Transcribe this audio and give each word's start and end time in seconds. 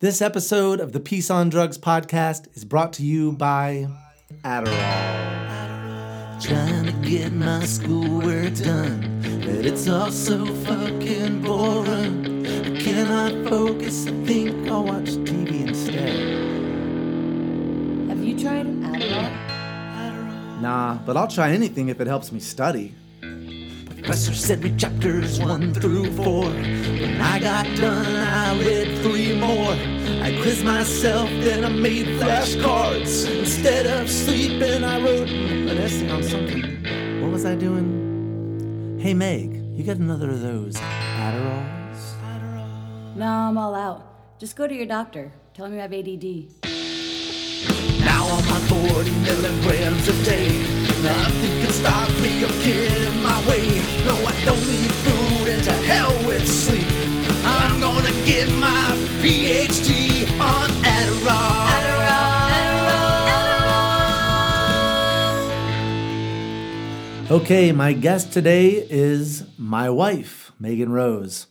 This 0.00 0.22
episode 0.22 0.78
of 0.78 0.92
the 0.92 1.00
Peace 1.00 1.28
on 1.28 1.48
Drugs 1.48 1.76
podcast 1.76 2.46
is 2.56 2.64
brought 2.64 2.92
to 2.92 3.02
you 3.02 3.32
by 3.32 3.88
Adderall. 4.44 6.40
Trying 6.40 6.86
to 6.86 6.92
get 7.02 7.32
my 7.32 7.64
schoolwork 7.64 8.54
done, 8.54 9.20
but 9.44 9.66
it's 9.66 9.88
all 9.88 10.12
so 10.12 10.46
fucking 10.46 11.42
boring. 11.42 12.46
I 12.46 12.80
cannot 12.80 13.50
focus. 13.50 14.06
I 14.06 14.12
think 14.24 14.70
I'll 14.70 14.84
watch 14.84 15.08
TV 15.26 15.66
instead. 15.66 16.16
Have 18.08 18.22
you 18.22 18.38
tried 18.38 18.66
Adderall? 18.66 20.60
Nah, 20.60 20.98
but 21.04 21.16
I'll 21.16 21.26
try 21.26 21.50
anything 21.50 21.88
if 21.88 22.00
it 22.00 22.06
helps 22.06 22.30
me 22.30 22.38
study. 22.38 22.94
Professor 24.08 24.32
said 24.32 24.64
read 24.64 24.78
chapters 24.78 25.38
one 25.38 25.74
through 25.74 26.10
four. 26.16 26.46
When 26.46 27.20
I 27.20 27.38
got 27.38 27.66
done, 27.76 28.06
I 28.06 28.58
read 28.58 29.02
three 29.02 29.38
more. 29.38 29.72
I 30.24 30.34
quizzed 30.40 30.64
myself, 30.64 31.28
then 31.28 31.62
I 31.62 31.68
made 31.68 32.06
flashcards. 32.18 33.30
Instead 33.38 33.84
of 33.86 34.08
sleeping, 34.08 34.82
I 34.82 34.98
wrote 34.98 35.28
an 35.28 35.76
essay 35.76 36.08
on 36.08 36.22
something. 36.22 37.20
What 37.20 37.32
was 37.32 37.44
I 37.44 37.54
doing? 37.54 38.98
Hey 38.98 39.12
Meg, 39.12 39.62
you 39.76 39.84
got 39.84 39.98
another 39.98 40.30
of 40.30 40.40
those 40.40 40.76
Adderalls? 40.76 42.00
No, 43.14 43.26
I'm 43.26 43.58
all 43.58 43.74
out. 43.74 44.38
Just 44.38 44.56
go 44.56 44.66
to 44.66 44.74
your 44.74 44.86
doctor. 44.86 45.30
Tell 45.52 45.66
him 45.66 45.74
you 45.74 45.80
have 45.80 45.92
ADD. 45.92 46.48
Now 48.00 48.24
I'm 48.24 48.52
on 48.54 48.94
40 48.94 49.10
milligrams 49.20 50.08
a 50.08 50.24
day. 50.24 50.77
Nothing 51.02 51.62
can 51.62 51.72
stop 51.72 52.10
me 52.20 52.42
or 52.42 52.48
get 52.64 52.92
in 53.06 53.22
my 53.22 53.38
way. 53.48 53.66
No, 54.04 54.16
I 54.26 54.44
don't 54.44 54.66
need 54.66 54.90
food 54.90 55.48
and 55.48 55.62
to 55.62 55.72
hell 55.72 56.12
with 56.26 56.46
sleep. 56.48 56.86
I'm 57.44 57.80
gonna 57.80 58.10
get 58.26 58.48
my 58.54 58.96
PhD 59.22 60.28
on 60.40 60.70
Adderall. 60.82 61.66
Adderall. 61.76 62.48
Adderall. 67.30 67.30
Okay, 67.30 67.72
my 67.72 67.92
guest 67.92 68.32
today 68.32 68.84
is 68.90 69.44
my 69.56 69.88
wife, 69.88 70.50
Meagan 70.58 70.90
Rose. 70.90 71.46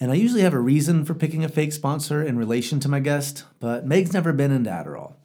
And 0.00 0.10
I 0.10 0.14
usually 0.14 0.40
have 0.42 0.54
a 0.54 0.60
reason 0.60 1.04
for 1.04 1.12
picking 1.12 1.44
a 1.44 1.48
fake 1.48 1.74
sponsor 1.74 2.22
in 2.24 2.38
relation 2.38 2.80
to 2.80 2.88
my 2.88 3.00
guest, 3.00 3.44
but 3.60 3.84
Meg's 3.86 4.14
never 4.14 4.32
been 4.32 4.50
into 4.50 4.70
Adderall. 4.70 5.16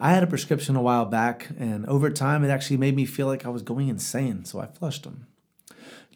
I 0.00 0.10
had 0.12 0.22
a 0.22 0.26
prescription 0.26 0.76
a 0.76 0.82
while 0.82 1.04
back, 1.04 1.48
and 1.58 1.86
over 1.86 2.10
time, 2.10 2.44
it 2.44 2.50
actually 2.50 2.76
made 2.76 2.96
me 2.96 3.04
feel 3.06 3.26
like 3.26 3.46
I 3.46 3.50
was 3.50 3.62
going 3.62 3.88
insane, 3.88 4.44
so 4.44 4.60
I 4.60 4.66
flushed 4.66 5.04
them. 5.04 5.26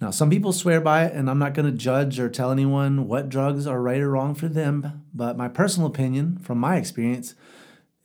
Now, 0.01 0.11
some 0.11 0.31
people 0.31 0.53
swear 0.53 0.81
by 0.81 1.07
it, 1.07 1.15
and 1.15 1.29
I'm 1.29 1.39
not 1.39 1.55
going 1.55 1.71
to 1.71 1.77
judge 1.77 2.21
or 2.21 2.29
tell 2.29 2.51
anyone 2.51 3.09
what 3.09 3.29
drugs 3.29 3.67
are 3.67 3.81
right 3.81 4.01
or 4.01 4.11
wrong 4.11 4.35
for 4.35 4.49
them, 4.49 5.05
but 5.13 5.37
my 5.37 5.49
personal 5.49 5.89
opinion, 5.89 6.39
from 6.39 6.59
my 6.59 6.77
experience, 6.77 7.35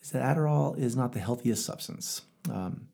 is 0.02 0.12
that 0.12 0.24
Adderall 0.24 0.78
is 0.78 0.96
not 0.96 1.14
the 1.14 1.20
healthiest 1.20 1.66
substance. 1.66 2.22
Um, 2.52 2.88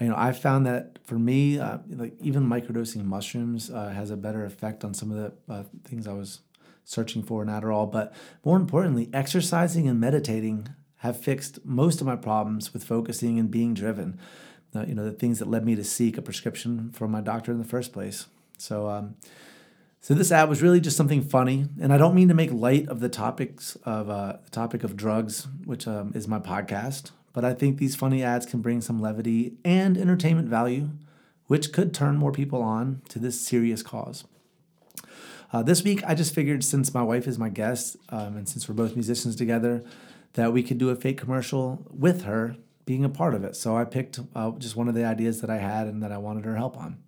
you 0.00 0.08
know, 0.08 0.16
I 0.16 0.32
found 0.32 0.66
that 0.66 0.98
for 1.04 1.18
me, 1.18 1.58
uh, 1.58 1.78
like 1.88 2.14
even 2.20 2.44
microdosing 2.44 3.04
mushrooms 3.04 3.70
uh, 3.70 3.90
has 3.90 4.10
a 4.10 4.16
better 4.16 4.44
effect 4.44 4.84
on 4.84 4.94
some 4.94 5.10
of 5.10 5.16
the 5.16 5.52
uh, 5.52 5.62
things 5.84 6.06
I 6.06 6.12
was 6.12 6.40
searching 6.84 7.22
for 7.22 7.42
in 7.42 7.48
Adderall. 7.48 7.90
But 7.90 8.12
more 8.44 8.56
importantly, 8.56 9.08
exercising 9.12 9.88
and 9.88 10.00
meditating 10.00 10.68
have 11.02 11.20
fixed 11.20 11.64
most 11.64 12.00
of 12.00 12.06
my 12.06 12.14
problems 12.14 12.72
with 12.72 12.84
focusing 12.84 13.36
and 13.36 13.50
being 13.50 13.74
driven. 13.74 14.16
Uh, 14.74 14.84
you 14.86 14.94
know, 14.94 15.04
the 15.04 15.10
things 15.10 15.40
that 15.40 15.48
led 15.48 15.64
me 15.64 15.74
to 15.74 15.82
seek 15.82 16.16
a 16.16 16.22
prescription 16.22 16.92
from 16.92 17.10
my 17.10 17.20
doctor 17.20 17.50
in 17.50 17.58
the 17.58 17.64
first 17.64 17.92
place. 17.92 18.26
So, 18.56 18.88
um, 18.88 19.16
so 20.00 20.14
this 20.14 20.30
ad 20.30 20.48
was 20.48 20.62
really 20.62 20.80
just 20.80 20.96
something 20.96 21.20
funny, 21.20 21.66
and 21.80 21.92
I 21.92 21.98
don't 21.98 22.14
mean 22.14 22.28
to 22.28 22.34
make 22.34 22.52
light 22.52 22.88
of 22.88 23.00
the 23.00 23.08
topics 23.08 23.76
of 23.84 24.08
uh, 24.08 24.36
the 24.44 24.50
topic 24.50 24.84
of 24.84 24.96
drugs, 24.96 25.48
which 25.64 25.88
um, 25.88 26.12
is 26.14 26.28
my 26.28 26.38
podcast. 26.38 27.10
But 27.32 27.44
I 27.44 27.52
think 27.52 27.78
these 27.78 27.96
funny 27.96 28.22
ads 28.22 28.46
can 28.46 28.60
bring 28.60 28.80
some 28.80 29.02
levity 29.02 29.54
and 29.64 29.98
entertainment 29.98 30.48
value, 30.48 30.90
which 31.48 31.72
could 31.72 31.92
turn 31.92 32.16
more 32.16 32.30
people 32.30 32.62
on 32.62 33.02
to 33.08 33.18
this 33.18 33.40
serious 33.40 33.82
cause. 33.82 34.22
Uh, 35.52 35.64
this 35.64 35.82
week, 35.82 36.02
I 36.06 36.14
just 36.14 36.32
figured 36.32 36.62
since 36.62 36.94
my 36.94 37.02
wife 37.02 37.26
is 37.26 37.40
my 37.40 37.48
guest, 37.48 37.96
um, 38.10 38.36
and 38.36 38.48
since 38.48 38.68
we're 38.68 38.76
both 38.76 38.94
musicians 38.94 39.34
together, 39.34 39.82
that 40.34 40.52
we 40.52 40.62
could 40.62 40.78
do 40.78 40.90
a 40.90 40.96
fake 40.96 41.18
commercial 41.18 41.86
with 41.90 42.24
her 42.24 42.56
being 42.84 43.04
a 43.04 43.08
part 43.08 43.34
of 43.34 43.44
it. 43.44 43.54
So 43.56 43.76
I 43.76 43.84
picked 43.84 44.18
uh, 44.34 44.52
just 44.58 44.76
one 44.76 44.88
of 44.88 44.94
the 44.94 45.04
ideas 45.04 45.40
that 45.40 45.50
I 45.50 45.58
had 45.58 45.86
and 45.86 46.02
that 46.02 46.12
I 46.12 46.18
wanted 46.18 46.44
her 46.44 46.56
help 46.56 46.76
on. 46.76 46.98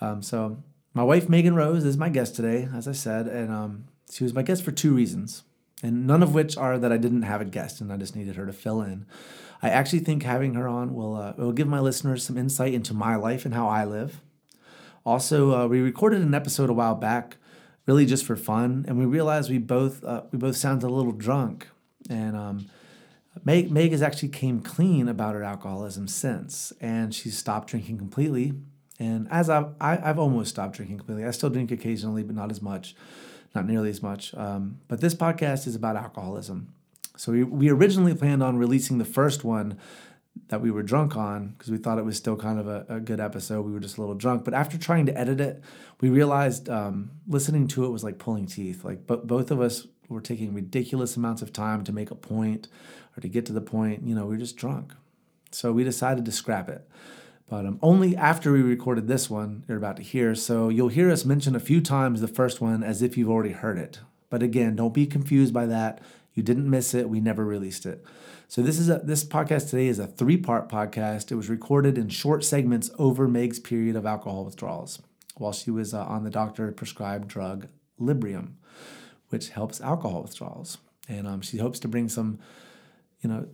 Um, 0.00 0.22
so 0.22 0.62
my 0.94 1.02
wife 1.02 1.28
Meagan 1.28 1.54
Rose 1.54 1.84
is 1.84 1.96
my 1.96 2.08
guest 2.08 2.34
today, 2.34 2.68
as 2.74 2.86
I 2.88 2.92
said, 2.92 3.26
and 3.26 3.50
um, 3.50 3.84
she 4.10 4.24
was 4.24 4.34
my 4.34 4.42
guest 4.42 4.64
for 4.64 4.72
two 4.72 4.94
reasons, 4.94 5.42
and 5.82 6.06
none 6.06 6.22
of 6.22 6.34
which 6.34 6.56
are 6.56 6.78
that 6.78 6.92
I 6.92 6.96
didn't 6.96 7.22
have 7.22 7.40
a 7.40 7.44
guest 7.44 7.80
and 7.80 7.92
I 7.92 7.96
just 7.96 8.16
needed 8.16 8.36
her 8.36 8.46
to 8.46 8.52
fill 8.52 8.82
in. 8.82 9.06
I 9.62 9.68
actually 9.68 10.00
think 10.00 10.22
having 10.22 10.54
her 10.54 10.66
on 10.66 10.94
will 10.94 11.16
uh, 11.16 11.34
will 11.36 11.52
give 11.52 11.68
my 11.68 11.80
listeners 11.80 12.24
some 12.24 12.38
insight 12.38 12.72
into 12.72 12.94
my 12.94 13.14
life 13.16 13.44
and 13.44 13.54
how 13.54 13.68
I 13.68 13.84
live. 13.84 14.20
Also, 15.04 15.54
uh, 15.54 15.66
we 15.66 15.80
recorded 15.80 16.22
an 16.22 16.34
episode 16.34 16.70
a 16.70 16.74
while 16.74 16.94
back, 16.94 17.36
really 17.86 18.06
just 18.06 18.24
for 18.24 18.36
fun, 18.36 18.84
and 18.88 18.98
we 18.98 19.04
realized 19.04 19.50
we 19.50 19.58
both 19.58 20.02
uh, 20.02 20.22
we 20.32 20.38
both 20.38 20.56
sounded 20.56 20.86
a 20.86 20.92
little 20.92 21.12
drunk 21.12 21.68
and 22.10 22.36
um, 22.36 22.66
Meg, 23.44 23.70
Meg 23.70 23.92
has 23.92 24.02
actually 24.02 24.28
came 24.28 24.60
clean 24.60 25.08
about 25.08 25.34
her 25.34 25.42
alcoholism 25.42 26.08
since, 26.08 26.72
and 26.80 27.14
she's 27.14 27.38
stopped 27.38 27.68
drinking 27.68 27.98
completely. 27.98 28.54
And 28.98 29.28
as 29.30 29.48
I've, 29.48 29.68
I, 29.80 29.92
have 29.92 30.02
i 30.02 30.06
have 30.08 30.18
almost 30.18 30.50
stopped 30.50 30.76
drinking 30.76 30.98
completely. 30.98 31.24
I 31.24 31.30
still 31.30 31.48
drink 31.48 31.70
occasionally, 31.70 32.22
but 32.22 32.34
not 32.34 32.50
as 32.50 32.60
much, 32.60 32.94
not 33.54 33.66
nearly 33.66 33.88
as 33.88 34.02
much. 34.02 34.34
Um, 34.34 34.80
but 34.88 35.00
this 35.00 35.14
podcast 35.14 35.66
is 35.66 35.74
about 35.74 35.96
alcoholism. 35.96 36.74
So 37.16 37.32
we, 37.32 37.44
we 37.44 37.70
originally 37.70 38.14
planned 38.14 38.42
on 38.42 38.58
releasing 38.58 38.98
the 38.98 39.04
first 39.04 39.44
one 39.44 39.78
that 40.48 40.60
we 40.60 40.70
were 40.70 40.82
drunk 40.82 41.16
on 41.16 41.48
because 41.48 41.70
we 41.70 41.78
thought 41.78 41.98
it 41.98 42.04
was 42.04 42.16
still 42.16 42.36
kind 42.36 42.58
of 42.58 42.66
a, 42.66 42.84
a, 42.88 43.00
good 43.00 43.20
episode. 43.20 43.64
We 43.64 43.72
were 43.72 43.80
just 43.80 43.98
a 43.98 44.00
little 44.00 44.14
drunk. 44.14 44.44
But 44.44 44.54
after 44.54 44.78
trying 44.78 45.06
to 45.06 45.18
edit 45.18 45.40
it, 45.40 45.62
we 46.00 46.08
realized 46.08 46.68
um, 46.68 47.10
listening 47.26 47.68
to 47.68 47.84
it 47.84 47.90
was 47.90 48.04
like 48.04 48.18
pulling 48.18 48.46
teeth. 48.46 48.84
Like 48.84 49.06
but 49.06 49.26
both 49.26 49.50
of 49.50 49.60
us 49.60 49.86
were 50.14 50.20
taking 50.20 50.54
ridiculous 50.54 51.16
amounts 51.16 51.42
of 51.42 51.52
time 51.52 51.84
to 51.84 51.92
make 51.92 52.10
a 52.10 52.14
point 52.14 52.68
or 53.16 53.20
to 53.20 53.28
get 53.28 53.46
to 53.46 53.52
the 53.52 53.60
point. 53.60 54.02
You 54.04 54.14
know, 54.14 54.26
we 54.26 54.34
were 54.34 54.40
just 54.40 54.56
drunk. 54.56 54.92
So 55.52 55.72
we 55.72 55.84
decided 55.84 56.24
to 56.24 56.32
scrap 56.32 56.68
it. 56.68 56.88
But 57.48 57.66
um, 57.66 57.78
only 57.82 58.16
after 58.16 58.52
we 58.52 58.62
recorded 58.62 59.08
this 59.08 59.28
one, 59.28 59.64
you're 59.66 59.78
about 59.78 59.96
to 59.96 60.02
hear. 60.02 60.34
So 60.34 60.68
you'll 60.68 60.88
hear 60.88 61.10
us 61.10 61.24
mention 61.24 61.56
a 61.56 61.60
few 61.60 61.80
times 61.80 62.20
the 62.20 62.28
first 62.28 62.60
one 62.60 62.84
as 62.84 63.02
if 63.02 63.16
you've 63.16 63.30
already 63.30 63.52
heard 63.52 63.78
it. 63.78 64.00
But 64.28 64.42
again, 64.42 64.76
don't 64.76 64.94
be 64.94 65.06
confused 65.06 65.52
by 65.52 65.66
that. 65.66 66.00
You 66.32 66.44
didn't 66.44 66.70
miss 66.70 66.94
it. 66.94 67.08
We 67.08 67.20
never 67.20 67.44
released 67.44 67.86
it. 67.86 68.04
So 68.46 68.62
this 68.62 68.78
is 68.78 68.88
a 68.88 68.98
this 68.98 69.24
podcast 69.24 69.70
today 69.70 69.86
is 69.86 69.98
a 69.98 70.06
three-part 70.06 70.68
podcast. 70.68 71.30
It 71.30 71.36
was 71.36 71.48
recorded 71.48 71.98
in 71.98 72.08
short 72.08 72.44
segments 72.44 72.90
over 72.98 73.28
Meg's 73.28 73.58
period 73.58 73.96
of 73.96 74.06
alcohol 74.06 74.44
withdrawals 74.44 75.00
while 75.36 75.52
she 75.52 75.70
was 75.70 75.94
uh, 75.94 76.04
on 76.04 76.24
the 76.24 76.30
doctor 76.30 76.70
prescribed 76.72 77.28
drug 77.28 77.68
Librium 78.00 78.54
which 79.30 79.48
helps 79.48 79.80
alcohol 79.80 80.22
withdrawals. 80.22 80.78
And 81.08 81.26
um, 81.26 81.40
she 81.40 81.58
hopes 81.58 81.80
to 81.80 81.88
bring 81.88 82.08
some, 82.08 82.38
you 83.20 83.28
know, 83.28 83.46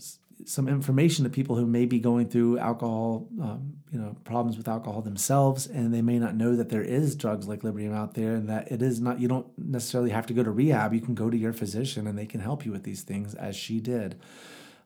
some 0.45 0.69
information 0.69 1.25
to 1.25 1.31
people 1.31 1.57
who 1.57 1.67
may 1.67 1.87
be 1.87 1.99
going 1.99 2.29
through 2.29 2.59
alcohol, 2.59 3.27
um, 3.41 3.75
you 3.91 3.99
know, 3.99 4.17
problems 4.25 4.59
with 4.59 4.69
alcohol 4.69 5.01
themselves, 5.01 5.67
and 5.67 5.95
they 5.95 6.03
may 6.03 6.19
not 6.19 6.35
know 6.35 6.55
that 6.57 6.69
there 6.69 6.83
is 6.83 7.17
drugs 7.17 7.49
like 7.49 7.61
Librium 7.63 7.95
out 7.95 8.15
there, 8.15 8.35
and 8.35 8.49
that 8.49 8.71
it 8.71 8.83
is 8.83 9.01
not. 9.01 9.19
You 9.21 9.29
don't 9.29 9.47
necessarily 9.57 10.11
have 10.11 10.27
to 10.27 10.35
go 10.35 10.43
to 10.43 10.51
rehab. 10.51 10.93
You 10.93 11.01
can 11.01 11.15
go 11.15 11.31
to 11.31 11.37
your 11.37 11.55
physician, 11.55 12.07
and 12.07 12.19
they 12.19 12.27
can 12.27 12.41
help 12.41 12.67
you 12.67 12.73
with 12.73 12.83
these 12.83 13.03
things, 13.03 13.35
as 13.35 13.57
she 13.57 13.81
did. 13.81 14.21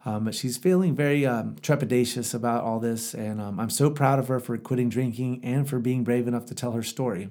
Um, 0.04 0.24
but 0.24 0.34
she's 0.34 0.56
feeling 0.56 0.94
very 0.94 1.26
um, 1.26 1.56
trepidatious 1.56 2.32
about 2.32 2.62
all 2.64 2.78
this, 2.78 3.12
and 3.12 3.40
um, 3.40 3.58
I'm 3.58 3.70
so 3.70 3.90
proud 3.90 4.18
of 4.18 4.28
her 4.28 4.40
for 4.40 4.56
quitting 4.56 4.88
drinking 4.88 5.40
and 5.42 5.68
for 5.68 5.78
being 5.78 6.04
brave 6.04 6.28
enough 6.28 6.46
to 6.46 6.54
tell 6.54 6.72
her 6.72 6.82
story. 6.82 7.28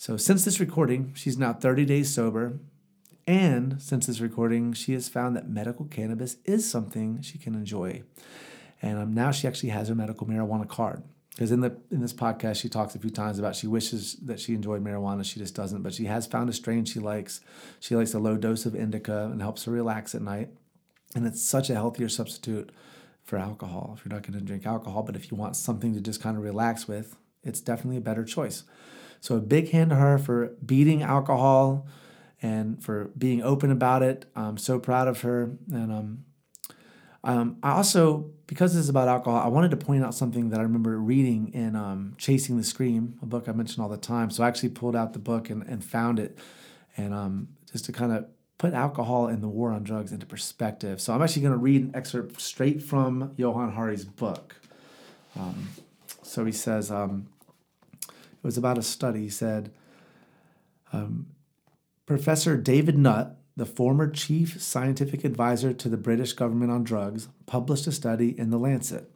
So, 0.00 0.16
since 0.16 0.44
this 0.44 0.60
recording, 0.60 1.12
she's 1.16 1.36
now 1.36 1.52
30 1.52 1.84
days 1.84 2.14
sober. 2.14 2.60
And 3.26 3.82
since 3.82 4.06
this 4.06 4.20
recording, 4.20 4.72
she 4.72 4.92
has 4.92 5.08
found 5.08 5.34
that 5.34 5.50
medical 5.50 5.86
cannabis 5.86 6.36
is 6.44 6.70
something 6.70 7.20
she 7.20 7.36
can 7.36 7.56
enjoy. 7.56 8.04
And 8.80 8.96
um, 8.96 9.12
now 9.12 9.32
she 9.32 9.48
actually 9.48 9.70
has 9.70 9.88
her 9.88 9.96
medical 9.96 10.24
marijuana 10.24 10.68
card. 10.68 11.02
Because 11.30 11.50
in 11.50 11.62
the 11.62 11.76
in 11.90 12.00
this 12.00 12.12
podcast, 12.12 12.60
she 12.60 12.68
talks 12.68 12.94
a 12.94 13.00
few 13.00 13.10
times 13.10 13.40
about 13.40 13.56
she 13.56 13.66
wishes 13.66 14.14
that 14.22 14.38
she 14.38 14.54
enjoyed 14.54 14.84
marijuana, 14.84 15.24
she 15.24 15.40
just 15.40 15.56
doesn't. 15.56 15.82
But 15.82 15.94
she 15.94 16.04
has 16.04 16.28
found 16.28 16.48
a 16.48 16.52
strain 16.52 16.84
she 16.84 17.00
likes. 17.00 17.40
She 17.80 17.96
likes 17.96 18.14
a 18.14 18.20
low 18.20 18.36
dose 18.36 18.66
of 18.66 18.76
indica 18.76 19.28
and 19.32 19.42
helps 19.42 19.64
her 19.64 19.72
relax 19.72 20.14
at 20.14 20.22
night. 20.22 20.50
And 21.16 21.26
it's 21.26 21.42
such 21.42 21.70
a 21.70 21.74
healthier 21.74 22.08
substitute 22.08 22.70
for 23.24 23.36
alcohol. 23.36 23.96
If 23.98 24.04
you're 24.04 24.14
not 24.14 24.22
going 24.22 24.38
to 24.38 24.44
drink 24.44 24.64
alcohol, 24.64 25.02
but 25.02 25.16
if 25.16 25.32
you 25.32 25.36
want 25.36 25.56
something 25.56 25.92
to 25.94 26.00
just 26.00 26.22
kind 26.22 26.36
of 26.36 26.44
relax 26.44 26.86
with, 26.86 27.16
it's 27.42 27.60
definitely 27.60 27.96
a 27.96 28.00
better 28.00 28.24
choice. 28.24 28.62
So 29.20 29.36
a 29.36 29.40
big 29.40 29.70
hand 29.70 29.90
to 29.90 29.96
her 29.96 30.18
for 30.18 30.54
beating 30.64 31.02
alcohol 31.02 31.86
and 32.40 32.82
for 32.82 33.10
being 33.16 33.42
open 33.42 33.70
about 33.70 34.02
it. 34.02 34.26
I'm 34.36 34.58
so 34.58 34.78
proud 34.78 35.08
of 35.08 35.22
her. 35.22 35.50
And 35.72 35.92
um, 35.92 36.24
um, 37.24 37.56
I 37.62 37.72
also, 37.72 38.30
because 38.46 38.74
this 38.74 38.82
is 38.84 38.88
about 38.88 39.08
alcohol, 39.08 39.40
I 39.40 39.48
wanted 39.48 39.70
to 39.72 39.76
point 39.76 40.04
out 40.04 40.14
something 40.14 40.50
that 40.50 40.60
I 40.60 40.62
remember 40.62 40.98
reading 40.98 41.52
in 41.52 41.74
um, 41.74 42.14
Chasing 42.16 42.56
the 42.56 42.64
Scream, 42.64 43.18
a 43.22 43.26
book 43.26 43.48
I 43.48 43.52
mention 43.52 43.82
all 43.82 43.88
the 43.88 43.96
time. 43.96 44.30
So 44.30 44.44
I 44.44 44.48
actually 44.48 44.70
pulled 44.70 44.94
out 44.94 45.12
the 45.12 45.18
book 45.18 45.50
and, 45.50 45.62
and 45.64 45.84
found 45.84 46.18
it. 46.18 46.38
And 46.96 47.12
um, 47.12 47.48
just 47.70 47.84
to 47.86 47.92
kind 47.92 48.12
of 48.12 48.26
put 48.56 48.74
alcohol 48.74 49.28
and 49.28 49.42
the 49.42 49.48
war 49.48 49.72
on 49.72 49.84
drugs 49.84 50.12
into 50.12 50.26
perspective. 50.26 51.00
So 51.00 51.14
I'm 51.14 51.22
actually 51.22 51.42
going 51.42 51.54
to 51.54 51.58
read 51.58 51.82
an 51.82 51.90
excerpt 51.94 52.40
straight 52.40 52.82
from 52.82 53.32
Johann 53.36 53.72
Hari's 53.72 54.04
book. 54.04 54.56
Um, 55.38 55.68
so 56.22 56.44
he 56.44 56.52
says, 56.52 56.90
um, 56.90 57.28
it 58.38 58.46
was 58.46 58.56
about 58.56 58.78
a 58.78 58.82
study. 58.82 59.22
He 59.22 59.28
said, 59.28 59.70
um, 60.92 61.26
Professor 62.06 62.56
David 62.56 62.96
Nutt, 62.96 63.36
the 63.56 63.66
former 63.66 64.08
chief 64.08 64.62
scientific 64.62 65.24
advisor 65.24 65.72
to 65.74 65.88
the 65.88 65.96
British 65.96 66.32
government 66.32 66.70
on 66.70 66.84
drugs, 66.84 67.28
published 67.46 67.86
a 67.86 67.92
study 67.92 68.38
in 68.38 68.50
The 68.50 68.58
Lancet, 68.58 69.10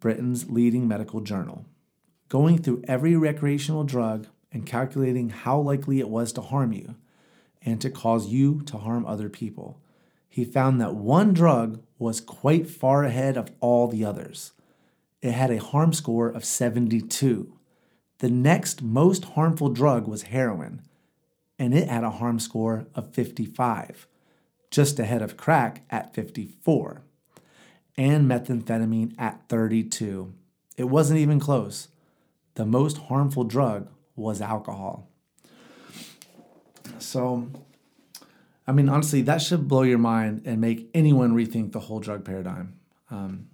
Britain's 0.00 0.48
leading 0.48 0.86
medical 0.86 1.20
journal, 1.20 1.66
going 2.28 2.58
through 2.58 2.84
every 2.86 3.16
recreational 3.16 3.84
drug 3.84 4.28
and 4.52 4.64
calculating 4.64 5.30
how 5.30 5.58
likely 5.58 5.98
it 5.98 6.08
was 6.08 6.32
to 6.32 6.40
harm 6.40 6.72
you 6.72 6.94
and 7.62 7.80
to 7.80 7.90
cause 7.90 8.28
you 8.28 8.62
to 8.62 8.78
harm 8.78 9.04
other 9.04 9.28
people. 9.28 9.80
He 10.28 10.44
found 10.44 10.80
that 10.80 10.94
one 10.94 11.32
drug 11.32 11.82
was 11.98 12.20
quite 12.20 12.68
far 12.68 13.04
ahead 13.04 13.36
of 13.36 13.50
all 13.60 13.88
the 13.88 14.04
others. 14.04 14.52
It 15.20 15.32
had 15.32 15.50
a 15.50 15.60
harm 15.60 15.92
score 15.92 16.28
of 16.28 16.44
72. 16.44 17.52
The 18.18 18.30
next 18.30 18.82
most 18.82 19.24
harmful 19.24 19.68
drug 19.68 20.06
was 20.06 20.24
heroin, 20.24 20.82
and 21.58 21.74
it 21.74 21.88
had 21.88 22.04
a 22.04 22.10
harm 22.10 22.38
score 22.38 22.86
of 22.94 23.12
55, 23.12 24.06
just 24.70 24.98
ahead 24.98 25.22
of 25.22 25.36
crack 25.36 25.82
at 25.90 26.14
54, 26.14 27.02
and 27.96 28.30
methamphetamine 28.30 29.14
at 29.18 29.48
32. 29.48 30.32
It 30.76 30.84
wasn't 30.84 31.20
even 31.20 31.40
close. 31.40 31.88
The 32.54 32.66
most 32.66 32.98
harmful 32.98 33.44
drug 33.44 33.88
was 34.16 34.40
alcohol. 34.40 35.08
So, 36.98 37.48
I 38.66 38.72
mean, 38.72 38.88
honestly, 38.88 39.22
that 39.22 39.42
should 39.42 39.68
blow 39.68 39.82
your 39.82 39.98
mind 39.98 40.42
and 40.44 40.60
make 40.60 40.88
anyone 40.94 41.34
rethink 41.34 41.72
the 41.72 41.80
whole 41.80 42.00
drug 42.00 42.24
paradigm. 42.24 42.74
Um, 43.10 43.48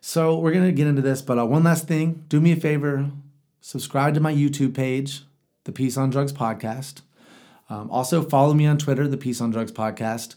so, 0.00 0.38
we're 0.38 0.52
to 0.52 0.72
get 0.72 0.86
into 0.86 1.02
this, 1.02 1.22
but 1.22 1.38
uh, 1.38 1.46
one 1.46 1.64
last 1.64 1.86
thing 1.86 2.24
do 2.28 2.40
me 2.40 2.52
a 2.52 2.56
favor 2.56 3.10
subscribe 3.60 4.14
to 4.14 4.20
my 4.20 4.32
YouTube 4.32 4.74
page, 4.74 5.22
the 5.64 5.72
Peace 5.72 5.96
on 5.96 6.10
Drugs 6.10 6.32
Podcast. 6.32 7.02
Um, 7.70 7.90
also, 7.90 8.22
follow 8.22 8.54
me 8.54 8.66
on 8.66 8.78
Twitter, 8.78 9.06
the 9.06 9.16
Peace 9.16 9.40
on 9.40 9.50
Drugs 9.50 9.72
Podcast. 9.72 10.36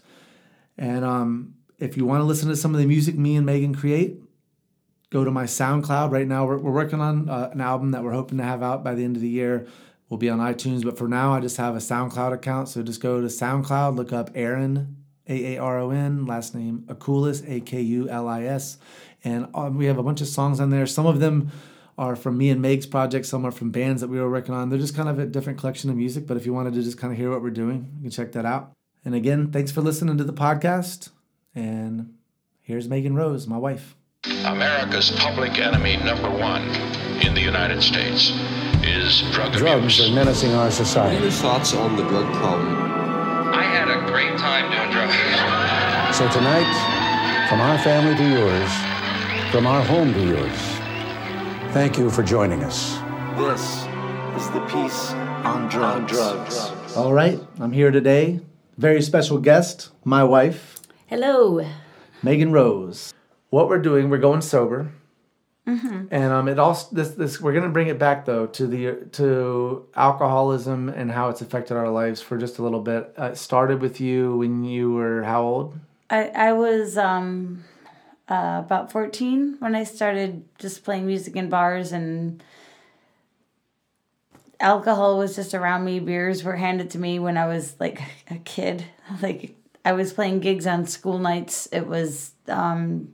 And 0.76 1.04
um, 1.04 1.54
if 1.78 1.96
you 1.96 2.04
want 2.04 2.20
to 2.20 2.24
listen 2.24 2.48
to 2.48 2.56
some 2.56 2.74
of 2.74 2.80
the 2.80 2.86
music 2.86 3.16
me 3.16 3.36
and 3.36 3.46
Meagan 3.46 3.74
create, 3.74 4.20
go 5.10 5.24
to 5.24 5.30
my 5.30 5.44
SoundCloud. 5.44 6.10
Right 6.10 6.26
now, 6.26 6.46
we're, 6.46 6.58
we're 6.58 6.72
working 6.72 7.00
on 7.00 7.28
uh, 7.28 7.50
an 7.52 7.60
album 7.60 7.92
that 7.92 8.02
we're 8.02 8.12
hoping 8.12 8.38
to 8.38 8.44
have 8.44 8.62
out 8.62 8.84
by 8.84 8.94
the 8.94 9.04
end 9.04 9.16
of 9.16 9.22
the 9.22 9.28
year. 9.28 9.66
We'll 10.08 10.18
be 10.18 10.28
on 10.28 10.40
iTunes, 10.40 10.84
but 10.84 10.98
for 10.98 11.08
now, 11.08 11.32
I 11.32 11.40
just 11.40 11.56
have 11.56 11.74
a 11.74 11.78
SoundCloud 11.78 12.34
account. 12.34 12.68
So 12.68 12.82
just 12.82 13.00
go 13.00 13.20
to 13.20 13.28
SoundCloud, 13.28 13.96
look 13.96 14.12
up 14.12 14.30
Aaron, 14.34 14.96
A 15.26 15.54
A 15.54 15.58
R 15.58 15.78
O 15.78 15.90
N, 15.90 16.26
last 16.26 16.54
name 16.54 16.84
Akulis, 16.88 17.48
A 17.48 17.60
K 17.60 17.80
U 17.80 18.10
L 18.10 18.28
I 18.28 18.44
S. 18.44 18.76
And 19.24 19.48
um, 19.54 19.78
we 19.78 19.86
have 19.86 19.98
a 19.98 20.02
bunch 20.02 20.20
of 20.20 20.26
songs 20.28 20.60
on 20.60 20.68
there. 20.68 20.86
Some 20.86 21.06
of 21.06 21.20
them 21.20 21.50
are 21.98 22.16
from 22.16 22.38
me 22.38 22.50
and 22.50 22.60
Meg's 22.62 22.86
project, 22.86 23.26
some 23.26 23.44
are 23.44 23.50
from 23.50 23.70
bands 23.70 24.00
that 24.00 24.08
we 24.08 24.18
were 24.18 24.30
working 24.30 24.54
on. 24.54 24.68
They're 24.70 24.78
just 24.78 24.96
kind 24.96 25.08
of 25.08 25.18
a 25.18 25.26
different 25.26 25.58
collection 25.58 25.90
of 25.90 25.96
music, 25.96 26.26
but 26.26 26.36
if 26.36 26.46
you 26.46 26.52
wanted 26.52 26.74
to 26.74 26.82
just 26.82 26.98
kind 26.98 27.12
of 27.12 27.18
hear 27.18 27.30
what 27.30 27.42
we're 27.42 27.50
doing, 27.50 27.90
you 27.96 28.02
can 28.02 28.10
check 28.10 28.32
that 28.32 28.44
out. 28.44 28.72
And 29.04 29.14
again, 29.14 29.50
thanks 29.50 29.70
for 29.70 29.80
listening 29.80 30.16
to 30.18 30.24
the 30.24 30.32
podcast. 30.32 31.10
And 31.54 32.14
here's 32.60 32.88
Meagan 32.88 33.14
Rose, 33.14 33.46
my 33.46 33.58
wife. 33.58 33.96
America's 34.44 35.10
public 35.10 35.58
enemy 35.58 35.96
number 35.96 36.30
one 36.30 36.62
in 37.26 37.34
the 37.34 37.40
United 37.40 37.82
States 37.82 38.32
is 38.84 39.22
drug 39.32 39.52
Drugs 39.52 39.98
abuse. 39.98 40.10
are 40.10 40.14
menacing 40.14 40.52
our 40.54 40.70
society. 40.70 41.16
Any 41.16 41.30
thoughts 41.30 41.74
on 41.74 41.96
the 41.96 42.04
drug 42.04 42.32
problem? 42.34 42.72
I 43.52 43.64
had 43.64 43.88
a 43.88 44.06
great 44.06 44.38
time 44.38 44.70
doing 44.70 44.90
drugs. 44.92 46.16
So 46.16 46.28
tonight, 46.30 47.48
from 47.48 47.60
our 47.60 47.78
family 47.78 48.14
to 48.16 48.28
yours, 48.28 48.70
from 49.50 49.66
our 49.66 49.82
home 49.82 50.14
to 50.14 50.24
yours, 50.24 50.71
thank 51.72 51.96
you 51.96 52.10
for 52.10 52.22
joining 52.22 52.62
us. 52.62 52.98
This 53.38 53.86
is 54.36 54.50
the 54.50 54.60
Peace 54.68 55.12
on 55.42 55.68
Drugs. 55.68 56.70
All 56.94 57.14
right, 57.14 57.40
I'm 57.60 57.72
here 57.72 57.90
today. 57.90 58.40
Very 58.76 59.00
special 59.00 59.38
guest, 59.38 59.90
my 60.04 60.22
wife, 60.22 60.80
Hello. 61.06 61.66
Meagan 62.22 62.52
Rose. 62.52 63.14
What 63.48 63.68
we're 63.68 63.78
doing, 63.80 64.10
we're 64.10 64.18
going 64.18 64.42
sober, 64.42 64.92
and 65.66 66.12
um, 66.12 66.48
it 66.48 66.58
also 66.58 66.94
this 66.94 67.10
this 67.10 67.40
we're 67.40 67.54
gonna 67.54 67.70
bring 67.70 67.88
it 67.88 67.98
back 67.98 68.26
though 68.26 68.46
to 68.48 68.66
the 68.66 69.06
to 69.12 69.86
alcoholism 69.94 70.90
and 70.90 71.10
how 71.10 71.30
it's 71.30 71.40
affected 71.40 71.76
our 71.76 71.88
lives 71.88 72.20
for 72.20 72.36
just 72.36 72.58
a 72.58 72.62
little 72.62 72.80
bit. 72.80 73.14
Uh, 73.18 73.30
it 73.32 73.36
started 73.38 73.80
with 73.80 73.98
you 74.00 74.36
when 74.36 74.62
you 74.64 74.92
were 74.92 75.22
how 75.22 75.42
old? 75.42 75.78
I, 76.10 76.28
I 76.28 76.52
was 76.52 76.98
um, 76.98 77.64
uh, 78.32 78.62
about 78.64 78.90
14 78.90 79.56
when 79.58 79.74
I 79.74 79.84
started 79.84 80.42
just 80.58 80.84
playing 80.84 81.06
music 81.06 81.36
in 81.36 81.50
bars 81.50 81.92
and 81.92 82.42
alcohol 84.58 85.18
was 85.18 85.36
just 85.36 85.52
around 85.52 85.84
me. 85.84 86.00
Beers 86.00 86.42
were 86.42 86.56
handed 86.56 86.88
to 86.90 86.98
me 86.98 87.18
when 87.18 87.36
I 87.36 87.46
was 87.46 87.76
like 87.78 88.00
a 88.30 88.36
kid. 88.36 88.84
Like 89.20 89.56
I 89.84 89.92
was 89.92 90.12
playing 90.12 90.40
gigs 90.40 90.66
on 90.66 90.86
school 90.86 91.18
nights. 91.18 91.68
It 91.70 91.86
was 91.86 92.30
um, 92.48 93.12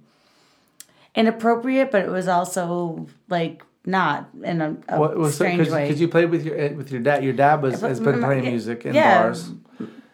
inappropriate, 1.15 1.91
but 1.91 2.03
it 2.05 2.11
was 2.11 2.29
also 2.29 3.09
like 3.29 3.65
not 3.85 4.29
in 4.45 4.61
a, 4.61 4.77
a 4.89 5.01
What 5.01 5.17
was 5.17 5.35
strange 5.35 5.69
way. 5.71 5.89
because 5.89 6.01
you 6.01 6.07
played 6.07 6.31
with 6.31 6.45
your 6.45 6.57
eh, 6.57 6.73
with 6.75 6.93
your 6.93 7.01
dad. 7.01 7.25
Your 7.25 7.33
dad 7.33 7.63
was 7.63 7.81
has 7.81 7.99
been 7.99 8.21
playing 8.21 8.45
music 8.45 8.87
in 8.87 8.95
Yeah. 8.95 9.23
bars. 9.23 9.49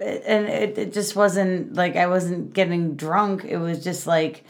and 0.00 0.46
it, 0.46 0.78
it 0.78 0.92
just 0.94 1.14
wasn't 1.16 1.74
like 1.74 1.96
I 1.96 2.06
wasn't 2.06 2.54
getting 2.54 2.94
drunk. 2.94 3.44
It 3.44 3.58
was 3.58 3.84
just 3.84 4.06
like, 4.06 4.44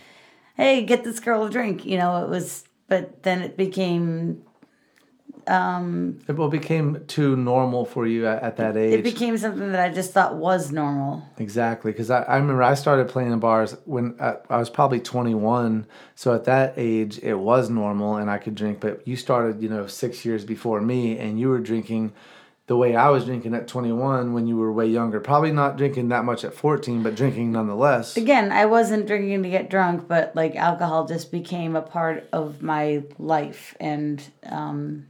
hey, 0.54 0.84
get 0.84 1.04
this 1.04 1.20
girl 1.20 1.44
a 1.44 1.50
drink. 1.50 1.84
You 1.84 1.98
know, 1.98 2.24
it 2.24 2.28
was, 2.28 2.64
but 2.88 3.22
then 3.22 3.42
it 3.42 3.56
became, 3.56 4.42
Um, 5.46 6.20
It 6.26 6.36
well 6.36 6.48
became 6.48 7.04
too 7.06 7.36
normal 7.36 7.84
for 7.84 8.06
you 8.06 8.26
at, 8.26 8.42
at 8.42 8.56
that 8.56 8.76
age. 8.78 8.94
it 8.94 9.02
became 9.04 9.36
something 9.36 9.72
that 9.72 9.80
I 9.80 9.92
just 9.92 10.12
thought 10.12 10.36
was 10.36 10.72
normal. 10.72 11.22
Exactly, 11.36 11.92
because 11.92 12.08
I, 12.10 12.22
I 12.22 12.36
remember 12.36 12.62
I 12.62 12.72
started 12.74 13.08
playing 13.08 13.30
in 13.32 13.40
bars 13.40 13.76
when 13.84 14.16
uh, 14.20 14.36
I 14.48 14.56
was 14.56 14.70
probably 14.70 15.00
21. 15.00 15.86
So 16.14 16.34
at 16.34 16.44
that 16.44 16.72
age, 16.78 17.18
it 17.22 17.34
was 17.34 17.68
normal 17.68 18.16
and 18.16 18.30
I 18.30 18.38
could 18.38 18.54
drink. 18.54 18.80
But 18.80 19.06
you 19.06 19.16
started, 19.16 19.62
you 19.62 19.68
know, 19.68 19.86
six 19.86 20.24
years 20.24 20.44
before 20.46 20.80
me, 20.80 21.18
and 21.18 21.38
you 21.38 21.48
were 21.50 21.60
drinking 21.60 22.12
the 22.66 22.76
way 22.76 22.96
I 22.96 23.10
was 23.10 23.26
drinking 23.26 23.54
at 23.54 23.68
21 23.68 24.32
when 24.32 24.46
you 24.46 24.56
were 24.56 24.72
way 24.72 24.86
younger. 24.86 25.20
Probably 25.20 25.52
not 25.52 25.76
drinking 25.76 26.08
that 26.08 26.24
much 26.24 26.44
at 26.44 26.54
14, 26.54 27.02
but 27.02 27.14
drinking 27.14 27.52
nonetheless. 27.52 28.16
Again, 28.16 28.52
I 28.52 28.64
wasn't 28.66 29.06
drinking 29.06 29.42
to 29.42 29.50
get 29.50 29.68
drunk, 29.68 30.08
but 30.08 30.34
like 30.34 30.56
alcohol 30.56 31.06
just 31.06 31.30
became 31.30 31.76
a 31.76 31.82
part 31.82 32.26
of 32.32 32.62
my 32.62 33.02
life. 33.18 33.76
And 33.78 34.22
um, 34.46 35.06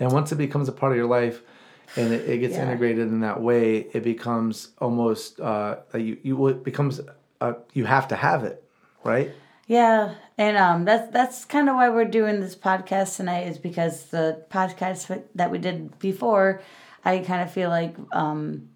And 0.00 0.12
once 0.12 0.32
it 0.32 0.36
becomes 0.36 0.68
a 0.68 0.72
part 0.72 0.92
of 0.92 0.96
your 0.98 1.06
life, 1.06 1.42
and 1.96 2.12
it, 2.12 2.28
it 2.28 2.38
gets 2.38 2.54
Yeah. 2.56 2.64
integrated 2.64 3.08
in 3.08 3.20
that 3.20 3.40
way, 3.40 3.86
it 3.92 4.02
becomes 4.02 4.68
almost 4.78 5.40
uh, 5.40 5.76
like 5.94 6.02
you 6.02 6.16
you 6.22 6.46
it 6.48 6.64
becomes 6.64 7.00
uh, 7.40 7.52
you 7.72 7.84
have 7.84 8.08
to 8.08 8.16
have 8.16 8.42
it, 8.44 8.64
right? 9.04 9.30
Yeah, 9.66 10.14
and 10.36 10.56
um, 10.56 10.84
that's 10.84 11.12
that's 11.12 11.44
kind 11.44 11.68
of 11.68 11.76
why 11.76 11.88
we're 11.90 12.04
doing 12.04 12.40
this 12.40 12.56
podcast 12.56 13.16
tonight 13.16 13.46
is 13.46 13.56
because 13.58 14.06
the 14.06 14.44
podcast 14.50 15.22
that 15.36 15.50
we 15.52 15.58
did 15.58 15.96
before, 16.00 16.60
I 17.04 17.18
kind 17.18 17.42
of 17.42 17.50
feel 17.50 17.70
like 17.70 17.94
um, 18.12 18.68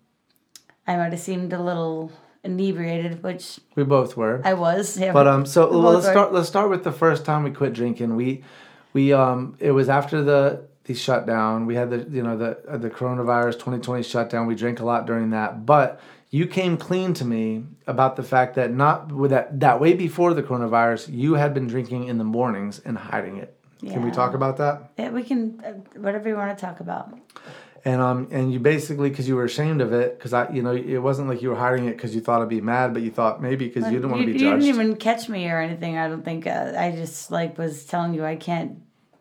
I 0.87 0.97
might 0.97 1.13
have 1.13 1.21
seemed 1.21 1.53
a 1.53 1.63
little 1.63 2.13
inebriated, 2.43 3.23
which 3.23 3.61
We 3.75 3.85
both 3.85 4.17
were. 4.17 4.41
I 4.45 4.55
was. 4.55 4.99
Yeah, 4.99 5.13
But 5.13 5.27
um, 5.27 5.47
so 5.47 5.71
we 5.71 5.77
well, 5.79 5.93
let's 5.93 6.07
were. 6.07 6.13
start. 6.13 6.33
Let's 6.33 6.49
start 6.49 6.71
with 6.71 6.85
the 6.85 6.93
first 6.93 7.25
time 7.25 7.43
we 7.43 7.51
quit 7.51 7.73
drinking. 7.73 8.17
We, 8.17 8.45
we 8.93 9.13
um, 9.13 9.57
it 9.59 9.73
was 9.73 9.89
after 9.89 10.23
the 10.23 10.67
the 10.85 10.95
shutdown. 10.95 11.67
We 11.67 11.75
had 11.75 11.91
the 11.91 12.07
you 12.11 12.23
know 12.23 12.37
the 12.37 12.59
uh, 12.69 12.77
the 12.77 12.91
coronavirus 12.91 13.55
2020 13.55 14.03
shutdown. 14.03 14.47
We 14.47 14.55
drank 14.55 14.81
a 14.81 14.85
lot 14.85 15.07
during 15.07 15.31
that, 15.31 15.65
but 15.67 16.01
you 16.31 16.47
came 16.47 16.77
clean 16.77 17.15
to 17.15 17.25
me 17.25 17.65
about 17.87 18.17
the 18.17 18.23
fact 18.23 18.57
that 18.57 18.73
not 18.73 19.13
with 19.13 19.31
that 19.31 19.61
that 19.61 19.81
way 19.81 19.95
before 19.95 20.35
the 20.35 20.43
coronavirus, 20.43 21.13
you 21.13 21.35
had 21.35 21.55
been 21.55 21.67
drinking 21.67 22.09
in 22.09 22.19
the 22.19 22.25
mornings 22.25 22.81
and 22.81 22.99
hiding 22.99 23.37
it. 23.39 23.57
Yeah. 23.81 23.95
Can 23.95 24.03
we 24.03 24.11
talk 24.11 24.35
about 24.35 24.57
that? 24.59 24.91
Yeah, 24.99 25.11
we 25.11 25.23
can 25.23 25.63
uh, 25.65 25.73
whatever 25.99 26.29
you 26.29 26.37
want 26.37 26.57
to 26.57 26.61
talk 26.65 26.81
about. 26.81 27.17
And 27.87 28.01
um, 28.01 28.29
and 28.31 28.51
you 28.53 28.59
basically 28.61 29.11
because 29.11 29.29
you 29.29 29.37
were 29.37 29.45
ashamed 29.45 29.83
of 29.83 29.93
it 29.93 30.19
because 30.19 30.33
I 30.33 30.51
you 30.51 30.63
know 30.63 30.75
it 30.75 30.99
wasn't 30.99 31.29
like 31.29 31.43
you 31.43 31.51
were 31.51 31.57
hiding 31.57 31.87
it 31.87 31.97
because 31.97 32.15
you 32.15 32.23
thought 32.23 32.41
I'd 32.41 32.49
be 32.49 32.63
mad, 32.63 32.95
but 32.95 33.03
you 33.03 33.11
thought 33.11 33.43
maybe 33.43 33.67
because 33.67 33.85
you 33.91 33.99
didn't 33.99 34.11
want 34.11 34.23
to 34.23 34.27
be 34.27 34.33
judged. 34.33 34.43
you 34.43 34.73
didn't 34.73 34.81
even 34.87 34.97
catch 34.97 35.29
me 35.29 35.47
or 35.51 35.61
anything. 35.61 35.99
I 35.99 36.09
don't 36.09 36.25
think. 36.25 36.47
Uh, 36.47 36.73
I 36.77 36.93
just 36.93 37.31
like 37.31 37.59
was 37.59 37.85
telling 37.85 38.15
you 38.15 38.25
I 38.25 38.37
can't 38.37 38.79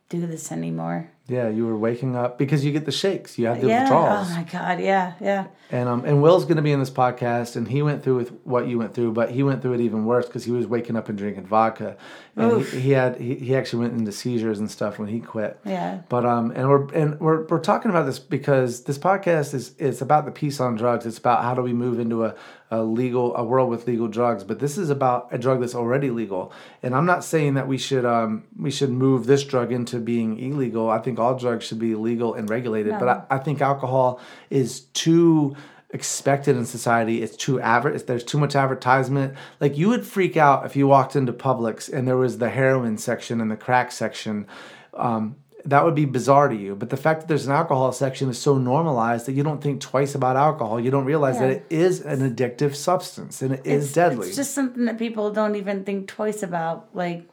do 0.07 0.25
this 0.25 0.51
anymore. 0.51 1.11
Yeah, 1.27 1.47
you 1.47 1.65
were 1.65 1.77
waking 1.77 2.17
up 2.17 2.37
because 2.37 2.65
you 2.65 2.73
get 2.73 2.85
the 2.85 2.91
shakes. 2.91 3.37
You 3.39 3.45
have 3.45 3.61
the 3.61 3.67
yeah. 3.67 3.83
withdrawals. 3.83 4.27
Oh 4.29 4.35
my 4.35 4.43
god. 4.43 4.81
Yeah. 4.81 5.13
Yeah. 5.21 5.47
And 5.71 5.87
um, 5.87 6.03
and 6.03 6.21
Will's 6.21 6.43
going 6.43 6.57
to 6.57 6.61
be 6.61 6.73
in 6.73 6.79
this 6.79 6.89
podcast, 6.89 7.55
and 7.55 7.65
he 7.65 7.81
went 7.81 8.03
through 8.03 8.17
with 8.17 8.29
what 8.43 8.67
you 8.67 8.77
went 8.77 8.93
through, 8.93 9.13
but 9.13 9.31
he 9.31 9.41
went 9.41 9.61
through 9.61 9.73
it 9.73 9.79
even 9.79 10.03
worse 10.03 10.25
because 10.25 10.43
he 10.43 10.51
was 10.51 10.67
waking 10.67 10.97
up 10.97 11.07
and 11.07 11.17
drinking 11.17 11.45
vodka, 11.45 11.95
and 12.35 12.65
he, 12.65 12.79
he 12.81 12.91
had 12.91 13.21
he, 13.21 13.35
he 13.35 13.55
actually 13.55 13.83
went 13.83 13.97
into 13.97 14.11
seizures 14.11 14.59
and 14.59 14.69
stuff 14.69 14.99
when 14.99 15.07
he 15.07 15.21
quit. 15.21 15.57
Yeah. 15.63 16.01
But 16.09 16.25
um, 16.25 16.51
and 16.51 16.67
we're 16.67 16.93
and 16.93 17.17
we're 17.21 17.45
we're 17.45 17.59
talking 17.59 17.89
about 17.89 18.05
this 18.05 18.19
because 18.19 18.83
this 18.83 18.97
podcast 18.97 19.53
is 19.53 19.75
it's 19.79 20.01
about 20.01 20.25
the 20.25 20.31
peace 20.31 20.59
on 20.59 20.75
drugs. 20.75 21.05
It's 21.05 21.19
about 21.19 21.41
how 21.41 21.53
do 21.53 21.61
we 21.61 21.71
move 21.71 21.99
into 21.99 22.25
a, 22.25 22.35
a 22.73 22.81
legal 22.81 23.35
a 23.35 23.43
world 23.43 23.69
with 23.69 23.85
legal 23.87 24.07
drugs. 24.07 24.43
But 24.43 24.59
this 24.59 24.77
is 24.79 24.89
about 24.89 25.27
a 25.31 25.37
drug 25.37 25.61
that's 25.61 25.75
already 25.75 26.09
legal. 26.09 26.51
And 26.81 26.95
I'm 26.95 27.05
not 27.05 27.23
saying 27.23 27.53
that 27.53 27.67
we 27.67 27.77
should 27.77 28.03
um 28.03 28.43
we 28.57 28.71
should 28.71 28.89
move 28.89 29.27
this 29.27 29.43
drug 29.43 29.71
into 29.71 29.99
being 29.99 30.39
illegal. 30.39 30.89
I 30.89 30.99
think 30.99 31.19
all 31.19 31.37
drugs 31.37 31.65
should 31.65 31.77
be 31.79 31.93
legal 31.93 32.33
and 32.33 32.49
regulated. 32.49 32.93
But 32.99 33.09
I, 33.09 33.35
I 33.35 33.37
think 33.37 33.61
alcohol 33.61 34.19
is 34.49 34.81
too 35.05 35.55
expected 35.91 36.57
in 36.57 36.65
society. 36.65 37.21
It's 37.21 37.37
too 37.37 37.61
average. 37.61 38.03
There's 38.07 38.23
too 38.23 38.39
much 38.39 38.55
advertisement. 38.55 39.35
Like 39.59 39.77
you 39.77 39.89
would 39.89 40.05
freak 40.05 40.35
out 40.35 40.65
if 40.65 40.75
you 40.75 40.87
walked 40.87 41.15
into 41.15 41.31
Publix 41.31 41.93
and 41.93 42.07
there 42.07 42.17
was 42.17 42.39
the 42.39 42.49
heroin 42.49 42.97
section 42.97 43.39
and 43.39 43.51
the 43.51 43.55
crack 43.55 43.91
section. 43.91 44.47
Um, 44.95 45.35
that 45.65 45.85
would 45.85 45.95
be 45.95 46.05
bizarre 46.05 46.49
to 46.49 46.55
you. 46.55 46.75
But 46.75 46.89
the 46.89 46.97
fact 46.97 47.21
that 47.21 47.27
there's 47.27 47.45
an 47.45 47.53
alcohol 47.53 47.91
section 47.91 48.29
is 48.29 48.37
so 48.37 48.57
normalized 48.57 49.25
that 49.27 49.33
you 49.33 49.43
don't 49.43 49.61
think 49.61 49.81
twice 49.81 50.13
about 50.13 50.35
alcohol. 50.35 50.79
You 50.79 50.91
don't 50.91 51.05
realize 51.05 51.39
that 51.39 51.49
it 51.49 51.65
is 51.69 52.01
an 52.01 52.19
addictive 52.19 52.75
substance 52.75 53.41
and 53.41 53.53
it 53.53 53.65
is 53.65 53.85
it's, 53.85 53.93
deadly. 53.93 54.27
It's 54.27 54.35
just 54.35 54.53
something 54.53 54.85
that 54.85 54.97
people 54.97 55.31
don't 55.31 55.55
even 55.55 55.83
think 55.85 56.07
twice 56.07 56.43
about. 56.43 56.89
Like, 56.93 57.27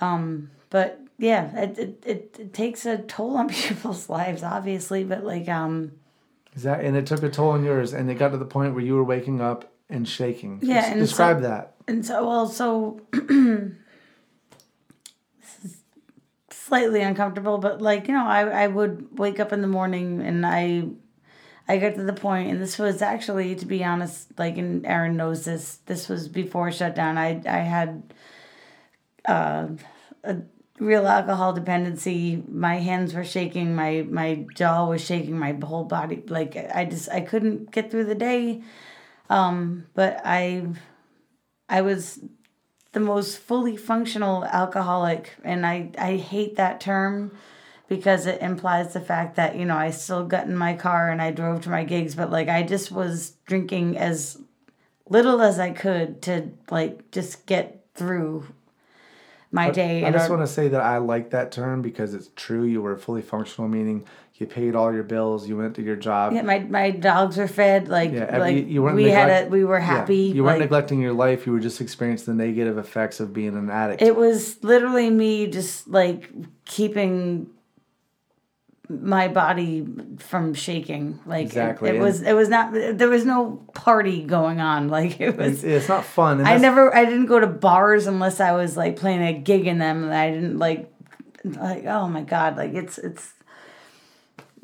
um, 0.00 0.50
but 0.70 1.00
yeah, 1.18 1.56
it 1.58 1.78
it, 1.78 2.02
it, 2.06 2.36
it 2.38 2.54
takes 2.54 2.84
a 2.84 2.98
toll 2.98 3.36
on 3.36 3.48
people's 3.50 4.08
lives, 4.08 4.42
obviously. 4.42 5.04
But 5.04 5.24
like, 5.24 5.48
um, 5.48 5.92
Is 6.54 6.64
that 6.64 6.84
and 6.84 6.96
it 6.96 7.06
took 7.06 7.22
a 7.22 7.30
toll 7.30 7.50
on 7.50 7.64
yours 7.64 7.94
and 7.94 8.10
it 8.10 8.14
got 8.14 8.30
to 8.32 8.38
the 8.38 8.44
point 8.44 8.74
where 8.74 8.84
you 8.84 8.94
were 8.94 9.04
waking 9.04 9.40
up 9.40 9.72
and 9.88 10.06
shaking. 10.06 10.58
Yeah, 10.62 10.90
and 10.90 11.00
describe 11.00 11.38
so- 11.38 11.48
that. 11.48 11.74
and 11.88 12.04
so 12.04 12.26
well, 12.26 12.46
so 12.46 13.00
is 13.12 13.72
slightly 16.72 17.02
uncomfortable, 17.02 17.58
but 17.58 17.82
like 17.82 18.08
you 18.08 18.14
know, 18.14 18.26
I 18.26 18.64
I 18.64 18.66
would 18.66 19.18
wake 19.18 19.38
up 19.40 19.52
in 19.52 19.60
the 19.60 19.68
morning 19.68 20.22
and 20.22 20.46
I. 20.46 20.84
I 21.68 21.78
got 21.78 21.94
to 21.94 22.02
the 22.02 22.12
point, 22.12 22.50
and 22.50 22.60
this 22.60 22.76
was 22.76 23.02
actually, 23.02 23.54
to 23.54 23.66
be 23.66 23.84
honest, 23.84 24.36
like, 24.36 24.58
and 24.58 24.84
Aaron 24.84 25.16
knows 25.16 25.44
this. 25.44 25.76
This 25.86 26.08
was 26.08 26.26
before 26.26 26.72
shutdown. 26.72 27.16
I 27.16 27.40
I 27.46 27.58
had 27.58 28.02
uh, 29.28 29.68
a 30.24 30.36
real 30.80 31.06
alcohol 31.06 31.52
dependency. 31.52 32.42
My 32.48 32.76
hands 32.78 33.14
were 33.14 33.24
shaking. 33.24 33.76
My 33.76 34.04
my 34.10 34.44
jaw 34.56 34.88
was 34.88 35.04
shaking. 35.04 35.38
My 35.38 35.52
whole 35.52 35.84
body, 35.84 36.24
like, 36.26 36.56
I 36.74 36.84
just 36.84 37.08
I 37.10 37.20
couldn't 37.20 37.70
get 37.70 37.90
through 37.90 38.06
the 38.06 38.16
day. 38.16 38.62
Um, 39.30 39.86
but 39.94 40.20
I 40.24 40.66
I 41.68 41.82
was 41.82 42.18
the 42.92 43.00
most 43.00 43.38
fully 43.38 43.76
functional 43.76 44.44
alcoholic, 44.44 45.32
and 45.44 45.66
I 45.66 45.90
I 45.98 46.16
hate 46.16 46.56
that 46.56 46.80
term 46.80 47.32
because 47.88 48.26
it 48.26 48.40
implies 48.40 48.92
the 48.92 49.00
fact 49.00 49.36
that 49.36 49.56
you 49.56 49.64
know 49.64 49.76
I 49.76 49.90
still 49.90 50.24
got 50.24 50.46
in 50.46 50.56
my 50.56 50.74
car 50.74 51.10
and 51.10 51.20
I 51.20 51.30
drove 51.30 51.62
to 51.62 51.70
my 51.70 51.84
gigs, 51.84 52.14
but 52.14 52.30
like 52.30 52.48
I 52.48 52.62
just 52.62 52.92
was 52.92 53.32
drinking 53.46 53.96
as 53.98 54.38
little 55.08 55.40
as 55.42 55.58
I 55.58 55.70
could 55.70 56.22
to 56.22 56.50
like 56.70 57.10
just 57.10 57.46
get 57.46 57.84
through 57.94 58.46
my 59.50 59.70
day. 59.70 60.02
I 60.02 60.06
and 60.06 60.14
just 60.14 60.30
our- 60.30 60.36
want 60.36 60.48
to 60.48 60.52
say 60.52 60.68
that 60.68 60.80
I 60.80 60.98
like 60.98 61.30
that 61.30 61.52
term 61.52 61.82
because 61.82 62.14
it's 62.14 62.30
true. 62.36 62.64
You 62.64 62.82
were 62.82 62.96
fully 62.96 63.22
functional, 63.22 63.68
meaning 63.68 64.04
you 64.34 64.46
paid 64.46 64.74
all 64.74 64.92
your 64.92 65.02
bills, 65.04 65.46
you 65.48 65.56
went 65.56 65.76
to 65.76 65.82
your 65.82 65.94
job. 65.96 66.32
yeah, 66.32 66.42
my 66.42 66.58
my 66.60 66.90
dogs 66.90 67.36
were 67.36 67.46
fed. 67.46 67.88
Like 67.88 68.12
Yeah, 68.12 68.26
every- 68.28 68.38
like 68.40 68.66
you 68.68 68.82
weren't 68.82 68.96
we 68.96 69.04
had 69.10 69.26
neglect- 69.28 69.46
a 69.46 69.50
we 69.50 69.64
were 69.64 69.78
Yeah, 69.78 69.84
happy. 69.84 70.16
You 70.16 70.42
weren't 70.42 70.58
like, 70.58 70.66
neglecting 70.70 71.00
your 71.00 71.12
life. 71.12 71.46
You 71.46 71.52
were 71.52 71.60
just 71.60 71.80
experiencing 71.80 72.36
the 72.36 72.44
negative 72.44 72.76
effects 72.78 73.20
of 73.20 73.32
being 73.32 73.56
an 73.56 73.70
addict. 73.70 74.02
It 74.02 74.16
was 74.16 74.62
literally 74.64 75.10
me 75.10 75.46
just 75.46 75.86
like 75.88 76.30
keeping 76.64 77.48
my 78.88 79.28
body 79.28 79.86
from 80.18 80.54
shaking. 80.54 81.18
Like 81.24 81.42
it- 81.42 81.46
Exactly, 81.46 81.90
it, 81.90 81.94
and- 81.96 82.04
was 82.04 82.22
it 82.22 82.32
was 82.34 82.48
not 82.48 82.72
there 82.72 83.08
was 83.08 83.24
no 83.24 83.62
party 83.74 84.24
going 84.24 84.60
on. 84.60 84.88
Like 84.98 85.20
it 85.20 85.36
was 85.36 85.62
it's 85.62 85.88
not 85.88 86.04
fun. 86.04 86.44
I 86.44 86.56
never 86.56 86.94
I 86.94 87.04
didn't 87.04 87.26
go 87.26 87.38
to 87.38 87.46
bars 87.46 88.06
unless 88.06 88.40
I 88.40 88.52
was 88.52 88.76
like 88.76 88.96
playing 88.96 89.22
a 89.22 89.32
gig 89.38 89.66
in 89.66 89.78
them 89.78 90.04
and 90.04 90.12
I 90.14 90.30
didn't 90.30 90.58
like 90.58 90.92
like 91.44 91.84
oh 91.86 92.08
my 92.08 92.22
god, 92.22 92.56
like 92.56 92.74
it's 92.74 92.98
it's 92.98 93.32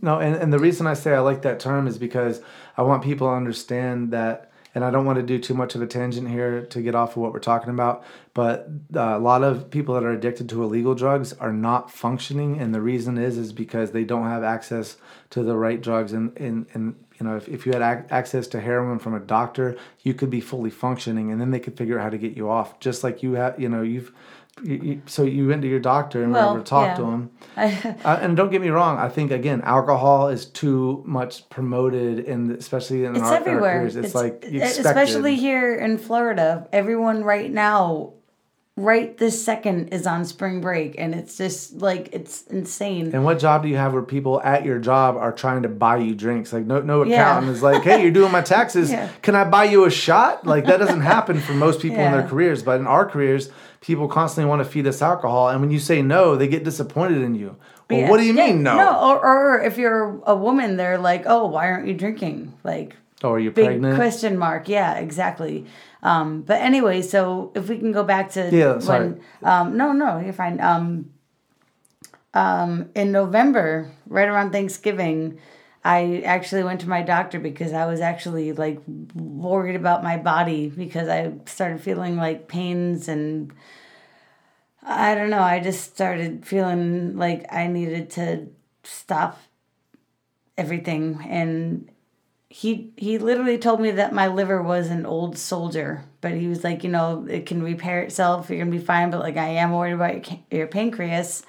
No, 0.01 0.21
and, 0.21 0.37
and 0.37 0.53
the 0.53 0.59
reason 0.59 0.87
I 0.87 0.95
say 0.95 1.15
I 1.15 1.21
like 1.21 1.43
that 1.43 1.59
term 1.61 1.87
is 1.87 1.99
because 1.99 2.41
I 2.77 2.83
want 2.83 3.03
people 3.03 3.27
to 3.29 3.33
understand 3.33 4.13
that, 4.13 4.51
and 4.75 4.85
I 4.85 4.91
don't 4.93 5.05
want 5.05 5.17
to 5.17 5.25
do 5.25 5.39
too 5.41 5.55
much 5.55 5.75
of 5.75 5.83
a 5.83 5.87
tangent 5.87 6.29
here 6.29 6.63
to 6.67 6.83
get 6.83 6.95
off 6.95 7.13
of 7.13 7.17
what 7.17 7.33
we're 7.33 7.41
talking 7.41 7.71
about, 7.71 8.05
but 8.33 8.69
uh, 8.95 9.17
a 9.17 9.19
lot 9.19 9.43
of 9.43 9.71
people 9.71 9.95
that 9.95 10.05
are 10.05 10.13
addicted 10.13 10.49
to 10.51 10.63
illegal 10.63 10.95
drugs 10.95 11.33
are 11.35 11.53
not 11.53 11.91
functioning, 11.91 12.61
and 12.61 12.73
the 12.73 12.81
reason 12.81 13.19
is 13.19 13.37
is 13.37 13.53
because 13.53 13.91
they 13.91 14.05
don't 14.05 14.29
have 14.29 14.45
access 14.45 14.99
to 15.31 15.43
the 15.43 15.57
right 15.57 15.81
drugs, 15.81 16.13
and 16.13 16.37
and, 16.39 16.67
and 16.75 16.95
you 17.19 17.27
know 17.27 17.37
if, 17.37 17.49
if 17.49 17.67
you 17.67 17.73
had 17.73 17.83
ac- 17.83 18.07
access 18.11 18.47
to 18.49 18.61
heroin 18.61 19.01
from 19.01 19.15
a 19.15 19.21
doctor, 19.21 19.77
you 20.03 20.15
could 20.15 20.31
be 20.31 20.41
fully 20.41 20.71
functioning, 20.71 21.33
and 21.33 21.41
then 21.41 21.51
they 21.51 21.59
could 21.61 21.77
figure 21.77 21.99
out 21.99 22.05
how 22.05 22.11
to 22.11 22.19
get 22.19 22.37
you 22.37 22.49
off, 22.49 22.79
just 22.79 23.03
like 23.03 23.21
you 23.25 23.33
have, 23.33 23.59
you 23.59 23.69
know, 23.69 23.83
you've. 23.83 24.13
So 25.07 25.23
you 25.25 25.49
went 25.49 25.63
to 25.63 25.69
your 25.69 25.81
doctor 25.81 26.23
and 26.23 26.33
Well, 26.33 26.51
able 26.53 26.63
to 26.63 26.69
talk 26.69 26.87
yeah. 26.89 26.95
to 26.97 27.05
him. 27.05 27.31
Uh, 28.05 28.19
and 28.23 28.37
don't 28.37 28.51
get 28.53 28.61
me 28.61 28.69
wrong. 28.69 28.99
I 28.99 29.09
think 29.09 29.33
again, 29.33 29.63
alcohol 29.63 30.29
is 30.29 30.47
too 30.47 31.03
much 31.07 31.49
promoted, 31.51 32.21
in 32.21 32.53
especially 32.53 33.05
in 33.05 33.17
it's 33.17 33.25
our, 33.25 33.37
in 33.37 33.43
our 33.43 33.49
everywhere. 33.49 33.79
careers. 33.81 33.97
It's, 33.97 34.15
like 34.15 34.45
especially 34.45 35.35
here 35.35 35.75
in 35.75 35.99
Florida. 35.99 36.69
Everyone 36.73 37.25
right 37.25 37.51
now, 37.51 38.13
right 38.77 39.19
this 39.19 39.45
second, 39.45 39.89
is 39.89 40.07
on 40.07 40.25
spring 40.25 40.61
break, 40.61 40.95
and 40.99 41.17
it's 41.17 41.37
just 41.37 41.75
like 41.75 42.11
it's 42.13 42.43
insane. 42.47 43.11
And 43.13 43.25
what 43.25 43.41
job 43.41 43.65
do 43.65 43.69
you 43.69 43.77
have 43.77 43.93
where 43.93 44.03
people 44.03 44.41
at 44.43 44.65
your 44.65 44.79
job 44.79 45.17
are 45.17 45.33
trying 45.33 45.63
to 45.63 45.69
buy 45.69 45.97
you 45.97 46.15
drinks? 46.15 46.53
Like 46.53 46.65
no, 46.65 46.81
no 46.81 47.03
Yeah. 47.03 47.23
accountant 47.23 47.57
is 47.57 47.63
like, 47.63 47.83
hey, 47.83 48.03
you're 48.03 48.13
doing 48.13 48.31
my 48.31 48.43
taxes. 48.43 48.91
Yeah. 48.99 49.09
Can 49.23 49.35
I 49.35 49.43
buy 49.45 49.65
you 49.65 49.85
a 49.85 49.91
shot? 49.91 50.47
Like 50.47 50.67
that 50.67 50.77
doesn't 50.79 51.01
happen 51.03 51.41
for 51.41 51.55
most 51.55 51.81
people 51.81 51.99
in 51.99 52.13
their 52.13 52.27
careers. 52.27 52.63
But 52.63 52.79
in 52.79 52.87
our 52.87 53.05
careers, 53.05 53.51
people 53.81 54.09
constantly 54.09 54.49
want 54.49 54.63
to 54.63 54.69
feed 54.69 54.87
us 54.87 55.01
alcohol, 55.03 55.49
and 55.49 55.61
when 55.61 55.71
you 55.71 55.79
say 55.79 56.03
no, 56.03 56.37
they 56.37 56.49
get 56.49 56.65
disappointed 56.65 57.23
in 57.23 57.35
you. 57.35 57.57
Well, 57.89 58.01
Yeah. 58.01 58.11
what 58.11 58.19
do 58.19 58.25
you 58.25 58.35
Yeah, 58.35 58.47
mean 58.47 58.63
no? 58.63 58.77
No, 58.77 59.11
or, 59.11 59.25
or 59.25 59.61
if 59.63 59.79
you're 59.79 60.21
a 60.27 60.35
woman, 60.35 60.77
they're 60.77 60.99
like, 60.99 61.25
oh, 61.27 61.47
why 61.47 61.71
aren't 61.71 61.87
you 61.87 61.95
drinking? 61.95 62.53
Like 62.65 62.97
Oh, 63.25 63.33
are 63.33 63.39
you 63.39 63.51
big 63.51 63.67
pregnant? 63.67 63.97
question 63.97 64.37
mark. 64.39 64.69
Yeah, 64.69 64.95
exactly. 64.95 65.67
Um, 66.03 66.43
but 66.43 66.61
anyway, 66.61 67.03
so 67.03 67.51
if 67.55 67.69
we 67.69 67.79
can 67.79 67.91
go 67.93 68.05
back 68.05 68.31
to 68.33 68.51
Yeah, 68.53 68.79
sorry. 68.79 69.09
when 69.09 69.21
um, 69.43 69.77
no, 69.77 69.93
no, 69.93 70.19
you're 70.21 70.33
fine. 70.33 70.61
Um, 70.61 71.11
um, 72.35 72.91
in 72.95 73.11
November, 73.11 73.91
right 74.07 74.29
around 74.29 74.53
Thanksgiving, 74.53 75.39
I 75.89 76.21
actually 76.27 76.65
went 76.65 76.83
to 76.83 76.89
my 76.89 77.01
doctor 77.01 77.41
because 77.41 77.73
I 77.73 77.87
was 77.87 78.03
actually 78.03 78.53
like 78.53 78.79
worried 79.15 79.75
about 79.75 80.03
my 80.03 80.19
body 80.19 80.69
because 80.69 81.09
I 81.09 81.33
started 81.47 81.81
feeling 81.81 82.19
like 82.19 82.47
pains 82.47 83.09
and 83.09 83.55
I 84.83 85.15
don't 85.15 85.31
know. 85.31 85.41
I 85.41 85.61
just 85.61 85.95
started 85.95 86.45
feeling 86.45 87.17
like 87.17 87.51
I 87.51 87.69
needed 87.69 88.11
to 88.11 88.49
stop 88.85 89.41
everything 90.59 91.25
and 91.27 91.91
he 92.51 92.93
he 92.99 93.17
literally 93.17 93.57
told 93.57 93.81
me 93.81 93.91
that 93.93 94.13
my 94.13 94.27
liver 94.27 94.63
was 94.63 94.89
an 94.89 95.07
old 95.07 95.39
soldier 95.39 96.05
but 96.21 96.33
he 96.33 96.49
was 96.49 96.65
like 96.65 96.83
you 96.83 96.91
know 96.91 97.25
it 97.31 97.47
can 97.47 97.63
repair 97.63 98.01
itself 98.01 98.49
you're 98.49 98.59
gonna 98.59 98.71
be 98.71 98.79
fine 98.79 99.11
but 99.11 99.21
like 99.21 99.37
i 99.37 99.47
am 99.47 99.71
worried 99.71 99.93
about 99.93 100.29
your, 100.29 100.41
your 100.51 100.67
pancreas 100.67 101.45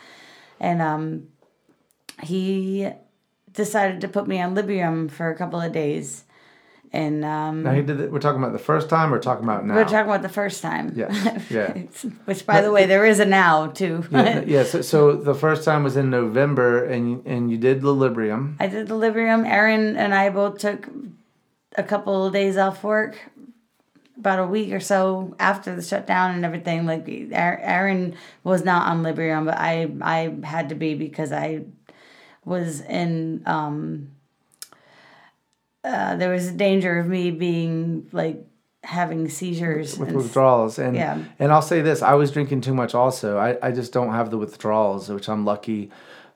and 0.60 0.82
um 0.82 1.28
he 2.22 2.92
decided 3.54 4.02
to 4.02 4.08
put 4.08 4.28
me 4.28 4.42
on 4.42 4.56
librium 4.56 5.10
for 5.10 5.30
a 5.30 5.36
couple 5.36 5.60
of 5.60 5.72
days 5.72 6.24
and 6.92 7.24
um 7.24 7.64
Now 7.64 7.74
he 7.74 7.82
did 7.82 8.00
it, 8.00 8.12
we're 8.12 8.20
talking 8.20 8.42
about 8.42 8.54
the 8.54 8.60
first 8.60 8.90
time. 8.90 9.14
Or 9.14 9.20
talking 9.20 9.44
about 9.44 9.66
now. 9.66 9.76
we're 9.76 9.84
talking 9.84 10.10
about 10.10 10.24
the 10.24 10.30
first 10.30 10.62
time 10.62 10.94
Yeah, 10.96 11.40
yeah. 11.50 11.74
which 12.26 12.46
by 12.46 12.62
the 12.62 12.72
way 12.72 12.86
there 12.86 13.06
is 13.06 13.20
a 13.20 13.26
now 13.26 13.68
too 13.68 14.06
yeah, 14.12 14.40
yeah 14.46 14.64
so, 14.64 14.82
so 14.82 15.16
the 15.16 15.36
first 15.36 15.64
time 15.64 15.84
was 15.84 15.96
in 15.98 16.10
November, 16.10 16.84
and 16.86 17.26
and 17.26 17.52
you 17.52 17.58
did 17.58 17.82
the 17.82 17.94
Librium. 17.94 18.56
I 18.60 18.68
did 18.68 18.88
the 18.88 18.96
Librium. 18.96 19.48
Aaron 19.48 19.96
and 19.98 20.14
I 20.14 20.30
both 20.30 20.58
took 20.58 20.90
a 21.78 21.84
couple 21.84 22.26
of 22.26 22.34
days 22.34 22.58
off 22.58 22.84
work, 22.84 23.18
about 24.18 24.40
a 24.40 24.46
week 24.48 24.74
or 24.74 24.80
so 24.80 25.36
after 25.40 25.76
the 25.76 25.82
shutdown 25.82 26.32
and 26.36 26.44
everything. 26.44 26.86
Like 26.86 27.06
Aaron 27.32 28.16
was 28.44 28.66
not 28.66 28.88
on 28.88 29.04
Librium, 29.04 29.46
but 29.46 29.58
I 29.58 29.92
I 30.02 30.36
had 30.44 30.70
to 30.70 30.76
be 30.76 30.96
because 30.96 31.32
I 31.32 31.66
was 32.46 32.82
in. 32.82 33.44
Um, 33.46 34.12
uh, 35.84 36.16
there 36.18 36.30
was 36.32 36.48
a 36.50 36.52
danger 36.54 37.00
of 37.00 37.08
me 37.08 37.32
being 37.32 38.08
like 38.12 38.46
having 38.84 39.30
seizures 39.30 39.98
with 39.98 40.10
and- 40.10 40.18
withdrawals 40.18 40.78
and 40.80 40.96
Yeah. 40.96 41.24
and 41.40 41.52
I'll 41.52 41.62
say 41.62 41.82
this 41.82 42.02
I 42.02 42.14
was 42.16 42.32
drinking 42.32 42.62
too 42.62 42.74
much 42.74 42.94
also 42.96 43.38
I, 43.38 43.58
I 43.62 43.72
just 43.72 43.92
don't 43.94 44.12
have 44.12 44.30
the 44.30 44.38
withdrawals 44.38 45.10
which 45.10 45.28
I'm 45.30 45.46
lucky 45.46 45.90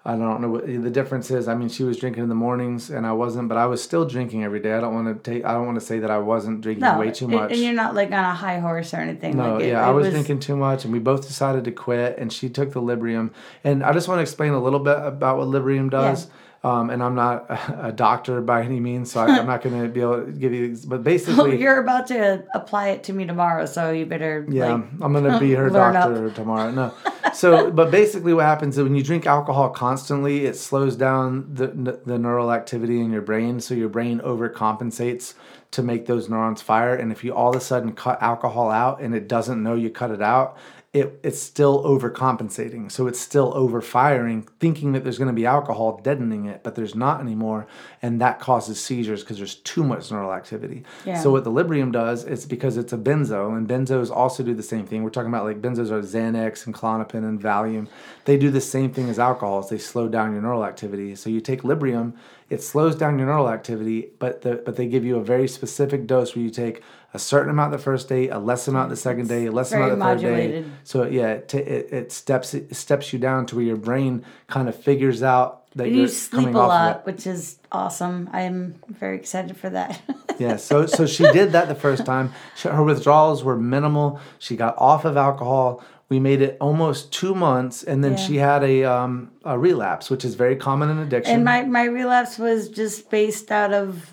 I 0.05 0.17
don't 0.17 0.41
know 0.41 0.49
what 0.49 0.67
the 0.67 0.89
difference 0.89 1.31
is. 1.31 1.47
I 1.47 1.55
mean, 1.55 1.69
she 1.69 1.85
was 1.85 1.97
drinking 1.97 2.23
in 2.23 2.29
the 2.29 2.35
mornings 2.35 2.89
and 2.89 3.07
I 3.07 3.13
wasn't, 3.13 3.47
but 3.47 3.57
I 3.57 3.67
was 3.67 3.81
still 3.81 4.05
drinking 4.05 4.43
every 4.43 4.59
day. 4.59 4.73
I 4.73 4.81
don't 4.81 4.93
want 4.93 5.23
to 5.23 5.31
take. 5.31 5.45
I 5.45 5.53
don't 5.53 5.65
want 5.65 5.79
to 5.79 5.85
say 5.85 5.99
that 5.99 6.11
I 6.11 6.17
wasn't 6.17 6.59
drinking 6.59 6.81
No, 6.81 6.99
way 6.99 7.11
too 7.11 7.29
much. 7.29 7.51
And 7.51 7.61
you're 7.61 7.73
not 7.73 7.95
like 7.95 8.11
on 8.11 8.25
a 8.25 8.33
high 8.33 8.59
horse 8.59 8.93
or 8.93 8.97
anything. 8.97 9.37
No, 9.37 9.53
like 9.53 9.63
it, 9.63 9.67
yeah, 9.69 9.81
it 9.81 9.87
I 9.87 9.91
was, 9.91 10.09
drinking 10.09 10.41
too 10.41 10.57
much, 10.57 10.83
and 10.83 10.91
we 10.91 10.99
both 10.99 11.25
decided 11.25 11.63
to 11.63 11.71
quit. 11.71 12.17
And 12.17 12.33
she 12.33 12.49
took 12.49 12.73
the 12.73 12.81
Librium, 12.81 13.31
and 13.63 13.81
I 13.81 13.93
just 13.93 14.09
want 14.09 14.17
to 14.17 14.23
explain 14.23 14.51
a 14.51 14.61
little 14.61 14.79
bit 14.79 14.97
about 14.97 15.37
what 15.37 15.47
Librium 15.47 15.89
does. 15.89 16.27
Um, 16.65 16.89
and 16.91 17.03
I'm 17.03 17.13
not 17.13 17.45
a, 17.49 17.91
doctor 17.91 18.39
by 18.39 18.63
any 18.63 18.79
means, 18.79 19.11
so 19.11 19.19
I, 19.19 19.37
I'm 19.37 19.45
not 19.47 19.61
going 19.61 19.81
to 19.81 19.89
be 19.89 19.99
able 19.99 20.25
to 20.25 20.31
give 20.31 20.53
you. 20.53 20.77
But 20.87 20.95
Oh, 20.95 21.03
basically, 21.03 21.59
you're 21.61 21.81
about 21.81 22.07
to 22.07 22.45
apply 22.53 22.89
it 22.89 23.03
to 23.03 23.13
me 23.13 23.25
tomorrow, 23.25 23.65
so 23.65 23.91
you 23.91 24.05
better. 24.05 24.45
yeah, 24.49 24.73
Like, 24.75 24.85
I'm 25.01 25.11
gonna 25.11 25.39
be 25.41 25.53
her 25.55 25.69
learn 25.79 25.97
up. 25.97 26.09
doctor 26.09 26.29
tomorrow. 26.31 26.71
No, 26.71 26.93
so 27.33 27.69
but 27.69 27.91
basically, 27.91 28.33
what 28.33 28.45
happens 28.45 28.77
is 28.77 28.83
when 28.83 28.95
you 28.95 29.03
drink 29.03 29.25
alcohol 29.25 29.71
constantly, 29.71 30.45
it 30.45 30.55
slows 30.55 30.95
down 30.95 31.53
the 31.53 31.67
the 32.05 32.17
neural 32.17 32.49
activity 32.53 33.01
in 33.01 33.11
your 33.11 33.21
brain, 33.23 33.59
so 33.59 33.73
your 33.73 33.89
brain 33.89 34.21
overcompensates 34.21 35.33
to 35.71 35.83
make 35.83 36.05
those 36.05 36.29
neurons 36.29 36.61
fire. 36.61 36.95
And 36.95 37.11
if 37.11 37.23
you 37.25 37.33
all 37.33 37.49
of 37.49 37.55
a 37.55 37.59
sudden 37.61 37.93
cut 37.93 38.21
alcohol 38.21 38.69
out 38.71 39.01
and 39.01 39.13
it 39.13 39.27
doesn't 39.27 39.61
know 39.61 39.75
you 39.75 39.89
cut 39.89 40.11
it 40.11 40.21
out, 40.21 40.57
it 40.93 41.19
it's 41.23 41.41
still 41.41 41.83
overcompensating. 41.83 42.91
So 42.91 43.07
it's 43.07 43.19
still 43.19 43.51
overfiring, 43.53 44.47
thinking 44.59 44.91
that 44.91 45.03
there's 45.03 45.17
going 45.17 45.27
to 45.27 45.33
be 45.33 45.45
alcohol 45.45 45.99
deadening 46.03 46.45
it, 46.45 46.61
but 46.63 46.75
there's 46.75 46.93
not 46.93 47.19
anymore, 47.19 47.65
and 48.03 48.21
that 48.21 48.39
causes 48.39 48.79
seizures 48.79 49.21
because 49.21 49.37
there's 49.37 49.55
too 49.55 49.83
much 49.83 50.11
neural 50.11 50.31
activity. 50.31 50.83
Yeah. 51.03 51.19
So 51.19 51.31
what 51.31 51.45
the 51.45 51.51
Librium 51.51 51.91
does 51.91 52.25
is 52.25 52.45
because 52.45 52.77
it's 52.77 52.93
a 52.93 52.97
benzo, 52.97 53.57
and 53.57 53.67
benzos 53.67 54.11
also 54.11 54.43
do 54.43 54.53
the 54.53 54.61
same 54.61 54.85
thing. 54.85 55.01
We're 55.01 55.09
talking 55.09 55.29
about 55.29 55.45
like 55.45 55.61
benzos 55.61 55.89
are 55.89 56.01
Xanax 56.01 56.67
and 56.67 56.75
Klonopin 56.75 57.27
and 57.27 57.41
Valium. 57.41 57.87
They 58.25 58.37
do 58.37 58.51
the 58.51 58.61
same 58.61 58.93
thing 58.93 59.09
as 59.09 59.17
alcohols. 59.17 59.69
They 59.69 59.79
slow 59.79 60.07
down 60.07 60.33
your 60.33 60.43
neural 60.43 60.63
activity. 60.63 61.15
So 61.15 61.31
you 61.31 61.41
take 61.41 61.63
Librium, 61.63 62.13
it 62.51 62.61
slows 62.61 62.95
down 62.95 63.17
your 63.17 63.27
neural 63.27 63.49
activity, 63.49 64.11
but 64.19 64.43
the, 64.43 64.61
but 64.63 64.75
they 64.75 64.85
give 64.85 65.03
you 65.03 65.17
a 65.17 65.23
very 65.23 65.47
specific 65.47 66.05
dose 66.05 66.35
where 66.35 66.43
you 66.43 66.51
take 66.51 66.83
a 67.13 67.19
certain 67.19 67.49
amount 67.51 67.71
the 67.71 67.77
first 67.77 68.09
day, 68.09 68.29
a 68.29 68.39
less 68.39 68.67
amount 68.67 68.89
the 68.89 68.95
second 68.95 69.27
day, 69.29 69.45
a 69.45 69.51
less 69.51 69.69
Very 69.71 69.91
amount 69.91 70.21
the 70.21 70.27
third 70.27 70.37
day. 70.37 70.65
So 70.83 71.03
yeah, 71.05 71.33
it, 71.33 71.47
t- 71.49 71.57
it, 71.59 71.93
it 71.93 72.11
steps 72.11 72.53
it 72.53 72.75
steps 72.75 73.13
you 73.13 73.19
down 73.19 73.45
to 73.47 73.55
where 73.55 73.65
your 73.65 73.77
brain 73.77 74.25
kind 74.47 74.67
of 74.67 74.75
figures 74.75 75.21
out 75.21 75.61
that 75.75 75.89
you 75.89 75.99
you're 75.99 76.07
sleep 76.07 76.49
a 76.49 76.51
lot, 76.51 77.05
which 77.05 77.25
is 77.27 77.59
awesome. 77.71 78.29
I'm 78.31 78.75
very 78.87 79.15
excited 79.17 79.57
for 79.57 79.69
that. 79.71 80.01
Yeah, 80.39 80.55
so 80.55 80.87
so 80.87 81.05
she 81.05 81.31
did 81.31 81.51
that 81.51 81.67
the 81.67 81.75
first 81.75 82.07
time. 82.07 82.33
She, 82.55 82.67
her 82.67 82.81
withdrawals 82.83 83.43
were 83.43 83.55
minimal. 83.55 84.19
She 84.39 84.55
got 84.55 84.75
off 84.79 85.05
of 85.05 85.15
alcohol. 85.15 85.83
We 86.09 86.19
made 86.19 86.41
it 86.41 86.57
almost 86.59 87.13
two 87.13 87.35
months, 87.35 87.83
and 87.83 88.03
then 88.03 88.13
Yeah. 88.13 88.17
she 88.17 88.35
had 88.37 88.63
a 88.63 88.83
um, 88.83 89.29
a 89.45 89.59
relapse, 89.59 90.09
which 90.09 90.25
is 90.25 90.33
very 90.33 90.55
common 90.55 90.89
in 90.89 90.97
addiction. 90.97 91.35
and 91.35 91.45
my 91.45 91.61
my 91.65 91.83
relapse 91.83 92.39
was 92.39 92.67
just 92.69 93.11
based 93.11 93.51
out 93.51 93.73
of, 93.73 94.11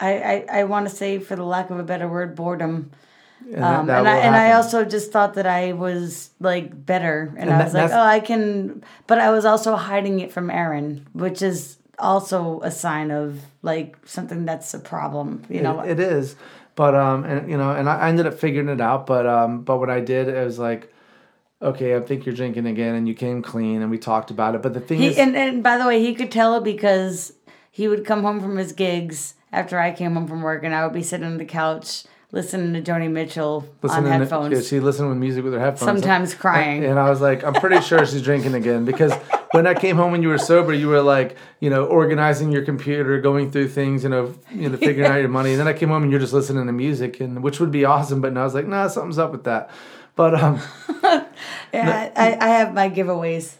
I 0.00 0.44
I, 0.50 0.60
I 0.60 0.64
want 0.64 0.88
to 0.88 0.94
say, 0.94 1.18
for 1.18 1.36
the 1.36 1.44
lack 1.44 1.70
of 1.70 1.78
a 1.78 1.82
better 1.84 2.08
word, 2.08 2.34
boredom. 2.34 2.90
and 3.52 3.62
Um, 3.64 3.86
that 3.86 3.98
and 3.98 4.08
I 4.08 4.16
and 4.18 4.34
I 4.36 4.52
also 4.52 4.84
just 4.84 5.12
thought 5.12 5.34
that 5.34 5.46
I 5.46 5.72
was 5.72 6.30
like 6.40 6.86
better, 6.86 7.32
and, 7.36 7.50
And 7.50 7.50
I 7.50 7.58
that- 7.58 7.64
was 7.64 7.74
like, 7.74 7.90
oh, 7.92 8.00
I 8.00 8.20
can. 8.20 8.82
But 9.06 9.18
I 9.18 9.30
was 9.30 9.44
also 9.44 9.76
hiding 9.76 10.20
it 10.20 10.32
from 10.32 10.50
Aaron, 10.50 11.06
which 11.12 11.42
is 11.42 11.76
also 11.98 12.60
a 12.62 12.70
sign 12.70 13.10
of 13.10 13.40
like 13.62 13.96
something 14.04 14.44
that's 14.44 14.74
a 14.74 14.78
problem. 14.80 15.42
You 15.48 15.62
know, 15.62 15.80
it, 15.80 15.92
it 15.92 16.00
is, 16.00 16.36
but 16.74 16.94
um, 16.94 17.24
and 17.24 17.48
you 17.50 17.56
know, 17.56 17.70
and 17.70 17.88
I 17.88 18.08
ended 18.08 18.26
up 18.26 18.34
figuring 18.34 18.68
it 18.68 18.80
out. 18.80 19.06
But 19.06 19.26
um, 19.26 19.62
but 19.62 19.78
what 19.78 19.90
I 19.90 20.00
did, 20.00 20.26
it 20.28 20.44
was 20.44 20.58
like, 20.58 20.92
okay, 21.62 21.94
I 21.96 22.00
think 22.00 22.26
you're 22.26 22.34
drinking 22.34 22.66
again, 22.66 22.94
and 22.94 23.06
you 23.06 23.14
came 23.14 23.42
clean, 23.42 23.80
and 23.82 23.90
we 23.90 23.98
talked 23.98 24.30
about 24.30 24.54
it. 24.54 24.62
But 24.62 24.74
the 24.74 24.80
thing 24.80 25.02
is, 25.02 25.18
and, 25.18 25.36
and 25.36 25.62
by 25.62 25.78
the 25.78 25.86
way, 25.86 26.00
he 26.02 26.14
could 26.14 26.32
tell 26.32 26.60
because 26.60 27.32
he 27.70 27.88
would 27.88 28.04
come 28.04 28.22
home 28.22 28.40
from 28.40 28.56
his 28.56 28.72
gigs 28.72 29.34
after 29.54 29.78
I 29.78 29.92
came 29.92 30.14
home 30.14 30.26
from 30.26 30.42
work, 30.42 30.64
and 30.64 30.74
I 30.74 30.84
would 30.84 30.94
be 30.94 31.02
sitting 31.02 31.26
on 31.26 31.38
the 31.38 31.44
couch 31.44 32.04
listening 32.32 32.72
to 32.74 32.92
Joni 32.92 33.08
Mitchell 33.10 33.64
listening 33.80 34.06
on 34.06 34.12
to- 34.12 34.18
headphones. 34.18 34.52
yeah, 34.52 34.60
she 34.68 34.80
listened 34.80 35.08
with 35.08 35.18
music 35.18 35.44
with 35.44 35.52
her 35.52 35.60
headphones. 35.60 36.02
Sometimes 36.02 36.34
crying. 36.34 36.78
And, 36.78 36.92
and 36.92 36.98
I 36.98 37.08
was 37.08 37.20
like, 37.20 37.44
I'm 37.44 37.54
pretty 37.54 37.80
sure 37.80 38.04
she's 38.04 38.22
drinking 38.22 38.54
again 38.54 38.84
because 38.84 39.12
when 39.52 39.68
I 39.68 39.74
came 39.74 39.96
home 39.96 40.10
when 40.10 40.20
you 40.20 40.28
were 40.28 40.38
sober, 40.38 40.72
you 40.74 40.88
were 40.88 41.00
like, 41.00 41.36
you 41.60 41.70
know, 41.70 41.84
organizing 41.84 42.50
your 42.50 42.64
computer, 42.64 43.20
going 43.20 43.52
through 43.52 43.68
things, 43.68 44.02
you 44.02 44.08
know, 44.08 44.34
you 44.50 44.68
know, 44.68 44.76
figuring 44.76 45.08
out 45.10 45.18
your 45.18 45.28
money. 45.28 45.52
And 45.52 45.60
then 45.60 45.68
I 45.68 45.72
came 45.72 45.90
home 45.90 46.02
and 46.02 46.10
you're 46.10 46.20
just 46.20 46.32
listening 46.32 46.66
to 46.66 46.72
music, 46.72 47.20
and 47.20 47.40
which 47.40 47.60
would 47.60 47.70
be 47.70 47.84
awesome. 47.84 48.20
But 48.20 48.32
now 48.32 48.40
I 48.40 48.44
was 48.44 48.54
like, 48.54 48.66
nah, 48.66 48.88
something's 48.88 49.18
up 49.18 49.30
with 49.30 49.44
that. 49.44 49.70
But 50.16 50.34
um, 50.34 50.60
yeah, 51.72 52.10
I, 52.16 52.36
I 52.40 52.48
have 52.48 52.74
my 52.74 52.90
giveaways 52.90 53.54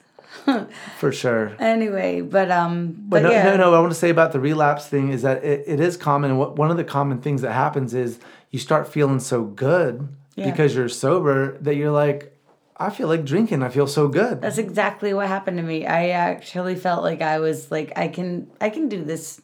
for 0.98 1.12
sure. 1.12 1.56
anyway, 1.58 2.20
but 2.20 2.50
um, 2.50 2.92
But 3.08 3.22
but, 3.22 3.22
no, 3.22 3.30
yeah, 3.30 3.44
no, 3.44 3.56
no. 3.56 3.74
I 3.74 3.80
want 3.80 3.92
to 3.92 3.98
say 3.98 4.10
about 4.10 4.32
the 4.32 4.40
relapse 4.40 4.86
thing 4.86 5.10
is 5.10 5.22
that 5.22 5.44
it, 5.44 5.64
it 5.66 5.80
is 5.80 5.96
common. 5.96 6.30
And 6.30 6.38
what, 6.38 6.56
one 6.56 6.70
of 6.70 6.76
the 6.76 6.84
common 6.84 7.20
things 7.20 7.42
that 7.42 7.52
happens 7.52 7.94
is 7.94 8.18
you 8.50 8.58
start 8.58 8.86
feeling 8.88 9.20
so 9.20 9.44
good 9.44 10.08
Yeah. 10.36 10.50
because 10.50 10.74
you're 10.74 10.88
sober 10.88 11.56
that 11.60 11.76
you're 11.76 11.90
like, 11.90 12.30
I 12.76 12.90
feel 12.90 13.08
like 13.08 13.24
drinking. 13.24 13.62
I 13.62 13.68
feel 13.68 13.86
so 13.86 14.08
good. 14.08 14.40
That's 14.42 14.58
exactly 14.58 15.14
what 15.14 15.28
happened 15.28 15.56
to 15.58 15.62
me. 15.62 15.86
I 15.86 16.08
actually 16.10 16.74
felt 16.74 17.02
like 17.04 17.22
I 17.22 17.38
was 17.38 17.70
like 17.70 17.92
I 17.96 18.08
can 18.08 18.50
I 18.60 18.68
can 18.70 18.88
do 18.88 19.04
this. 19.04 19.40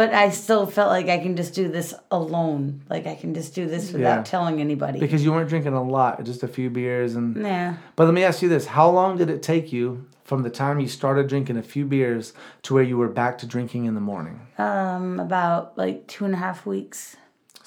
But 0.00 0.14
I 0.14 0.30
still 0.30 0.64
felt 0.64 0.88
like 0.88 1.10
I 1.10 1.18
can 1.18 1.36
just 1.36 1.52
do 1.52 1.68
this 1.68 1.92
alone. 2.10 2.80
Like 2.88 3.06
I 3.06 3.14
can 3.16 3.34
just 3.34 3.54
do 3.54 3.66
this 3.66 3.92
without 3.92 4.16
Yeah. 4.20 4.22
telling 4.22 4.58
anybody. 4.58 4.98
because 4.98 5.22
you 5.22 5.30
weren't 5.30 5.50
drinking 5.50 5.74
a 5.74 5.82
lot, 5.82 6.24
just 6.24 6.42
a 6.42 6.48
few 6.48 6.70
beers. 6.70 7.16
And 7.16 7.36
yeah. 7.36 7.74
but 7.96 8.04
let 8.06 8.14
me 8.14 8.24
ask 8.24 8.40
you 8.40 8.48
this: 8.48 8.64
How 8.68 8.88
long 8.88 9.18
did 9.18 9.28
it 9.28 9.42
take 9.42 9.74
you 9.74 10.06
from 10.24 10.42
the 10.42 10.48
time 10.48 10.80
you 10.80 10.88
started 10.88 11.26
drinking 11.28 11.58
a 11.58 11.62
few 11.62 11.84
beers 11.84 12.32
to 12.62 12.72
where 12.72 12.82
you 12.82 12.96
were 12.96 13.08
back 13.08 13.36
to 13.40 13.46
drinking 13.46 13.84
in 13.84 13.94
the 13.94 14.00
morning? 14.00 14.40
Um 14.56 15.20
about 15.20 15.76
like 15.76 16.06
two 16.06 16.24
and 16.24 16.32
a 16.32 16.38
half 16.38 16.64
weeks. 16.64 17.18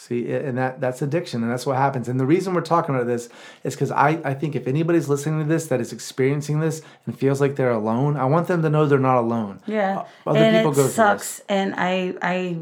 See, 0.04 0.30
and 0.34 0.58
that 0.58 0.82
that's 0.82 1.02
addiction, 1.02 1.44
and 1.44 1.50
that's 1.50 1.66
what 1.66 1.78
happens. 1.78 2.10
And 2.10 2.20
the 2.20 2.26
reason 2.26 2.54
we're 2.54 2.60
talking 2.60 2.94
about 2.94 3.08
this 3.08 3.30
is 3.64 3.74
because 3.74 3.90
I, 3.90 4.20
I 4.26 4.34
think 4.34 4.54
if 4.54 4.68
anybody's 4.68 5.08
listening 5.08 5.40
to 5.40 5.46
this 5.46 5.68
that 5.68 5.80
is 5.80 5.94
experiencing 5.94 6.60
this 6.60 6.82
and 7.06 7.18
feels 7.18 7.40
like 7.40 7.56
they're 7.56 7.72
alone, 7.72 8.18
I 8.18 8.26
want 8.26 8.50
them 8.50 8.62
to 8.64 8.70
know 8.70 8.86
they're 8.86 9.00
not 9.00 9.20
alone. 9.20 9.62
Yeah. 9.66 10.04
Other 10.28 10.40
and 10.40 10.58
people 10.58 10.74
it 10.74 10.76
go 10.76 10.82
through 10.82 10.92
sucks. 10.92 11.42
And 11.48 11.74
I 11.78 12.16
I 12.22 12.58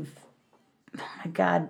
oh 1.00 1.04
my 1.26 1.32
God. 1.32 1.70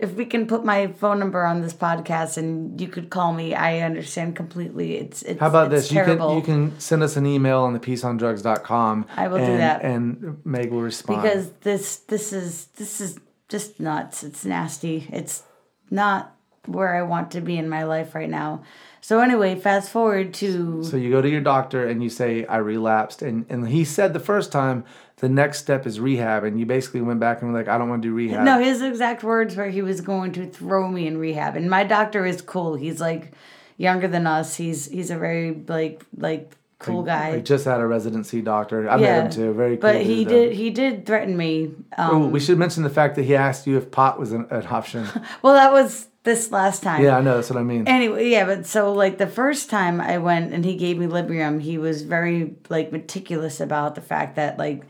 If 0.00 0.14
we 0.14 0.24
can 0.26 0.46
put 0.46 0.64
my 0.64 0.88
phone 0.88 1.18
number 1.20 1.44
on 1.44 1.60
this 1.60 1.72
podcast 1.72 2.36
and 2.36 2.80
you 2.80 2.88
could 2.88 3.10
call 3.10 3.32
me, 3.32 3.54
I 3.54 3.80
understand 3.80 4.34
completely. 4.36 4.96
It's 4.96 5.22
it's 5.22 5.38
How 5.38 5.46
about 5.46 5.72
it's 5.72 5.88
this? 5.88 5.92
You 5.92 6.04
can 6.04 6.36
you 6.36 6.42
can 6.42 6.80
send 6.80 7.02
us 7.04 7.16
an 7.16 7.24
email 7.26 7.60
on 7.60 7.72
the 7.72 7.80
peaceondrugs.com. 7.80 9.06
I 9.16 9.28
will 9.28 9.38
do 9.38 9.56
that. 9.58 9.82
and 9.82 10.40
Meg 10.44 10.70
will 10.72 10.82
respond. 10.82 11.22
because 11.22 11.50
this 11.62 11.96
this 11.96 12.32
is 12.32 12.66
this 12.76 13.00
is 13.00 13.18
just 13.48 13.80
nuts. 13.80 14.22
It's 14.22 14.44
nasty. 14.44 15.06
It's 15.12 15.42
not 15.90 16.34
where 16.66 16.94
I 16.94 17.02
want 17.02 17.30
to 17.32 17.40
be 17.40 17.58
in 17.58 17.68
my 17.68 17.84
life 17.84 18.14
right 18.14 18.28
now. 18.28 18.62
So 19.00 19.20
anyway, 19.20 19.54
fast 19.54 19.90
forward 19.90 20.32
to 20.34 20.82
So 20.82 20.96
you 20.96 21.10
go 21.10 21.20
to 21.20 21.28
your 21.28 21.42
doctor 21.42 21.86
and 21.86 22.02
you 22.02 22.08
say, 22.08 22.46
I 22.46 22.56
relapsed. 22.56 23.20
And, 23.20 23.44
and 23.50 23.68
he 23.68 23.84
said 23.84 24.14
the 24.14 24.20
first 24.20 24.50
time, 24.50 24.84
the 25.16 25.28
next 25.28 25.58
step 25.58 25.86
is 25.86 26.00
rehab. 26.00 26.44
And 26.44 26.58
you 26.58 26.64
basically 26.64 27.02
went 27.02 27.20
back 27.20 27.42
and 27.42 27.52
were 27.52 27.58
like, 27.58 27.68
I 27.68 27.76
don't 27.76 27.90
want 27.90 28.02
to 28.02 28.08
do 28.08 28.14
rehab. 28.14 28.44
No, 28.44 28.58
his 28.58 28.80
exact 28.80 29.22
words 29.22 29.56
were 29.56 29.68
he 29.68 29.82
was 29.82 30.00
going 30.00 30.32
to 30.32 30.46
throw 30.46 30.88
me 30.88 31.06
in 31.06 31.18
rehab. 31.18 31.54
And 31.56 31.68
my 31.68 31.84
doctor 31.84 32.24
is 32.24 32.40
cool. 32.40 32.76
He's 32.76 33.00
like 33.00 33.32
younger 33.76 34.08
than 34.08 34.26
us. 34.26 34.56
He's 34.56 34.86
he's 34.86 35.10
a 35.10 35.18
very 35.18 35.62
like 35.68 36.04
like 36.16 36.56
cool 36.84 37.02
guy. 37.02 37.32
I 37.34 37.40
just 37.40 37.64
had 37.64 37.80
a 37.80 37.86
residency 37.86 38.42
doctor. 38.42 38.88
I 38.88 38.96
met 38.96 39.24
him 39.24 39.30
too. 39.32 39.52
Very 39.54 39.76
cool. 39.76 39.82
But 39.92 40.02
he 40.02 40.24
dude, 40.24 40.28
though. 40.28 40.32
did 40.32 40.52
he 40.54 40.70
did 40.70 41.06
threaten 41.06 41.36
me. 41.36 41.72
Um, 41.96 42.10
Oh, 42.10 42.26
we 42.26 42.40
should 42.40 42.58
mention 42.58 42.82
the 42.82 42.90
fact 42.90 43.16
that 43.16 43.24
he 43.24 43.34
asked 43.36 43.66
you 43.66 43.76
if 43.76 43.90
pot 43.90 44.18
was 44.18 44.32
an, 44.32 44.46
an 44.50 44.66
option. 44.68 45.06
well, 45.42 45.54
that 45.54 45.72
was 45.72 46.08
this 46.24 46.50
last 46.50 46.82
time. 46.82 47.02
yeah, 47.02 47.18
I 47.18 47.20
know. 47.20 47.34
That's 47.36 47.50
what 47.50 47.58
I 47.58 47.62
mean. 47.62 47.86
Anyway, 47.86 48.28
yeah, 48.30 48.46
but 48.46 48.66
so 48.66 48.92
like 48.92 49.18
the 49.18 49.26
first 49.26 49.68
time 49.68 50.00
I 50.00 50.18
went 50.18 50.52
and 50.54 50.64
he 50.64 50.76
gave 50.76 50.96
me 50.98 51.06
Librium, 51.06 51.60
he 51.60 51.76
was 51.78 52.02
very 52.02 52.54
like 52.70 52.92
meticulous 52.92 53.60
about 53.60 53.94
the 53.94 54.00
fact 54.00 54.36
that 54.36 54.58
like 54.58 54.84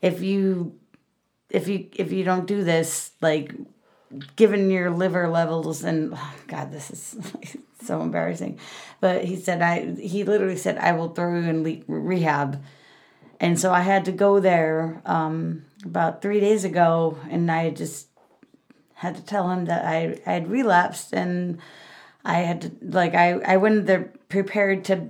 if 0.00 0.22
you 0.22 0.74
if 1.50 1.68
you 1.68 1.88
if 1.94 2.12
you 2.12 2.24
don't 2.24 2.46
do 2.46 2.64
this, 2.64 3.12
like 3.20 3.54
given 4.36 4.70
your 4.70 4.90
liver 4.90 5.28
levels 5.28 5.84
and 5.84 6.14
oh 6.14 6.34
God, 6.46 6.72
this 6.72 6.90
is 6.90 7.16
so 7.82 8.00
embarrassing. 8.00 8.58
But 9.00 9.24
he 9.24 9.36
said 9.36 9.62
I 9.62 9.94
he 9.94 10.24
literally 10.24 10.56
said 10.56 10.78
I 10.78 10.92
will 10.92 11.08
throw 11.08 11.34
you 11.34 11.48
in 11.48 11.64
le- 11.64 11.82
rehab. 11.86 12.62
And 13.40 13.58
so 13.58 13.72
I 13.72 13.82
had 13.82 14.04
to 14.06 14.12
go 14.12 14.40
there 14.40 15.00
um, 15.06 15.64
about 15.84 16.22
three 16.22 16.40
days 16.40 16.64
ago, 16.64 17.18
and 17.30 17.48
I 17.50 17.70
just 17.70 18.08
had 18.94 19.14
to 19.14 19.22
tell 19.22 19.48
him 19.50 19.66
that 19.66 19.84
I 19.84 20.18
I 20.26 20.32
had 20.32 20.50
relapsed, 20.50 21.12
and 21.12 21.58
I 22.24 22.38
had 22.38 22.62
to 22.62 22.72
like 22.82 23.14
I 23.14 23.34
I 23.34 23.56
went 23.58 23.86
there 23.86 24.12
prepared 24.28 24.84
to 24.86 25.08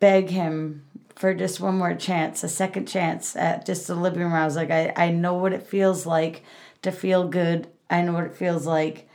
beg 0.00 0.30
him 0.30 0.84
for 1.14 1.34
just 1.34 1.60
one 1.60 1.78
more 1.78 1.94
chance, 1.94 2.42
a 2.42 2.48
second 2.48 2.86
chance 2.86 3.36
at 3.36 3.64
just 3.64 3.86
the 3.86 3.94
Librium. 3.94 4.32
I 4.32 4.44
was 4.44 4.56
like, 4.56 4.70
I 4.72 4.92
I 4.96 5.10
know 5.10 5.34
what 5.34 5.52
it 5.52 5.62
feels 5.62 6.04
like 6.04 6.42
to 6.82 6.90
feel 6.90 7.28
good. 7.28 7.68
I 7.90 8.02
know 8.02 8.12
what 8.12 8.24
it 8.24 8.34
feels 8.34 8.66
like 8.66 9.08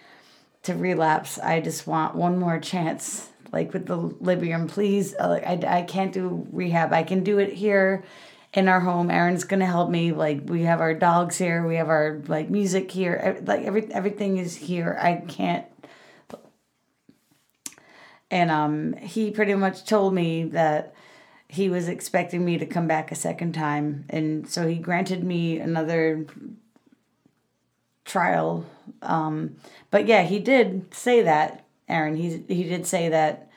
to 0.63 0.73
relapse. 0.75 1.37
I 1.39 1.61
just 1.61 1.85
want 1.87 2.15
one 2.15 2.39
more 2.39 2.59
chance. 2.59 3.29
like 3.51 3.71
with 3.71 3.85
the 3.85 3.97
Librium. 3.97 4.67
Please, 4.67 5.15
uh, 5.19 5.29
like 5.29 5.45
I, 5.45 5.79
I 5.79 5.81
can't 5.83 6.11
do 6.11 6.47
rehab. 6.51 6.91
I 6.91 7.03
can 7.03 7.23
do 7.23 7.37
it 7.37 7.53
here 7.53 8.03
in 8.53 8.67
our 8.67 8.79
home. 8.79 9.09
Aaron's 9.09 9.43
gonna 9.43 9.65
help 9.65 9.89
me. 9.89 10.11
Like 10.11 10.41
we 10.45 10.63
have 10.63 10.81
our 10.81 10.93
dogs 10.93 11.37
here. 11.37 11.65
We 11.65 11.75
have 11.75 11.89
our 11.89 12.21
like 12.27 12.49
music 12.49 12.91
here. 12.91 13.41
Like 13.45 13.61
every 13.61 13.91
everything 13.93 14.37
is 14.37 14.55
here. 14.55 14.97
I 14.99 15.17
can't. 15.27 15.65
And 18.31 18.49
um, 18.49 18.93
he 18.93 19.29
pretty 19.29 19.53
much 19.53 19.85
told 19.85 20.15
me 20.15 20.45
that 20.45 20.95
he 21.47 21.69
was 21.69 21.87
expecting 21.87 22.43
me 22.43 22.57
to 22.57 22.65
come 22.65 22.87
back 22.87 23.11
a 23.11 23.15
second 23.15 23.53
time, 23.53 24.05
and 24.09 24.49
so 24.49 24.67
he 24.67 24.75
granted 24.77 25.23
me 25.23 25.59
another 25.59 26.25
trial. 28.05 28.65
Um, 29.01 29.55
but 29.91 30.07
yeah, 30.07 30.23
he 30.23 30.39
did 30.39 30.93
say 30.93 31.23
that, 31.23 31.65
Aaron. 31.87 32.15
He 32.15 32.43
he 32.47 32.63
did 32.63 32.85
say 32.85 33.09
that. 33.09 33.49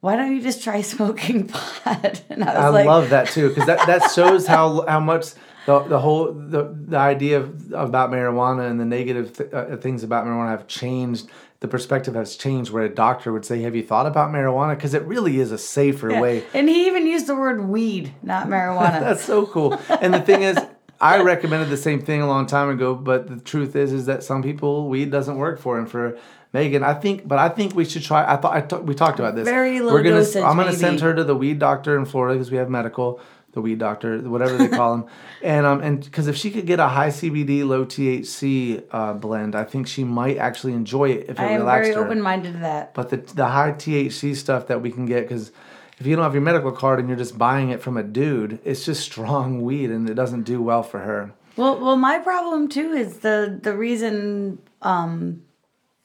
Why 0.00 0.14
don't 0.14 0.32
you 0.34 0.40
just 0.40 0.62
try 0.62 0.80
smoking 0.94 1.48
pot? 1.48 2.22
And 2.30 2.44
I 2.44 2.54
was 2.54 2.64
I 2.64 2.68
like, 2.68 2.86
love 2.86 3.10
that 3.10 3.28
too 3.28 3.48
because 3.48 3.66
that, 3.66 3.86
that 3.86 4.10
shows 4.14 4.46
how 4.46 4.86
how 4.86 5.00
much 5.00 5.32
the, 5.66 5.80
the 5.80 5.98
whole 5.98 6.32
the, 6.32 6.72
the 6.86 6.96
idea 6.96 7.38
of, 7.40 7.72
about 7.72 8.10
marijuana 8.10 8.70
and 8.70 8.78
the 8.78 8.84
negative 8.84 9.36
th- 9.36 9.52
uh, 9.52 9.76
things 9.76 10.02
about 10.04 10.24
marijuana 10.24 10.50
have 10.50 10.66
changed. 10.68 11.28
The 11.60 11.66
perspective 11.66 12.14
has 12.14 12.36
changed 12.36 12.70
where 12.70 12.84
a 12.84 12.88
doctor 12.88 13.32
would 13.32 13.44
say, 13.44 13.62
"Have 13.62 13.74
you 13.74 13.82
thought 13.82 14.06
about 14.06 14.30
marijuana?" 14.30 14.76
Because 14.76 14.94
it 14.94 15.02
really 15.02 15.40
is 15.40 15.50
a 15.50 15.58
safer 15.58 16.12
Yeah. 16.12 16.20
way. 16.20 16.44
And 16.54 16.68
he 16.68 16.86
even 16.86 17.04
used 17.04 17.26
the 17.26 17.34
word 17.34 17.68
weed, 17.68 18.14
not 18.22 18.46
marijuana. 18.46 19.00
That's 19.00 19.24
so 19.24 19.44
cool. 19.46 19.74
And 20.00 20.14
the 20.14 20.20
thing 20.20 20.42
is, 20.44 20.56
I 21.00 21.20
recommended 21.22 21.68
the 21.68 21.76
same 21.76 22.00
thing 22.00 22.22
a 22.22 22.26
long 22.26 22.46
time 22.46 22.68
ago, 22.70 22.94
but 22.94 23.28
the 23.28 23.40
truth 23.40 23.76
is, 23.76 23.92
is 23.92 24.06
that 24.06 24.22
some 24.24 24.42
people 24.42 24.88
weed 24.88 25.10
doesn't 25.10 25.36
work 25.36 25.60
for, 25.60 25.78
and 25.78 25.88
for 25.88 26.18
Meagan, 26.52 26.82
I 26.82 26.94
think, 26.94 27.28
but 27.28 27.38
I 27.38 27.48
think 27.50 27.74
we 27.74 27.84
should 27.84 28.02
try. 28.02 28.24
I 28.30 28.36
thought 28.36 28.54
I 28.54 28.62
ta- 28.62 28.78
we 28.80 28.94
talked 28.94 29.18
about 29.18 29.34
this. 29.36 29.44
Very 29.44 29.80
low 29.80 29.92
We're 29.92 30.02
gonna. 30.02 30.16
dosage, 30.16 30.42
I'm 30.42 30.56
gonna 30.56 30.66
maybe. 30.66 30.76
send 30.76 31.00
her 31.00 31.14
to 31.14 31.22
the 31.22 31.36
weed 31.36 31.58
doctor 31.58 31.96
in 31.98 32.04
Florida 32.04 32.34
because 32.36 32.50
we 32.50 32.56
have 32.56 32.68
medical. 32.70 33.20
The 33.52 33.62
weed 33.62 33.78
doctor, 33.78 34.18
whatever 34.18 34.58
they 34.58 34.68
call 34.68 34.94
him, 34.94 35.04
and 35.42 35.64
um, 35.66 35.80
and 35.80 36.04
because 36.04 36.26
if 36.28 36.36
she 36.36 36.50
could 36.50 36.66
get 36.66 36.80
a 36.80 36.86
high 36.88 37.08
CBD, 37.08 37.66
low 37.66 37.84
THC 37.86 38.84
uh, 38.90 39.14
blend, 39.14 39.54
I 39.56 39.64
think 39.64 39.86
she 39.88 40.04
might 40.04 40.36
actually 40.36 40.74
enjoy 40.74 41.10
it 41.10 41.30
if 41.30 41.38
it 41.38 41.40
I 41.40 41.46
am 41.52 41.60
relaxed 41.60 41.90
very 41.90 41.94
her. 41.96 42.04
open 42.06 42.20
minded 42.20 42.52
to 42.52 42.58
that. 42.60 42.92
But 42.94 43.08
the 43.08 43.16
the 43.16 43.46
high 43.46 43.72
THC 43.72 44.36
stuff 44.36 44.66
that 44.66 44.82
we 44.82 44.90
can 44.90 45.06
get 45.06 45.22
because 45.22 45.50
if 45.98 46.06
you 46.06 46.14
don't 46.14 46.22
have 46.22 46.34
your 46.34 46.42
medical 46.42 46.70
card 46.70 47.00
and 47.00 47.08
you're 47.08 47.18
just 47.18 47.36
buying 47.36 47.70
it 47.70 47.82
from 47.82 47.96
a 47.96 48.02
dude, 48.02 48.60
it's 48.64 48.84
just 48.84 49.02
strong 49.02 49.62
weed 49.68 49.90
and 49.90 50.08
it 50.08 50.14
doesn't 50.14 50.42
do 50.42 50.62
well 50.62 50.82
for 50.82 51.00
her. 51.00 51.32
Well, 51.56 51.80
well, 51.80 51.96
my 51.96 52.18
problem 52.20 52.68
too 52.68 52.92
is 52.92 53.18
the 53.18 53.58
the 53.60 53.76
reason. 53.76 54.60
Um, 54.80 55.42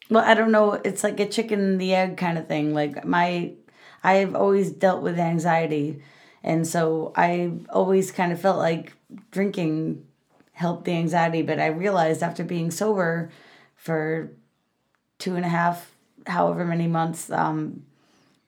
well, 0.10 0.24
I 0.26 0.34
don't 0.34 0.52
know. 0.52 0.74
It's 0.74 1.04
like 1.04 1.20
a 1.20 1.30
chicken 1.30 1.60
and 1.60 1.82
the 1.82 1.94
egg 1.94 2.18
kind 2.18 2.40
of 2.40 2.48
thing. 2.48 2.74
Like 2.74 3.06
my, 3.06 3.52
I've 4.04 4.36
always 4.36 4.72
dealt 4.72 5.04
with 5.04 5.20
anxiety, 5.20 6.02
and 6.44 6.68
so 6.68 7.14
I 7.16 7.52
always 7.70 8.12
kind 8.12 8.32
of 8.32 8.42
felt 8.42 8.58
like 8.58 8.94
drinking 9.30 10.06
helped 10.54 10.86
the 10.86 10.94
anxiety. 10.94 11.44
But 11.44 11.60
I 11.60 11.68
realized 11.68 12.24
after 12.24 12.44
being 12.44 12.72
sober 12.72 13.32
for 13.76 14.32
two 15.20 15.36
and 15.36 15.46
a 15.46 15.50
half, 15.50 15.94
however 16.26 16.66
many 16.66 16.88
months, 16.88 17.30
um, 17.30 17.84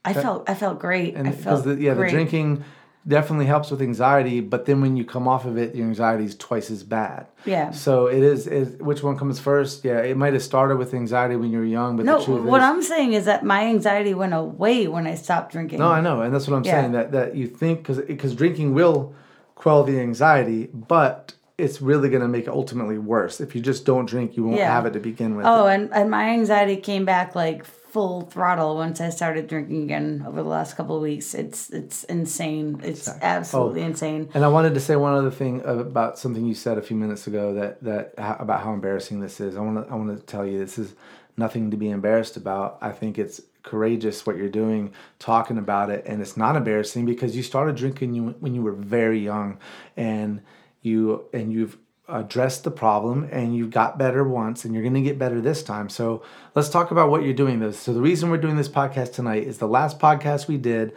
I 0.06 0.14
felt 0.14 0.50
I 0.50 0.54
felt 0.56 0.80
great. 0.80 1.16
And 1.16 1.28
I 1.28 1.32
felt 1.32 1.64
the, 1.66 1.76
yeah, 1.76 1.94
great. 1.94 2.08
the 2.12 2.12
drinking 2.18 2.64
definitely 3.08 3.46
helps 3.46 3.70
with 3.70 3.82
anxiety, 3.82 4.42
but 4.42 4.66
then 4.66 4.82
when 4.82 4.98
you 4.98 5.06
come 5.06 5.28
off 5.28 5.46
of 5.46 5.58
it, 5.58 5.76
your 5.76 5.86
anxiety 5.86 6.26
is 6.26 6.36
twice 6.36 6.72
as 6.72 6.84
bad. 6.84 7.28
Yeah. 7.46 7.70
So 7.72 8.08
it 8.08 8.24
is, 8.24 8.48
is 8.48 8.78
which 8.80 9.04
one 9.04 9.16
comes 9.16 9.40
first? 9.40 9.86
Yeah, 9.86 10.00
it 10.02 10.18
might 10.18 10.34
have 10.34 10.42
started 10.42 10.78
with 10.78 10.94
anxiety 10.94 11.36
when 11.36 11.52
you 11.52 11.60
were 11.60 11.66
young, 11.66 11.98
but 11.98 12.06
No, 12.06 12.20
what 12.20 12.62
is, 12.62 12.64
I'm 12.64 12.82
saying 12.82 13.14
is 13.14 13.26
that 13.26 13.44
my 13.46 13.66
anxiety 13.66 14.16
went 14.16 14.34
away 14.34 14.88
when 14.88 15.06
I 15.06 15.14
stopped 15.16 15.52
drinking. 15.52 15.80
No, 15.80 15.90
I 15.90 16.02
know, 16.02 16.22
and 16.22 16.34
that's 16.34 16.48
what 16.48 16.56
I'm 16.58 16.64
Yeah. 16.66 16.82
saying. 16.82 16.92
That 16.94 17.12
that 17.12 17.36
you 17.36 17.48
think 17.48 17.80
because 17.80 18.00
because 18.00 18.34
drinking 18.36 18.74
will 18.74 19.14
quell 19.54 19.84
the 19.84 20.00
anxiety, 20.00 20.70
but 20.74 21.34
it's 21.58 21.82
really 21.82 22.10
going 22.10 22.22
to 22.22 22.28
make 22.28 22.44
it 22.48 22.50
ultimately 22.50 22.98
worse. 22.98 23.40
If 23.40 23.56
you 23.56 23.62
just 23.62 23.86
don't 23.86 24.06
drink, 24.06 24.36
you 24.36 24.44
won't 24.44 24.58
Yeah. 24.58 24.74
have 24.74 24.86
it 24.86 24.92
to 24.94 25.00
begin 25.00 25.38
with. 25.38 25.46
Oh, 25.46 25.68
and, 25.68 25.90
and 25.94 26.10
my 26.12 26.30
anxiety 26.32 26.76
came 26.76 27.06
back 27.06 27.34
like 27.36 27.64
full 27.96 28.24
throttle 28.24 28.76
once 28.76 29.00
I 29.00 29.10
started 29.10 29.48
drinking 29.48 29.84
again 29.84 30.22
over 30.28 30.44
the 30.44 30.50
last 30.50 30.76
couple 30.76 30.98
of 30.98 31.02
weeks. 31.02 31.34
It's 31.34 31.70
it's 31.70 32.04
insane. 32.04 32.82
It's 32.84 33.08
absolutely 33.08 33.84
Oh. 33.84 33.86
insane. 33.86 34.28
And 34.34 34.44
I 34.44 34.50
wanted 34.50 34.74
to 34.74 34.82
say 34.82 34.98
one 34.98 35.14
other 35.14 35.32
thing 35.32 35.62
about 35.64 36.20
something 36.20 36.46
you 36.46 36.56
said 36.56 36.78
a 36.78 36.82
few 36.82 36.98
minutes 36.98 37.26
ago 37.26 37.54
that 37.54 37.82
that 37.86 38.14
about 38.18 38.60
how 38.66 38.74
embarrassing 38.74 39.22
this 39.22 39.40
is. 39.40 39.56
I 39.56 39.62
want 39.62 39.78
to 39.88 39.90
I 39.90 39.96
want 39.96 40.10
to 40.20 40.22
tell 40.26 40.46
you 40.46 40.60
this 40.60 40.78
is 40.78 40.94
nothing 41.38 41.72
to 41.72 41.78
be 41.78 41.90
embarrassed 41.90 42.36
about. 42.36 42.80
I 42.82 42.92
think 42.92 43.18
it's 43.18 43.40
courageous 43.64 44.26
what 44.26 44.36
you're 44.36 44.50
doing 44.50 44.92
talking 45.18 45.58
about 45.58 45.90
it 45.90 46.04
and 46.06 46.22
it's 46.22 46.36
not 46.36 46.58
embarrassing 46.58 47.06
because 47.06 47.34
you 47.38 47.42
started 47.44 47.78
drinking 47.78 48.36
when 48.42 48.54
you 48.54 48.62
were 48.62 48.74
very 48.74 49.20
young 49.20 49.58
and 49.96 50.42
you 50.82 51.24
and 51.34 51.54
you've 51.54 51.78
addressed 52.08 52.64
the 52.64 52.72
problem 52.72 53.28
and 53.32 53.56
you 53.56 53.68
got 53.68 53.98
better 53.98 54.24
once 54.24 54.64
and 54.64 54.74
you're 54.74 54.84
going 54.84 54.94
to 54.94 55.02
get 55.02 55.18
better 55.18 55.42
this 55.42 55.64
time. 55.64 55.90
So 55.90 56.22
let's 56.54 56.70
talk 56.70 56.92
about 56.92 57.10
what 57.10 57.24
you're 57.24 57.34
doing 57.34 57.60
this. 57.60 57.80
So 57.80 57.94
the 57.94 58.02
reason 58.02 58.30
we're 58.30 58.38
doing 58.38 58.58
this 58.58 58.70
podcast 58.70 59.14
tonight 59.14 59.44
is 59.44 59.58
the 59.58 59.68
last 59.68 60.00
podcast 60.00 60.48
we 60.48 60.58
did 60.58 60.94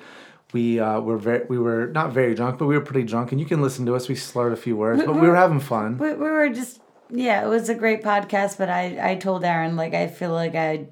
we 0.53 0.81
uh, 0.81 1.01
were 1.01 1.18
very 1.18 1.44
we 1.49 1.59
were 1.59 1.88
not 1.88 2.12
very 2.12 2.35
drunk, 2.35 2.59
but 2.59 2.66
we 2.66 2.75
were 2.77 2.85
pretty 2.85 3.07
drunk, 3.07 3.33
and 3.33 3.40
you 3.40 3.47
can 3.47 3.61
listen 3.61 3.85
to 3.87 3.94
us. 3.94 4.09
We 4.09 4.14
slurred 4.14 4.53
a 4.53 4.57
few 4.57 4.77
words, 4.77 5.03
but 5.05 5.14
we 5.14 5.29
were 5.29 5.37
having 5.37 5.61
fun. 5.61 5.99
We, 5.99 6.09
we 6.14 6.31
were 6.31 6.49
just 6.49 6.81
yeah, 7.11 7.44
it 7.44 7.49
was 7.49 7.68
a 7.68 7.75
great 7.75 8.03
podcast, 8.03 8.59
but 8.59 8.68
I 8.71 9.12
I 9.12 9.14
told 9.16 9.44
Aaron 9.44 9.77
like 9.77 9.94
I 9.94 10.07
feel 10.07 10.33
like 10.33 10.55
I 10.55 10.87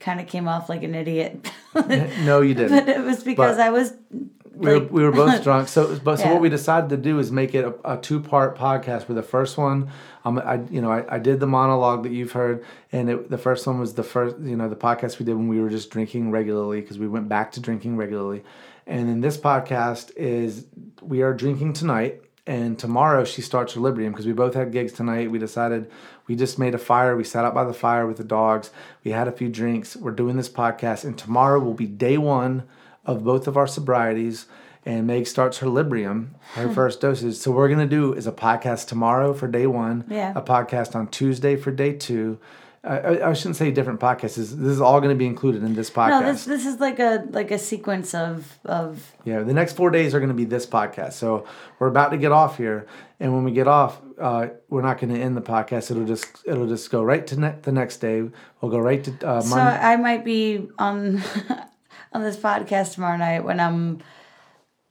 kind 0.00 0.20
of 0.20 0.26
came 0.26 0.48
off 0.48 0.68
like 0.68 0.82
an 0.82 0.94
idiot. 0.94 1.50
No, 2.24 2.40
you 2.40 2.54
didn't. 2.54 2.86
But 2.86 2.88
it 2.88 3.04
was 3.04 3.22
because 3.22 3.56
But- 3.56 3.66
I 3.66 3.70
was 3.70 3.92
We 4.58 4.70
were, 4.72 4.80
we 4.80 5.02
were 5.04 5.12
both 5.12 5.42
drunk. 5.44 5.68
So, 5.68 5.98
but 6.02 6.16
so 6.18 6.24
Yeah. 6.24 6.32
what 6.32 6.40
we 6.42 6.48
decided 6.48 6.90
to 6.90 6.96
do 6.96 7.18
is 7.18 7.30
make 7.30 7.54
it 7.54 7.64
a, 7.64 7.94
a 7.94 7.96
two 7.96 8.20
part 8.20 8.56
podcast. 8.58 9.08
Where 9.08 9.14
the 9.14 9.22
first 9.22 9.56
one, 9.56 9.90
um, 10.24 10.38
I 10.38 10.60
you 10.70 10.80
know 10.80 10.90
I, 10.90 11.04
I 11.16 11.18
did 11.18 11.40
the 11.40 11.46
monologue 11.46 12.02
that 12.02 12.12
you've 12.12 12.32
heard, 12.32 12.64
and 12.92 13.08
it, 13.08 13.30
the 13.30 13.38
first 13.38 13.66
one 13.66 13.78
was 13.78 13.94
the 13.94 14.02
first 14.02 14.38
you 14.40 14.56
know 14.56 14.68
the 14.68 14.76
podcast 14.76 15.18
we 15.18 15.24
did 15.26 15.34
when 15.34 15.48
we 15.48 15.60
were 15.60 15.70
just 15.70 15.90
drinking 15.90 16.30
regularly 16.30 16.80
because 16.80 16.98
we 16.98 17.08
went 17.08 17.28
back 17.28 17.52
to 17.52 17.60
drinking 17.60 17.96
regularly, 17.96 18.42
and 18.86 19.08
then 19.08 19.20
this 19.20 19.36
podcast 19.38 20.10
is 20.16 20.66
we 21.00 21.22
are 21.22 21.32
drinking 21.34 21.72
tonight. 21.74 22.22
And 22.46 22.78
tomorrow 22.78 23.24
she 23.26 23.42
starts 23.42 23.74
her 23.74 23.80
Librium 23.82 24.12
because 24.12 24.26
we 24.26 24.32
both 24.32 24.54
had 24.54 24.72
gigs 24.72 24.94
tonight. 24.94 25.30
We 25.30 25.38
decided 25.38 25.90
we 26.26 26.34
just 26.34 26.58
made 26.58 26.74
a 26.74 26.78
fire. 26.78 27.14
We 27.14 27.22
sat 27.22 27.44
out 27.44 27.52
by 27.52 27.64
the 27.64 27.74
fire 27.74 28.06
with 28.06 28.16
the 28.16 28.24
dogs. 28.24 28.70
We 29.04 29.10
had 29.10 29.28
a 29.28 29.32
few 29.32 29.50
drinks. 29.50 29.94
We're 29.96 30.12
doing 30.12 30.38
this 30.38 30.48
podcast, 30.48 31.04
and 31.04 31.18
tomorrow 31.18 31.60
will 31.60 31.74
be 31.74 31.84
day 31.86 32.16
one 32.16 32.62
of 33.08 33.24
both 33.24 33.48
of 33.48 33.56
our 33.56 33.66
sobrieties. 33.66 34.46
And 34.86 35.06
Meg 35.06 35.26
starts 35.26 35.58
her 35.58 35.66
Librium, 35.66 36.28
her 36.54 36.68
first 36.78 37.00
dosage. 37.00 37.34
So 37.34 37.50
what 37.50 37.58
we're 37.58 37.68
gonna 37.68 37.86
do 37.86 38.12
is 38.14 38.26
a 38.26 38.32
podcast 38.32 38.86
tomorrow 38.86 39.34
for 39.34 39.48
day 39.48 39.66
one, 39.66 40.04
Yeah. 40.08 40.32
a 40.36 40.40
podcast 40.40 40.94
on 40.94 41.08
Tuesday 41.08 41.56
for 41.56 41.70
day 41.72 41.92
two. 41.94 42.38
I, 42.84 42.96
I, 42.98 43.30
I 43.30 43.32
shouldn't 43.34 43.56
say 43.56 43.72
different 43.72 43.98
podcasts. 43.98 44.36
This, 44.36 44.52
this 44.52 44.70
is 44.76 44.80
all 44.80 45.00
going 45.00 45.10
to 45.12 45.18
be 45.18 45.26
included 45.26 45.64
in 45.64 45.74
this 45.74 45.90
podcast. 45.90 46.20
no 46.20 46.32
this 46.32 46.44
this 46.44 46.64
is 46.64 46.78
like 46.78 47.00
a 47.00 47.24
like 47.30 47.50
a 47.50 47.58
sequence 47.58 48.14
of 48.14 48.56
of 48.64 49.12
Yeah, 49.24 49.40
the 49.42 49.52
next 49.52 49.72
four 49.76 49.90
days 49.90 50.14
are 50.14 50.20
going 50.20 50.34
to 50.36 50.40
be 50.42 50.44
this 50.44 50.64
podcast. 50.64 51.14
So 51.14 51.44
we're 51.80 51.88
about 51.88 52.10
to 52.12 52.16
get 52.16 52.30
off 52.30 52.56
here, 52.56 52.86
and 53.18 53.34
when 53.34 53.42
we 53.42 53.50
get 53.50 53.66
off, 53.66 54.00
uh, 54.18 54.46
we're 54.70 54.82
not 54.82 54.98
going 55.00 55.12
to 55.12 55.20
end 55.20 55.36
the 55.36 55.42
podcast. 55.42 55.90
It'll 55.90 56.06
just 56.06 56.26
it'll 56.46 56.68
just 56.68 56.88
go 56.90 57.02
right 57.02 57.26
to 57.26 57.38
ne- 57.40 57.56
the 57.62 57.72
next 57.72 57.96
day. 57.96 58.22
We'll 58.60 58.70
go 58.70 58.78
right 58.78 59.02
to 59.04 59.28
uh, 59.28 59.40
So 59.40 59.56
I 59.58 59.96
might 59.96 60.24
be 60.24 60.68
on 60.78 61.20
on 62.12 62.22
this 62.22 62.36
podcast 62.36 62.94
tomorrow 62.94 63.16
night 63.16 63.44
when 63.44 63.60
I'm 63.60 64.00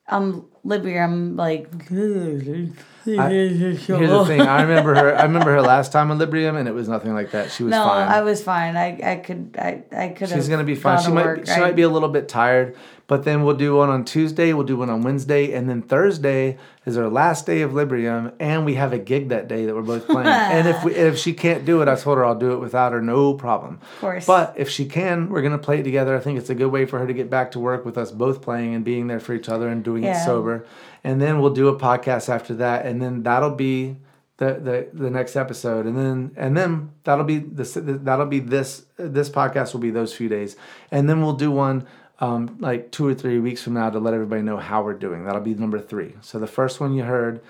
I'm 0.07 0.45
Libby. 0.63 0.97
I'm 0.97 1.35
like 1.35 1.89
Here's 1.89 2.69
the 3.03 4.25
thing. 4.27 4.41
I 4.41 4.61
remember 4.61 4.95
her. 4.95 5.15
I 5.15 5.23
remember 5.23 5.51
her 5.51 5.61
last 5.61 5.91
time 5.91 6.11
on 6.11 6.19
Librium, 6.19 6.57
and 6.57 6.67
it 6.67 6.73
was 6.73 6.87
nothing 6.87 7.13
like 7.13 7.31
that. 7.31 7.51
She 7.51 7.63
was 7.63 7.71
no, 7.71 7.83
fine. 7.83 8.07
I 8.07 8.21
was 8.21 8.41
fine. 8.43 8.77
I 8.77 8.99
I 9.03 9.15
could 9.17 9.55
I 9.59 9.83
I 9.95 10.09
could. 10.09 10.29
She's 10.29 10.47
gonna 10.47 10.63
be 10.63 10.75
fine. 10.75 11.03
She 11.03 11.11
might 11.11 11.47
she 11.47 11.59
might 11.59 11.75
be 11.75 11.81
a 11.81 11.89
little 11.89 12.09
bit 12.09 12.29
tired, 12.29 12.75
but 13.07 13.23
then 13.23 13.43
we'll 13.43 13.55
do 13.55 13.75
one 13.75 13.89
on 13.89 14.03
Tuesday. 14.05 14.51
We'll 14.53 14.65
do 14.65 14.77
one 14.77 14.89
on 14.89 15.01
Wednesday, 15.01 15.53
and 15.53 15.69
then 15.69 15.81
Thursday 15.81 16.57
is 16.85 16.97
our 16.97 17.07
last 17.09 17.45
day 17.45 17.61
of 17.61 17.71
Librium, 17.71 18.33
and 18.39 18.65
we 18.65 18.75
have 18.75 18.93
a 18.93 18.97
gig 18.99 19.29
that 19.29 19.47
day 19.47 19.65
that 19.65 19.73
we're 19.73 19.81
both 19.81 20.05
playing. 20.07 20.27
and 20.27 20.67
if 20.67 20.83
we, 20.83 20.93
if 20.93 21.17
she 21.17 21.33
can't 21.33 21.65
do 21.65 21.81
it, 21.81 21.87
I 21.87 21.95
told 21.95 22.17
her 22.17 22.25
I'll 22.25 22.35
do 22.35 22.51
it 22.51 22.57
without 22.59 22.91
her, 22.91 23.01
no 23.01 23.33
problem. 23.33 23.79
Of 23.81 23.99
course. 24.01 24.25
But 24.25 24.53
if 24.57 24.69
she 24.69 24.85
can, 24.85 25.29
we're 25.29 25.41
gonna 25.41 25.57
play 25.57 25.79
it 25.79 25.83
together. 25.83 26.15
I 26.15 26.19
think 26.19 26.37
it's 26.37 26.49
a 26.49 26.55
good 26.55 26.71
way 26.71 26.85
for 26.85 26.99
her 26.99 27.07
to 27.07 27.13
get 27.13 27.29
back 27.29 27.51
to 27.51 27.59
work 27.59 27.85
with 27.85 27.97
us 27.97 28.11
both 28.11 28.41
playing 28.41 28.75
and 28.75 28.83
being 28.83 29.07
there 29.07 29.19
for 29.19 29.33
each 29.33 29.49
other 29.49 29.67
and 29.69 29.83
doing 29.83 30.03
it 30.03 30.07
Yeah. 30.07 30.25
sober. 30.25 30.65
And 31.03 31.21
then 31.21 31.39
we'll 31.39 31.53
do 31.53 31.69
a 31.69 31.79
podcast 31.79 32.27
after 32.27 32.53
that, 32.55 32.85
and 32.85 33.01
then 33.01 33.23
that'll 33.23 33.51
be 33.55 33.97
the, 34.37 34.53
the 34.53 35.03
the 35.05 35.09
next 35.09 35.35
episode 35.35 35.87
and 35.87 35.97
then 35.97 36.31
and 36.35 36.55
then 36.55 36.91
that'll 37.05 37.23
be 37.25 37.39
this 37.39 37.75
that'll 37.81 38.27
be 38.27 38.39
this 38.39 38.85
this 38.95 39.31
podcast 39.31 39.73
will 39.73 39.79
be 39.79 39.89
those 39.89 40.13
few 40.13 40.29
days 40.29 40.55
and 40.91 41.09
then 41.09 41.23
we'll 41.23 41.33
do 41.33 41.49
one 41.49 41.87
um, 42.19 42.57
like 42.59 42.91
two 42.91 43.07
or 43.07 43.13
three 43.13 43.39
weeks 43.39 43.61
from 43.61 43.73
now 43.73 43.89
to 43.89 43.99
let 43.99 44.13
everybody 44.13 44.41
know 44.41 44.57
how 44.57 44.83
we're 44.83 44.93
doing 44.93 45.25
that'll 45.25 45.41
be 45.41 45.53
number 45.53 45.79
three 45.79 46.13
so 46.21 46.39
the 46.39 46.47
first 46.47 46.79
one 46.79 46.93
you 46.93 47.03
heard 47.03 47.41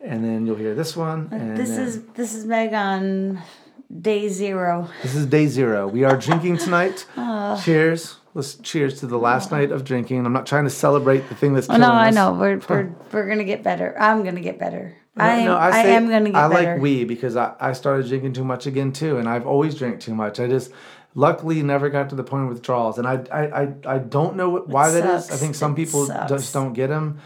and 0.00 0.24
then 0.24 0.46
you'll 0.46 0.56
hear 0.56 0.74
this 0.74 0.96
one 0.96 1.28
and 1.32 1.56
This 1.56 1.70
then- 1.70 1.80
is 1.80 2.02
this 2.14 2.34
is 2.34 2.44
Meg 2.46 2.72
on 2.72 3.42
day 4.00 4.28
zero. 4.28 4.88
this 5.02 5.14
is 5.14 5.26
day 5.26 5.46
zero 5.46 5.86
we 5.86 6.04
are 6.04 6.16
drinking 6.16 6.56
tonight 6.58 7.06
cheers 7.62 8.16
let's 8.34 8.54
cheers 8.56 8.98
to 9.00 9.06
the 9.06 9.18
last 9.18 9.52
night 9.52 9.70
of 9.70 9.84
drinking. 9.84 10.26
I'm 10.26 10.32
not 10.32 10.44
trying 10.46 10.64
to 10.64 10.70
celebrate 10.70 11.28
the 11.28 11.36
thing 11.36 11.54
that's 11.54 11.68
Oh 11.68 11.74
killing 11.74 11.82
no, 11.82 11.92
I 11.92 12.10
know 12.10 12.32
we're 12.32 12.58
we're 12.68 12.92
we're 13.12 13.28
gonna 13.28 13.44
get 13.44 13.62
better. 13.62 13.94
I'm 13.98 14.24
gonna 14.24 14.40
get 14.40 14.58
better. 14.58 14.96
I 15.16 15.34
am, 15.34 15.44
No, 15.44 15.56
I, 15.56 15.70
say- 15.70 15.94
am 15.94 16.08
gonna 16.08 16.24
get 16.24 16.32
better. 16.32 16.44
I 16.46 16.48
better. 16.56 16.72
like 16.72 16.82
we 16.82 17.04
because 17.04 17.36
I, 17.36 17.54
I 17.60 17.72
started 17.74 18.08
drinking 18.08 18.32
too 18.32 18.42
much 18.44 18.66
again 18.66 18.90
too, 18.92 19.18
and 19.18 19.28
I've 19.28 19.46
always 19.46 19.76
drank 19.76 20.00
too 20.00 20.16
much. 20.16 20.40
I 20.40 20.48
just 20.48 20.72
luckily 21.14 21.62
never 21.62 21.88
got 21.90 22.10
to 22.10 22.14
the 22.16 22.24
point 22.24 22.44
of 22.44 22.48
withdrawals, 22.50 22.98
and 22.98 23.06
I 23.06 23.24
I, 23.32 23.62
I, 23.62 23.74
I 23.86 23.98
don't 23.98 24.36
know 24.36 24.50
what, 24.50 24.68
why 24.68 24.90
that 24.90 25.04
is. 25.18 25.30
I 25.30 25.36
think 25.36 25.54
some 25.54 25.72
It 25.72 25.76
people 25.76 26.06
sucks. 26.06 26.30
just 26.30 26.52
don't 26.52 26.72
get 26.72 26.88
them. 26.88 27.18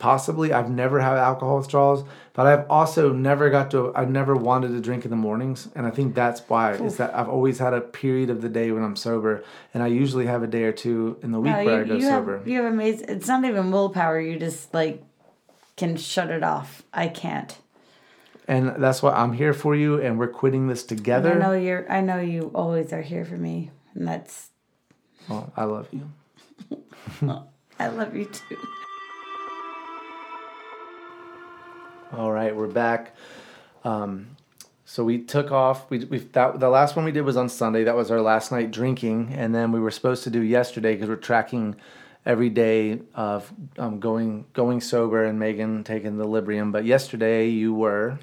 Possibly, 0.00 0.52
I've 0.52 0.68
never 0.68 0.98
had 0.98 1.16
alcohol 1.18 1.58
withdrawals, 1.58 2.02
but 2.32 2.48
I've 2.48 2.68
also 2.68 3.12
never 3.12 3.48
got 3.48 3.70
to. 3.70 3.94
I 3.94 4.06
never 4.06 4.34
wanted 4.34 4.68
to 4.70 4.80
drink 4.80 5.04
in 5.04 5.10
the 5.10 5.16
mornings, 5.16 5.68
and 5.76 5.86
I 5.86 5.90
think 5.90 6.16
that's 6.16 6.40
why. 6.48 6.72
Is 6.72 6.96
that 6.96 7.14
I've 7.14 7.28
always 7.28 7.60
had 7.60 7.72
a 7.74 7.80
period 7.80 8.28
of 8.28 8.42
the 8.42 8.48
day 8.48 8.72
when 8.72 8.82
I'm 8.82 8.96
sober, 8.96 9.44
and 9.72 9.80
I 9.80 9.86
usually 9.86 10.26
have 10.26 10.42
a 10.42 10.48
day 10.48 10.64
or 10.64 10.72
two 10.72 11.16
in 11.22 11.30
the 11.30 11.38
week 11.38 11.52
No, 11.52 11.64
where 11.64 11.76
I 11.76 11.78
you, 11.82 11.84
go 11.86 11.94
you 11.94 12.00
sober. 12.02 12.38
have 12.38 12.48
you 12.48 12.60
have 12.60 12.72
amazing. 12.72 13.06
It's 13.08 13.28
not 13.28 13.44
even 13.44 13.70
willpower. 13.70 14.18
You 14.20 14.36
just 14.36 14.74
like 14.74 15.04
can 15.76 15.96
shut 15.96 16.28
it 16.30 16.42
off. 16.42 16.82
I 16.92 17.06
can't. 17.06 17.56
And 18.48 18.82
that's 18.82 19.02
why 19.02 19.12
I'm 19.12 19.34
here 19.34 19.52
for 19.52 19.76
you, 19.76 20.00
and 20.00 20.18
we're 20.18 20.26
quitting 20.26 20.68
this 20.68 20.80
And 20.80 20.98
together. 20.98 21.34
I 21.34 21.38
know 21.38 21.52
you're. 21.52 21.92
I 21.92 22.00
know 22.00 22.18
you 22.18 22.50
always 22.54 22.94
are 22.94 23.02
here 23.02 23.26
for 23.26 23.36
me, 23.36 23.70
and 23.94 24.08
that's. 24.08 24.48
Well, 25.28 25.52
I 25.54 25.64
love 25.64 25.88
you. 25.92 26.10
I 27.78 27.88
love 27.88 28.16
you 28.16 28.24
too. 28.24 28.56
All 32.16 32.32
right, 32.32 32.56
we're 32.56 32.68
back. 32.68 33.14
Um, 33.84 34.36
so 34.86 35.04
we 35.04 35.18
took 35.18 35.52
off. 35.52 35.90
We 35.90 36.06
we 36.06 36.16
that 36.18 36.58
the 36.58 36.70
last 36.70 36.96
one 36.96 37.04
we 37.04 37.12
did 37.12 37.26
was 37.26 37.36
on 37.36 37.50
Sunday. 37.50 37.84
That 37.84 37.96
was 37.96 38.10
our 38.10 38.22
last 38.22 38.50
night 38.50 38.70
drinking, 38.70 39.34
and 39.34 39.54
then 39.54 39.72
we 39.72 39.80
were 39.80 39.90
supposed 39.90 40.24
to 40.24 40.30
do 40.30 40.40
yesterday 40.40 40.94
because 40.94 41.10
we're 41.10 41.16
tracking 41.16 41.76
every 42.24 42.48
day 42.48 43.00
of 43.14 43.52
um, 43.76 44.00
going 44.00 44.46
going 44.54 44.80
sober 44.80 45.24
and 45.24 45.38
Meagan 45.38 45.84
taking 45.84 46.16
the 46.16 46.24
Librium. 46.24 46.72
But 46.72 46.86
yesterday 46.86 47.50
you 47.50 47.74
were 47.74 48.18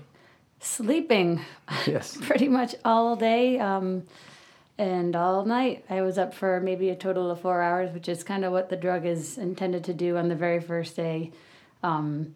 Sleeping 0.66 1.42
yes 1.86 2.18
pretty 2.22 2.48
much 2.48 2.74
all 2.84 3.16
day 3.16 3.60
um, 3.60 4.04
and 4.80 5.16
all 5.16 5.46
night. 5.46 5.86
I 5.92 6.02
was 6.02 6.18
up 6.18 6.34
for 6.34 6.60
maybe 6.60 6.90
a 6.90 6.96
total 6.96 7.30
of 7.30 7.40
four 7.40 7.62
hours, 7.62 7.94
which 7.94 8.10
is 8.10 8.24
kind 8.24 8.44
of 8.44 8.52
what 8.52 8.70
the 8.70 8.76
drug 8.76 9.06
is 9.06 9.38
intended 9.38 9.84
to 9.84 9.94
do 9.94 10.18
on 10.18 10.28
the 10.28 10.36
very 10.36 10.60
first 10.60 10.96
day. 10.96 11.32
Um, 11.84 12.34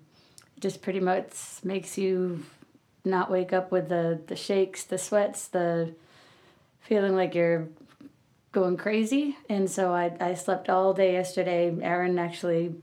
just 0.59 0.83
pretty 0.83 0.99
much 0.99 1.33
makes 1.63 1.97
you 1.97 2.45
not 3.03 3.31
wake 3.31 3.51
up 3.51 3.71
with 3.71 3.89
the, 3.89 4.21
the 4.27 4.35
shakes, 4.35 4.83
the 4.83 4.99
sweats, 4.99 5.47
the 5.47 5.95
feeling 6.81 7.15
like 7.15 7.33
you're 7.33 7.67
going 8.51 8.77
crazy. 8.77 9.37
And 9.49 9.69
so 9.69 9.91
I, 9.91 10.15
I 10.19 10.35
slept 10.35 10.69
all 10.69 10.93
day 10.93 11.13
yesterday. 11.13 11.75
Aaron 11.81 12.19
actually 12.19 12.75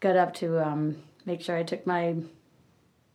got 0.00 0.16
up 0.16 0.32
to 0.36 0.66
um, 0.66 0.96
make 1.26 1.42
sure 1.42 1.58
I 1.58 1.62
took 1.62 1.86
my 1.86 2.16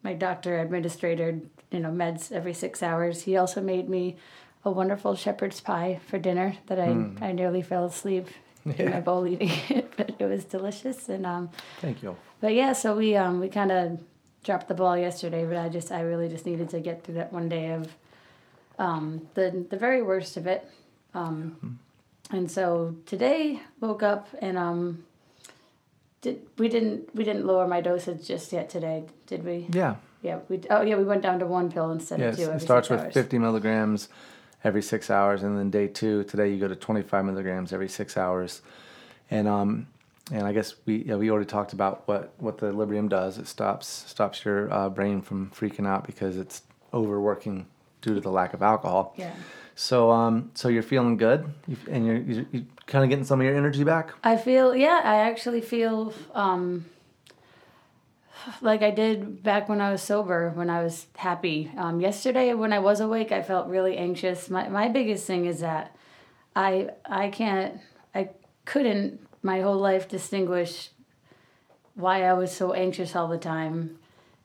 my 0.01 0.13
doctor 0.13 0.57
administered 0.59 1.49
you 1.71 1.79
know 1.79 1.89
meds 1.89 2.31
every 2.31 2.53
six 2.53 2.81
hours. 2.83 3.23
He 3.23 3.37
also 3.37 3.61
made 3.61 3.89
me 3.89 4.17
a 4.65 4.71
wonderful 4.71 5.15
shepherd's 5.15 5.61
pie 5.61 5.99
for 6.07 6.19
dinner 6.19 6.57
that 6.67 6.79
I, 6.79 7.05
I 7.21 7.31
nearly 7.31 7.61
fell 7.61 7.85
asleep 7.85 8.27
in 8.65 8.91
my 8.91 8.99
bowl 8.99 9.25
eating 9.25 9.51
it, 9.69 9.93
but 9.97 10.11
it 10.19 10.25
was 10.25 10.43
delicious. 10.43 11.07
And 11.09 11.25
um, 11.25 11.49
thank 11.79 12.03
you 12.03 12.17
but 12.41 12.53
yeah, 12.53 12.73
so 12.73 12.95
we 12.95 13.15
um 13.15 13.39
we 13.39 13.49
kind 13.49 13.71
of 13.71 13.99
dropped 14.43 14.67
the 14.67 14.73
ball 14.73 14.97
yesterday, 14.97 15.45
but 15.45 15.57
I 15.57 15.69
just 15.69 15.91
I 15.91 16.01
really 16.01 16.29
just 16.29 16.45
needed 16.45 16.69
to 16.69 16.79
get 16.79 17.03
through 17.03 17.15
that 17.15 17.33
one 17.33 17.49
day 17.49 17.71
of 17.71 17.93
um 18.77 19.27
the 19.33 19.65
the 19.69 19.77
very 19.77 20.01
worst 20.01 20.37
of 20.37 20.47
it. 20.47 20.69
Um 21.13 21.79
and 22.31 22.49
so 22.49 22.95
today 23.05 23.61
woke 23.79 24.03
up 24.03 24.27
and 24.41 24.57
um 24.57 25.03
did 26.21 26.45
we 26.57 26.69
didn't 26.69 27.13
we 27.15 27.23
didn't 27.23 27.45
lower 27.45 27.67
my 27.67 27.81
dosage 27.81 28.25
just 28.27 28.51
yet 28.53 28.69
today, 28.69 29.03
did 29.27 29.43
we? 29.43 29.67
yeah 29.71 29.95
Yeah, 30.21 30.39
we 30.49 30.61
oh 30.69 30.81
yeah, 30.81 30.95
we 30.95 31.03
went 31.03 31.21
down 31.21 31.39
to 31.39 31.45
one 31.45 31.71
pill 31.71 31.91
instead 31.91 32.19
yes 32.19 32.39
of 32.39 32.45
two. 32.45 32.51
it 32.51 32.59
starts 32.61 32.89
with 32.89 32.99
hours. 32.99 33.13
50 33.13 33.39
milligrams 33.39 34.09
every 34.63 34.81
six 34.81 35.09
hours 35.09 35.41
and 35.43 35.57
then 35.57 35.69
day 35.69 35.87
two 35.87 36.25
today 36.25 36.51
you 36.51 36.59
go 36.59 36.67
to 36.67 36.75
25 36.75 37.23
milligrams 37.23 37.71
every 37.71 37.87
six 37.87 38.17
hours 38.17 38.61
and 39.31 39.47
um 39.47 39.87
and 40.31 40.45
I 40.45 40.53
guess 40.53 40.75
we 40.85 41.03
yeah, 41.03 41.15
we 41.15 41.31
already 41.31 41.47
talked 41.47 41.73
about 41.73 42.07
what 42.07 42.33
what 42.37 42.57
the 42.59 42.67
Librium 42.71 43.09
does. 43.09 43.37
It 43.37 43.47
stops 43.47 43.87
stops 43.87 44.45
your 44.45 44.71
uh, 44.71 44.89
brain 44.89 45.21
from 45.21 45.49
freaking 45.51 45.87
out 45.87 46.05
because 46.05 46.37
it's 46.37 46.61
overworking 46.93 47.65
due 48.01 48.15
to 48.15 48.21
the 48.21 48.29
lack 48.29 48.53
of 48.53 48.61
alcohol. 48.61 49.13
Yeah. 49.17 49.33
So 49.75 50.11
um 50.11 50.51
so 50.53 50.67
you're 50.67 50.83
feeling 50.83 51.17
good 51.17 51.51
and 51.89 52.05
you're, 52.05 52.17
you're, 52.17 52.45
you're 52.51 52.63
kind 52.85 53.03
of 53.03 53.09
getting 53.09 53.25
some 53.25 53.39
of 53.39 53.45
your 53.45 53.55
energy 53.55 53.83
back. 53.83 54.13
I 54.23 54.37
feel 54.37 54.75
yeah, 54.75 55.01
I 55.03 55.15
actually 55.17 55.61
feel 55.61 56.13
um 56.33 56.85
like 58.61 58.81
I 58.81 58.91
did 58.91 59.43
back 59.43 59.69
when 59.69 59.81
I 59.81 59.91
was 59.91 60.01
sober, 60.01 60.51
when 60.51 60.69
I 60.69 60.83
was 60.83 61.07
happy. 61.15 61.71
Um, 61.77 61.99
yesterday 61.99 62.53
when 62.53 62.73
I 62.73 62.79
was 62.79 62.99
awake, 62.99 63.31
I 63.31 63.41
felt 63.41 63.67
really 63.67 63.97
anxious. 63.97 64.49
My 64.49 64.67
my 64.69 64.87
biggest 64.87 65.25
thing 65.25 65.45
is 65.45 65.59
that 65.59 65.95
I 66.55 66.89
I 67.05 67.29
can't 67.29 67.79
I 68.13 68.29
couldn't 68.65 69.19
my 69.41 69.61
whole 69.61 69.77
life 69.77 70.07
distinguish 70.07 70.89
why 71.95 72.23
I 72.23 72.33
was 72.33 72.51
so 72.51 72.73
anxious 72.73 73.15
all 73.15 73.27
the 73.27 73.37
time. 73.37 73.97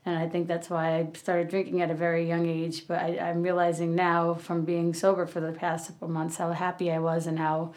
And 0.06 0.18
I 0.18 0.28
think 0.28 0.48
that's 0.48 0.68
why 0.68 0.96
I 0.96 1.08
started 1.14 1.48
drinking 1.48 1.80
at 1.80 1.90
a 1.90 1.94
very 1.94 2.28
young 2.28 2.46
age. 2.46 2.86
But 2.86 3.00
I, 3.00 3.18
I'm 3.18 3.42
realizing 3.42 3.94
now 3.94 4.34
from 4.34 4.64
being 4.64 4.92
sober 4.92 5.24
for 5.26 5.40
the 5.40 5.52
past 5.52 5.88
couple 5.88 6.08
months 6.08 6.36
how 6.36 6.52
happy 6.52 6.92
I 6.92 6.98
was 6.98 7.26
and 7.26 7.38
how 7.38 7.72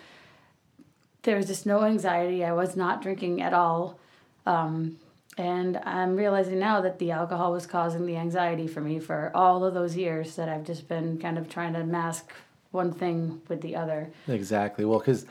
there 1.21 1.37
was 1.37 1.47
just 1.47 1.65
no 1.65 1.83
anxiety. 1.83 2.43
I 2.43 2.51
was 2.51 2.75
not 2.75 3.01
drinking 3.01 3.41
at 3.41 3.53
all. 3.53 3.99
Um, 4.45 4.97
and 5.37 5.77
I'm 5.77 6.15
realizing 6.15 6.59
now 6.59 6.81
that 6.81 6.99
the 6.99 7.11
alcohol 7.11 7.51
was 7.51 7.67
causing 7.67 8.05
the 8.05 8.17
anxiety 8.17 8.67
for 8.67 8.81
me 8.81 8.99
for 8.99 9.31
all 9.35 9.63
of 9.63 9.73
those 9.73 9.95
years 9.95 10.35
that 10.35 10.49
I've 10.49 10.65
just 10.65 10.87
been 10.87 11.19
kind 11.19 11.37
of 11.37 11.47
trying 11.47 11.73
to 11.73 11.83
mask 11.83 12.33
one 12.71 12.91
thing 12.91 13.41
with 13.47 13.61
the 13.61 13.75
other. 13.75 14.09
Exactly. 14.27 14.83
Well, 14.83 14.99
because 14.99 15.25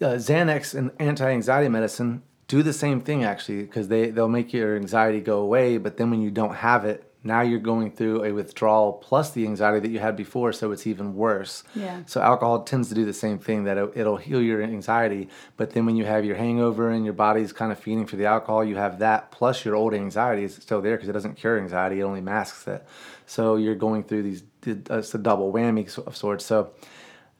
uh, 0.00 0.16
Xanax 0.16 0.74
and 0.74 0.90
anti-anxiety 0.98 1.68
medicine 1.68 2.22
do 2.48 2.62
the 2.62 2.72
same 2.72 3.00
thing 3.00 3.24
actually, 3.24 3.62
because 3.62 3.88
they 3.88 4.10
they'll 4.10 4.28
make 4.28 4.52
your 4.52 4.76
anxiety 4.76 5.20
go 5.20 5.38
away, 5.38 5.78
but 5.78 5.96
then 5.96 6.10
when 6.10 6.20
you 6.20 6.30
don't 6.30 6.56
have 6.56 6.84
it, 6.84 7.09
now 7.22 7.42
you're 7.42 7.58
going 7.58 7.90
through 7.90 8.24
a 8.24 8.32
withdrawal 8.32 8.94
plus 8.94 9.30
the 9.32 9.46
anxiety 9.46 9.80
that 9.80 9.90
you 9.90 9.98
had 9.98 10.16
before, 10.16 10.52
so 10.52 10.72
it's 10.72 10.86
even 10.86 11.14
worse. 11.14 11.64
Yeah. 11.74 12.02
So 12.06 12.22
alcohol 12.22 12.62
tends 12.62 12.88
to 12.88 12.94
do 12.94 13.04
the 13.04 13.12
same 13.12 13.38
thing 13.38 13.64
that 13.64 13.76
it, 13.76 13.92
it'll 13.94 14.16
heal 14.16 14.40
your 14.40 14.62
anxiety, 14.62 15.28
but 15.56 15.70
then 15.72 15.84
when 15.84 15.96
you 15.96 16.06
have 16.06 16.24
your 16.24 16.36
hangover 16.36 16.90
and 16.90 17.04
your 17.04 17.12
body's 17.14 17.52
kind 17.52 17.72
of 17.72 17.78
feeding 17.78 18.06
for 18.06 18.16
the 18.16 18.24
alcohol, 18.26 18.64
you 18.64 18.76
have 18.76 18.98
that 19.00 19.30
plus 19.30 19.64
your 19.64 19.76
old 19.76 19.92
anxiety 19.92 20.44
is 20.44 20.54
still 20.54 20.80
there 20.80 20.96
because 20.96 21.08
it 21.08 21.12
doesn't 21.12 21.34
cure 21.34 21.58
anxiety; 21.58 22.00
it 22.00 22.04
only 22.04 22.22
masks 22.22 22.66
it. 22.66 22.86
So 23.26 23.56
you're 23.56 23.74
going 23.74 24.04
through 24.04 24.22
these. 24.22 24.42
It's 24.64 25.14
a 25.14 25.18
double 25.18 25.52
whammy 25.52 25.98
of 25.98 26.16
sorts. 26.16 26.44
So 26.44 26.72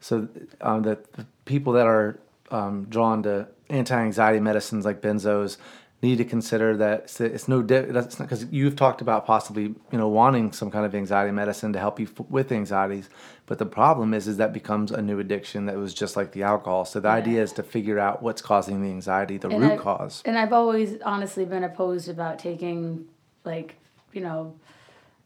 so 0.01 0.29
um, 0.61 0.83
the, 0.83 0.99
the 1.13 1.27
people 1.45 1.75
that 1.75 1.87
are 1.87 2.19
um, 2.51 2.87
drawn 2.89 3.23
to 3.23 3.49
anti-anxiety 3.69 4.41
medicines 4.41 4.85
like 4.85 5.01
benzos 5.01 5.57
need 6.03 6.17
to 6.17 6.25
consider 6.25 6.77
that 6.79 7.01
it's, 7.01 7.21
it's 7.21 7.47
no 7.47 7.61
because 7.63 8.47
you've 8.51 8.75
talked 8.75 9.01
about 9.03 9.27
possibly 9.27 9.65
you 9.93 9.99
know 9.99 10.09
wanting 10.09 10.51
some 10.53 10.71
kind 10.71 10.87
of 10.87 10.95
anxiety 10.95 11.31
medicine 11.31 11.73
to 11.75 11.79
help 11.79 12.01
you 12.01 12.07
f- 12.07 12.27
with 12.31 12.51
anxieties 12.51 13.11
but 13.47 13.59
the 13.59 13.67
problem 13.67 14.15
is 14.15 14.27
is 14.27 14.39
that 14.39 14.53
becomes 14.53 14.91
a 14.91 15.03
new 15.03 15.19
addiction 15.19 15.67
that 15.67 15.77
was 15.77 15.93
just 15.93 16.17
like 16.17 16.33
the 16.33 16.43
alcohol 16.43 16.85
so 16.87 17.01
the 17.01 17.09
idea 17.09 17.43
is 17.43 17.53
to 17.53 17.63
figure 17.63 17.99
out 17.99 18.23
what's 18.23 18.41
causing 18.41 18.81
the 18.83 18.89
anxiety 18.89 19.37
the 19.37 19.49
And 19.49 19.61
root 19.61 19.73
I've- 19.73 19.83
cause 19.83 20.23
And 20.25 20.39
I've 20.39 20.53
always 20.55 21.01
honestly 21.03 21.45
been 21.45 21.65
opposed 21.65 22.09
about 22.09 22.39
taking 22.39 23.05
like, 23.45 23.77
you 24.13 24.21
know, 24.23 24.55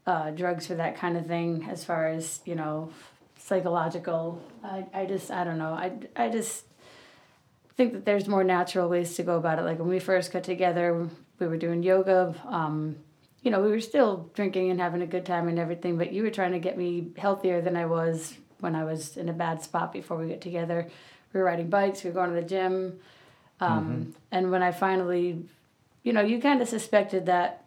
uh, 0.06 0.30
drugs 0.30 0.66
for 0.66 0.74
that 0.74 0.96
kind 0.96 1.16
of 1.16 1.26
thing 1.26 1.66
as 1.70 1.84
far 1.84 2.08
as, 2.08 2.40
you 2.44 2.54
know, 2.54 2.90
psychological. 3.38 4.40
I, 4.62 4.86
I 4.92 5.06
just, 5.06 5.30
I 5.30 5.44
don't 5.44 5.58
know. 5.58 5.72
I, 5.72 5.92
I 6.16 6.28
just 6.28 6.64
think 7.76 7.92
that 7.92 8.04
there's 8.04 8.28
more 8.28 8.44
natural 8.44 8.88
ways 8.88 9.14
to 9.16 9.22
go 9.22 9.36
about 9.36 9.58
it. 9.58 9.62
Like 9.62 9.78
when 9.78 9.88
we 9.88 9.98
first 9.98 10.32
got 10.32 10.44
together, 10.44 11.08
we 11.38 11.46
were 11.46 11.56
doing 11.56 11.82
yoga. 11.82 12.34
Um, 12.46 12.96
you 13.42 13.50
know, 13.50 13.60
we 13.60 13.70
were 13.70 13.80
still 13.80 14.30
drinking 14.34 14.70
and 14.70 14.80
having 14.80 15.02
a 15.02 15.06
good 15.06 15.26
time 15.26 15.48
and 15.48 15.58
everything, 15.58 15.98
but 15.98 16.12
you 16.12 16.22
were 16.22 16.30
trying 16.30 16.52
to 16.52 16.58
get 16.58 16.78
me 16.78 17.08
healthier 17.16 17.60
than 17.60 17.76
I 17.76 17.86
was 17.86 18.34
when 18.60 18.74
I 18.74 18.84
was 18.84 19.16
in 19.16 19.28
a 19.28 19.32
bad 19.32 19.62
spot 19.62 19.92
before 19.92 20.16
we 20.16 20.28
got 20.28 20.40
together. 20.40 20.88
We 21.32 21.40
were 21.40 21.46
riding 21.46 21.68
bikes, 21.68 22.04
we 22.04 22.10
were 22.10 22.14
going 22.14 22.30
to 22.30 22.40
the 22.40 22.46
gym. 22.46 23.00
Um, 23.60 24.14
And 24.32 24.50
when 24.50 24.62
I 24.62 24.72
finally, 24.72 25.44
you 26.02 26.12
know, 26.12 26.22
you 26.22 26.40
kind 26.40 26.62
of 26.62 26.68
suspected 26.68 27.26
that 27.26 27.64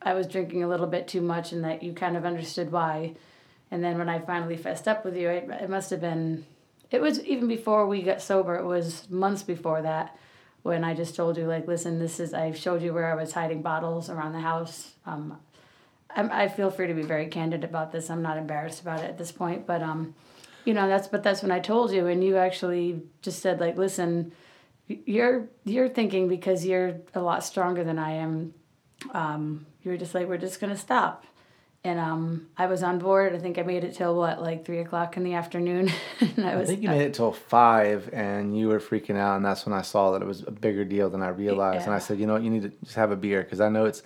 I 0.00 0.14
was 0.14 0.26
drinking 0.26 0.62
a 0.62 0.68
little 0.68 0.86
bit 0.86 1.08
too 1.08 1.20
much 1.20 1.52
and 1.52 1.64
that 1.64 1.82
you 1.82 1.92
kind 1.92 2.16
of 2.16 2.24
understood 2.24 2.70
why. 2.70 3.14
And 3.70 3.82
then 3.82 3.98
when 3.98 4.08
I 4.08 4.20
finally 4.20 4.56
fessed 4.56 4.86
up 4.86 5.04
with 5.04 5.16
you, 5.16 5.28
it, 5.28 5.48
it 5.50 5.68
must 5.68 5.90
have 5.90 6.00
been, 6.00 6.46
it 6.90 7.00
was 7.00 7.22
even 7.24 7.48
before 7.48 7.86
we 7.86 8.02
got 8.02 8.22
sober, 8.22 8.56
it 8.56 8.64
was 8.64 9.08
months 9.10 9.42
before 9.42 9.82
that 9.82 10.16
when 10.62 10.84
I 10.84 10.94
just 10.94 11.14
told 11.14 11.36
you, 11.36 11.46
like, 11.46 11.66
listen, 11.66 11.98
this 11.98 12.18
is, 12.20 12.34
I 12.34 12.52
showed 12.52 12.82
you 12.82 12.92
where 12.92 13.10
I 13.10 13.14
was 13.14 13.32
hiding 13.32 13.62
bottles 13.62 14.10
around 14.10 14.32
the 14.32 14.40
house. 14.40 14.92
Um, 15.06 15.38
I'm, 16.10 16.30
I 16.32 16.48
feel 16.48 16.70
free 16.70 16.88
to 16.88 16.94
be 16.94 17.02
very 17.02 17.26
candid 17.26 17.64
about 17.64 17.92
this. 17.92 18.10
I'm 18.10 18.22
not 18.22 18.36
embarrassed 18.36 18.80
about 18.80 19.00
it 19.00 19.04
at 19.04 19.18
this 19.18 19.32
point, 19.32 19.66
but, 19.66 19.82
um, 19.82 20.14
you 20.68 20.74
know 20.74 20.86
that's 20.86 21.08
but 21.08 21.22
that's 21.22 21.40
when 21.40 21.50
I 21.50 21.60
told 21.60 21.92
you, 21.92 22.08
and 22.08 22.22
you 22.22 22.36
actually 22.36 23.00
just 23.22 23.40
said 23.40 23.58
like, 23.58 23.78
listen, 23.78 24.32
you're 24.86 25.48
you're 25.64 25.88
thinking 25.88 26.28
because 26.28 26.66
you're 26.66 26.96
a 27.14 27.22
lot 27.22 27.42
stronger 27.42 27.84
than 27.84 27.98
I 27.98 28.12
am. 28.12 28.52
Um, 29.12 29.64
you 29.82 29.90
were 29.90 29.96
just 29.96 30.14
like, 30.14 30.28
we're 30.28 30.36
just 30.36 30.60
gonna 30.60 30.76
stop. 30.76 31.24
And 31.84 31.98
um, 32.00 32.48
I 32.56 32.66
was 32.66 32.82
on 32.82 32.98
board. 32.98 33.34
I 33.34 33.38
think 33.38 33.56
I 33.56 33.62
made 33.62 33.84
it 33.84 33.94
till 33.94 34.14
what, 34.16 34.42
like 34.42 34.64
three 34.64 34.80
o'clock 34.80 35.16
in 35.16 35.22
the 35.22 35.34
afternoon. 35.34 35.90
and 36.20 36.44
I 36.44 36.52
I 36.52 36.56
was 36.56 36.68
think 36.68 36.82
you 36.82 36.88
made 36.88 37.02
it 37.02 37.14
till 37.14 37.32
five, 37.32 38.10
and 38.12 38.58
you 38.58 38.68
were 38.68 38.80
freaking 38.80 39.16
out, 39.16 39.36
and 39.36 39.44
that's 39.44 39.64
when 39.64 39.72
I 39.72 39.82
saw 39.82 40.10
that 40.12 40.20
it 40.22 40.26
was 40.26 40.42
a 40.46 40.50
bigger 40.50 40.84
deal 40.84 41.08
than 41.08 41.22
I 41.22 41.28
realized. 41.28 41.86
And 41.86 41.94
I 41.94 42.00
said, 42.00 42.18
you 42.18 42.26
know 42.26 42.32
what, 42.34 42.42
you 42.42 42.50
need 42.50 42.62
to 42.62 42.72
just 42.84 42.96
have 42.96 43.12
a 43.12 43.16
beer 43.16 43.42
because 43.42 43.60
I 43.60 43.68
know 43.68 43.84
it's 43.84 44.02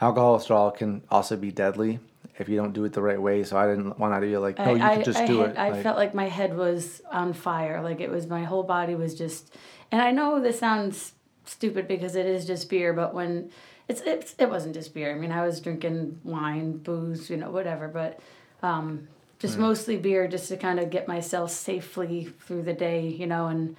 alcohol 0.00 0.34
withdrawal 0.34 0.72
can 0.72 1.02
also 1.10 1.36
be 1.36 1.52
deadly 1.52 2.00
if 2.38 2.48
you 2.48 2.56
don't 2.56 2.72
do 2.72 2.84
it 2.84 2.92
the 2.92 3.02
right 3.02 3.20
way. 3.22 3.44
So 3.44 3.56
I 3.56 3.66
didn't 3.68 3.98
want 4.00 4.14
to 4.14 4.20
be 4.20 4.36
like, 4.36 4.58
no, 4.58 4.74
you 4.74 4.82
I, 4.82 4.96
can 4.96 5.04
just 5.04 5.20
I, 5.20 5.26
do 5.26 5.40
had- 5.40 5.50
it. 5.50 5.58
I 5.58 5.70
Like, 5.70 5.82
felt 5.84 5.96
like 5.96 6.14
my 6.14 6.28
head 6.28 6.56
was 6.56 7.02
on 7.10 7.34
fire. 7.34 7.80
Like 7.82 8.00
it 8.00 8.10
was 8.10 8.26
my 8.26 8.42
whole 8.42 8.64
body 8.64 8.96
was 8.96 9.14
just. 9.14 9.54
And 9.92 10.02
I 10.02 10.10
know 10.10 10.40
this 10.40 10.58
sounds 10.58 11.12
stupid 11.44 11.86
because 11.86 12.16
it 12.16 12.26
is 12.26 12.46
just 12.46 12.68
beer, 12.68 12.92
but 12.92 13.14
when 13.14 13.50
it's 13.92 14.00
it's 14.02 14.34
it 14.38 14.48
wasn't 14.48 14.74
just 14.74 14.94
beer. 14.94 15.14
I 15.14 15.18
mean, 15.18 15.32
I 15.32 15.46
was 15.46 15.60
drinking 15.60 16.20
wine, 16.24 16.78
booze, 16.78 17.28
you 17.28 17.36
know, 17.36 17.50
whatever, 17.50 17.88
but 17.88 18.18
um, 18.62 19.08
just 19.38 19.58
mostly 19.58 19.96
beer, 19.96 20.26
just 20.28 20.48
to 20.48 20.56
kind 20.56 20.80
of 20.80 20.88
get 20.90 21.06
myself 21.08 21.50
safely 21.50 22.32
through 22.46 22.62
the 22.62 22.72
day, 22.72 23.06
you 23.06 23.26
know, 23.26 23.48
and 23.48 23.76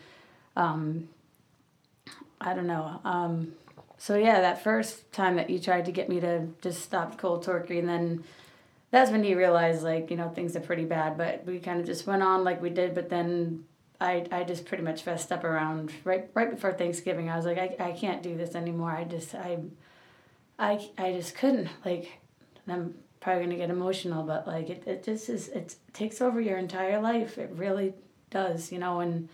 um, 0.56 1.10
I 2.39 2.54
don't 2.54 2.67
know. 2.67 2.99
Um, 3.04 3.54
so 3.97 4.15
yeah, 4.15 4.41
that 4.41 4.63
first 4.63 5.12
time 5.12 5.38
that 5.38 5.49
you 5.49 5.60
tried 5.60 5.86
to 5.86 5.91
get 5.91 6.10
me 6.10 6.19
to 6.19 6.47
just 6.62 6.82
stop 6.82 7.17
cold 7.17 7.43
turkey, 7.43 7.80
and 7.80 7.89
then 7.89 8.23
that's 8.91 9.10
when 9.10 9.23
you 9.23 9.38
realize 9.38 9.82
like 9.82 10.12
you 10.12 10.17
know 10.17 10.30
things 10.30 10.56
are 10.56 10.62
pretty 10.62 10.86
bad. 10.86 11.17
But 11.17 11.45
we 11.45 11.60
kind 11.60 11.80
of 11.80 11.88
just 11.88 12.06
went 12.06 12.21
on 12.21 12.43
like 12.43 12.62
we 12.62 12.69
did, 12.69 12.93
but 12.93 13.10
then 13.10 13.65
I 13.99 14.28
I 14.32 14.43
just 14.43 14.65
pretty 14.65 14.84
much 14.84 15.02
fessed 15.02 15.32
up 15.32 15.43
around 15.43 15.91
right 16.04 16.30
right 16.36 16.52
before 16.52 16.73
Thanksgiving. 16.73 17.30
I 17.30 17.36
was 17.36 17.45
like 17.45 17.58
I, 17.58 17.89
I 17.89 17.91
can't 17.93 18.21
do 18.21 18.38
this 18.38 18.54
anymore. 18.54 18.91
I 18.91 19.06
just 19.06 19.34
I 19.34 19.58
I 20.63 20.89
I 20.97 21.13
just 21.13 21.36
couldn't 21.36 21.69
like. 21.84 22.19
I'm 22.67 22.95
probably 23.19 23.43
gonna 23.43 23.58
get 23.58 23.69
emotional, 23.69 24.23
but 24.23 24.47
like 24.47 24.69
it, 24.69 24.84
it 24.88 25.04
just 25.04 25.30
is 25.30 25.49
it 25.49 25.76
takes 25.91 26.21
over 26.21 26.39
your 26.39 26.58
entire 26.58 27.02
life. 27.02 27.38
It 27.38 27.52
really 27.56 27.93
does, 28.30 28.71
you 28.71 28.80
know, 28.80 28.99
and 29.02 29.30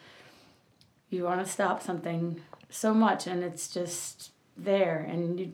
you 1.09 1.23
want 1.23 1.43
to 1.45 1.51
stop 1.51 1.81
something 1.81 2.41
so 2.69 2.93
much 2.93 3.25
and 3.27 3.43
it's 3.43 3.67
just 3.67 4.31
there 4.57 4.99
and 5.09 5.39
you 5.39 5.51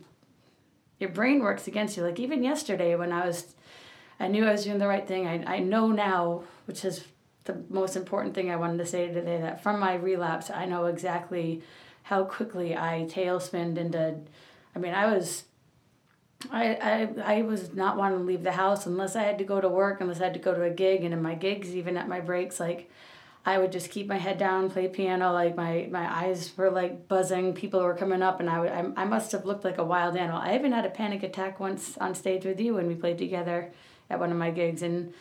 your 0.99 1.09
brain 1.09 1.39
works 1.41 1.67
against 1.67 1.95
you 1.95 2.03
like 2.03 2.19
even 2.19 2.43
yesterday 2.43 2.95
when 2.95 3.11
i 3.11 3.25
was 3.25 3.55
i 4.19 4.27
knew 4.27 4.45
i 4.45 4.51
was 4.51 4.63
doing 4.63 4.79
the 4.79 4.88
right 4.88 5.07
thing 5.07 5.27
i, 5.27 5.55
I 5.55 5.59
know 5.59 5.91
now 5.91 6.43
which 6.65 6.83
is 6.83 7.05
the 7.45 7.61
most 7.69 7.95
important 7.95 8.33
thing 8.33 8.49
i 8.49 8.55
wanted 8.55 8.79
to 8.79 8.85
say 8.85 9.07
today 9.07 9.39
that 9.41 9.61
from 9.63 9.79
my 9.79 9.95
relapse 9.95 10.49
i 10.49 10.65
know 10.65 10.85
exactly 10.85 11.61
how 12.03 12.23
quickly 12.23 12.75
i 12.75 13.07
tailspinned 13.09 13.77
into 13.77 14.15
i 14.75 14.79
mean 14.79 14.93
i 14.93 15.05
was 15.05 15.43
I, 16.51 16.75
I 16.75 17.38
I 17.38 17.41
was 17.41 17.73
not 17.73 17.97
wanting 17.97 18.19
to 18.19 18.23
leave 18.23 18.43
the 18.43 18.51
house 18.51 18.86
unless 18.86 19.15
I 19.15 19.23
had 19.23 19.38
to 19.38 19.43
go 19.43 19.62
to 19.62 19.69
work, 19.69 20.01
unless 20.01 20.21
I 20.21 20.25
had 20.25 20.34
to 20.34 20.39
go 20.39 20.53
to 20.53 20.63
a 20.63 20.69
gig, 20.69 21.03
and 21.03 21.13
in 21.13 21.21
my 21.21 21.36
gigs, 21.36 21.75
even 21.75 21.97
at 21.97 22.08
my 22.08 22.19
breaks, 22.19 22.60
like 22.60 22.89
I 23.45 23.58
would 23.60 23.71
just 23.71 23.91
keep 23.91 24.08
my 24.08 24.17
head 24.17 24.38
down, 24.38 24.71
play 24.71 24.88
piano. 24.88 25.31
Like 25.31 25.55
my, 25.55 25.88
my 25.91 26.25
eyes 26.25 26.51
were 26.58 26.71
like 26.71 27.08
buzzing. 27.08 27.53
People 27.53 27.81
were 27.81 27.93
coming 27.93 28.21
up, 28.21 28.39
and 28.39 28.49
I, 28.49 28.60
would, 28.60 28.71
I 28.71 29.03
I 29.03 29.05
must 29.05 29.31
have 29.34 29.45
looked 29.45 29.63
like 29.63 29.77
a 29.77 29.84
wild 29.84 30.17
animal. 30.17 30.41
I 30.41 30.55
even 30.55 30.71
had 30.71 30.86
a 30.86 30.89
panic 30.89 31.23
attack 31.23 31.60
once 31.60 31.97
on 31.99 32.15
stage 32.15 32.45
with 32.45 32.60
you 32.60 32.73
when 32.75 32.88
we 32.88 32.95
played 32.95 33.17
together 33.17 33.71
at 34.10 34.19
one 34.19 34.31
of 34.31 34.38
my 34.38 34.51
gigs, 34.51 34.81
and 34.81 35.13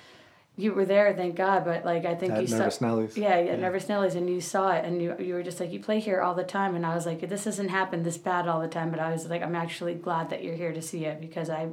you 0.57 0.73
were 0.73 0.85
there, 0.85 1.13
thank 1.15 1.35
God. 1.35 1.65
But 1.65 1.85
like 1.85 2.05
I 2.05 2.15
think 2.15 2.33
At 2.33 2.43
you 2.49 2.57
Nervous 2.57 2.77
saw, 2.77 2.87
Nellies. 2.87 3.17
yeah, 3.17 3.39
yeah, 3.41 3.57
Nervous 3.57 3.87
Nellies, 3.87 4.15
and 4.15 4.31
you 4.31 4.41
saw 4.41 4.71
it, 4.73 4.85
and 4.85 5.03
you 5.03 5.17
you 5.19 5.35
were 5.35 5.43
just 5.43 5.61
like 5.61 5.73
you 5.73 5.81
play 5.81 6.01
here 6.01 6.21
all 6.21 6.35
the 6.35 6.45
time, 6.45 6.75
and 6.77 6.87
I 6.87 6.95
was 6.95 7.07
like 7.07 7.29
this 7.29 7.45
doesn't 7.45 7.69
happen 7.69 8.03
this 8.03 8.19
bad 8.19 8.47
all 8.47 8.61
the 8.61 8.69
time, 8.69 8.91
but 8.91 9.01
I 9.01 9.11
was 9.11 9.27
like 9.27 9.43
I'm 9.43 9.57
actually 9.57 9.95
glad 9.95 10.31
that 10.31 10.45
you're 10.45 10.55
here 10.57 10.73
to 10.73 10.83
see 10.83 11.05
it 11.05 11.21
because 11.21 11.51
I 11.51 11.69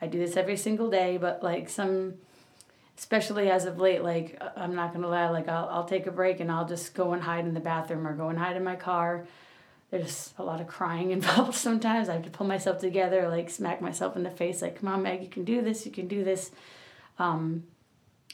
I 0.00 0.06
do 0.06 0.18
this 0.18 0.36
every 0.36 0.56
single 0.56 0.90
day, 0.90 1.16
but 1.16 1.42
like 1.42 1.68
some 1.68 2.14
especially 2.98 3.50
as 3.50 3.66
of 3.66 3.78
late 3.78 4.02
like 4.02 4.38
uh, 4.40 4.48
i'm 4.56 4.74
not 4.74 4.92
gonna 4.92 5.08
lie 5.08 5.28
like 5.28 5.48
I'll, 5.48 5.68
I'll 5.68 5.84
take 5.84 6.06
a 6.06 6.10
break 6.10 6.40
and 6.40 6.50
i'll 6.50 6.66
just 6.66 6.94
go 6.94 7.12
and 7.12 7.22
hide 7.22 7.44
in 7.44 7.54
the 7.54 7.60
bathroom 7.60 8.06
or 8.06 8.14
go 8.14 8.28
and 8.30 8.38
hide 8.38 8.56
in 8.56 8.64
my 8.64 8.76
car 8.76 9.26
there's 9.90 10.32
a 10.38 10.42
lot 10.42 10.60
of 10.60 10.66
crying 10.66 11.10
involved 11.18 11.54
sometimes 11.54 12.08
i 12.08 12.14
have 12.14 12.22
to 12.24 12.30
pull 12.30 12.46
myself 12.46 12.78
together 12.78 13.28
like 13.28 13.50
smack 13.50 13.82
myself 13.82 14.16
in 14.16 14.22
the 14.22 14.30
face 14.30 14.62
like 14.62 14.80
come 14.80 14.88
on 14.88 15.02
meg 15.02 15.22
you 15.22 15.28
can 15.28 15.44
do 15.44 15.60
this 15.60 15.84
you 15.84 15.92
can 15.92 16.08
do 16.08 16.24
this 16.24 16.50
um, 17.18 17.64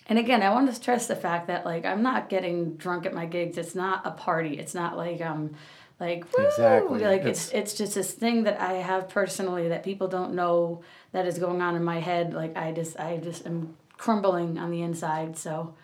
and 0.09 0.19
again 0.19 0.43
i 0.43 0.51
want 0.51 0.69
to 0.69 0.75
stress 0.75 1.07
the 1.07 1.17
fact 1.17 1.47
that 1.47 1.65
like 1.65 1.85
i'm 1.85 2.03
not 2.03 2.29
getting 2.29 2.75
drunk 2.77 3.07
at 3.07 3.15
my 3.15 3.27
gigs. 3.27 3.57
It's 3.59 3.75
not 3.75 4.03
a 4.05 4.11
party. 4.11 4.59
It's 4.59 4.75
not 4.75 4.97
like 4.97 5.21
um 5.21 5.55
like 6.01 6.25
woo! 6.37 6.45
Exactly. 6.45 7.01
like 7.01 7.21
It's- 7.21 7.47
it's 7.49 7.53
it's 7.53 7.75
just 7.75 7.95
this 7.95 8.13
thing 8.13 8.43
that 8.45 8.61
i 8.61 8.75
have 8.75 9.09
personally 9.09 9.69
that 9.69 9.85
people 9.85 10.09
don't 10.09 10.35
know 10.35 10.83
that 11.13 11.27
is 11.27 11.39
going 11.39 11.61
on 11.63 11.77
in 11.77 11.85
my 11.85 12.01
head. 12.01 12.35
Like 12.35 12.57
i 12.57 12.73
just 12.73 12.99
i 12.99 13.19
just 13.19 13.47
am 13.47 13.77
crumbling 13.97 14.59
on 14.59 14.71
the 14.71 14.83
inside. 14.83 15.37
So 15.39 15.75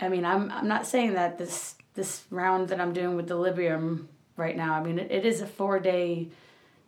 i 0.00 0.08
mean 0.08 0.24
i'm 0.24 0.50
i'm 0.50 0.66
not 0.66 0.86
saying 0.86 1.14
that 1.14 1.38
this 1.38 1.76
this 1.94 2.24
round 2.30 2.68
that 2.70 2.80
i'm 2.80 2.92
doing 2.92 3.14
with 3.16 3.28
the 3.28 3.34
librium 3.34 4.06
right 4.36 4.56
now 4.56 4.74
i 4.74 4.82
mean 4.82 4.98
it, 4.98 5.08
it 5.12 5.24
is 5.24 5.40
a 5.40 5.46
four 5.46 5.78
day 5.78 6.26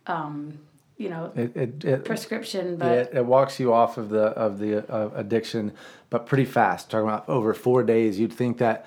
um 0.09 0.59
you 0.97 1.09
know 1.09 1.31
it, 1.37 1.57
it, 1.57 1.85
it, 1.85 2.05
prescription 2.05 2.77
but 2.77 2.93
it, 2.99 3.11
it 3.15 3.25
walks 3.27 3.61
you 3.61 3.73
off 3.73 3.97
of 3.97 4.09
the 4.09 4.23
of 4.23 4.59
the 4.59 4.79
uh, 4.93 5.11
addiction, 5.15 5.73
but 6.11 6.27
pretty 6.27 6.45
fast. 6.45 6.91
Talking 6.91 7.09
about 7.09 7.29
over 7.29 7.55
four 7.55 7.83
days, 7.83 8.19
you'd 8.19 8.33
think 8.33 8.59
that. 8.59 8.87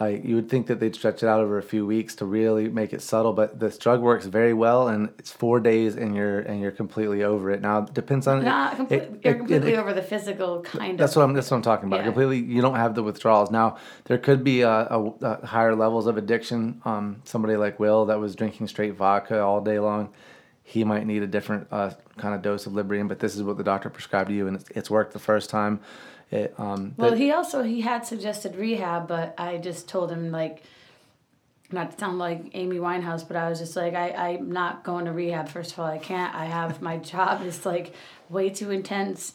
Like 0.00 0.24
you 0.24 0.36
would 0.36 0.48
think 0.48 0.68
that 0.68 0.78
they'd 0.78 0.94
stretch 0.94 1.24
it 1.24 1.26
out 1.28 1.40
over 1.40 1.58
a 1.58 1.62
few 1.64 1.84
weeks 1.84 2.14
to 2.14 2.24
really 2.24 2.68
make 2.68 2.92
it 2.92 3.02
subtle, 3.02 3.32
but 3.32 3.58
this 3.58 3.76
drug 3.78 4.00
works 4.00 4.26
very 4.26 4.54
well, 4.54 4.86
and 4.86 5.08
it's 5.18 5.32
four 5.32 5.58
days, 5.58 5.96
and 5.96 6.14
you're 6.14 6.38
and 6.38 6.60
you're 6.60 6.70
completely 6.70 7.24
over 7.24 7.50
it. 7.50 7.60
Now 7.60 7.82
it 7.82 7.94
depends 7.94 8.28
on 8.28 8.44
not 8.44 8.74
it- 8.74 8.76
complete, 8.76 9.02
it- 9.02 9.20
you're 9.24 9.34
it- 9.34 9.38
completely 9.38 9.72
it- 9.72 9.78
over 9.80 9.92
the 9.92 10.02
physical 10.02 10.60
kind 10.62 10.92
of 10.92 10.98
That's 10.98 11.14
of 11.14 11.16
what 11.16 11.24
I'm. 11.24 11.34
That's 11.34 11.50
what 11.50 11.56
I'm 11.56 11.62
talking 11.64 11.88
about. 11.88 11.96
Yeah. 11.96 12.04
Completely, 12.04 12.38
you 12.38 12.62
don't 12.62 12.76
have 12.76 12.94
the 12.94 13.02
withdrawals. 13.02 13.50
Now 13.50 13.76
there 14.04 14.18
could 14.18 14.44
be 14.44 14.60
a, 14.60 14.70
a, 14.70 15.04
a 15.20 15.46
higher 15.46 15.74
levels 15.74 16.06
of 16.06 16.16
addiction. 16.16 16.80
Um, 16.84 17.20
somebody 17.24 17.56
like 17.56 17.80
Will 17.80 18.04
that 18.06 18.20
was 18.20 18.36
drinking 18.36 18.68
straight 18.68 18.94
vodka 18.94 19.40
all 19.42 19.60
day 19.60 19.80
long, 19.80 20.10
he 20.62 20.84
might 20.84 21.06
need 21.06 21.24
a 21.24 21.26
different 21.26 21.66
uh, 21.72 21.90
kind 22.18 22.36
of 22.36 22.42
dose 22.42 22.66
of 22.68 22.72
Librium. 22.72 23.08
But 23.08 23.18
this 23.18 23.34
is 23.34 23.42
what 23.42 23.56
the 23.56 23.64
doctor 23.64 23.90
prescribed 23.90 24.28
to 24.28 24.34
you, 24.36 24.46
and 24.46 24.54
it's, 24.54 24.70
it's 24.76 24.90
worked 24.90 25.12
the 25.12 25.18
first 25.18 25.50
time. 25.50 25.80
It, 26.30 26.54
um, 26.58 26.94
Well, 26.96 27.14
he 27.14 27.32
also 27.32 27.62
he 27.62 27.80
had 27.80 28.06
suggested 28.06 28.54
rehab, 28.56 29.08
but 29.08 29.34
I 29.38 29.56
just 29.58 29.88
told 29.88 30.10
him 30.12 30.30
like, 30.30 30.62
not 31.70 31.92
to 31.92 31.98
sound 31.98 32.18
like 32.18 32.50
Amy 32.54 32.76
Winehouse, 32.76 33.26
but 33.26 33.36
I 33.36 33.48
was 33.48 33.58
just 33.58 33.76
like, 33.76 33.94
I 33.94 34.10
I'm 34.12 34.50
not 34.52 34.84
going 34.84 35.04
to 35.06 35.12
rehab. 35.12 35.48
First 35.48 35.72
of 35.72 35.78
all, 35.80 35.86
I 35.86 35.98
can't. 35.98 36.34
I 36.34 36.44
have 36.46 36.82
my 36.82 36.96
job 37.12 37.42
is 37.44 37.64
like 37.64 37.94
way 38.28 38.50
too 38.50 38.70
intense, 38.70 39.32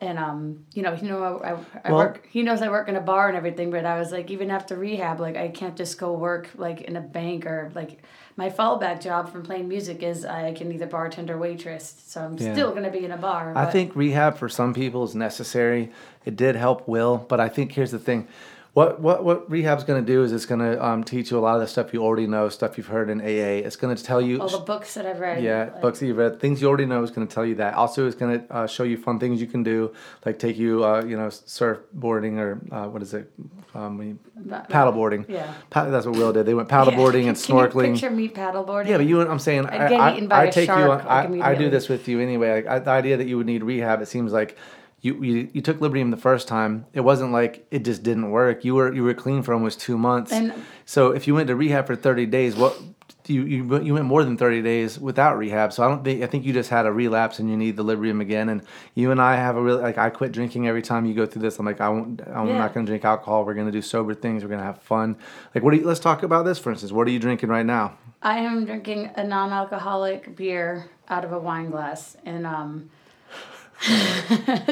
and 0.00 0.18
um, 0.18 0.66
you 0.74 0.82
know, 0.82 0.92
you 0.94 1.08
know, 1.08 1.22
I, 1.22 1.52
I, 1.52 1.56
I 1.84 1.88
Well- 1.92 1.96
work. 1.98 2.26
He 2.30 2.42
knows 2.42 2.60
I 2.62 2.68
work 2.68 2.88
in 2.88 2.96
a 2.96 3.00
bar 3.00 3.28
and 3.28 3.36
everything, 3.36 3.70
but 3.70 3.84
I 3.86 3.98
was 3.98 4.12
like, 4.12 4.30
even 4.30 4.50
after 4.50 4.76
rehab, 4.76 5.20
like 5.20 5.36
I 5.36 5.48
can't 5.48 5.76
just 5.76 5.98
go 5.98 6.12
work 6.12 6.50
like 6.56 6.82
in 6.82 6.96
a 6.96 7.00
bank 7.02 7.46
or 7.46 7.70
like. 7.74 8.02
My 8.38 8.50
fallback 8.50 9.00
job 9.00 9.32
from 9.32 9.42
playing 9.42 9.66
music 9.68 10.00
is 10.00 10.24
I 10.24 10.52
can 10.52 10.70
either 10.70 10.86
bartender 10.86 11.34
or 11.34 11.38
waitress, 11.38 11.96
so 12.06 12.20
I'm 12.20 12.36
Yeah. 12.38 12.52
still 12.52 12.70
gonna 12.72 12.88
be 12.88 13.04
in 13.04 13.10
a 13.10 13.16
bar. 13.16 13.50
I 13.50 13.64
but- 13.64 13.72
think 13.72 13.96
rehab 13.96 14.36
for 14.38 14.48
some 14.48 14.72
people 14.72 15.02
is 15.02 15.16
necessary. 15.16 15.90
It 16.24 16.36
did 16.36 16.54
help 16.54 16.86
Will, 16.86 17.16
but 17.28 17.40
I 17.40 17.48
think 17.48 17.72
here's 17.72 17.90
the 17.90 17.98
thing. 17.98 18.28
What 18.78 19.00
what 19.00 19.24
what 19.24 19.50
rehab's 19.50 19.82
going 19.82 20.00
to 20.00 20.06
do 20.06 20.22
is 20.22 20.30
it's 20.30 20.46
going 20.46 20.60
to 20.60 20.80
um, 20.84 21.02
teach 21.02 21.32
you 21.32 21.38
a 21.38 21.40
lot 21.40 21.56
of 21.56 21.60
the 21.62 21.66
stuff 21.66 21.92
you 21.92 22.04
already 22.04 22.28
know, 22.28 22.48
stuff 22.48 22.78
you've 22.78 22.86
heard 22.86 23.10
in 23.10 23.20
AA. 23.20 23.66
It's 23.66 23.74
going 23.74 23.96
to 23.96 24.00
tell 24.00 24.20
you 24.20 24.40
all 24.40 24.48
the 24.48 24.58
books 24.58 24.94
that 24.94 25.04
I've 25.04 25.18
read. 25.18 25.42
Yeah, 25.42 25.64
like- 25.72 25.82
books 25.82 25.98
that 25.98 26.06
you've 26.06 26.16
read, 26.16 26.38
things 26.38 26.62
you 26.62 26.68
already 26.68 26.86
know 26.86 27.02
is 27.02 27.10
going 27.10 27.26
to 27.26 27.34
tell 27.34 27.44
you 27.44 27.56
that. 27.56 27.74
Also, 27.74 28.06
it's 28.06 28.14
going 28.14 28.38
to 28.38 28.54
uh, 28.54 28.66
show 28.68 28.84
you 28.84 28.96
fun 28.96 29.18
things 29.18 29.40
you 29.40 29.48
can 29.48 29.64
do, 29.64 29.92
like 30.24 30.38
take 30.38 30.56
you, 30.56 30.84
uh, 30.84 31.02
you 31.02 31.16
know, 31.16 31.26
surfboarding 31.26 32.38
or 32.38 32.60
uh, 32.72 32.86
what 32.88 33.02
is 33.02 33.14
it, 33.14 33.28
um, 33.74 34.16
paddleboarding. 34.46 35.28
Yeah. 35.28 35.52
That's 35.70 36.06
what 36.06 36.14
Will 36.14 36.32
did. 36.32 36.46
They 36.46 36.54
went 36.54 36.68
paddleboarding 36.76 37.24
Yeah. 37.24 37.30
and 37.30 37.36
Can 37.42 37.56
you 37.56 37.62
snorkeling. 37.62 37.92
picture 37.94 38.10
me 38.10 38.28
paddleboarding? 38.28 38.86
Yeah, 38.90 38.98
but 38.98 39.06
you, 39.06 39.20
I'm 39.20 39.40
saying, 39.40 39.66
I, 39.66 39.94
I, 39.96 40.42
I 40.44 40.50
take 40.50 40.68
you. 40.68 40.74
like, 40.86 41.04
On, 41.04 41.42
I, 41.42 41.50
I 41.50 41.54
do 41.56 41.68
this 41.68 41.88
with 41.88 42.06
you 42.06 42.20
anyway. 42.20 42.62
Like, 42.62 42.84
the 42.84 42.90
idea 42.92 43.16
that 43.16 43.26
you 43.26 43.38
would 43.38 43.46
need 43.46 43.64
rehab, 43.64 44.02
it 44.02 44.06
seems 44.06 44.32
like 44.32 44.56
you, 45.00 45.22
you 45.22 45.48
you 45.52 45.60
took 45.62 45.78
Librium 45.78 46.10
the 46.10 46.16
first 46.16 46.48
time. 46.48 46.86
It 46.92 47.00
wasn't 47.00 47.32
like 47.32 47.66
it 47.70 47.84
just 47.84 48.02
didn't 48.02 48.30
work. 48.30 48.64
You 48.64 48.74
were 48.74 48.92
you 48.92 49.04
were 49.04 49.14
clean 49.14 49.42
for 49.42 49.54
almost 49.54 49.80
two 49.80 49.96
months. 49.98 50.32
And- 50.32 50.52
so 50.84 51.10
if 51.12 51.26
you 51.26 51.34
went 51.34 51.48
to 51.48 51.54
rehab 51.56 51.86
for 51.86 51.94
30 51.96 52.24
days, 52.26 52.56
what 52.56 52.76
you 53.26 53.42
you 53.42 53.64
went- 53.64 53.84
you 53.84 53.92
went 53.94 54.06
more 54.06 54.24
than 54.24 54.36
30 54.38 54.62
days 54.62 54.98
without 54.98 55.36
rehab. 55.38 55.72
So 55.72 55.84
I 55.84 55.88
don't 55.88 56.02
think 56.02 56.22
I 56.22 56.26
think 56.26 56.44
you 56.46 56.52
just 56.52 56.70
had 56.70 56.86
a 56.86 56.92
relapse 56.92 57.38
and 57.38 57.48
you 57.50 57.56
need 57.56 57.76
the 57.76 57.84
Librium 57.84 58.20
again. 58.20 58.48
And 58.48 58.62
you 58.94 59.10
and 59.12 59.20
I 59.20 59.36
have 59.36 59.56
a 59.56 59.62
really 59.62 59.82
like 59.82 59.98
I 59.98 60.08
quit 60.10 60.32
drinking 60.32 60.66
every 60.66 60.82
time 60.82 61.04
you 61.06 61.14
go 61.14 61.26
through 61.26 61.42
this. 61.42 61.58
I'm 61.58 61.66
like 61.66 61.80
I 61.80 61.90
won't, 61.90 62.20
I'm 62.26 62.48
Yeah. 62.48 62.58
not 62.58 62.72
going 62.74 62.86
to 62.86 62.90
drink 62.90 63.04
alcohol. 63.04 63.44
We're 63.44 63.54
going 63.54 63.66
to 63.66 63.72
do 63.72 63.82
sober 63.82 64.14
things. 64.14 64.42
We're 64.42 64.48
going 64.48 64.60
to 64.60 64.66
have 64.66 64.80
fun. 64.82 65.16
Like 65.54 65.62
what 65.62 65.72
do 65.72 65.76
you? 65.78 65.86
Let's 65.86 66.00
talk 66.00 66.22
about 66.24 66.44
this 66.44 66.58
for 66.58 66.70
instance. 66.70 66.90
What 66.90 67.06
are 67.06 67.10
you 67.10 67.20
drinking 67.20 67.50
right 67.50 67.66
now? 67.66 67.92
I 68.22 68.38
am 68.38 68.64
drinking 68.64 69.10
a 69.14 69.22
non-alcoholic 69.22 70.34
beer 70.34 70.86
out 71.08 71.24
of 71.24 71.32
a 71.32 71.38
wine 71.38 71.70
glass, 71.70 72.16
and 72.24 72.44
um, 72.46 72.90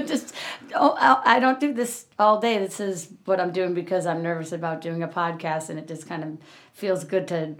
just 0.06 0.34
oh, 0.74 0.96
I 0.98 1.36
I 1.36 1.40
don't 1.40 1.60
do 1.60 1.72
this 1.72 2.06
all 2.18 2.40
day. 2.40 2.58
This 2.58 2.80
is 2.80 3.08
what 3.24 3.40
I'm 3.40 3.52
doing 3.52 3.72
because 3.74 4.06
I'm 4.06 4.22
nervous 4.22 4.52
about 4.52 4.80
doing 4.80 5.02
a 5.02 5.08
podcast, 5.08 5.70
and 5.70 5.78
it 5.78 5.86
just 5.86 6.08
kind 6.08 6.24
of 6.24 6.38
feels 6.72 7.04
good 7.04 7.28
to. 7.28 7.56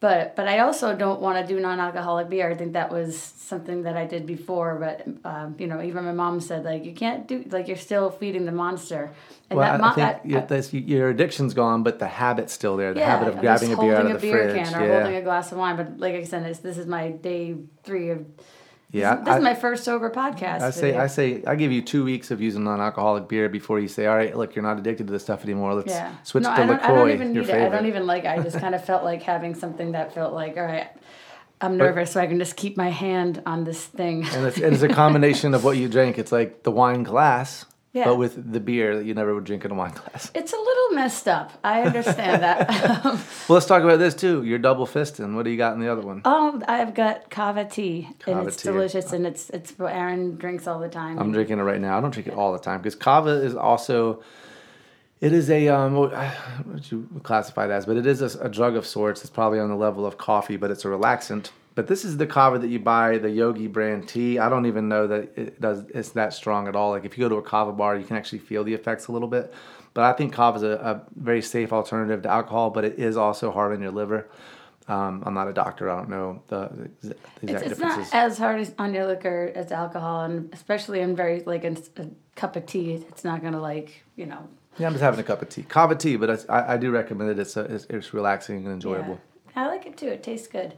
But 0.00 0.34
but 0.34 0.48
I 0.48 0.58
also 0.58 0.96
don't 0.96 1.20
want 1.20 1.38
to 1.38 1.54
do 1.54 1.60
non-alcoholic 1.60 2.28
beer. 2.28 2.50
I 2.50 2.56
think 2.56 2.72
that 2.72 2.90
was 2.90 3.16
something 3.16 3.84
that 3.84 3.96
I 3.96 4.04
did 4.04 4.26
before. 4.26 4.74
But 4.74 5.06
um, 5.24 5.54
you 5.56 5.68
know, 5.68 5.80
even 5.80 6.04
my 6.04 6.10
mom 6.12 6.40
said 6.40 6.64
like 6.64 6.84
you 6.84 6.92
can't 6.92 7.28
do 7.28 7.44
like 7.50 7.68
you're 7.68 7.76
still 7.76 8.10
feeding 8.10 8.44
the 8.44 8.50
monster. 8.50 9.12
And 9.48 9.58
Well, 9.60 9.72
I, 9.72 9.76
mo- 9.76 9.84
I 9.84 9.94
think 9.94 10.08
I- 10.08 10.20
your, 10.24 10.40
this, 10.40 10.74
your 10.74 11.10
addiction's 11.10 11.54
gone, 11.54 11.84
but 11.84 12.00
the 12.00 12.08
habit's 12.08 12.52
still 12.52 12.76
there. 12.76 12.92
The 12.92 12.98
yeah, 12.98 13.16
habit 13.16 13.28
of 13.28 13.38
grabbing 13.38 13.72
a 13.72 13.76
beer 13.76 13.94
out 13.94 14.06
of 14.06 14.12
the 14.14 14.18
beer 14.18 14.50
fridge. 14.50 14.66
can 14.66 14.74
or 14.74 14.84
yeah. 14.84 14.94
holding 14.94 15.14
a 15.16 15.22
glass 15.22 15.52
of 15.52 15.58
wine. 15.58 15.76
But 15.76 15.98
like 15.98 16.16
I 16.16 16.24
said, 16.24 16.44
this, 16.44 16.58
this 16.58 16.78
is 16.78 16.86
my 16.86 17.10
day 17.10 17.54
three 17.84 18.10
of. 18.10 18.26
Yeah. 18.92 19.16
This, 19.16 19.28
I, 19.28 19.36
is 19.38 19.42
my 19.42 19.54
first 19.54 19.84
sober 19.84 20.10
podcast. 20.10 20.60
I 20.60 20.70
say. 20.70 20.96
I 20.96 21.06
say, 21.06 21.42
I 21.46 21.54
give 21.56 21.72
you 21.72 21.82
two 21.82 22.04
weeks 22.04 22.30
of 22.30 22.40
using 22.40 22.62
non-alcoholic 22.64 23.28
beer 23.28 23.48
before 23.48 23.80
you 23.80 23.88
say, 23.88 24.06
all 24.06 24.16
right, 24.16 24.36
look, 24.36 24.54
you're 24.54 24.62
not 24.62 24.78
addicted 24.78 25.06
to 25.08 25.12
this 25.12 25.22
stuff 25.22 25.42
anymore. 25.44 25.74
Let's 25.74 25.88
Yeah. 25.88 26.14
switch 26.22 26.44
no, 26.44 26.50
to 26.50 26.54
I 26.54 26.58
don't, 26.58 26.68
Lacroix, 26.68 26.92
I 26.94 26.96
don't 26.96 27.10
even 27.10 27.32
need 27.32 27.46
favorite. 27.46 27.62
it. 27.62 27.66
I 27.66 27.68
don't 27.76 27.86
even 27.86 28.06
like. 28.06 28.24
it. 28.24 28.28
I 28.28 28.38
just 28.42 28.58
kind 28.64 28.74
of 28.74 28.84
felt 28.84 29.02
like 29.04 29.22
having 29.22 29.54
something 29.54 29.92
that 29.92 30.14
felt 30.14 30.32
like, 30.34 30.56
all 30.56 30.64
right, 30.64 30.88
I'm 31.60 31.76
nervous, 31.76 32.10
so 32.12 32.20
I 32.20 32.26
can 32.26 32.38
just 32.38 32.56
keep 32.56 32.76
my 32.76 32.90
hand 32.90 33.42
on 33.46 33.64
this 33.64 33.84
thing. 33.86 34.24
and 34.26 34.46
it's, 34.46 34.56
and 34.58 34.74
it's 34.74 34.82
a 34.82 34.88
combination 34.88 35.54
of 35.54 35.64
what 35.64 35.76
you 35.76 35.88
drink. 35.88 36.18
It's 36.18 36.32
like 36.32 36.62
the 36.64 36.70
wine 36.72 37.02
glass, 37.04 37.64
Yeah. 37.94 38.06
but 38.06 38.16
with 38.16 38.52
the 38.52 38.58
beer 38.60 38.96
that 38.96 39.04
you 39.04 39.12
never 39.12 39.34
would 39.34 39.44
drink 39.44 39.66
in 39.66 39.70
a 39.70 39.74
wine 39.74 39.92
glass. 39.92 40.30
It's 40.34 40.52
a 40.54 40.56
little 40.56 40.90
messed 40.92 41.28
up. 41.28 41.52
I 41.62 41.82
understand 41.82 42.42
that. 42.42 42.68
Well, 43.48 43.56
let's 43.56 43.66
talk 43.66 43.82
about 43.82 43.98
this 43.98 44.14
too. 44.14 44.44
You're 44.44 44.58
double 44.58 44.86
fisting. 44.86 45.34
What 45.34 45.44
do 45.44 45.50
you 45.50 45.58
got 45.58 45.74
in 45.74 45.80
the 45.80 45.92
other 45.92 46.00
one? 46.00 46.22
oh, 46.24 46.62
I've 46.66 46.94
got 46.94 47.28
kava 47.28 47.64
tea, 47.66 48.08
Kava 48.20 48.38
and 48.38 48.48
it's 48.48 48.56
tea. 48.56 48.68
delicious, 48.70 49.12
and 49.12 49.26
it's 49.26 49.50
it's 49.50 49.72
what 49.78 49.92
Aaron 49.92 50.36
drinks 50.36 50.66
all 50.66 50.78
the 50.78 50.88
time. 50.88 51.18
I'm 51.18 51.32
drinking 51.32 51.58
it 51.58 51.62
right 51.62 51.80
now. 51.80 51.98
I 51.98 52.00
don't 52.00 52.12
drink 52.12 52.28
it 52.28 52.34
all 52.34 52.52
the 52.52 52.58
time 52.58 52.78
because 52.80 52.94
kava 52.94 53.30
is 53.42 53.54
also. 53.54 54.22
It 55.20 55.32
is 55.32 55.50
a 55.50 55.68
um, 55.68 55.94
what 55.94 56.12
you 56.90 57.08
classify 57.22 57.66
it 57.66 57.70
as, 57.70 57.84
but 57.86 57.96
it 57.96 58.06
is 58.06 58.22
a, 58.22 58.38
a 58.40 58.48
drug 58.48 58.74
of 58.74 58.86
sorts. 58.86 59.20
It's 59.20 59.30
probably 59.30 59.58
on 59.60 59.68
the 59.68 59.76
level 59.76 60.06
of 60.06 60.16
coffee, 60.16 60.56
but 60.56 60.70
it's 60.70 60.84
a 60.84 60.88
relaxant. 60.88 61.50
But 61.74 61.86
this 61.86 62.04
is 62.04 62.18
the 62.18 62.26
kava 62.26 62.58
that 62.58 62.68
you 62.68 62.78
buy, 62.78 63.18
the 63.18 63.30
Yogi 63.30 63.66
brand 63.66 64.08
tea. 64.08 64.38
I 64.38 64.48
don't 64.48 64.66
even 64.66 64.88
know 64.88 65.06
that 65.06 65.36
it 65.36 65.60
does. 65.60 65.84
It's 65.94 66.10
that 66.10 66.34
strong 66.34 66.68
at 66.68 66.76
all. 66.76 66.90
Like 66.90 67.04
if 67.04 67.16
you 67.16 67.24
go 67.24 67.28
to 67.30 67.36
a 67.36 67.42
kava 67.42 67.72
bar, 67.72 67.96
you 67.96 68.04
can 68.04 68.16
actually 68.16 68.40
feel 68.40 68.62
the 68.62 68.74
effects 68.74 69.06
a 69.06 69.12
little 69.12 69.28
bit. 69.28 69.54
But 69.94 70.04
I 70.04 70.12
think 70.12 70.32
kava 70.32 70.56
is 70.56 70.62
a, 70.62 70.72
a 70.72 71.02
very 71.16 71.42
safe 71.42 71.72
alternative 71.72 72.22
to 72.22 72.28
alcohol, 72.28 72.70
but 72.70 72.84
it 72.84 72.98
is 72.98 73.16
also 73.16 73.50
hard 73.50 73.72
on 73.72 73.82
your 73.82 73.90
liver. 73.90 74.28
Um, 74.88 75.22
I'm 75.24 75.34
not 75.34 75.48
a 75.48 75.52
doctor. 75.52 75.88
I 75.88 75.96
don't 75.96 76.08
know 76.08 76.42
the, 76.48 76.90
the 77.02 77.16
exact 77.42 77.42
it's, 77.42 77.52
it's 77.52 77.68
differences. 77.68 78.12
not 78.12 78.14
as 78.14 78.38
hard 78.38 78.60
as 78.60 78.74
on 78.78 78.92
your 78.92 79.06
liquor 79.06 79.52
as 79.54 79.70
alcohol, 79.70 80.22
and 80.24 80.52
especially 80.52 81.00
in 81.00 81.14
very 81.14 81.42
like 81.44 81.64
in 81.64 81.78
a 81.96 82.06
cup 82.34 82.56
of 82.56 82.66
tea, 82.66 82.94
it's 82.94 83.24
not 83.24 83.42
gonna 83.42 83.60
like 83.60 84.02
you 84.16 84.26
know. 84.26 84.48
Yeah, 84.78 84.86
I'm 84.86 84.92
just 84.92 85.02
having 85.02 85.20
a 85.20 85.24
cup 85.24 85.40
of 85.40 85.50
tea. 85.50 85.62
Kava 85.62 85.94
tea, 85.94 86.16
but 86.16 86.44
I, 86.50 86.74
I 86.74 86.76
do 86.78 86.90
recommend 86.90 87.30
it. 87.30 87.38
It's, 87.38 87.56
a, 87.56 87.60
it's 87.60 87.86
it's 87.88 88.12
relaxing 88.12 88.56
and 88.56 88.68
enjoyable. 88.68 89.20
Yeah. 89.54 89.64
I 89.64 89.68
like 89.68 89.86
it 89.86 89.96
too. 89.96 90.08
It 90.08 90.22
tastes 90.22 90.48
good. 90.48 90.74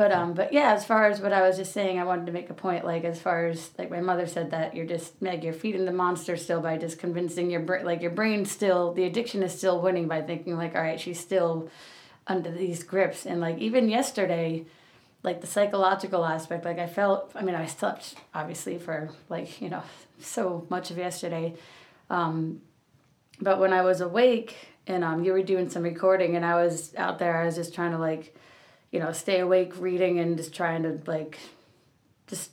But 0.00 0.12
um, 0.12 0.32
but 0.32 0.50
yeah, 0.50 0.72
as 0.72 0.86
far 0.86 1.10
as 1.10 1.20
what 1.20 1.34
I 1.34 1.46
was 1.46 1.58
just 1.58 1.74
saying, 1.74 1.98
I 1.98 2.04
wanted 2.04 2.24
to 2.24 2.32
make 2.32 2.48
a 2.48 2.54
point. 2.54 2.86
Like 2.86 3.04
as 3.04 3.20
far 3.20 3.48
as 3.48 3.68
like 3.76 3.90
my 3.90 4.00
mother 4.00 4.26
said 4.26 4.50
that 4.52 4.74
you're 4.74 4.86
just 4.86 5.20
Meg, 5.20 5.44
you're 5.44 5.52
feeding 5.52 5.84
the 5.84 5.92
monster 5.92 6.38
still 6.38 6.62
by 6.62 6.78
just 6.78 6.98
convincing 6.98 7.50
your 7.50 7.60
brain, 7.60 7.84
like 7.84 8.00
your 8.00 8.10
brain 8.10 8.46
still 8.46 8.94
the 8.94 9.04
addiction 9.04 9.42
is 9.42 9.54
still 9.54 9.78
winning 9.78 10.08
by 10.08 10.22
thinking 10.22 10.56
like, 10.56 10.74
all 10.74 10.80
right, 10.80 10.98
she's 10.98 11.20
still 11.20 11.68
under 12.26 12.50
these 12.50 12.82
grips. 12.82 13.26
And 13.26 13.42
like 13.42 13.58
even 13.58 13.90
yesterday, 13.90 14.64
like 15.22 15.42
the 15.42 15.46
psychological 15.46 16.24
aspect, 16.24 16.64
like 16.64 16.78
I 16.78 16.86
felt. 16.86 17.32
I 17.34 17.42
mean, 17.42 17.54
I 17.54 17.66
slept 17.66 18.14
obviously 18.34 18.78
for 18.78 19.10
like 19.28 19.60
you 19.60 19.68
know 19.68 19.82
so 20.18 20.66
much 20.70 20.90
of 20.90 20.96
yesterday. 20.96 21.56
Um, 22.08 22.62
but 23.38 23.60
when 23.60 23.74
I 23.74 23.82
was 23.82 24.00
awake 24.00 24.56
and 24.86 25.04
um, 25.04 25.24
you 25.24 25.34
were 25.34 25.42
doing 25.42 25.68
some 25.68 25.82
recording 25.82 26.36
and 26.36 26.46
I 26.46 26.54
was 26.54 26.94
out 26.96 27.18
there, 27.18 27.36
I 27.36 27.44
was 27.44 27.56
just 27.56 27.74
trying 27.74 27.90
to 27.90 27.98
like, 27.98 28.34
you 28.90 28.98
know, 28.98 29.12
stay 29.12 29.40
awake 29.40 29.72
reading 29.78 30.18
and 30.18 30.36
just 30.36 30.54
trying 30.54 30.82
to 30.82 31.00
like, 31.06 31.38
just, 32.26 32.50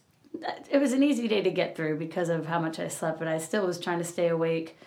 it 0.69 0.79
was 0.79 0.93
an 0.93 1.03
easy 1.03 1.27
day 1.27 1.41
to 1.41 1.49
get 1.49 1.75
through 1.75 1.97
because 1.97 2.29
of 2.29 2.45
how 2.45 2.59
much 2.59 2.79
I 2.79 2.87
slept, 2.87 3.19
but 3.19 3.27
I 3.27 3.37
still 3.37 3.65
was 3.65 3.79
trying 3.79 3.97
to 3.99 4.03
stay 4.03 4.27
awake 4.27 4.77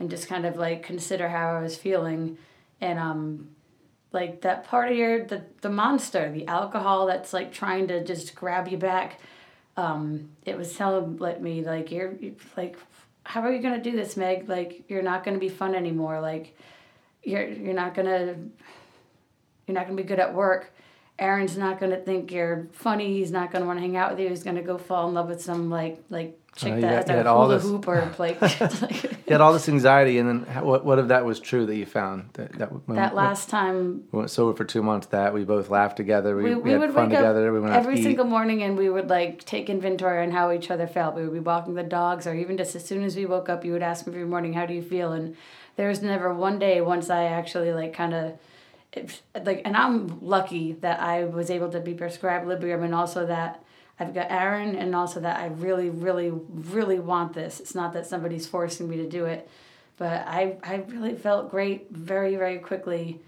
and 0.00 0.10
just 0.10 0.28
kind 0.28 0.46
of 0.46 0.56
like 0.56 0.82
consider 0.82 1.28
how 1.28 1.56
I 1.56 1.60
was 1.62 1.76
feeling. 1.76 2.38
And, 2.80 2.98
um, 2.98 3.48
like 4.12 4.42
that 4.42 4.64
part 4.64 4.90
of 4.92 4.96
your, 4.96 5.24
the, 5.24 5.42
the 5.60 5.70
monster, 5.70 6.30
the 6.30 6.46
alcohol 6.46 7.06
that's 7.06 7.32
like 7.32 7.52
trying 7.52 7.88
to 7.88 8.04
just 8.04 8.34
grab 8.34 8.68
you 8.68 8.78
back. 8.78 9.20
Um, 9.76 10.30
it 10.46 10.56
was 10.56 10.74
telling 10.74 11.16
let 11.16 11.42
me 11.42 11.64
like, 11.64 11.90
you're 11.90 12.12
you're, 12.20 12.34
like, 12.56 12.78
how 13.24 13.40
are 13.40 13.52
you 13.52 13.60
gonna 13.60 13.82
do 13.82 13.90
this, 13.90 14.16
Meg? 14.16 14.48
Like, 14.48 14.84
you're 14.88 15.02
not 15.02 15.24
gonna 15.24 15.38
be 15.38 15.48
fun 15.48 15.74
anymore. 15.74 16.20
Like, 16.20 16.56
you're 17.24 17.48
you're 17.48 17.74
not 17.74 17.94
gonna 17.94 18.36
you're 19.66 19.74
not 19.74 19.86
gonna 19.86 19.96
be 19.96 20.02
good 20.04 20.20
at 20.20 20.32
work. 20.34 20.72
Aaron's 21.18 21.56
not 21.56 21.78
gonna 21.78 21.96
think 21.96 22.32
you're 22.32 22.66
funny. 22.72 23.14
He's 23.14 23.30
not 23.30 23.52
gonna 23.52 23.66
want 23.66 23.78
to 23.78 23.82
hang 23.82 23.96
out 23.96 24.10
with 24.10 24.20
you. 24.20 24.28
He's 24.28 24.42
gonna 24.42 24.62
go 24.62 24.78
fall 24.78 25.08
in 25.08 25.14
love 25.14 25.28
with 25.28 25.40
some 25.40 25.70
like 25.70 26.02
like 26.10 26.38
chick 26.56 26.72
Uh, 26.72 26.80
that 26.80 26.82
had- 26.82 26.96
has 26.96 27.08
a 27.10 27.12
had 27.12 27.26
all 27.28 27.42
hula 27.44 27.54
this- 27.58 27.62
hoop 27.64 27.86
or 27.86 28.10
like, 28.18 28.40
You 28.40 29.08
had 29.28 29.40
all 29.40 29.52
this 29.52 29.68
anxiety, 29.68 30.18
and 30.18 30.28
then 30.28 30.42
how- 30.52 30.64
what? 30.64 30.84
What 30.84 30.98
if 30.98 31.08
that 31.08 31.24
was 31.24 31.38
true 31.38 31.66
that 31.66 31.76
you 31.76 31.86
found 31.86 32.30
that 32.32 32.52
that, 32.58 32.72
when 32.88 32.96
that 32.96 33.14
last 33.14 33.48
time 33.48 34.02
we 34.10 34.18
went 34.18 34.30
sober 34.30 34.56
for 34.56 34.64
two 34.64 34.82
months? 34.82 35.06
That 35.08 35.32
we 35.32 35.44
both 35.44 35.70
laughed 35.70 35.96
together. 35.96 36.34
We, 36.36 36.42
we, 36.42 36.54
we, 36.56 36.60
we 36.62 36.70
had 36.72 36.80
would 36.80 36.92
fun 36.92 37.10
together. 37.10 37.52
We 37.52 37.60
went 37.60 37.74
out 37.74 37.78
every 37.78 38.02
single 38.02 38.24
morning 38.26 38.64
and 38.64 38.76
we 38.76 38.90
would 38.90 39.08
like 39.08 39.44
take 39.44 39.70
inventory 39.70 40.20
on 40.20 40.32
how 40.32 40.50
each 40.50 40.68
other 40.72 40.88
felt. 40.88 41.14
We 41.14 41.22
would 41.22 41.32
be 41.32 41.38
walking 41.38 41.74
the 41.74 41.84
dogs, 41.84 42.26
or 42.26 42.34
even 42.34 42.56
just 42.56 42.74
as 42.74 42.84
soon 42.84 43.04
as 43.04 43.14
we 43.14 43.24
woke 43.24 43.48
up, 43.48 43.64
you 43.64 43.70
would 43.72 43.82
ask 43.84 44.04
me 44.08 44.12
every 44.14 44.26
morning, 44.26 44.52
"How 44.54 44.66
do 44.66 44.74
you 44.74 44.82
feel?" 44.82 45.12
And 45.12 45.36
there 45.76 45.88
was 45.88 46.02
never 46.02 46.34
one 46.34 46.58
day 46.58 46.80
once 46.80 47.08
I 47.08 47.24
actually 47.26 47.72
like 47.72 47.92
kind 47.92 48.12
of. 48.14 48.32
Like 49.44 49.62
and 49.64 49.76
I'm 49.76 50.20
lucky 50.20 50.72
that 50.72 51.00
I 51.00 51.24
was 51.24 51.50
able 51.50 51.70
to 51.70 51.80
be 51.80 51.94
prescribed 51.94 52.46
Librium 52.46 52.84
and 52.84 52.94
also 52.94 53.26
that 53.26 53.62
I've 53.98 54.14
got 54.14 54.30
Aaron 54.30 54.74
and 54.76 54.94
also 54.94 55.20
that 55.20 55.38
I 55.38 55.46
really 55.46 55.90
really 55.90 56.30
really 56.30 56.98
want 56.98 57.32
this. 57.32 57.60
It's 57.60 57.74
not 57.74 57.92
that 57.94 58.06
somebody's 58.06 58.46
forcing 58.46 58.88
me 58.88 58.96
to 58.98 59.08
do 59.08 59.24
it, 59.26 59.48
but 59.96 60.26
I 60.26 60.56
I 60.62 60.84
really 60.88 61.14
felt 61.14 61.50
great 61.50 61.90
very 61.90 62.36
very 62.36 62.58
quickly, 62.58 63.20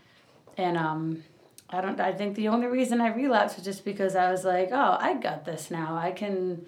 and 0.56 0.76
um 0.76 1.22
I 1.68 1.80
don't. 1.80 2.00
I 2.00 2.12
think 2.12 2.36
the 2.36 2.48
only 2.48 2.68
reason 2.68 3.00
I 3.00 3.08
relapsed 3.08 3.56
was 3.56 3.64
just 3.64 3.84
because 3.84 4.14
I 4.14 4.30
was 4.30 4.44
like, 4.44 4.68
"Oh, 4.70 4.96
I 5.00 5.14
got 5.14 5.44
this 5.44 5.70
now. 5.70 5.96
I 5.96 6.12
can." 6.12 6.66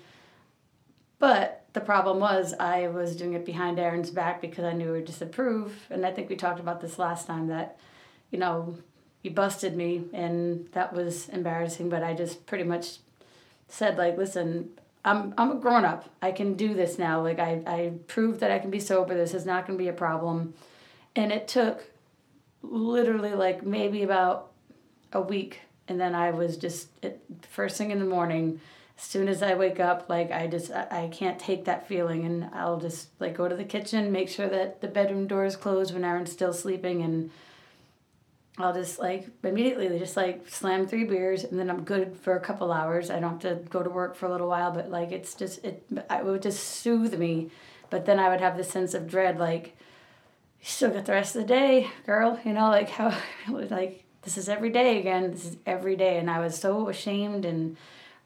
But 1.19 1.65
the 1.73 1.81
problem 1.81 2.19
was 2.21 2.55
I 2.59 2.89
was 2.89 3.17
doing 3.17 3.35
it 3.35 3.45
behind 3.45 3.79
Aaron's 3.79 4.11
back 4.11 4.41
because 4.41 4.65
I 4.65 4.73
knew 4.73 4.87
he 4.87 4.93
would 4.93 5.05
disapprove, 5.05 5.87
and 5.91 6.05
I 6.05 6.13
think 6.13 6.29
we 6.29 6.37
talked 6.37 6.61
about 6.61 6.81
this 6.81 6.99
last 6.99 7.27
time 7.27 7.49
that, 7.49 7.79
you 8.31 8.39
know, 8.39 8.77
you 9.23 9.31
busted 9.31 9.77
me, 9.77 10.05
and 10.13 10.69
that 10.73 10.93
was 10.93 11.29
embarrassing. 11.29 11.89
But 11.89 12.03
I 12.03 12.15
just 12.15 12.47
pretty 12.47 12.65
much 12.65 12.99
said 13.69 13.99
like, 13.99 14.17
"Listen, 14.17 14.71
I'm 15.05 15.35
I'm 15.37 15.53
a 15.53 15.57
grown 15.57 15.85
up. 15.85 16.09
I 16.23 16.33
can 16.33 16.55
do 16.55 16.75
this 16.75 16.99
now. 16.99 17.23
Like 17.23 17.39
I 17.39 17.63
I 17.67 17.93
proved 18.07 18.41
that 18.41 18.51
I 18.51 18.59
can 18.59 18.71
be 18.71 18.81
sober. 18.81 19.15
This 19.15 19.35
is 19.35 19.47
not 19.47 19.67
going 19.67 19.79
to 19.79 19.83
be 19.83 19.89
a 19.89 19.95
problem." 19.95 20.55
And 21.17 21.33
it 21.33 21.49
took 21.49 21.85
literally 22.63 23.35
like 23.35 23.65
maybe 23.65 24.03
about 24.03 24.51
a 25.13 25.21
week 25.21 25.61
and 25.87 26.01
then 26.01 26.15
i 26.15 26.31
was 26.31 26.57
just 26.57 26.89
it, 27.03 27.21
first 27.49 27.77
thing 27.77 27.91
in 27.91 27.99
the 27.99 28.05
morning 28.05 28.61
as 28.97 29.05
soon 29.05 29.29
as 29.29 29.43
i 29.43 29.55
wake 29.55 29.81
up 29.81 30.09
like 30.09 30.31
i 30.31 30.47
just 30.47 30.71
I, 30.71 31.05
I 31.05 31.09
can't 31.09 31.39
take 31.39 31.65
that 31.65 31.87
feeling 31.89 32.25
and 32.25 32.51
i'll 32.53 32.79
just 32.79 33.09
like 33.21 33.37
go 33.37 33.49
to 33.49 33.57
the 33.57 33.65
kitchen 33.65 34.13
make 34.13 34.29
sure 34.29 34.49
that 34.49 34.81
the 34.81 34.89
bedroom 34.89 35.27
door 35.27 35.45
is 35.45 35.57
closed 35.57 35.95
when 35.95 36.05
aaron's 36.05 36.33
still 36.33 36.53
sleeping 36.53 37.03
and 37.03 37.31
i'll 38.59 38.75
just 38.75 38.99
like 38.99 39.29
immediately 39.45 39.99
just 39.99 40.17
like 40.17 40.49
slam 40.49 40.87
three 40.87 41.05
beers 41.05 41.45
and 41.45 41.59
then 41.59 41.71
i'm 41.71 41.85
good 41.85 42.17
for 42.17 42.37
a 42.37 42.41
couple 42.41 42.73
hours 42.73 43.11
i 43.11 43.19
don't 43.19 43.43
have 43.43 43.59
to 43.59 43.69
go 43.71 43.83
to 43.83 43.91
work 43.91 44.17
for 44.17 44.27
a 44.27 44.31
little 44.31 44.49
while 44.49 44.71
but 44.71 44.91
like 44.91 45.13
it's 45.13 45.35
just 45.35 45.65
it, 45.65 45.85
it 45.91 46.25
would 46.25 46.43
just 46.43 46.63
soothe 46.63 47.19
me 47.19 47.51
but 47.91 48.07
then 48.07 48.19
i 48.19 48.29
would 48.29 48.41
have 48.41 48.57
this 48.57 48.71
sense 48.71 48.95
of 48.95 49.07
dread 49.09 49.39
like 49.39 49.77
you 50.61 50.67
still 50.67 50.91
got 50.91 51.05
the 51.05 51.13
rest 51.13 51.37
of 51.37 51.43
the 51.43 51.49
day, 51.49 51.89
girl. 52.05 52.39
You 52.45 52.53
know, 52.53 52.69
like 52.69 52.91
how, 52.91 53.17
like 53.49 54.05
this 54.23 54.37
is 54.37 54.49
every 54.49 54.71
day 54.71 54.99
again. 54.99 55.31
This 55.31 55.45
is 55.45 55.57
every 55.67 55.97
day, 55.97 56.19
and 56.19 56.31
I 56.31 56.41
was 56.41 56.59
so 56.59 56.89
ashamed 56.89 57.45
and, 57.45 57.77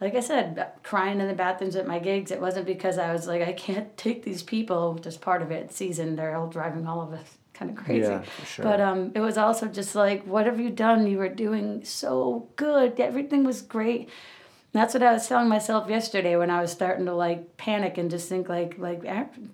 like 0.00 0.14
I 0.14 0.20
said, 0.20 0.72
crying 0.82 1.20
in 1.20 1.28
the 1.28 1.34
bathrooms 1.34 1.76
at 1.76 1.86
my 1.86 1.98
gigs. 1.98 2.30
It 2.30 2.40
wasn't 2.40 2.66
because 2.66 2.98
I 2.98 3.12
was 3.12 3.26
like, 3.26 3.42
I 3.42 3.52
can't 3.52 3.96
take 3.96 4.24
these 4.24 4.42
people. 4.42 4.94
Just 4.94 5.20
part 5.20 5.42
of 5.42 5.50
it. 5.50 5.72
Season, 5.72 6.16
they're 6.16 6.34
all 6.36 6.48
driving 6.48 6.86
all 6.86 7.02
of 7.02 7.12
us 7.12 7.36
kind 7.54 7.70
of 7.70 7.76
crazy. 7.84 8.08
Yeah, 8.08 8.22
sure. 8.44 8.64
But 8.64 8.80
um, 8.80 9.12
it 9.14 9.20
was 9.20 9.36
also 9.38 9.66
just 9.66 9.94
like, 9.94 10.24
what 10.26 10.46
have 10.46 10.58
you 10.60 10.70
done? 10.70 11.06
You 11.06 11.18
were 11.18 11.28
doing 11.28 11.84
so 11.84 12.48
good. 12.56 12.98
Everything 13.00 13.44
was 13.44 13.60
great. 13.62 14.08
That's 14.72 14.94
what 14.94 15.02
I 15.02 15.12
was 15.12 15.28
telling 15.28 15.48
myself 15.48 15.90
yesterday 15.90 16.36
when 16.36 16.50
I 16.50 16.62
was 16.62 16.72
starting 16.72 17.04
to 17.06 17.14
like 17.14 17.56
panic 17.58 17.98
and 17.98 18.10
just 18.10 18.28
think 18.28 18.48
like 18.48 18.78
like 18.78 19.02
Aaron- 19.04 19.50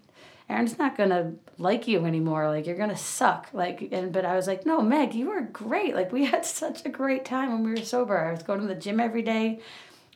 Aaron's 0.48 0.78
not 0.78 0.96
gonna 0.96 1.32
like 1.58 1.88
you 1.88 2.06
anymore. 2.06 2.46
Like 2.48 2.66
you're 2.66 2.76
gonna 2.76 2.96
suck. 2.96 3.48
Like 3.52 3.88
and 3.90 4.12
but 4.12 4.24
I 4.24 4.36
was 4.36 4.46
like, 4.46 4.64
no, 4.64 4.80
Meg, 4.80 5.14
you 5.14 5.26
were 5.26 5.42
great. 5.42 5.94
Like 5.96 6.12
we 6.12 6.24
had 6.26 6.44
such 6.62 6.86
a 6.86 6.88
great 6.88 7.24
time 7.24 7.50
when 7.52 7.64
we 7.64 7.70
were 7.80 7.84
sober. 7.84 8.16
I 8.16 8.30
was 8.30 8.44
going 8.44 8.60
to 8.60 8.66
the 8.68 8.74
gym 8.76 9.00
every 9.00 9.22
day. 9.22 9.58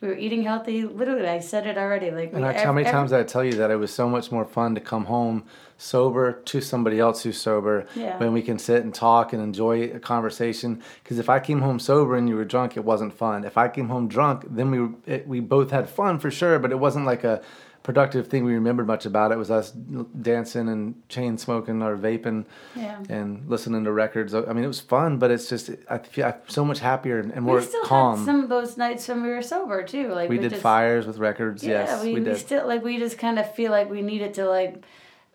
We 0.03 0.09
were 0.09 0.17
eating 0.17 0.43
healthy. 0.43 0.83
Literally, 0.85 1.29
I 1.29 1.39
said 1.39 1.65
it 1.65 1.79
already. 1.79 2.11
Like, 2.11 2.33
And 2.33 2.45
we- 2.45 2.53
how 2.55 2.73
many 2.73 2.85
ev- 2.87 2.93
times 2.93 3.13
did 3.13 3.21
I 3.21 3.23
tell 3.23 3.45
you 3.45 3.53
that 3.53 3.71
it 3.71 3.77
was 3.77 3.93
so 3.93 4.09
much 4.09 4.33
more 4.33 4.45
fun 4.45 4.75
to 4.75 4.81
come 4.81 5.05
home 5.05 5.45
sober 5.79 6.33
to 6.33 6.61
somebody 6.61 6.99
else 6.99 7.23
who's 7.23 7.41
sober 7.41 7.87
Yeah. 7.95 8.19
when 8.19 8.33
we 8.33 8.43
can 8.43 8.59
sit 8.59 8.83
and 8.83 8.93
talk 8.93 9.33
and 9.33 9.41
enjoy 9.41 9.85
a 9.95 10.01
conversation? 10.01 10.83
Because 11.05 11.21
if 11.21 11.31
I 11.31 11.39
came 11.39 11.61
home 11.61 11.79
sober 11.79 12.17
and 12.17 12.29
you 12.29 12.35
were 12.35 12.45
drunk, 12.45 12.77
it 12.77 12.85
wasn't 12.85 13.13
fun. 13.15 13.45
If 13.45 13.57
I 13.57 13.69
came 13.69 13.91
home 13.91 14.09
drunk, 14.09 14.45
then 14.51 14.73
we 14.73 15.13
it, 15.15 15.29
we 15.29 15.39
both 15.39 15.71
had 15.71 15.89
fun 15.89 16.19
for 16.19 16.33
sure, 16.33 16.59
but 16.59 16.73
it 16.73 16.81
wasn't 16.81 17.07
like 17.07 17.23
a 17.23 17.41
productive 17.83 18.29
thing 18.29 18.45
we 18.45 18.55
remembered 18.55 18.87
much 18.87 19.07
about. 19.07 19.33
It 19.33 19.39
was 19.39 19.51
us 19.51 19.71
dancing 19.71 20.69
and 20.69 21.09
chain 21.09 21.37
smoking 21.39 21.83
or 21.83 21.97
vaping 21.97 22.45
Yeah. 22.77 23.03
and 23.09 23.49
listening 23.49 23.85
to 23.85 23.93
records. 23.93 24.35
I 24.35 24.53
mean, 24.53 24.65
it 24.65 24.69
was 24.69 24.81
fun, 24.81 25.19
but 25.19 25.31
it's 25.31 25.49
just 25.49 25.71
I 25.89 25.99
feel 25.99 26.27
I'm 26.27 26.35
so 26.49 26.65
much 26.65 26.79
happier 26.79 27.19
and, 27.19 27.33
and 27.33 27.45
more 27.45 27.57
we 27.57 27.63
still 27.63 27.85
calm. 27.85 28.19
had 28.19 28.25
some 28.25 28.43
of 28.43 28.49
those 28.49 28.77
nights 28.77 29.09
when 29.09 29.23
we 29.23 29.29
were 29.29 29.43
sober 29.43 29.83
too. 29.83 30.09
Like 30.09 30.29
we 30.29 30.39
did 30.39 30.51
just, 30.51 30.63
fires 30.63 31.07
with 31.07 31.19
records. 31.19 31.65
Yeah, 31.65 31.85
yes, 31.85 32.03
we, 32.03 32.15
we, 32.15 32.21
we, 32.21 32.37
still 32.37 32.67
like 32.67 32.85
we 32.85 32.99
just 32.99 33.19
kind 33.19 33.39
of 33.39 33.53
feel 33.55 33.73
like 33.73 33.91
we 33.91 34.03
needed 34.03 34.35
to 34.35 34.47
like 34.47 34.85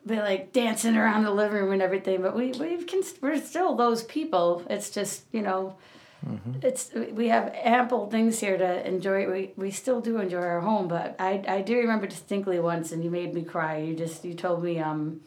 be 0.06 0.16
like 0.16 0.54
dancing 0.54 0.96
around 0.96 1.24
the 1.24 1.32
living 1.32 1.62
room 1.62 1.74
and 1.74 1.82
everything. 1.82 2.22
But 2.22 2.36
we 2.36 2.52
we 2.54 2.84
can 2.84 3.02
we're 3.22 3.42
still 3.42 3.76
those 3.76 4.04
people. 4.04 4.64
It's 4.70 4.90
just 4.90 5.24
you 5.32 5.42
know. 5.42 5.76
Mm-hmm. 6.28 6.60
It's 6.62 6.92
we 6.94 7.30
have 7.30 7.54
ample 7.56 8.10
things 8.10 8.40
here 8.40 8.58
to 8.58 8.88
enjoy. 8.88 9.32
We 9.32 9.54
we 9.56 9.72
still 9.72 10.02
do 10.02 10.20
enjoy 10.20 10.42
our 10.42 10.62
home, 10.62 10.88
but 10.88 11.16
I 11.20 11.44
I 11.48 11.62
do 11.62 11.78
remember 11.78 12.08
distinctly 12.08 12.60
once, 12.60 12.92
and 12.92 13.04
you 13.04 13.10
made 13.10 13.34
me 13.34 13.44
cry. 13.44 13.78
You 13.78 13.96
just 13.96 14.26
you 14.26 14.34
told 14.34 14.64
me 14.64 14.80
um, 14.80 15.22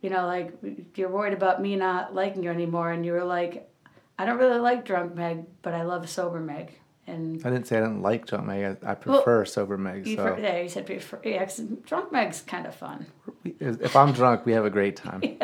you 0.00 0.10
know, 0.10 0.26
like 0.26 0.52
you're 0.96 1.08
worried 1.08 1.32
about 1.32 1.62
me 1.62 1.76
not 1.76 2.14
liking 2.14 2.42
you 2.42 2.50
anymore, 2.50 2.90
and 2.90 3.06
you 3.06 3.12
were 3.12 3.24
like, 3.24 3.70
I 4.18 4.24
don't 4.26 4.38
really 4.38 4.58
like 4.58 4.84
drunk 4.84 5.14
Meg, 5.14 5.44
but 5.62 5.74
I 5.74 5.82
love 5.82 6.08
sober 6.08 6.40
Meg, 6.40 6.78
and 7.06 7.44
I 7.44 7.50
didn't 7.50 7.66
say 7.66 7.78
I 7.78 7.80
didn't 7.80 8.02
like 8.02 8.26
drunk 8.26 8.46
Meg. 8.46 8.78
I, 8.84 8.92
I 8.92 8.94
prefer 8.94 9.44
sober 9.44 9.76
Meg. 9.76 10.06
you, 10.06 10.16
So 10.16 10.36
yeah, 10.40 10.60
you 10.60 10.68
said 10.68 10.86
prefer, 10.86 11.20
Yeah, 11.24 11.48
drunk 11.84 12.12
Meg's 12.12 12.40
kind 12.42 12.66
of 12.66 12.74
fun. 12.74 13.06
if 13.44 13.96
I'm 13.96 14.12
drunk, 14.12 14.46
we 14.46 14.52
have 14.52 14.64
a 14.64 14.70
great 14.70 14.96
time. 14.96 15.22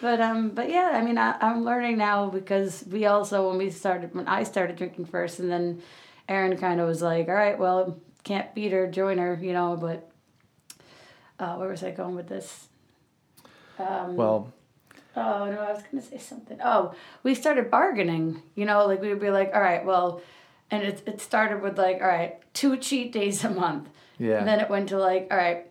But 0.00 0.20
um, 0.20 0.50
but 0.50 0.68
yeah, 0.68 0.90
I 0.92 1.02
mean, 1.02 1.16
I, 1.16 1.34
I'm 1.40 1.64
learning 1.64 1.96
now 1.96 2.28
because 2.28 2.84
we 2.90 3.06
also 3.06 3.48
when 3.48 3.56
we 3.56 3.70
started 3.70 4.14
when 4.14 4.28
I 4.28 4.42
started 4.42 4.76
drinking 4.76 5.06
first, 5.06 5.38
and 5.38 5.50
then 5.50 5.80
Aaron 6.28 6.58
kind 6.58 6.78
of 6.78 6.86
was 6.86 7.00
like, 7.00 7.26
all 7.28 7.34
right, 7.34 7.58
well, 7.58 7.98
can't 8.22 8.54
beat 8.54 8.72
her, 8.72 8.86
join 8.86 9.16
her, 9.16 9.38
you 9.40 9.54
know. 9.54 9.78
But 9.80 10.10
uh, 11.38 11.56
where 11.56 11.70
was 11.70 11.82
I 11.82 11.90
going 11.90 12.16
with 12.16 12.28
this? 12.28 12.68
Well, 13.78 14.52
Oh 15.16 15.50
no, 15.50 15.60
I 15.60 15.72
was 15.72 15.82
gonna 15.90 16.02
say 16.02 16.18
something. 16.18 16.58
Oh, 16.62 16.94
we 17.22 17.34
started 17.34 17.70
bargaining. 17.70 18.42
You 18.56 18.66
know, 18.66 18.86
like 18.86 19.00
we 19.00 19.08
would 19.08 19.20
be 19.20 19.30
like, 19.30 19.52
all 19.54 19.60
right, 19.62 19.84
well, 19.84 20.20
and 20.74 20.82
it 20.84 21.02
it 21.06 21.20
started 21.20 21.62
with 21.62 21.78
like, 21.78 22.00
all 22.00 22.08
right, 22.08 22.40
two 22.52 22.76
cheat 22.76 23.12
days 23.12 23.44
a 23.44 23.50
month. 23.50 23.88
Yeah. 24.18 24.38
And 24.38 24.46
then 24.48 24.60
it 24.60 24.68
went 24.70 24.88
to 24.90 24.98
like, 24.98 25.28
all 25.30 25.36
right, 25.36 25.66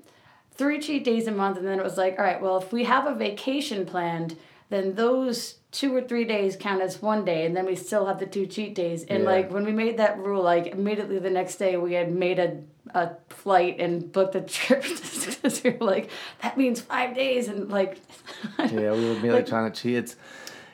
three 0.56 0.80
cheat 0.80 1.04
days 1.04 1.28
a 1.28 1.32
month, 1.32 1.58
and 1.58 1.68
then 1.68 1.80
it 1.80 1.84
was 1.84 1.98
like, 1.98 2.18
all 2.18 2.26
right, 2.26 2.42
well, 2.42 2.58
if 2.58 2.72
we 2.72 2.84
have 2.86 3.06
a 3.08 3.14
vacation 3.16 3.86
planned, 3.86 4.38
then 4.70 4.96
those 4.96 5.56
two 5.72 5.96
or 5.96 6.02
three 6.02 6.24
days 6.26 6.56
count 6.56 6.82
as 6.82 7.02
one 7.02 7.26
day, 7.26 7.46
and 7.46 7.56
then 7.56 7.66
we 7.66 7.76
still 7.76 8.06
have 8.06 8.20
the 8.20 8.26
two 8.28 8.46
cheat 8.46 8.76
days. 8.76 9.04
And 9.06 9.24
Yeah. 9.24 9.30
like 9.30 9.52
when 9.52 9.66
we 9.66 9.72
made 9.72 9.98
that 9.98 10.18
rule, 10.20 10.44
like 10.44 10.68
immediately 10.68 11.20
the 11.20 11.30
next 11.30 11.56
day 11.58 11.78
we 11.78 11.94
had 11.94 12.12
made 12.14 12.40
a 12.40 12.58
a 12.94 13.12
flight 13.30 13.80
and 13.80 14.12
booked 14.12 14.36
a 14.36 14.42
trip 14.42 14.84
because 14.84 15.64
we 15.64 15.72
were 15.72 15.86
like, 15.86 16.10
that 16.42 16.58
means 16.58 16.82
five 16.82 17.16
days, 17.16 17.48
and 17.48 17.72
like. 17.72 17.98
yeah, 18.60 18.92
we 18.92 19.06
were 19.10 19.16
really 19.16 19.30
Like- 19.32 19.48
trying 19.48 19.72
to 19.72 19.82
cheat. 19.82 19.96
It's, 19.96 20.16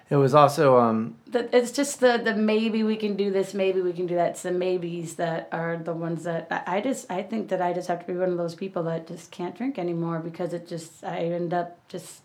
it 0.09 0.15
was 0.15 0.33
also 0.33 0.79
um, 0.79 1.15
that 1.27 1.53
it's 1.53 1.71
just 1.71 1.99
the 1.99 2.17
the 2.23 2.35
maybe 2.35 2.83
we 2.83 2.95
can 2.95 3.15
do 3.15 3.31
this, 3.31 3.53
maybe 3.53 3.81
we 3.81 3.93
can 3.93 4.07
do 4.07 4.15
that. 4.15 4.31
It's 4.31 4.41
the 4.43 4.51
maybes 4.51 5.15
that 5.15 5.49
are 5.51 5.77
the 5.77 5.93
ones 5.93 6.23
that 6.23 6.47
I, 6.67 6.81
just 6.81 7.09
I 7.11 7.21
think 7.21 7.49
that 7.49 7.61
I 7.61 7.73
just 7.73 7.87
have 7.87 7.99
to 7.99 8.05
be 8.11 8.17
one 8.17 8.29
of 8.31 8.37
those 8.37 8.55
people 8.55 8.83
that 8.83 9.07
just 9.07 9.29
can't 9.31 9.55
drink 9.55 9.77
anymore 9.77 10.19
because 10.19 10.53
it 10.53 10.67
just 10.67 11.03
I 11.03 11.19
end 11.19 11.53
up 11.53 11.87
just 11.89 12.21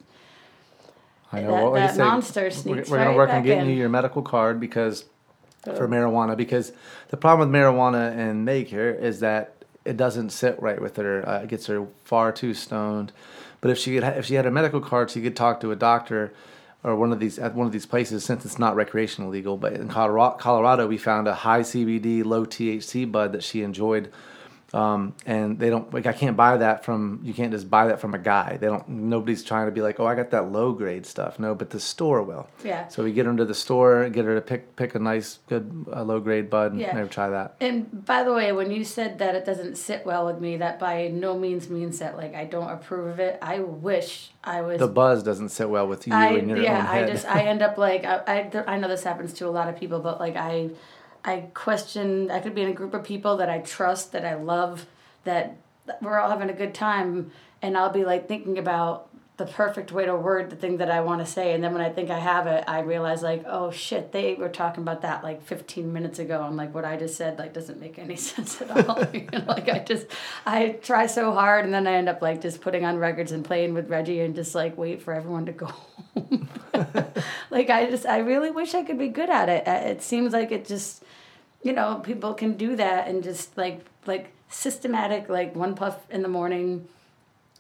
I 1.32 1.42
That- 1.42 1.46
know 1.50 1.70
what 1.70 1.80
you 1.80 1.86
that 1.86 1.94
say. 1.96 2.02
monster 2.04 2.42
We're, 2.44 2.50
sneaks 2.50 2.90
we're 2.90 2.98
gonna 2.98 3.16
work 3.16 3.30
on 3.30 3.42
getting 3.42 3.64
in. 3.64 3.70
you 3.70 3.74
your 3.76 3.88
medical 3.90 4.22
card 4.22 4.60
because 4.60 5.04
for 5.64 5.88
marijuana 5.88 6.36
because 6.36 6.72
the 7.08 7.16
problem 7.16 7.50
with 7.50 7.58
marijuana 7.58 8.16
and 8.16 8.44
Meg 8.44 8.66
here 8.68 8.90
is 8.90 9.20
that 9.20 9.64
it 9.84 9.96
doesn't 9.98 10.30
sit 10.30 10.60
right 10.62 10.80
with 10.80 10.96
her. 10.96 11.26
Uh, 11.28 11.40
it 11.42 11.48
gets 11.48 11.66
her 11.66 11.86
far 12.04 12.32
too 12.32 12.54
stoned. 12.54 13.12
But 13.60 13.70
if 13.70 13.78
she 13.78 13.94
could, 13.94 14.04
if 14.04 14.24
she 14.26 14.34
had 14.34 14.46
a 14.46 14.50
medical 14.50 14.80
card, 14.80 15.10
she 15.10 15.20
could 15.22 15.36
talk 15.36 15.60
to 15.60 15.70
a 15.72 15.76
doctor 15.76 16.32
or 16.84 16.94
one 16.94 17.12
of 17.12 17.18
these 17.18 17.38
at 17.38 17.54
one 17.54 17.66
of 17.66 17.72
these 17.72 17.86
places 17.86 18.24
since 18.24 18.44
it's 18.44 18.58
not 18.58 18.76
recreational 18.76 19.30
legal. 19.30 19.56
But 19.56 19.72
in 19.72 19.88
Colorado, 19.88 20.36
Colorado, 20.36 20.86
we 20.86 20.98
found 20.98 21.26
a 21.26 21.34
high 21.34 21.60
CBD, 21.60 22.24
low 22.24 22.44
THC 22.44 23.10
bud 23.10 23.32
that 23.32 23.42
she 23.42 23.62
enjoyed. 23.62 24.12
Um, 24.74 25.14
and 25.24 25.56
they 25.60 25.70
don't 25.70 25.94
like 25.94 26.06
I 26.06 26.12
can't 26.12 26.36
buy 26.36 26.56
that 26.56 26.84
from 26.84 27.20
you 27.22 27.32
can't 27.32 27.52
just 27.52 27.70
buy 27.70 27.86
that 27.86 28.00
from 28.00 28.12
a 28.12 28.18
guy. 28.18 28.56
They 28.56 28.66
don't 28.66 28.88
nobody's 28.88 29.44
trying 29.44 29.66
to 29.66 29.72
be 29.72 29.80
like, 29.80 30.00
oh 30.00 30.06
I 30.06 30.16
got 30.16 30.30
that 30.32 30.50
low 30.50 30.72
grade 30.72 31.06
stuff. 31.06 31.38
No, 31.38 31.54
but 31.54 31.70
the 31.70 31.78
store 31.78 32.24
will. 32.24 32.48
Yeah. 32.64 32.88
So 32.88 33.04
we 33.04 33.12
get 33.12 33.26
her 33.26 33.36
to 33.36 33.44
the 33.44 33.54
store, 33.54 34.02
and 34.02 34.12
get 34.12 34.24
her 34.24 34.34
to 34.34 34.40
pick 34.40 34.74
pick 34.74 34.96
a 34.96 34.98
nice 34.98 35.38
good 35.48 35.86
uh, 35.94 36.02
low 36.02 36.18
grade 36.18 36.50
bud 36.50 36.72
and 36.72 36.80
Yeah. 36.80 36.92
never 36.92 37.08
try 37.08 37.28
that. 37.28 37.54
And 37.60 38.04
by 38.04 38.24
the 38.24 38.32
way, 38.32 38.50
when 38.50 38.72
you 38.72 38.82
said 38.82 39.20
that 39.20 39.36
it 39.36 39.44
doesn't 39.44 39.76
sit 39.76 40.04
well 40.04 40.26
with 40.26 40.40
me, 40.40 40.56
that 40.56 40.80
by 40.80 41.06
no 41.06 41.38
means 41.38 41.70
means 41.70 42.00
that 42.00 42.16
like 42.16 42.34
I 42.34 42.44
don't 42.44 42.68
approve 42.68 43.06
of 43.06 43.20
it. 43.20 43.38
I 43.40 43.60
wish 43.60 44.30
I 44.42 44.62
was. 44.62 44.80
The 44.80 44.88
buzz 44.88 45.22
doesn't 45.22 45.50
sit 45.50 45.70
well 45.70 45.86
with 45.86 46.08
you 46.08 46.14
I 46.14 46.30
your 46.30 46.58
yeah, 46.58 46.78
own 46.80 46.86
head. 46.86 47.04
I 47.04 47.12
just 47.12 47.26
I 47.26 47.42
end 47.42 47.62
up 47.62 47.78
like 47.78 48.04
I, 48.04 48.22
I 48.26 48.74
I 48.74 48.78
know 48.78 48.88
this 48.88 49.04
happens 49.04 49.34
to 49.34 49.46
a 49.46 49.50
lot 49.50 49.68
of 49.68 49.78
people, 49.78 50.00
but 50.00 50.18
like 50.18 50.34
I 50.34 50.70
I 51.24 51.48
question. 51.54 52.30
I 52.30 52.40
could 52.40 52.54
be 52.54 52.62
in 52.62 52.68
a 52.68 52.74
group 52.74 52.94
of 52.94 53.04
people 53.04 53.36
that 53.38 53.48
I 53.48 53.58
trust, 53.58 54.12
that 54.12 54.24
I 54.24 54.34
love, 54.34 54.86
that 55.24 55.56
we're 56.00 56.18
all 56.18 56.30
having 56.30 56.50
a 56.50 56.54
good 56.54 56.74
time, 56.74 57.30
and 57.62 57.76
I'll 57.76 57.92
be 57.92 58.04
like 58.04 58.28
thinking 58.28 58.58
about 58.58 59.08
the 59.36 59.46
perfect 59.46 59.90
way 59.90 60.06
to 60.06 60.14
word 60.14 60.48
the 60.48 60.54
thing 60.54 60.76
that 60.76 60.88
I 60.90 61.00
want 61.00 61.20
to 61.20 61.26
say, 61.26 61.54
and 61.54 61.64
then 61.64 61.72
when 61.72 61.82
I 61.82 61.88
think 61.90 62.08
I 62.08 62.20
have 62.20 62.46
it, 62.46 62.62
I 62.68 62.80
realize 62.80 63.20
like, 63.20 63.42
oh 63.46 63.72
shit, 63.72 64.12
they 64.12 64.34
were 64.34 64.48
talking 64.48 64.82
about 64.84 65.02
that 65.02 65.24
like 65.24 65.42
15 65.42 65.92
minutes 65.92 66.20
ago, 66.20 66.44
and 66.44 66.56
like 66.56 66.72
what 66.72 66.84
I 66.84 66.96
just 66.96 67.16
said 67.16 67.36
like 67.38 67.52
doesn't 67.52 67.80
make 67.80 67.98
any 67.98 68.14
sense 68.30 68.62
at 68.62 68.70
all. 68.70 69.04
you 69.12 69.26
know, 69.32 69.42
like 69.48 69.68
I 69.68 69.80
just 69.80 70.06
I 70.46 70.78
try 70.82 71.06
so 71.06 71.32
hard, 71.32 71.64
and 71.64 71.74
then 71.74 71.86
I 71.88 71.94
end 71.94 72.08
up 72.08 72.22
like 72.22 72.40
just 72.42 72.60
putting 72.60 72.84
on 72.84 72.98
records 72.98 73.32
and 73.32 73.44
playing 73.44 73.74
with 73.74 73.90
Reggie, 73.90 74.20
and 74.20 74.36
just 74.36 74.54
like 74.54 74.78
wait 74.78 75.02
for 75.02 75.12
everyone 75.12 75.46
to 75.46 75.52
go 75.52 75.66
home. 76.14 76.48
like 77.50 77.70
I 77.70 77.90
just 77.90 78.06
I 78.06 78.18
really 78.18 78.52
wish 78.52 78.72
I 78.74 78.84
could 78.84 78.98
be 78.98 79.08
good 79.08 79.30
at 79.30 79.48
it. 79.48 79.66
Uh, 79.66 79.90
It 79.90 80.02
seems 80.02 80.32
like 80.32 80.52
it 80.52 80.64
just 80.64 81.02
you 81.62 81.72
know 81.72 81.96
people 82.04 82.34
can 82.34 82.56
do 82.56 82.76
that 82.76 83.08
and 83.08 83.24
just 83.24 83.56
like 83.56 83.84
like 84.06 84.30
systematic 84.48 85.28
like 85.28 85.56
one 85.56 85.74
puff 85.74 85.98
in 86.08 86.22
the 86.22 86.28
morning. 86.28 86.86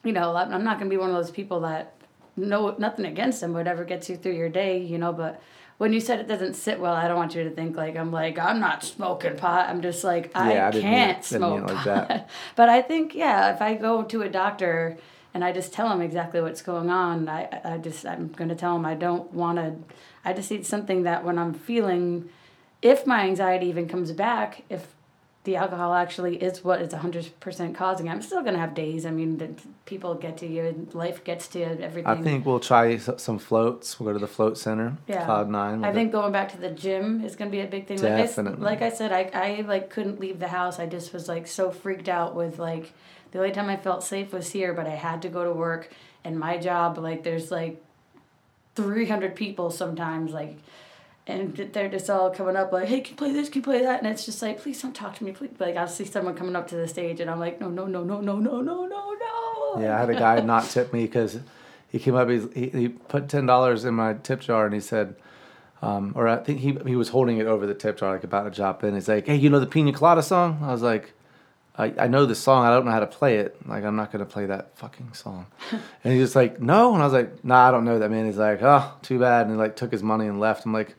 You 0.04 0.12
know 0.12 0.34
I'm 0.36 0.64
not 0.64 0.78
gonna 0.78 0.90
be 0.90 0.96
one 0.96 1.10
of 1.10 1.16
those 1.16 1.30
people 1.30 1.60
that 1.60 1.94
no 2.36 2.74
nothing 2.78 3.04
against 3.06 3.40
them 3.40 3.52
whatever 3.52 3.84
gets 3.84 4.08
you 4.08 4.16
through 4.16 4.32
your 4.34 4.48
day. 4.48 4.78
You 4.78 4.98
know, 4.98 5.12
but 5.12 5.40
when 5.78 5.92
you 5.92 6.00
said 6.00 6.20
it 6.20 6.28
doesn't 6.28 6.54
sit 6.54 6.78
well, 6.78 6.94
I 6.94 7.08
don't 7.08 7.16
want 7.16 7.34
you 7.34 7.44
to 7.44 7.50
think 7.50 7.76
like 7.76 7.96
I'm 7.96 8.12
like 8.12 8.38
I'm 8.38 8.60
not 8.60 8.84
smoking 8.84 9.36
pot. 9.36 9.68
I'm 9.68 9.82
just 9.82 10.04
like 10.04 10.30
I, 10.36 10.54
Yeah, 10.54 10.68
I 10.68 10.70
didn't 10.70 10.84
mean 10.84 10.92
it- 10.92 10.96
can't 10.96 11.16
mean 11.16 11.22
smoke 11.40 11.62
like 11.68 11.76
pot. 11.76 11.84
that. 12.08 12.30
but 12.56 12.68
I 12.68 12.82
think 12.82 13.14
yeah, 13.14 13.54
if 13.54 13.60
I 13.62 13.74
go 13.74 14.02
to 14.04 14.22
a 14.22 14.28
doctor 14.28 14.96
and 15.32 15.42
I 15.44 15.50
just 15.52 15.72
tell 15.72 15.90
him 15.90 16.00
exactly 16.00 16.40
what's 16.40 16.62
going 16.62 16.90
on, 16.90 17.28
I 17.28 17.60
I 17.64 17.78
just 17.78 18.04
I'm 18.06 18.28
gonna 18.28 18.54
tell 18.54 18.76
him 18.76 18.84
I 18.84 18.94
don't 18.94 19.32
want 19.32 19.58
to. 19.58 19.74
I 20.24 20.32
just 20.32 20.50
need 20.50 20.64
something 20.66 21.02
that 21.02 21.24
when 21.24 21.38
I'm 21.38 21.52
feeling, 21.54 22.28
if 22.82 23.06
my 23.06 23.22
anxiety 23.24 23.66
even 23.66 23.88
comes 23.88 24.12
back, 24.12 24.62
if 24.70 24.93
the 25.44 25.56
alcohol 25.56 25.92
actually 25.92 26.36
is 26.42 26.64
what 26.64 26.80
it's 26.80 26.94
100% 26.94 27.74
causing, 27.74 28.08
I'm 28.08 28.22
still 28.22 28.42
gonna 28.42 28.58
have 28.58 28.74
days. 28.74 29.04
I 29.04 29.10
mean, 29.10 29.36
the, 29.36 29.50
people 29.84 30.14
get 30.14 30.38
to 30.38 30.46
you, 30.46 30.88
life 30.94 31.22
gets 31.22 31.48
to 31.48 31.58
you, 31.58 31.66
everything. 31.66 32.06
I 32.06 32.22
think 32.22 32.46
we'll 32.46 32.60
try 32.60 32.96
some 32.96 33.38
floats. 33.38 34.00
We'll 34.00 34.08
go 34.08 34.12
to 34.14 34.18
the 34.18 34.26
float 34.26 34.56
center, 34.56 34.96
Yeah. 35.06 35.26
Cloud 35.26 35.50
Nine. 35.50 35.82
We'll 35.82 35.90
I 35.90 35.92
think 35.92 36.12
going 36.12 36.32
back 36.32 36.50
to 36.52 36.56
the 36.58 36.70
gym 36.70 37.22
is 37.22 37.36
gonna 37.36 37.50
be 37.50 37.60
a 37.60 37.66
big 37.66 37.86
thing. 37.86 38.00
Like 38.00 38.12
I, 38.12 38.16
Definitely. 38.22 38.64
like 38.64 38.80
I 38.80 38.88
said, 38.88 39.12
I, 39.12 39.30
I 39.34 39.60
like 39.60 39.90
couldn't 39.90 40.18
leave 40.18 40.40
the 40.40 40.48
house. 40.48 40.78
I 40.78 40.86
just 40.86 41.12
was 41.12 41.28
like 41.28 41.46
so 41.46 41.70
freaked 41.70 42.08
out 42.08 42.34
with 42.34 42.58
like 42.58 42.94
the 43.32 43.38
only 43.38 43.52
time 43.52 43.68
I 43.68 43.76
felt 43.76 44.02
safe 44.02 44.32
was 44.32 44.52
here, 44.52 44.72
but 44.72 44.86
I 44.86 44.94
had 44.94 45.20
to 45.22 45.28
go 45.28 45.44
to 45.44 45.52
work 45.52 45.90
and 46.24 46.38
my 46.38 46.56
job 46.56 46.96
like 46.96 47.22
there's 47.22 47.50
like 47.50 47.82
three 48.74 49.06
hundred 49.08 49.36
people 49.36 49.70
sometimes 49.70 50.32
like. 50.32 50.56
And 51.26 51.56
they're 51.56 51.88
just 51.88 52.10
all 52.10 52.30
coming 52.30 52.54
up 52.54 52.70
like, 52.70 52.86
"Hey, 52.86 53.00
can 53.00 53.12
you 53.12 53.16
play 53.16 53.32
this? 53.32 53.48
Can 53.48 53.60
you 53.60 53.64
play 53.64 53.82
that?" 53.82 54.02
And 54.02 54.12
it's 54.12 54.26
just 54.26 54.42
like, 54.42 54.60
"Please 54.60 54.80
don't 54.82 54.94
talk 54.94 55.16
to 55.16 55.24
me, 55.24 55.32
please." 55.32 55.52
Like 55.58 55.76
I'll 55.76 55.88
see 55.88 56.04
someone 56.04 56.34
coming 56.34 56.54
up 56.54 56.68
to 56.68 56.76
the 56.76 56.86
stage, 56.86 57.18
and 57.20 57.30
I'm 57.30 57.40
like, 57.40 57.60
"No, 57.60 57.70
no, 57.70 57.86
no, 57.86 58.04
no, 58.04 58.20
no, 58.20 58.38
no, 58.38 58.60
no, 58.60 58.86
no, 58.86 59.14
no." 59.14 59.80
Yeah, 59.80 59.96
I 59.96 60.00
had 60.00 60.10
a 60.10 60.14
guy 60.14 60.40
not 60.40 60.64
tip 60.68 60.92
me 60.92 61.04
because 61.06 61.38
he 61.88 61.98
came 61.98 62.14
up. 62.14 62.28
He's, 62.28 62.46
he 62.52 62.68
he 62.68 62.88
put 62.88 63.28
ten 63.30 63.46
dollars 63.46 63.86
in 63.86 63.94
my 63.94 64.12
tip 64.14 64.40
jar 64.40 64.66
and 64.66 64.74
he 64.74 64.80
said, 64.80 65.16
um, 65.80 66.12
or 66.14 66.28
I 66.28 66.36
think 66.36 66.60
he 66.60 66.76
he 66.84 66.94
was 66.94 67.08
holding 67.08 67.38
it 67.38 67.46
over 67.46 67.66
the 67.66 67.74
tip 67.74 67.98
jar 67.98 68.12
like 68.12 68.24
about 68.24 68.44
to 68.44 68.50
drop 68.50 68.84
in. 68.84 68.92
He's 68.94 69.08
like, 69.08 69.26
"Hey, 69.26 69.36
you 69.36 69.48
know 69.48 69.60
the 69.60 69.66
Pina 69.66 69.94
Colada 69.94 70.22
song?" 70.22 70.58
I 70.62 70.72
was 70.72 70.82
like, 70.82 71.14
"I, 71.78 71.94
I 71.98 72.06
know 72.06 72.26
the 72.26 72.34
song. 72.34 72.66
I 72.66 72.70
don't 72.70 72.84
know 72.84 72.90
how 72.90 73.00
to 73.00 73.06
play 73.06 73.38
it. 73.38 73.56
Like 73.66 73.82
I'm 73.82 73.96
not 73.96 74.12
gonna 74.12 74.26
play 74.26 74.44
that 74.44 74.76
fucking 74.76 75.14
song." 75.14 75.46
and 76.04 76.12
he's 76.12 76.22
just 76.22 76.36
like, 76.36 76.60
"No," 76.60 76.92
and 76.92 77.02
I 77.02 77.06
was 77.06 77.14
like, 77.14 77.42
"Nah, 77.44 77.68
I 77.68 77.70
don't 77.70 77.86
know 77.86 77.98
that 77.98 78.10
man." 78.10 78.26
He's 78.26 78.36
like, 78.36 78.60
"Oh, 78.62 78.92
too 79.00 79.18
bad," 79.18 79.46
and 79.46 79.52
he 79.52 79.56
like 79.56 79.74
took 79.74 79.90
his 79.90 80.02
money 80.02 80.26
and 80.26 80.38
left. 80.38 80.66
I'm 80.66 80.72
like. 80.74 80.94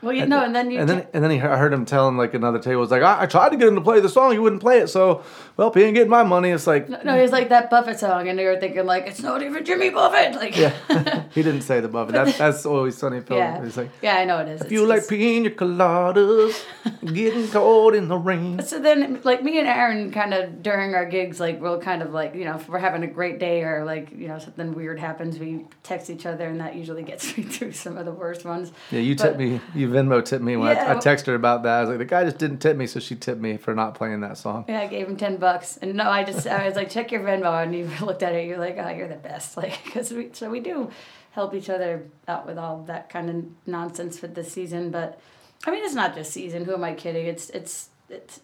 Well, 0.00 0.12
you 0.12 0.26
know, 0.26 0.44
and 0.44 0.54
then 0.54 0.70
you 0.70 0.78
and 0.80 0.88
then 0.88 1.06
and 1.12 1.24
then 1.24 1.30
he, 1.32 1.40
I 1.40 1.56
heard 1.56 1.72
him 1.72 1.84
telling 1.84 2.16
like 2.16 2.32
another 2.34 2.60
table 2.60 2.80
was 2.80 2.90
like, 2.92 3.02
I, 3.02 3.22
I 3.22 3.26
tried 3.26 3.48
to 3.50 3.56
get 3.56 3.66
him 3.66 3.74
to 3.74 3.80
play 3.80 3.98
the 3.98 4.08
song, 4.08 4.30
he 4.32 4.38
wouldn't 4.38 4.62
play 4.62 4.78
it. 4.78 4.86
So, 4.88 5.24
well, 5.56 5.72
he 5.72 5.82
ain't 5.82 5.94
getting 5.96 6.08
my 6.10 6.22
money, 6.22 6.50
it's 6.50 6.66
like, 6.68 6.88
no, 7.04 7.20
he's 7.20 7.32
like 7.32 7.48
that 7.48 7.68
Buffett 7.68 7.98
song, 7.98 8.28
and 8.28 8.38
you're 8.38 8.60
thinking 8.60 8.86
like 8.86 9.06
it's 9.08 9.20
not 9.22 9.42
even 9.42 9.64
Jimmy 9.64 9.90
Buffett. 9.90 10.36
Like, 10.36 10.56
yeah, 10.56 11.24
he 11.34 11.42
didn't 11.42 11.62
say 11.62 11.80
the 11.80 11.88
Buffett. 11.88 12.14
That, 12.14 12.36
that's 12.38 12.64
always 12.64 12.96
Sunny 12.96 13.20
Phil. 13.22 13.36
yeah, 13.38 13.62
He's 13.64 13.76
like, 13.76 13.90
yeah, 14.00 14.16
I 14.16 14.24
know 14.24 14.38
it 14.38 14.48
is. 14.48 14.60
if 14.60 14.66
It's 14.66 14.72
you 14.72 14.86
like 14.86 15.00
just- 15.00 15.10
pina 15.10 15.50
coladas, 15.50 16.62
getting 17.12 17.48
cold 17.48 17.94
in 17.94 18.08
the 18.08 18.16
rain. 18.16 18.62
So 18.62 18.78
then, 18.78 19.20
like 19.24 19.42
me 19.42 19.58
and 19.58 19.66
Aaron, 19.66 20.12
kind 20.12 20.32
of 20.32 20.62
during 20.62 20.94
our 20.94 21.06
gigs, 21.06 21.40
like 21.40 21.60
we'll 21.60 21.80
kind 21.80 22.02
of 22.02 22.12
like 22.12 22.34
you 22.36 22.44
know 22.44 22.54
if 22.56 22.68
we're 22.68 22.78
having 22.78 23.02
a 23.02 23.06
great 23.08 23.38
day 23.38 23.62
or 23.64 23.84
like 23.84 24.12
you 24.12 24.28
know 24.28 24.38
something 24.38 24.74
weird 24.74 24.98
happens, 25.00 25.38
we 25.38 25.66
text 25.82 26.08
each 26.10 26.24
other, 26.24 26.46
and 26.46 26.60
that 26.60 26.76
usually 26.76 27.02
gets 27.02 27.36
me 27.36 27.42
through 27.42 27.72
some 27.72 27.96
of 27.96 28.04
the 28.04 28.12
worst 28.12 28.44
ones. 28.44 28.70
Yeah, 28.90 29.00
you 29.00 29.16
But- 29.16 29.24
tipped 29.24 29.38
me. 29.38 29.60
You 29.74 29.87
Venmo 29.88 30.24
tipped 30.24 30.44
me 30.44 30.56
when 30.56 30.76
I, 30.76 30.92
I 30.92 30.94
texted 30.96 31.26
her 31.26 31.34
about 31.34 31.62
that. 31.64 31.78
I 31.78 31.80
was 31.80 31.90
like, 31.90 31.98
the 31.98 32.04
guy 32.04 32.24
just 32.24 32.38
didn't 32.38 32.58
tip 32.58 32.76
me, 32.76 32.86
so 32.86 33.00
she 33.00 33.16
tipped 33.16 33.40
me 33.40 33.56
for 33.56 33.74
not 33.74 33.94
playing 33.94 34.20
that 34.20 34.38
song. 34.38 34.64
Yeah, 34.68 34.80
I 34.80 34.86
gave 34.86 35.08
him 35.08 35.16
ten 35.16 35.36
bucks, 35.36 35.76
and 35.78 35.94
no, 35.94 36.08
I 36.10 36.24
just 36.24 36.46
I 36.46 36.66
was 36.66 36.76
like, 36.76 36.90
check 36.90 37.10
your 37.10 37.22
Venmo, 37.22 37.62
and 37.62 37.74
you 37.74 37.90
looked 38.04 38.22
at 38.22 38.34
it, 38.34 38.46
you're 38.46 38.58
like, 38.58 38.76
oh, 38.78 38.88
you're 38.88 39.08
the 39.08 39.16
best, 39.16 39.56
like 39.56 39.82
because 39.84 40.12
we 40.12 40.30
so 40.32 40.50
we 40.50 40.60
do 40.60 40.90
help 41.32 41.54
each 41.54 41.70
other 41.70 42.04
out 42.26 42.46
with 42.46 42.58
all 42.58 42.82
that 42.84 43.08
kind 43.08 43.30
of 43.30 43.44
nonsense 43.66 44.18
for 44.18 44.26
this 44.26 44.52
season, 44.52 44.90
but 44.90 45.20
I 45.66 45.70
mean 45.70 45.84
it's 45.84 45.94
not 45.94 46.14
just 46.14 46.32
season. 46.32 46.64
Who 46.64 46.74
am 46.74 46.84
I 46.84 46.94
kidding? 46.94 47.26
It's 47.26 47.50
it's 47.50 47.90
it's. 48.08 48.40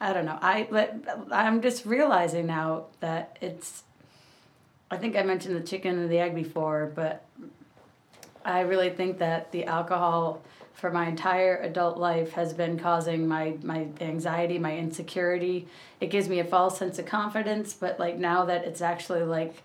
I 0.00 0.12
don't 0.12 0.24
know. 0.24 0.38
I 0.40 0.66
but 0.70 0.94
I'm 1.30 1.60
just 1.60 1.84
realizing 1.84 2.46
now 2.46 2.86
that 3.00 3.36
it's. 3.40 3.84
I 4.90 4.96
think 4.96 5.16
I 5.16 5.22
mentioned 5.22 5.54
the 5.54 5.60
chicken 5.60 5.98
and 5.98 6.10
the 6.10 6.18
egg 6.18 6.34
before, 6.34 6.90
but 6.94 7.24
I 8.44 8.60
really 8.60 8.90
think 8.90 9.18
that 9.18 9.52
the 9.52 9.64
alcohol 9.64 10.42
for 10.72 10.90
my 10.90 11.06
entire 11.08 11.56
adult 11.58 11.98
life 11.98 12.32
has 12.32 12.52
been 12.54 12.78
causing 12.78 13.28
my 13.28 13.54
my 13.62 13.88
anxiety, 14.00 14.58
my 14.58 14.76
insecurity. 14.76 15.68
It 16.00 16.06
gives 16.10 16.28
me 16.28 16.38
a 16.38 16.44
false 16.44 16.78
sense 16.78 16.98
of 16.98 17.06
confidence, 17.06 17.74
but 17.74 17.98
like 18.00 18.16
now 18.18 18.44
that 18.46 18.64
it's 18.64 18.80
actually 18.80 19.22
like 19.22 19.62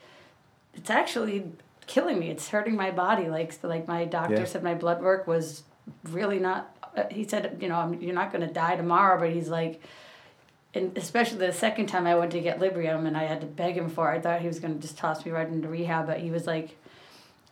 it's 0.73 0.89
actually 0.89 1.45
killing 1.87 2.19
me. 2.19 2.29
It's 2.29 2.49
hurting 2.49 2.75
my 2.75 2.91
body. 2.91 3.29
Like 3.29 3.53
so 3.53 3.67
like 3.67 3.87
my 3.87 4.05
doctor 4.05 4.35
Yeah. 4.35 4.45
said 4.45 4.63
my 4.63 4.73
blood 4.73 5.01
work 5.01 5.25
was 5.27 5.63
really 6.09 6.39
not 6.39 6.75
uh, 6.97 7.03
he 7.11 7.25
said, 7.27 7.57
you 7.61 7.67
know, 7.67 7.75
I'm, 7.75 8.01
you're 8.01 8.13
not 8.15 8.31
going 8.31 8.45
to 8.47 8.53
die 8.53 8.75
tomorrow, 8.75 9.19
but 9.19 9.29
he's 9.31 9.49
like 9.49 9.81
and 10.73 10.97
especially 10.97 11.37
the 11.37 11.53
second 11.53 11.87
time 11.87 12.05
I 12.05 12.15
went 12.15 12.31
to 12.33 12.41
get 12.41 12.59
Librium 12.59 13.07
and 13.07 13.15
I 13.15 13.23
had 13.23 13.39
to 13.41 13.47
beg 13.47 13.77
him 13.77 13.89
for 13.89 14.11
it. 14.11 14.17
I 14.17 14.21
thought 14.21 14.41
he 14.41 14.47
was 14.47 14.59
going 14.59 14.75
to 14.75 14.81
just 14.81 14.97
toss 14.97 15.25
me 15.25 15.31
right 15.31 15.47
into 15.47 15.69
rehab, 15.69 16.05
but 16.07 16.19
he 16.19 16.31
was 16.31 16.45
like, 16.45 16.77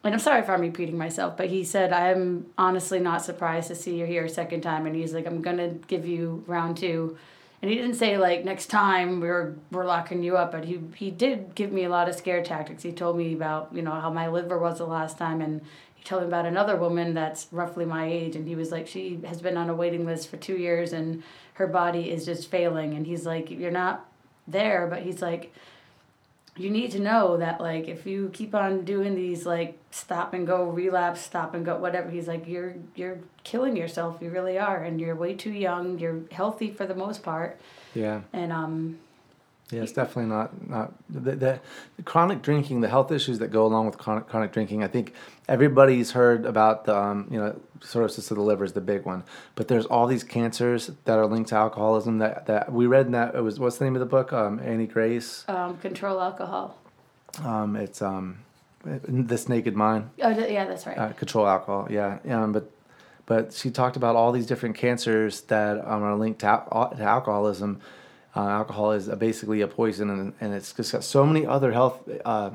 and 0.03 0.13
I'm 0.13 0.19
sorry 0.19 0.41
if 0.41 0.49
I'm 0.49 0.61
repeating 0.61 0.97
myself, 0.97 1.37
but 1.37 1.47
he 1.47 1.63
said, 1.63 1.93
I'm 1.93 2.47
honestly 2.57 2.99
not 2.99 3.23
surprised 3.23 3.69
to 3.69 3.75
see 3.75 3.97
you 3.97 4.05
here 4.05 4.25
a 4.25 4.29
second 4.29 4.61
time. 4.61 4.85
And 4.85 4.95
he's 4.95 5.13
like, 5.13 5.25
I'm 5.25 5.41
going 5.41 5.57
to 5.57 5.69
give 5.87 6.05
you 6.05 6.43
round 6.45 6.77
two. 6.77 7.17
And 7.61 7.71
he 7.71 7.77
didn't 7.77 7.95
say 7.95 8.17
like 8.17 8.43
next 8.43 8.67
time 8.67 9.21
we're 9.21 9.55
we're 9.71 9.85
locking 9.85 10.21
you 10.21 10.35
up, 10.35 10.51
but 10.51 10.65
he 10.65 10.81
he 10.95 11.09
did 11.09 11.55
give 11.55 11.71
me 11.71 11.85
a 11.85 11.89
lot 11.89 12.09
of 12.09 12.15
scare 12.15 12.43
tactics. 12.43 12.83
He 12.83 12.91
told 12.91 13.15
me 13.15 13.33
about 13.33 13.69
you 13.71 13.81
know 13.81 13.93
how 13.93 14.09
my 14.09 14.27
liver 14.27 14.59
was 14.59 14.79
the 14.79 14.85
last 14.85 15.17
time, 15.17 15.39
and 15.39 15.61
he 15.95 16.03
told 16.03 16.23
me 16.23 16.27
about 16.27 16.45
another 16.45 16.75
woman 16.75 17.13
that's 17.13 17.47
roughly 17.53 17.85
my 17.85 18.05
age, 18.05 18.35
and 18.35 18.45
he 18.45 18.55
was 18.55 18.69
like 18.69 18.85
she 18.85 19.21
has 19.25 19.41
been 19.41 19.55
on 19.55 19.69
a 19.69 19.73
waiting 19.73 20.05
list 20.05 20.27
for 20.27 20.35
two 20.35 20.57
years, 20.57 20.91
and 20.91 21.23
her 21.53 21.67
body 21.67 22.11
is 22.11 22.25
just 22.25 22.51
failing. 22.51 22.95
And 22.95 23.07
he's 23.07 23.25
like, 23.25 23.49
you're 23.49 23.71
not 23.71 24.11
there, 24.45 24.85
but 24.87 25.03
he's 25.03 25.21
like, 25.21 25.53
you 26.55 26.69
need 26.69 26.91
to 26.91 26.99
know 26.99 27.37
that 27.37 27.59
like 27.59 27.87
if 27.87 28.05
you 28.05 28.29
keep 28.31 28.53
on 28.53 28.85
doing 28.85 29.15
these 29.15 29.45
like 29.45 29.77
stop 29.89 30.33
and 30.33 30.45
go 30.45 30.65
relapse 30.65 31.21
stop 31.21 31.55
and 31.55 31.65
go 31.65 31.77
whatever 31.77 32.09
he's 32.09 32.27
like 32.27 32.47
you're 32.47 32.75
you're 32.95 33.19
killing 33.43 33.75
yourself. 33.75 34.17
You 34.21 34.29
really 34.29 34.57
are 34.57 34.83
and 34.83 34.99
you're 35.01 35.15
way 35.15 35.33
too 35.33 35.51
young. 35.51 35.99
You're 35.99 36.21
healthy 36.31 36.69
for 36.71 36.85
the 36.85 36.95
most 36.95 37.23
part. 37.23 37.59
Yeah. 37.95 38.21
and 38.31 38.51
um 38.51 38.99
Yeah, 39.73 39.81
it's 39.83 39.91
definitely 39.91 40.29
not 40.29 40.69
not 40.69 40.93
the, 41.09 41.19
the, 41.35 41.59
the 41.97 42.03
chronic 42.03 42.41
drinking, 42.41 42.81
the 42.81 42.87
health 42.89 43.11
issues 43.11 43.39
that 43.39 43.49
go 43.49 43.65
along 43.65 43.87
with 43.87 43.97
chronic 43.97 44.27
chronic 44.27 44.51
drinking. 44.51 44.83
I 44.83 44.87
think 44.87 45.13
everybody's 45.49 46.11
heard 46.11 46.45
about 46.45 46.85
the 46.85 46.95
um, 46.97 47.27
you 47.31 47.39
know 47.39 47.59
cirrhosis 47.81 48.31
of 48.31 48.37
the 48.37 48.43
liver 48.43 48.63
is 48.63 48.73
the 48.73 48.81
big 48.81 49.03
one, 49.05 49.23
but 49.55 49.67
there's 49.67 49.85
all 49.85 50.07
these 50.07 50.23
cancers 50.23 50.91
that 51.05 51.17
are 51.19 51.25
linked 51.25 51.49
to 51.49 51.55
alcoholism. 51.55 52.19
That 52.19 52.45
that 52.45 52.71
we 52.71 52.85
read 52.85 53.07
in 53.07 53.11
that 53.13 53.35
it 53.35 53.41
was 53.41 53.59
what's 53.59 53.77
the 53.77 53.85
name 53.85 53.95
of 53.95 53.99
the 53.99 54.05
book? 54.05 54.31
Um, 54.31 54.59
Annie 54.63 54.87
Grace. 54.87 55.43
um 55.47 55.77
control 55.77 56.21
alcohol 56.21 56.77
Um, 57.43 57.75
it's 57.75 58.01
um, 58.01 58.37
this 58.85 59.49
naked 59.49 59.75
mind. 59.75 60.09
oh 60.21 60.29
yeah 60.29 60.65
that's 60.65 60.85
right 60.85 60.97
uh, 60.97 61.13
control 61.13 61.47
alcohol. 61.47 61.87
Yeah, 61.89 62.19
um, 62.29 62.51
but 62.51 62.69
but 63.25 63.53
she 63.53 63.71
talked 63.71 63.95
about 63.95 64.15
all 64.17 64.31
these 64.33 64.45
different 64.45 64.75
cancers 64.75 65.41
that 65.43 65.77
um, 65.87 66.03
are 66.03 66.15
linked 66.15 66.39
to, 66.41 66.47
al- 66.47 66.93
to 66.95 67.01
alcoholism. 67.03 67.79
Uh, 68.35 68.47
alcohol 68.47 68.91
is 68.93 69.07
basically 69.07 69.61
a 69.61 69.67
poison, 69.67 70.09
and, 70.09 70.33
and 70.41 70.53
it's 70.53 70.73
just 70.73 70.91
got 70.91 71.03
so 71.03 71.25
many 71.25 71.45
other 71.45 71.71
health. 71.71 72.01
Uh, 72.25 72.51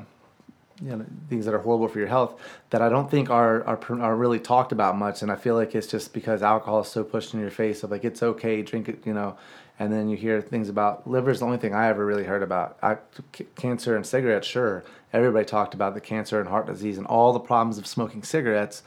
you 0.81 0.95
know, 0.95 1.05
things 1.29 1.45
that 1.45 1.53
are 1.53 1.59
horrible 1.59 1.87
for 1.87 1.99
your 1.99 2.07
health 2.07 2.39
that 2.69 2.81
I 2.81 2.87
don't 2.89 3.11
think 3.11 3.29
are, 3.29 3.63
are 3.65 4.01
are 4.01 4.15
really 4.15 4.39
talked 4.39 4.71
about 4.71 4.97
much, 4.97 5.21
and 5.21 5.31
I 5.31 5.35
feel 5.35 5.55
like 5.55 5.75
it's 5.75 5.87
just 5.87 6.13
because 6.13 6.41
alcohol 6.41 6.81
is 6.81 6.87
so 6.87 7.03
pushed 7.03 7.33
in 7.33 7.39
your 7.39 7.51
face 7.51 7.83
of 7.83 7.91
like 7.91 8.05
it's 8.05 8.23
okay, 8.23 8.61
drink 8.61 8.87
it, 8.87 9.05
you 9.05 9.13
know, 9.13 9.37
and 9.77 9.91
then 9.91 10.09
you 10.09 10.17
hear 10.17 10.41
things 10.41 10.69
about 10.69 11.05
liver 11.05 11.31
is 11.31 11.39
the 11.39 11.45
only 11.45 11.57
thing 11.57 11.73
I 11.73 11.87
ever 11.87 12.05
really 12.05 12.23
heard 12.23 12.43
about. 12.43 12.77
I, 12.81 12.97
c- 13.35 13.47
cancer 13.55 13.95
and 13.95 14.05
cigarettes, 14.05 14.47
sure, 14.47 14.83
everybody 15.11 15.45
talked 15.45 15.73
about 15.73 15.95
the 15.95 16.01
cancer 16.01 16.39
and 16.39 16.47
heart 16.47 16.67
disease 16.67 16.97
and 16.97 17.07
all 17.07 17.33
the 17.33 17.39
problems 17.39 17.77
of 17.77 17.85
smoking 17.85 18.23
cigarettes, 18.23 18.83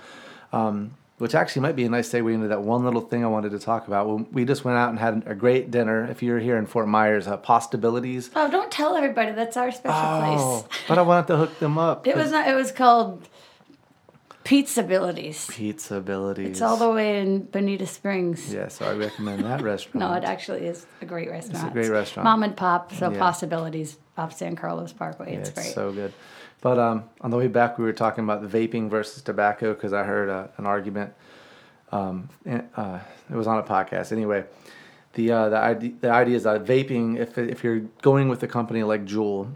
um, 0.53 0.95
which 1.23 1.37
actually 1.37 1.63
might 1.63 1.77
be 1.77 1.85
a 1.85 1.89
nice 1.89 2.11
segue 2.11 2.35
into 2.35 2.49
that 2.49 2.63
one 2.63 2.83
little 2.85 3.01
thing 3.01 3.23
I 3.25 3.29
wanted 3.29 3.53
to 3.53 3.61
talk 3.61 3.87
about. 3.87 4.33
We 4.33 4.45
just 4.45 4.65
went 4.65 4.77
out 4.77 4.91
and 4.91 4.99
had 4.99 5.23
a 5.25 5.37
great 5.37 5.71
dinner. 5.71 6.05
If 6.11 6.21
you're 6.21 6.41
here 6.41 6.57
in 6.57 6.67
Fort 6.67 6.89
Myers, 6.89 7.29
uh, 7.29 7.37
Postabilities. 7.39 8.31
oh 8.35 8.51
don't 8.51 8.73
tell 8.73 8.97
everybody 8.97 9.31
that's 9.31 9.57
our 9.57 9.71
special 9.71 9.95
Oh, 9.97 10.65
place 10.67 10.81
but 10.89 10.99
I 10.99 11.03
wanted 11.03 11.29
to 11.29 11.37
hook 11.37 11.61
them 11.61 11.79
up. 11.79 12.07
it 12.13 12.17
was 12.17 12.33
not 12.33 12.49
it 12.49 12.55
was 12.57 12.73
called 12.73 13.29
pizza 14.43 14.81
abilities 14.81 15.47
Pizza 15.49 15.95
Abilities. 15.95 16.49
it's 16.49 16.61
all 16.61 16.77
the 16.77 16.91
way 16.91 17.21
in 17.21 17.45
bonita 17.45 17.87
springs 17.87 18.53
Yeah, 18.53 18.67
so 18.67 18.85
I 18.87 18.95
recommend 18.95 19.45
that 19.45 19.63
restaurant. 19.63 19.95
No, 20.05 20.13
it 20.15 20.25
actually 20.25 20.67
is 20.67 20.85
a 21.01 21.05
great 21.07 21.31
restaurant. 21.31 21.63
It's 21.67 21.71
a 21.71 21.73
great 21.73 21.91
restaurant. 21.91 22.25
Mom 22.25 22.43
and 22.43 22.57
pop, 22.57 22.93
so 22.93 23.13
Yeah. 23.13 23.19
possibilities 23.21 23.97
off 24.19 24.37
San 24.37 24.57
Carlos 24.57 24.93
Parkway. 24.93 25.35
Yeah, 25.35 25.39
it's 25.39 25.51
it's 25.51 25.59
great. 25.61 25.73
so 25.73 25.93
good. 25.93 26.13
But 26.63 26.79
um, 26.79 27.05
on 27.21 27.31
the 27.31 27.37
way 27.37 27.49
back, 27.49 27.77
we 27.77 27.85
were 27.85 27.93
talking 27.93 28.25
about 28.25 28.43
vaping 28.45 28.89
versus 28.89 29.21
tobacco 29.21 29.75
because 29.75 29.93
I 29.93 30.05
heard 30.05 30.31
uh, 30.31 30.47
an 30.57 30.65
argument. 30.65 31.13
Um, 31.91 32.31
and, 32.47 32.69
uh, 32.77 33.01
it 33.29 33.37
was 33.37 33.47
on 33.47 33.59
a 33.59 33.63
podcast 33.63 34.13
anyway. 34.13 34.45
The 35.15 35.31
uh, 35.31 35.49
the 35.51 35.59
idea 35.59 35.93
the 36.01 36.11
idea 36.11 36.37
is 36.37 36.45
that 36.45 36.65
vaping, 36.65 37.19
if 37.19 37.37
if 37.37 37.63
you're 37.63 37.81
going 38.01 38.31
with 38.31 38.43
a 38.43 38.49
company 38.49 38.83
like 38.83 39.05
Juul, 39.05 39.53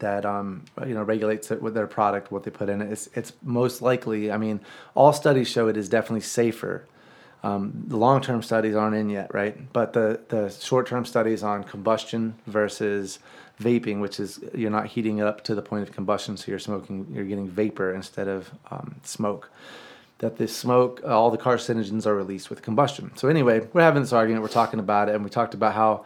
that 0.00 0.26
um 0.26 0.64
you 0.86 0.92
know 0.92 1.02
regulates 1.02 1.50
it 1.50 1.62
with 1.62 1.72
their 1.72 1.86
product, 1.86 2.30
what 2.30 2.42
they 2.42 2.50
put 2.50 2.68
in 2.68 2.82
it, 2.82 2.92
it's 2.92 3.08
it's 3.14 3.32
most 3.42 3.80
likely. 3.80 4.30
I 4.30 4.36
mean, 4.36 4.60
all 4.94 5.14
studies 5.14 5.48
show 5.48 5.68
it 5.68 5.76
is 5.76 5.88
definitely 5.88 6.20
safer. 6.20 6.84
Um, 7.44 7.84
the 7.86 7.96
long 7.96 8.20
term 8.20 8.42
studies 8.42 8.74
aren't 8.74 8.96
in 8.96 9.08
yet, 9.08 9.32
right? 9.32 9.72
But 9.72 9.92
the, 9.92 10.20
the 10.28 10.50
short 10.50 10.88
term 10.88 11.04
studies 11.04 11.42
on 11.44 11.62
combustion 11.62 12.34
versus 12.46 13.20
vaping, 13.60 14.00
which 14.00 14.20
is 14.20 14.40
you're 14.54 14.70
not 14.70 14.86
heating 14.86 15.18
it 15.18 15.26
up 15.26 15.42
to 15.44 15.54
the 15.54 15.62
point 15.62 15.82
of 15.82 15.94
combustion, 15.94 16.36
so 16.36 16.50
you're 16.50 16.58
smoking, 16.58 17.06
you're 17.12 17.24
getting 17.24 17.48
vapor 17.48 17.94
instead 17.94 18.28
of 18.28 18.50
um, 18.70 18.96
smoke. 19.02 19.50
That 20.18 20.36
the 20.36 20.48
smoke, 20.48 21.00
all 21.06 21.30
the 21.30 21.38
carcinogens 21.38 22.04
are 22.04 22.14
released 22.14 22.50
with 22.50 22.60
combustion. 22.60 23.16
So, 23.16 23.28
anyway, 23.28 23.68
we're 23.72 23.82
having 23.82 24.02
this 24.02 24.12
argument, 24.12 24.42
we're 24.42 24.48
talking 24.48 24.80
about 24.80 25.08
it, 25.08 25.14
and 25.14 25.22
we 25.22 25.30
talked 25.30 25.54
about 25.54 25.74
how 25.74 26.04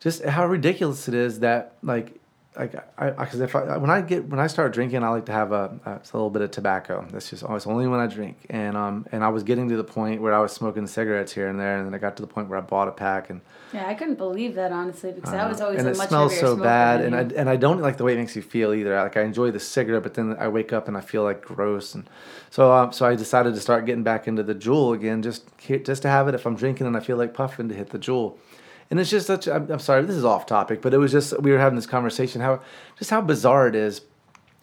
just 0.00 0.24
how 0.24 0.46
ridiculous 0.46 1.06
it 1.06 1.14
is 1.14 1.40
that, 1.40 1.74
like, 1.82 2.17
like 2.58 2.74
I, 2.98 3.10
because 3.10 3.40
if 3.40 3.54
I 3.54 3.76
when 3.76 3.90
I 3.90 4.00
get 4.00 4.26
when 4.26 4.40
I 4.40 4.48
start 4.48 4.72
drinking, 4.72 5.04
I 5.04 5.08
like 5.10 5.26
to 5.26 5.32
have 5.32 5.52
a, 5.52 5.78
a, 5.86 6.00
little 6.12 6.30
bit 6.30 6.42
of 6.42 6.50
tobacco. 6.50 7.06
That's 7.10 7.30
just 7.30 7.44
always 7.44 7.66
only 7.66 7.86
when 7.86 8.00
I 8.00 8.06
drink. 8.06 8.46
And 8.50 8.76
um 8.76 9.06
and 9.12 9.22
I 9.22 9.28
was 9.28 9.42
getting 9.44 9.68
to 9.68 9.76
the 9.76 9.84
point 9.84 10.20
where 10.20 10.34
I 10.34 10.40
was 10.40 10.52
smoking 10.52 10.86
cigarettes 10.86 11.32
here 11.32 11.48
and 11.48 11.58
there, 11.58 11.78
and 11.78 11.86
then 11.86 11.94
I 11.94 11.98
got 11.98 12.16
to 12.16 12.22
the 12.22 12.26
point 12.26 12.48
where 12.48 12.58
I 12.58 12.62
bought 12.62 12.88
a 12.88 12.92
pack 12.92 13.30
and 13.30 13.40
Yeah, 13.72 13.86
I 13.86 13.94
couldn't 13.94 14.16
believe 14.16 14.56
that 14.56 14.72
honestly 14.72 15.12
because 15.12 15.32
I 15.32 15.46
was 15.46 15.60
always 15.60 15.78
and 15.78 15.88
a 15.88 15.92
it 15.92 15.96
much 15.96 16.08
smells 16.08 16.38
so 16.38 16.56
bad, 16.56 17.00
and. 17.00 17.14
I 17.14 17.20
and 17.36 17.48
I 17.48 17.56
don't 17.56 17.80
like 17.80 17.96
the 17.96 18.04
way 18.04 18.14
it 18.14 18.18
makes 18.18 18.34
you 18.34 18.42
feel 18.42 18.72
either. 18.72 18.94
Like 18.96 19.16
I 19.16 19.22
enjoy 19.22 19.50
the 19.50 19.60
cigarette, 19.60 20.02
but 20.02 20.14
then 20.14 20.36
I 20.38 20.48
wake 20.48 20.72
up 20.72 20.88
and 20.88 20.96
I 20.96 21.00
feel 21.00 21.22
like 21.22 21.42
gross, 21.42 21.94
and 21.94 22.08
so 22.50 22.72
um, 22.72 22.92
so 22.92 23.06
I 23.06 23.14
decided 23.14 23.54
to 23.54 23.60
start 23.60 23.86
getting 23.86 24.02
back 24.02 24.26
into 24.26 24.42
the 24.42 24.54
Juul 24.54 24.94
again, 24.94 25.22
just 25.22 25.44
just 25.84 26.02
to 26.02 26.08
have 26.08 26.28
it 26.28 26.34
if 26.34 26.46
I'm 26.46 26.56
drinking 26.56 26.86
and 26.86 26.96
I 26.96 27.00
feel 27.00 27.16
like 27.16 27.34
puffing 27.34 27.68
to 27.68 27.74
hit 27.74 27.90
the 27.90 27.98
Juul. 27.98 28.36
And 28.90 28.98
it's 28.98 29.10
just 29.10 29.26
such. 29.26 29.46
I'm, 29.48 29.70
I'm 29.70 29.78
sorry, 29.78 30.02
this 30.04 30.16
is 30.16 30.24
off 30.24 30.46
topic, 30.46 30.80
but 30.80 30.94
it 30.94 30.98
was 30.98 31.12
just 31.12 31.38
we 31.40 31.50
were 31.52 31.58
having 31.58 31.76
this 31.76 31.86
conversation 31.86 32.40
how 32.40 32.60
just 32.98 33.10
how 33.10 33.20
bizarre 33.20 33.68
it 33.68 33.74
is 33.74 34.00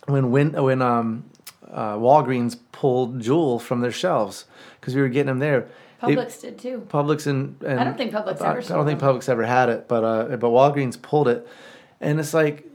when 0.07 0.31
when 0.31 0.51
when 0.53 0.81
um 0.81 1.25
uh, 1.71 1.95
Walgreens 1.95 2.57
pulled 2.71 3.19
Juul 3.19 3.61
from 3.61 3.81
their 3.81 3.91
shelves 3.91 4.45
because 4.79 4.95
we 4.95 5.01
were 5.01 5.09
getting 5.09 5.27
them 5.27 5.39
there. 5.39 5.67
They- 6.05 6.15
Publix 6.15 6.41
did 6.41 6.57
too. 6.59 6.85
Publix 6.89 7.25
and, 7.27 7.61
and 7.63 7.79
I 7.79 7.83
don't 7.83 7.97
think 7.97 8.11
Publix 8.13 8.41
I, 8.41 8.49
ever 8.49 8.59
I 8.59 8.61
don't 8.61 8.85
think 8.85 8.99
them. 8.99 9.15
Publix 9.15 9.29
ever 9.29 9.43
had 9.45 9.69
it, 9.69 9.87
but 9.87 10.03
uh, 10.03 10.37
but 10.37 10.49
Walgreens 10.49 11.01
pulled 11.01 11.27
it, 11.27 11.47
and 12.01 12.19
it's 12.19 12.33
like 12.33 12.65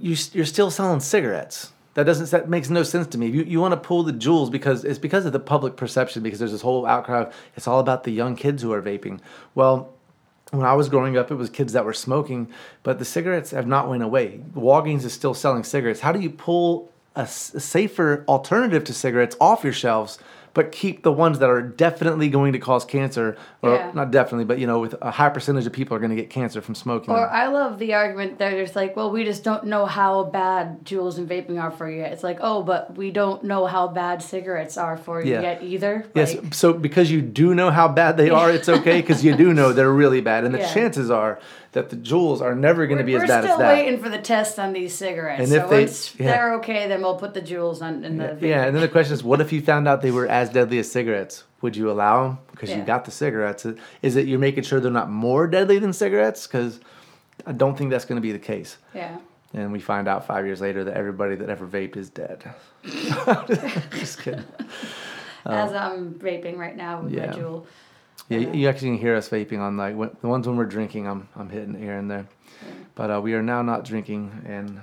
you 0.00 0.16
you're 0.32 0.44
still 0.46 0.70
selling 0.70 1.00
cigarettes. 1.00 1.72
That 1.94 2.04
doesn't 2.04 2.30
that 2.30 2.48
makes 2.48 2.70
no 2.70 2.82
sense 2.82 3.06
to 3.08 3.18
me. 3.18 3.26
You 3.28 3.42
you 3.42 3.60
want 3.60 3.72
to 3.72 3.76
pull 3.76 4.02
the 4.02 4.12
Juuls 4.12 4.50
because 4.50 4.84
it's 4.84 4.98
because 4.98 5.26
of 5.26 5.32
the 5.32 5.40
public 5.40 5.76
perception 5.76 6.22
because 6.22 6.38
there's 6.38 6.52
this 6.52 6.62
whole 6.62 6.86
outcry 6.86 7.22
of 7.22 7.34
it's 7.56 7.68
all 7.68 7.80
about 7.80 8.04
the 8.04 8.10
young 8.12 8.36
kids 8.36 8.62
who 8.62 8.72
are 8.72 8.82
vaping. 8.82 9.20
Well, 9.54 9.92
when 10.50 10.66
I 10.66 10.74
was 10.74 10.88
growing 10.88 11.16
up, 11.16 11.30
it 11.30 11.34
was 11.36 11.50
kids 11.50 11.72
that 11.74 11.84
were 11.84 11.92
smoking, 11.92 12.48
but 12.82 12.98
the 12.98 13.04
cigarettes 13.04 13.50
have 13.52 13.66
not 13.66 13.88
went 13.88 14.02
away. 14.02 14.40
Walgreens 14.54 15.04
is 15.04 15.12
still 15.12 15.34
selling 15.34 15.62
cigarettes. 15.64 16.00
How 16.00 16.12
do 16.12 16.20
you 16.20 16.30
pull 16.30 16.90
a, 17.16 17.20
s- 17.20 17.54
a 17.54 17.60
safer 17.60 18.24
alternative 18.28 18.84
to 18.84 18.92
cigarettes 18.92 19.36
off 19.40 19.64
your 19.64 19.72
shelves, 19.72 20.18
but 20.54 20.72
keep 20.72 21.02
the 21.02 21.12
ones 21.12 21.38
that 21.38 21.48
are 21.48 21.62
definitely 21.62 22.28
going 22.28 22.52
to 22.52 22.58
cause 22.58 22.84
cancer, 22.84 23.36
or 23.62 23.74
Yeah. 23.74 23.90
not 23.94 24.10
definitely, 24.10 24.44
but 24.44 24.58
you 24.58 24.66
know, 24.66 24.78
with 24.80 24.94
a 25.00 25.10
high 25.10 25.28
percentage 25.28 25.66
of 25.66 25.72
people 25.72 25.96
are 25.96 26.00
going 26.00 26.10
to 26.10 26.16
get 26.16 26.30
cancer 26.30 26.60
from 26.60 26.74
smoking. 26.74 27.14
Or. 27.14 27.28
I 27.28 27.46
love 27.48 27.78
the 27.78 27.94
argument 27.94 28.38
that 28.38 28.52
it's 28.54 28.74
like, 28.74 28.96
well, 28.96 29.10
we 29.10 29.24
just 29.24 29.44
don't 29.44 29.64
know 29.64 29.86
how 29.86 30.24
bad 30.24 30.84
Juuls 30.84 31.18
and 31.18 31.28
vaping 31.28 31.60
are 31.62 31.70
for 31.70 31.88
you. 31.90 32.02
It's 32.02 32.22
like, 32.24 32.38
oh, 32.40 32.62
but 32.62 32.96
we 32.96 33.10
don't 33.10 33.44
know 33.44 33.66
how 33.66 33.88
bad 33.88 34.22
cigarettes 34.22 34.76
are 34.76 34.96
for 34.96 35.22
you 35.22 35.32
Yeah. 35.32 35.42
yet 35.42 35.62
either. 35.62 36.06
Yes, 36.14 36.36
so 36.52 36.72
because 36.72 37.10
you 37.10 37.20
do 37.22 37.54
know 37.54 37.70
how 37.70 37.88
bad 37.88 38.16
they 38.16 38.30
are, 38.30 38.50
it's 38.50 38.68
okay 38.68 39.00
because 39.00 39.24
you 39.24 39.36
do 39.36 39.52
know 39.54 39.72
they're 39.72 39.92
really 39.92 40.20
bad, 40.20 40.44
and 40.44 40.54
the 40.54 40.58
Yeah. 40.60 40.74
chances 40.74 41.10
are 41.10 41.38
that 41.72 41.90
the 41.90 41.96
Juuls 41.96 42.40
are 42.40 42.54
never 42.54 42.86
going 42.86 42.98
to 42.98 43.04
be 43.04 43.14
we're 43.14 43.22
as 43.22 43.28
bad 43.28 43.44
still 43.44 43.54
as 43.54 43.58
that. 43.60 43.74
waiting 43.74 44.02
for 44.02 44.08
the 44.08 44.18
test 44.18 44.58
on 44.58 44.72
these 44.72 44.92
cigarettes. 44.92 45.40
And 45.40 45.48
so 45.48 45.56
if 45.56 45.70
they- 45.70 45.84
once 45.84 46.14
yeah. 46.18 46.26
they're 46.26 46.54
okay, 46.54 46.88
then 46.88 47.02
we'll 47.02 47.16
put 47.16 47.34
the 47.34 47.40
Juuls 47.40 47.80
on 47.80 48.04
in 48.04 48.16
the. 48.16 48.36
Yeah, 48.40 48.64
and 48.64 48.74
then 48.74 48.82
the 48.82 48.88
question 48.88 49.14
is, 49.14 49.22
what 49.22 49.40
if 49.40 49.52
you 49.52 49.62
found 49.62 49.86
out 49.86 50.02
they 50.02 50.10
were 50.10 50.26
as 50.26 50.50
deadly 50.50 50.78
as 50.78 50.90
cigarettes? 50.90 51.44
Would 51.62 51.76
you 51.76 51.90
allow 51.90 52.24
them 52.24 52.38
because 52.52 52.70
you 52.70 52.82
got 52.82 53.04
the 53.04 53.10
cigarettes? 53.10 53.66
Is 54.02 54.16
it 54.16 54.26
you're 54.26 54.38
making 54.38 54.64
sure 54.64 54.80
they're 54.80 54.90
not 54.90 55.10
more 55.10 55.46
deadly 55.46 55.78
than 55.78 55.92
cigarettes? 55.92 56.46
Because 56.46 56.80
I 57.46 57.52
don't 57.52 57.76
think 57.76 57.90
that's 57.90 58.06
going 58.06 58.16
to 58.16 58.22
be 58.22 58.32
the 58.32 58.38
case. 58.38 58.78
yeah. 58.94 59.18
And 59.52 59.72
we 59.72 59.80
find 59.80 60.06
out 60.06 60.28
five 60.28 60.46
years 60.46 60.60
later 60.60 60.84
that 60.84 60.96
everybody 60.96 61.34
that 61.34 61.50
ever 61.50 61.66
vaped 61.66 61.96
is 61.96 62.08
dead. 62.08 62.44
Just 62.84 64.22
kidding. 64.22 64.44
As 65.44 65.70
um, 65.72 65.76
I'm 65.76 66.14
vaping 66.14 66.56
right 66.56 66.76
now 66.76 67.02
with 67.02 67.12
yeah. 67.12 67.26
my 67.26 67.32
Juul. 67.32 67.66
Yeah, 68.30 68.38
you- 68.38 68.52
you 68.52 68.68
actually 68.68 68.90
can 68.90 68.98
hear 68.98 69.16
us 69.16 69.28
vaping 69.28 69.58
on 69.58 69.76
like 69.76 69.96
when, 69.96 70.16
the 70.20 70.28
ones 70.28 70.46
when 70.46 70.56
we're 70.56 70.64
drinking. 70.64 71.06
I'm 71.08 71.28
I'm 71.36 71.50
hitting 71.50 71.74
here 71.74 71.96
and 71.98 72.08
there, 72.10 72.26
but 72.94 73.10
uh, 73.10 73.20
we 73.20 73.34
are 73.34 73.42
now 73.42 73.60
not 73.62 73.84
drinking, 73.84 74.30
and 74.46 74.80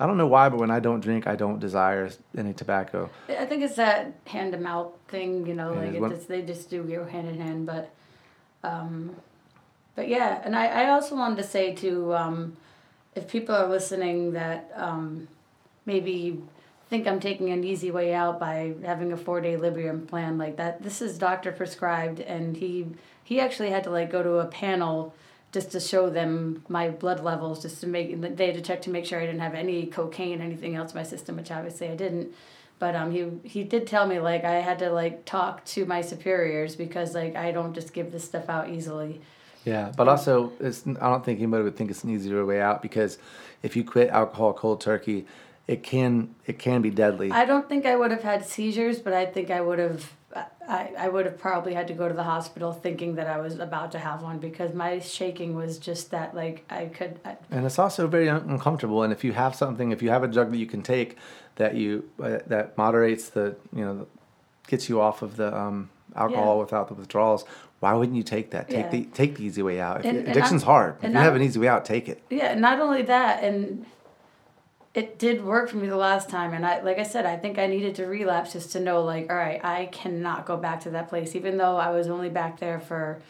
I 0.00 0.06
don't 0.06 0.16
know 0.16 0.26
why, 0.26 0.48
but 0.48 0.58
when 0.58 0.70
I 0.70 0.80
don't 0.80 1.00
drink, 1.00 1.26
I 1.26 1.36
don't 1.36 1.60
desire 1.60 2.08
any 2.36 2.54
tobacco. 2.54 3.10
I 3.28 3.44
think 3.44 3.62
it's 3.62 3.76
that 3.76 4.14
hand 4.26 4.52
to 4.52 4.58
mouth 4.58 4.92
thing, 5.08 5.46
you 5.46 5.54
know, 5.54 5.74
like 5.74 5.92
it 5.94 6.00
one- 6.00 6.10
just, 6.10 6.26
they 6.26 6.40
just 6.42 6.70
do 6.70 6.82
go 6.84 7.04
hand 7.04 7.28
in 7.28 7.38
hand. 7.38 7.66
But, 7.66 7.90
um, 8.64 9.14
but 9.94 10.08
yeah, 10.08 10.40
and 10.42 10.56
I, 10.56 10.66
I 10.84 10.90
also 10.90 11.16
wanted 11.16 11.36
to 11.36 11.42
say 11.48 11.74
to 11.74 12.14
um, 12.14 12.56
if 13.14 13.28
people 13.28 13.54
are 13.54 13.66
listening 13.68 14.32
that 14.32 14.70
um, 14.74 15.28
maybe 15.84 16.42
think 16.88 17.06
I'm 17.06 17.20
taking 17.20 17.50
an 17.50 17.64
easy 17.64 17.90
way 17.90 18.14
out 18.14 18.38
by 18.38 18.74
having 18.84 19.12
a 19.12 19.16
four 19.16 19.40
day 19.40 19.56
Librium 19.56 20.06
plan 20.06 20.38
like 20.38 20.56
that. 20.56 20.82
This 20.82 21.02
is 21.02 21.18
doctor 21.18 21.52
prescribed, 21.52 22.20
and 22.20 22.56
he 22.56 22.86
he 23.24 23.40
actually 23.40 23.70
had 23.70 23.84
to 23.84 23.90
like 23.90 24.10
go 24.10 24.22
to 24.22 24.38
a 24.38 24.46
panel 24.46 25.14
just 25.52 25.72
to 25.72 25.80
show 25.80 26.10
them 26.10 26.64
my 26.68 26.90
blood 26.90 27.22
levels, 27.24 27.62
just 27.62 27.80
to 27.80 27.86
make 27.86 28.20
they 28.36 28.46
had 28.46 28.54
to 28.54 28.62
check 28.62 28.82
to 28.82 28.90
make 28.90 29.04
sure 29.04 29.20
I 29.20 29.26
didn't 29.26 29.40
have 29.40 29.54
any 29.54 29.86
cocaine, 29.86 30.40
anything 30.40 30.76
else 30.76 30.92
in 30.92 30.98
my 30.98 31.02
system, 31.02 31.36
which 31.36 31.50
obviously 31.50 31.88
I 31.88 31.96
didn't. 31.96 32.34
But 32.78 32.94
um, 32.94 33.10
he 33.10 33.30
he 33.48 33.64
did 33.64 33.86
tell 33.86 34.06
me 34.06 34.20
like 34.20 34.44
I 34.44 34.56
had 34.60 34.78
to 34.80 34.90
like 34.90 35.24
talk 35.24 35.64
to 35.66 35.86
my 35.86 36.02
superiors 36.02 36.76
because 36.76 37.14
like 37.14 37.34
I 37.34 37.50
don't 37.50 37.74
just 37.74 37.92
give 37.92 38.12
this 38.12 38.24
stuff 38.24 38.48
out 38.48 38.70
easily. 38.70 39.20
Yeah, 39.64 39.90
but 39.96 40.06
also 40.06 40.52
it's 40.60 40.86
I 40.86 41.10
don't 41.10 41.24
think 41.24 41.40
anybody 41.40 41.64
would 41.64 41.74
think 41.74 41.90
it's 41.90 42.04
an 42.04 42.10
easier 42.10 42.44
way 42.46 42.60
out 42.60 42.82
because 42.82 43.18
if 43.64 43.74
you 43.74 43.82
quit 43.82 44.10
alcohol 44.10 44.52
cold 44.52 44.80
turkey, 44.80 45.26
it 45.68 45.82
can 45.82 46.34
it 46.46 46.58
can 46.58 46.82
be 46.82 46.90
deadly. 46.90 47.30
I 47.32 47.44
don't 47.44 47.68
think 47.68 47.86
I 47.86 47.96
would 47.96 48.10
have 48.10 48.22
had 48.22 48.44
seizures, 48.46 48.98
but 49.00 49.12
I 49.12 49.26
think 49.26 49.50
I 49.50 49.60
would 49.60 49.78
have. 49.78 50.12
I, 50.68 50.90
I 50.98 51.08
would 51.08 51.24
have 51.24 51.38
probably 51.38 51.72
had 51.72 51.86
to 51.88 51.94
go 51.94 52.08
to 52.08 52.12
the 52.14 52.24
hospital 52.24 52.72
thinking 52.72 53.14
that 53.14 53.26
I 53.26 53.38
was 53.38 53.58
about 53.58 53.92
to 53.92 53.98
have 53.98 54.22
one 54.22 54.38
because 54.38 54.74
my 54.74 54.98
shaking 54.98 55.54
was 55.54 55.78
just 55.78 56.10
that 56.10 56.34
like 56.34 56.64
I 56.68 56.86
could 56.86 57.18
I, 57.24 57.36
and 57.50 57.64
it's 57.64 57.78
also 57.78 58.06
very 58.06 58.28
un- 58.28 58.44
uncomfortable. 58.48 59.02
And 59.02 59.12
if 59.12 59.24
you 59.24 59.32
have 59.32 59.54
something, 59.54 59.92
if 59.92 60.02
you 60.02 60.10
have 60.10 60.22
a 60.24 60.28
drug 60.28 60.50
that 60.50 60.58
you 60.58 60.66
can 60.66 60.82
take 60.82 61.16
that 61.54 61.74
you 61.76 62.10
uh, 62.22 62.38
that 62.48 62.76
moderates 62.76 63.30
the 63.30 63.56
you 63.72 63.84
know 63.84 64.06
gets 64.66 64.88
you 64.88 65.00
off 65.00 65.22
of 65.22 65.36
the 65.36 65.56
um, 65.56 65.88
alcohol 66.14 66.56
Yeah. 66.56 66.60
without 66.64 66.88
the 66.88 66.94
withdrawals, 66.94 67.44
why 67.80 67.94
wouldn't 67.94 68.16
you 68.16 68.24
take 68.24 68.50
that? 68.50 68.68
Take 68.68 68.86
Yeah. 68.86 68.90
the 68.90 69.04
take 69.14 69.36
the 69.36 69.44
easy 69.44 69.62
way 69.62 69.80
out. 69.80 70.00
If 70.00 70.06
And- 70.06 70.18
and 70.18 70.28
addiction's 70.28 70.64
I'm- 70.64 70.70
hard. 70.72 70.96
If 71.02 71.10
you 71.12 71.16
have 71.16 71.32
I'm- 71.32 71.36
an 71.36 71.42
easy 71.42 71.60
way 71.60 71.68
out, 71.68 71.84
take 71.86 72.08
it. 72.10 72.22
yeah 72.28 72.54
not 72.54 72.78
only 72.80 73.02
that 73.02 73.42
and 73.42 73.86
it 74.96 75.18
did 75.18 75.44
work 75.44 75.68
for 75.68 75.76
me 75.76 75.86
the 75.86 75.96
last 75.96 76.28
time 76.28 76.54
and 76.54 76.66
i 76.66 76.80
like 76.80 76.98
i 76.98 77.02
said 77.02 77.26
i 77.26 77.36
think 77.36 77.58
i 77.58 77.66
needed 77.66 77.94
to 77.94 78.06
relapse 78.06 78.54
just 78.54 78.72
to 78.72 78.80
know 78.80 79.02
like 79.02 79.30
all 79.30 79.36
right 79.36 79.62
i 79.64 79.86
cannot 79.86 80.46
go 80.46 80.56
back 80.56 80.80
to 80.80 80.90
that 80.90 81.08
place 81.08 81.36
even 81.36 81.58
though 81.58 81.76
i 81.76 81.90
was 81.90 82.08
only 82.08 82.30
back 82.30 82.58
there 82.58 82.80
for 82.80 83.20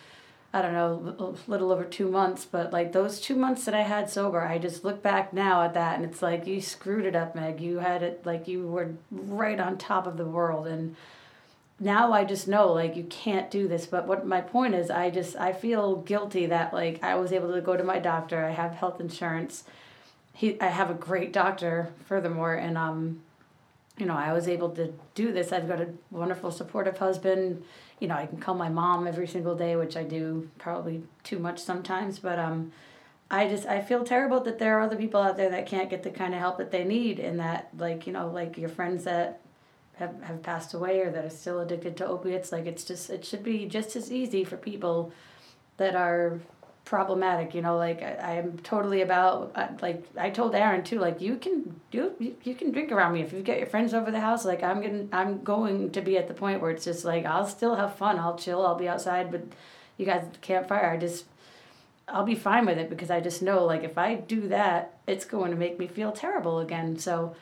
i 0.54 0.62
don't 0.62 0.72
know 0.72 1.14
a 1.18 1.50
little 1.50 1.72
over 1.72 1.84
two 1.84 2.08
months 2.08 2.44
but 2.44 2.72
like 2.72 2.92
those 2.92 3.20
two 3.20 3.34
months 3.34 3.64
that 3.64 3.74
i 3.74 3.82
had 3.82 4.08
sober 4.08 4.40
i 4.42 4.56
just 4.56 4.84
look 4.84 5.02
back 5.02 5.32
now 5.32 5.62
at 5.62 5.74
that 5.74 5.96
and 5.96 6.04
it's 6.04 6.22
like 6.22 6.46
you 6.46 6.60
screwed 6.60 7.04
it 7.04 7.16
up 7.16 7.34
meg 7.34 7.60
you 7.60 7.80
had 7.80 8.02
it 8.02 8.24
like 8.24 8.46
you 8.46 8.66
were 8.66 8.94
right 9.10 9.58
on 9.58 9.76
top 9.76 10.06
of 10.06 10.16
the 10.16 10.24
world 10.24 10.68
and 10.68 10.94
now 11.78 12.10
I 12.10 12.24
just 12.24 12.48
know 12.48 12.72
like 12.72 12.96
you 12.96 13.04
can't 13.04 13.50
do 13.50 13.68
this. 13.68 13.84
But 13.84 14.06
what 14.06 14.26
my 14.26 14.40
point 14.40 14.74
is, 14.74 14.90
I 14.90 15.10
just 15.10 15.36
I 15.36 15.52
feel 15.52 15.96
guilty 15.96 16.46
that 16.46 16.72
like 16.72 17.02
I 17.04 17.16
was 17.16 17.32
able 17.32 17.52
to 17.52 17.60
go 17.60 17.76
to 17.76 17.84
my 17.84 17.98
doctor. 17.98 18.46
I 18.46 18.52
have 18.52 18.72
health 18.72 18.98
insurance. 18.98 19.64
He 20.37 20.61
I 20.61 20.66
have 20.66 20.91
a 20.91 20.95
great 20.95 21.32
doctor. 21.32 21.93
Furthermore, 22.05 22.55
and 22.55 22.76
um, 22.76 23.22
you 23.97 24.05
know 24.05 24.14
I 24.14 24.34
was 24.34 24.47
able 24.47 24.68
to 24.70 24.93
do 25.14 25.32
this. 25.32 25.51
I've 25.51 25.66
got 25.66 25.80
a 25.80 25.89
wonderful 26.11 26.51
supportive 26.51 26.99
husband. 26.99 27.64
You 28.01 28.09
know 28.09 28.16
I 28.16 28.26
can 28.26 28.39
call 28.39 28.55
my 28.55 28.68
mom 28.68 29.07
every 29.07 29.26
single 29.26 29.57
day, 29.57 29.76
which 29.76 29.97
I 29.97 30.03
do 30.03 30.51
probably 30.59 31.03
too 31.24 31.39
much 31.39 31.59
sometimes. 31.59 32.18
But 32.18 32.39
um, 32.39 32.72
I 33.30 33.49
just 33.49 33.66
I 33.66 33.80
feel 33.80 34.05
terrible 34.05 34.41
that 34.41 34.59
there 34.59 34.78
are 34.78 34.82
other 34.82 34.97
people 34.97 35.22
out 35.22 35.39
there 35.39 35.49
that 35.49 35.66
can't 35.66 35.89
get 35.89 36.03
the 36.03 36.11
kind 36.11 36.34
of 36.34 36.41
help 36.41 36.59
that 36.59 36.70
they 36.70 36.84
need, 36.84 37.18
and 37.18 37.41
that 37.41 37.70
like 37.78 38.07
you 38.07 38.12
know 38.12 38.28
like 38.28 38.59
your 38.59 38.68
friends 38.68 39.05
that 39.05 39.41
have, 39.95 40.22
have 40.22 40.43
passed 40.43 40.74
away 40.74 41.01
or 41.01 41.11
that 41.11 41.24
are 41.24 41.30
still 41.30 41.61
addicted 41.61 41.97
to 41.97 42.07
opiates 42.07 42.53
like 42.53 42.66
it's 42.66 42.84
just 42.84 43.09
it 43.09 43.24
should 43.24 43.43
be 43.43 43.64
just 43.64 43.97
as 43.97 44.12
easy 44.12 44.45
for 44.45 44.59
people 44.59 45.11
that 45.78 45.95
are 45.95 46.39
problematic 46.87 47.53
you 47.53 47.61
know 47.61 47.76
like 47.76 48.01
i 48.01 48.39
i'm 48.39 48.57
totally 48.59 49.03
about 49.03 49.51
uh, 49.57 49.66
like 49.82 50.05
i 50.16 50.30
told 50.30 50.55
aaron 50.55 50.84
too 50.84 51.01
like 51.01 51.20
you 51.20 51.34
can 51.37 51.78
do 51.91 52.12
you, 52.20 52.37
you 52.45 52.55
can 52.55 52.70
drink 52.70 52.93
around 52.93 53.12
me 53.12 53.20
if 53.20 53.32
you 53.32 53.43
get 53.43 53.59
your 53.59 53.66
friends 53.66 53.93
over 53.93 54.12
the 54.12 54.20
house 54.20 54.45
like 54.45 54.62
i'm 54.62 54.80
gonna 54.80 55.05
i'm 55.12 55.43
going 55.43 55.91
to 55.91 56.01
be 56.01 56.16
at 56.16 56.28
the 56.28 56.32
point 56.34 56.62
where 56.62 56.70
it's 56.70 56.84
just 56.84 57.05
like 57.05 57.26
i'll 57.26 57.45
still 57.47 57.74
have 57.74 57.97
fun 57.97 58.20
i'll 58.20 58.37
chill 58.39 58.64
i'll 58.64 58.76
be 58.78 58.89
outside 58.89 59.32
but 59.32 59.43
you 59.99 60.07
guys 60.07 60.22
at 60.22 60.32
the 60.34 60.39
campfire 60.39 60.91
i 60.93 60.97
just 60.97 61.24
i'll 62.07 62.22
be 62.24 62.37
fine 62.37 62.64
with 62.64 62.78
it 62.78 62.89
because 62.89 63.11
i 63.11 63.18
just 63.20 63.43
know 63.43 63.64
like 63.64 63.82
if 63.82 63.99
i 63.99 64.14
do 64.14 64.47
that 64.47 64.97
it's 65.09 65.24
going 65.24 65.51
to 65.51 65.57
make 65.57 65.80
me 65.80 65.89
feel 65.89 66.12
terrible 66.12 66.61
again 66.61 66.97
so 66.97 67.34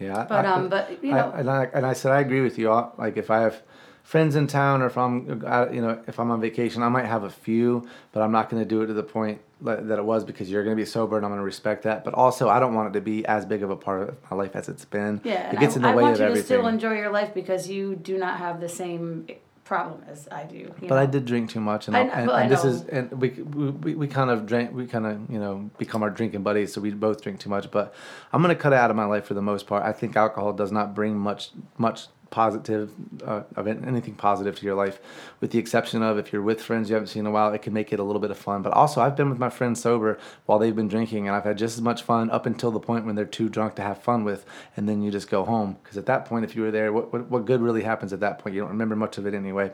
Yeah. 0.00 0.26
but 0.28 0.44
I- 0.44 0.50
um 0.52 0.68
but 0.68 0.98
you 1.00 1.12
I- 1.12 1.16
know 1.20 1.30
and 1.36 1.48
I 1.48 1.68
and 1.72 1.86
I 1.86 1.92
said 1.92 2.10
I 2.10 2.18
agree 2.20 2.40
with 2.40 2.58
you. 2.58 2.70
Like 2.98 3.16
if 3.16 3.30
I 3.30 3.40
have 3.40 3.62
friends 4.08 4.36
in 4.36 4.46
town 4.46 4.80
or 4.80 4.86
if 4.86 4.96
I'm 4.96 5.42
uh, 5.46 5.66
you 5.70 5.82
know 5.82 6.00
if 6.06 6.18
I'm 6.18 6.30
on 6.30 6.40
vacation, 6.40 6.82
I 6.82 6.88
might 6.88 7.04
have 7.04 7.24
a 7.24 7.30
few, 7.46 7.86
but 8.12 8.22
I'm 8.22 8.32
not 8.32 8.48
going 8.48 8.62
to 8.62 8.68
do 8.68 8.80
it 8.82 8.86
to 8.86 8.94
the 8.94 9.02
point 9.02 9.38
that 9.60 9.98
it 9.98 10.04
was 10.04 10.24
because 10.24 10.50
you're 10.50 10.64
going 10.64 10.74
to 10.76 10.80
be 10.80 10.86
sober 10.86 11.16
and 11.18 11.26
I'm 11.26 11.30
going 11.30 11.40
to 11.40 11.44
respect 11.44 11.82
that. 11.82 12.04
But 12.06 12.14
also, 12.14 12.48
I 12.48 12.58
don't 12.58 12.74
want 12.74 12.88
it 12.90 12.98
to 12.98 13.02
be 13.02 13.26
as 13.26 13.44
big 13.44 13.62
of 13.62 13.70
a 13.70 13.76
part 13.76 14.08
of 14.08 14.16
my 14.30 14.36
life 14.36 14.56
as 14.56 14.68
it's 14.70 14.86
been. 14.86 15.20
Yeah, 15.24 15.50
it 15.52 15.58
gets 15.60 15.74
I, 15.74 15.76
in 15.76 15.82
the 15.82 15.88
I 15.88 15.94
way 15.96 16.02
want 16.04 16.14
of 16.14 16.20
you 16.20 16.24
to 16.24 16.30
everything. 16.30 16.44
still 16.46 16.66
enjoy 16.68 16.94
your 16.96 17.10
life 17.10 17.34
because 17.34 17.68
you 17.68 17.96
do 17.96 18.16
not 18.16 18.38
have 18.38 18.60
the 18.60 18.68
same 18.68 19.26
problem 19.64 20.02
as 20.08 20.26
I 20.32 20.44
do. 20.44 20.72
But 20.88 20.96
I 20.96 21.04
did 21.04 21.26
drink 21.26 21.50
too 21.50 21.60
much, 21.60 21.88
and, 21.88 21.94
I 21.96 22.00
I 22.00 22.04
know- 22.04 22.12
and, 22.12 22.30
I 22.30 22.42
and 22.44 22.50
this 22.50 22.64
is 22.64 22.84
and 22.84 23.10
we, 23.20 23.28
we 23.30 23.70
we- 23.84 23.94
we 24.02 24.06
kind 24.08 24.30
of 24.30 24.46
drank 24.46 24.72
we 24.72 24.86
kind 24.86 25.04
of 25.06 25.14
you 25.30 25.38
know 25.38 25.68
become 25.76 26.02
our 26.02 26.08
drinking 26.08 26.42
buddies, 26.42 26.72
so 26.72 26.80
we 26.80 26.90
both 26.92 27.20
drink 27.20 27.38
too 27.40 27.50
much. 27.50 27.70
But 27.70 27.92
I'm 28.32 28.40
gonna 28.40 28.54
cut 28.54 28.72
it 28.72 28.78
out 28.78 28.90
of 28.90 28.96
my 28.96 29.04
life 29.04 29.26
for 29.26 29.34
the 29.34 29.42
most 29.42 29.66
part. 29.66 29.82
I 29.84 29.92
think 29.92 30.16
alcohol 30.16 30.54
does 30.54 30.72
not 30.72 30.94
bring 30.94 31.18
much 31.18 31.50
much 31.76 32.06
positive 32.30 32.92
uh, 33.24 33.42
anything 33.56 34.14
positive 34.14 34.58
to 34.58 34.64
your 34.64 34.74
life, 34.74 35.00
with 35.40 35.50
the 35.50 35.58
exception 35.58 36.02
of 36.02 36.18
if 36.18 36.32
you're 36.32 36.42
with 36.42 36.60
friends 36.62 36.88
you 36.88 36.94
haven't 36.94 37.08
seen 37.08 37.20
in 37.20 37.26
a 37.26 37.30
while, 37.30 37.52
it 37.52 37.62
can 37.62 37.72
make 37.72 37.92
it 37.92 37.98
a 37.98 38.02
little 38.02 38.20
bit 38.20 38.30
of 38.30 38.38
fun. 38.38 38.62
But 38.62 38.72
also, 38.72 39.00
I've 39.00 39.16
been 39.16 39.30
with 39.30 39.38
my 39.38 39.50
friends 39.50 39.80
sober 39.80 40.18
while 40.46 40.58
they've 40.58 40.74
been 40.74 40.88
drinking, 40.88 41.26
and 41.26 41.36
I've 41.36 41.44
had 41.44 41.58
just 41.58 41.76
as 41.76 41.82
much 41.82 42.02
fun 42.02 42.30
up 42.30 42.46
until 42.46 42.70
the 42.70 42.80
point 42.80 43.06
when 43.06 43.14
they're 43.14 43.24
too 43.24 43.48
drunk 43.48 43.74
to 43.76 43.82
have 43.82 44.02
fun 44.02 44.24
with, 44.24 44.44
and 44.76 44.88
then 44.88 45.02
you 45.02 45.10
just 45.10 45.30
go 45.30 45.44
home. 45.44 45.76
Because 45.82 45.96
at 45.96 46.06
that 46.06 46.24
point, 46.24 46.44
if 46.44 46.54
you 46.54 46.62
were 46.62 46.70
there, 46.70 46.92
what, 46.92 47.12
what 47.12 47.30
what 47.30 47.44
good 47.44 47.60
really 47.60 47.82
happens 47.82 48.12
at 48.12 48.20
that 48.20 48.38
point? 48.38 48.54
You 48.54 48.60
don't 48.62 48.70
remember 48.70 48.96
much 48.96 49.18
of 49.18 49.26
it 49.26 49.34
anyway. 49.34 49.72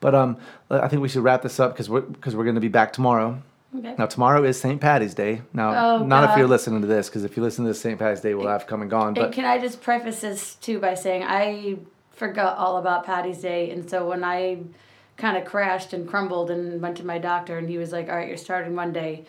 But 0.00 0.14
um, 0.14 0.36
I 0.70 0.88
think 0.88 1.02
we 1.02 1.08
should 1.08 1.24
wrap 1.24 1.42
this 1.42 1.58
up 1.58 1.72
because 1.72 1.88
we're 1.88 2.02
because 2.02 2.36
we're 2.36 2.44
going 2.44 2.56
to 2.56 2.60
be 2.60 2.68
back 2.68 2.92
tomorrow. 2.92 3.42
Okay. 3.78 3.94
Now 3.98 4.06
tomorrow 4.06 4.44
is 4.44 4.60
St. 4.60 4.80
Patty's 4.80 5.14
Day. 5.14 5.42
Now, 5.52 5.96
Oh, 5.96 6.04
not 6.04 6.30
if 6.30 6.38
you're 6.38 6.48
listening 6.48 6.80
to 6.80 6.86
this, 6.86 7.08
because 7.08 7.24
if 7.24 7.36
you 7.36 7.42
listen 7.42 7.64
to 7.64 7.70
this 7.70 7.80
St. 7.80 7.98
Patty's 7.98 8.20
Day, 8.20 8.34
we'll 8.34 8.48
have 8.48 8.66
come 8.66 8.80
and 8.82 8.90
gone. 8.90 9.08
And 9.08 9.16
But 9.16 9.32
can 9.32 9.44
I 9.44 9.58
just 9.58 9.82
preface 9.82 10.20
this 10.20 10.54
too 10.56 10.78
by 10.78 10.94
saying 10.94 11.24
I 11.24 11.76
forgot 12.12 12.56
all 12.56 12.78
about 12.78 13.04
Patty's 13.04 13.38
Day, 13.38 13.70
and 13.70 13.88
so 13.88 14.08
when 14.08 14.24
I 14.24 14.60
kind 15.16 15.36
of 15.36 15.44
crashed 15.44 15.92
and 15.92 16.08
crumbled 16.08 16.50
and 16.50 16.80
went 16.80 16.96
to 16.98 17.06
my 17.06 17.18
doctor, 17.18 17.58
and 17.58 17.68
he 17.68 17.78
was 17.78 17.92
like, 17.92 18.08
"All 18.08 18.16
right, 18.16 18.28
you're 18.28 18.36
starting 18.36 18.74
Monday." 18.74 19.24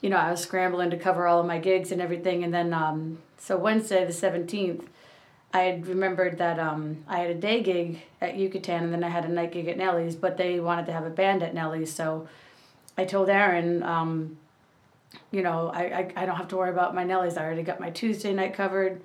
you 0.00 0.10
know, 0.10 0.16
I 0.16 0.30
was 0.30 0.40
scrambling 0.40 0.90
to 0.90 0.96
cover 0.96 1.26
all 1.26 1.40
of 1.40 1.46
my 1.46 1.58
gigs 1.58 1.90
and 1.90 2.00
everything. 2.00 2.44
And 2.44 2.54
then, 2.54 2.72
um, 2.72 3.18
so 3.36 3.56
Wednesday, 3.56 4.04
the 4.04 4.12
17th, 4.12 4.84
I 5.52 5.60
had 5.62 5.86
remembered 5.86 6.38
that 6.38 6.58
um, 6.58 7.04
I 7.08 7.18
had 7.18 7.30
a 7.30 7.34
day 7.34 7.62
gig 7.62 8.02
at 8.20 8.36
Yucatan 8.36 8.84
and 8.84 8.92
then 8.92 9.02
I 9.02 9.08
had 9.08 9.24
a 9.24 9.28
night 9.28 9.52
gig 9.52 9.66
at 9.66 9.76
Nelly's, 9.76 10.14
but 10.14 10.36
they 10.36 10.60
wanted 10.60 10.86
to 10.86 10.92
have 10.92 11.04
a 11.04 11.10
band 11.10 11.42
at 11.42 11.54
Nelly's. 11.54 11.92
So 11.92 12.28
I 12.98 13.04
told 13.04 13.30
Aaron, 13.30 13.82
um, 13.84 14.36
you 15.30 15.42
know, 15.42 15.70
I, 15.72 15.82
I, 15.82 16.12
I 16.16 16.26
don't 16.26 16.36
have 16.36 16.48
to 16.48 16.56
worry 16.56 16.70
about 16.70 16.94
my 16.94 17.04
Nelly's. 17.04 17.36
I 17.36 17.44
already 17.44 17.62
got 17.62 17.78
my 17.78 17.90
Tuesday 17.90 18.34
night 18.34 18.54
covered. 18.54 19.00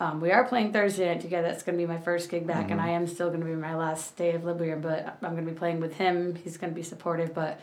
Um, 0.00 0.20
we 0.20 0.30
are 0.30 0.44
playing 0.44 0.72
Thursday 0.72 1.08
night 1.08 1.22
together. 1.22 1.48
That's 1.48 1.62
going 1.64 1.76
to 1.76 1.82
be 1.82 1.88
my 1.88 1.98
first 1.98 2.30
gig 2.30 2.46
back, 2.46 2.70
and 2.70 2.80
I 2.80 2.90
am 2.90 3.08
still 3.08 3.28
going 3.28 3.40
to 3.40 3.46
be 3.46 3.54
my 3.54 3.74
last 3.74 4.16
day 4.16 4.32
of 4.34 4.42
Librium, 4.42 4.80
but 4.80 5.18
I'm 5.22 5.32
going 5.32 5.44
to 5.44 5.50
be 5.50 5.58
playing 5.58 5.80
with 5.80 5.94
him. 5.94 6.36
He's 6.36 6.56
going 6.56 6.72
to 6.72 6.76
be 6.76 6.84
supportive. 6.84 7.34
But 7.34 7.58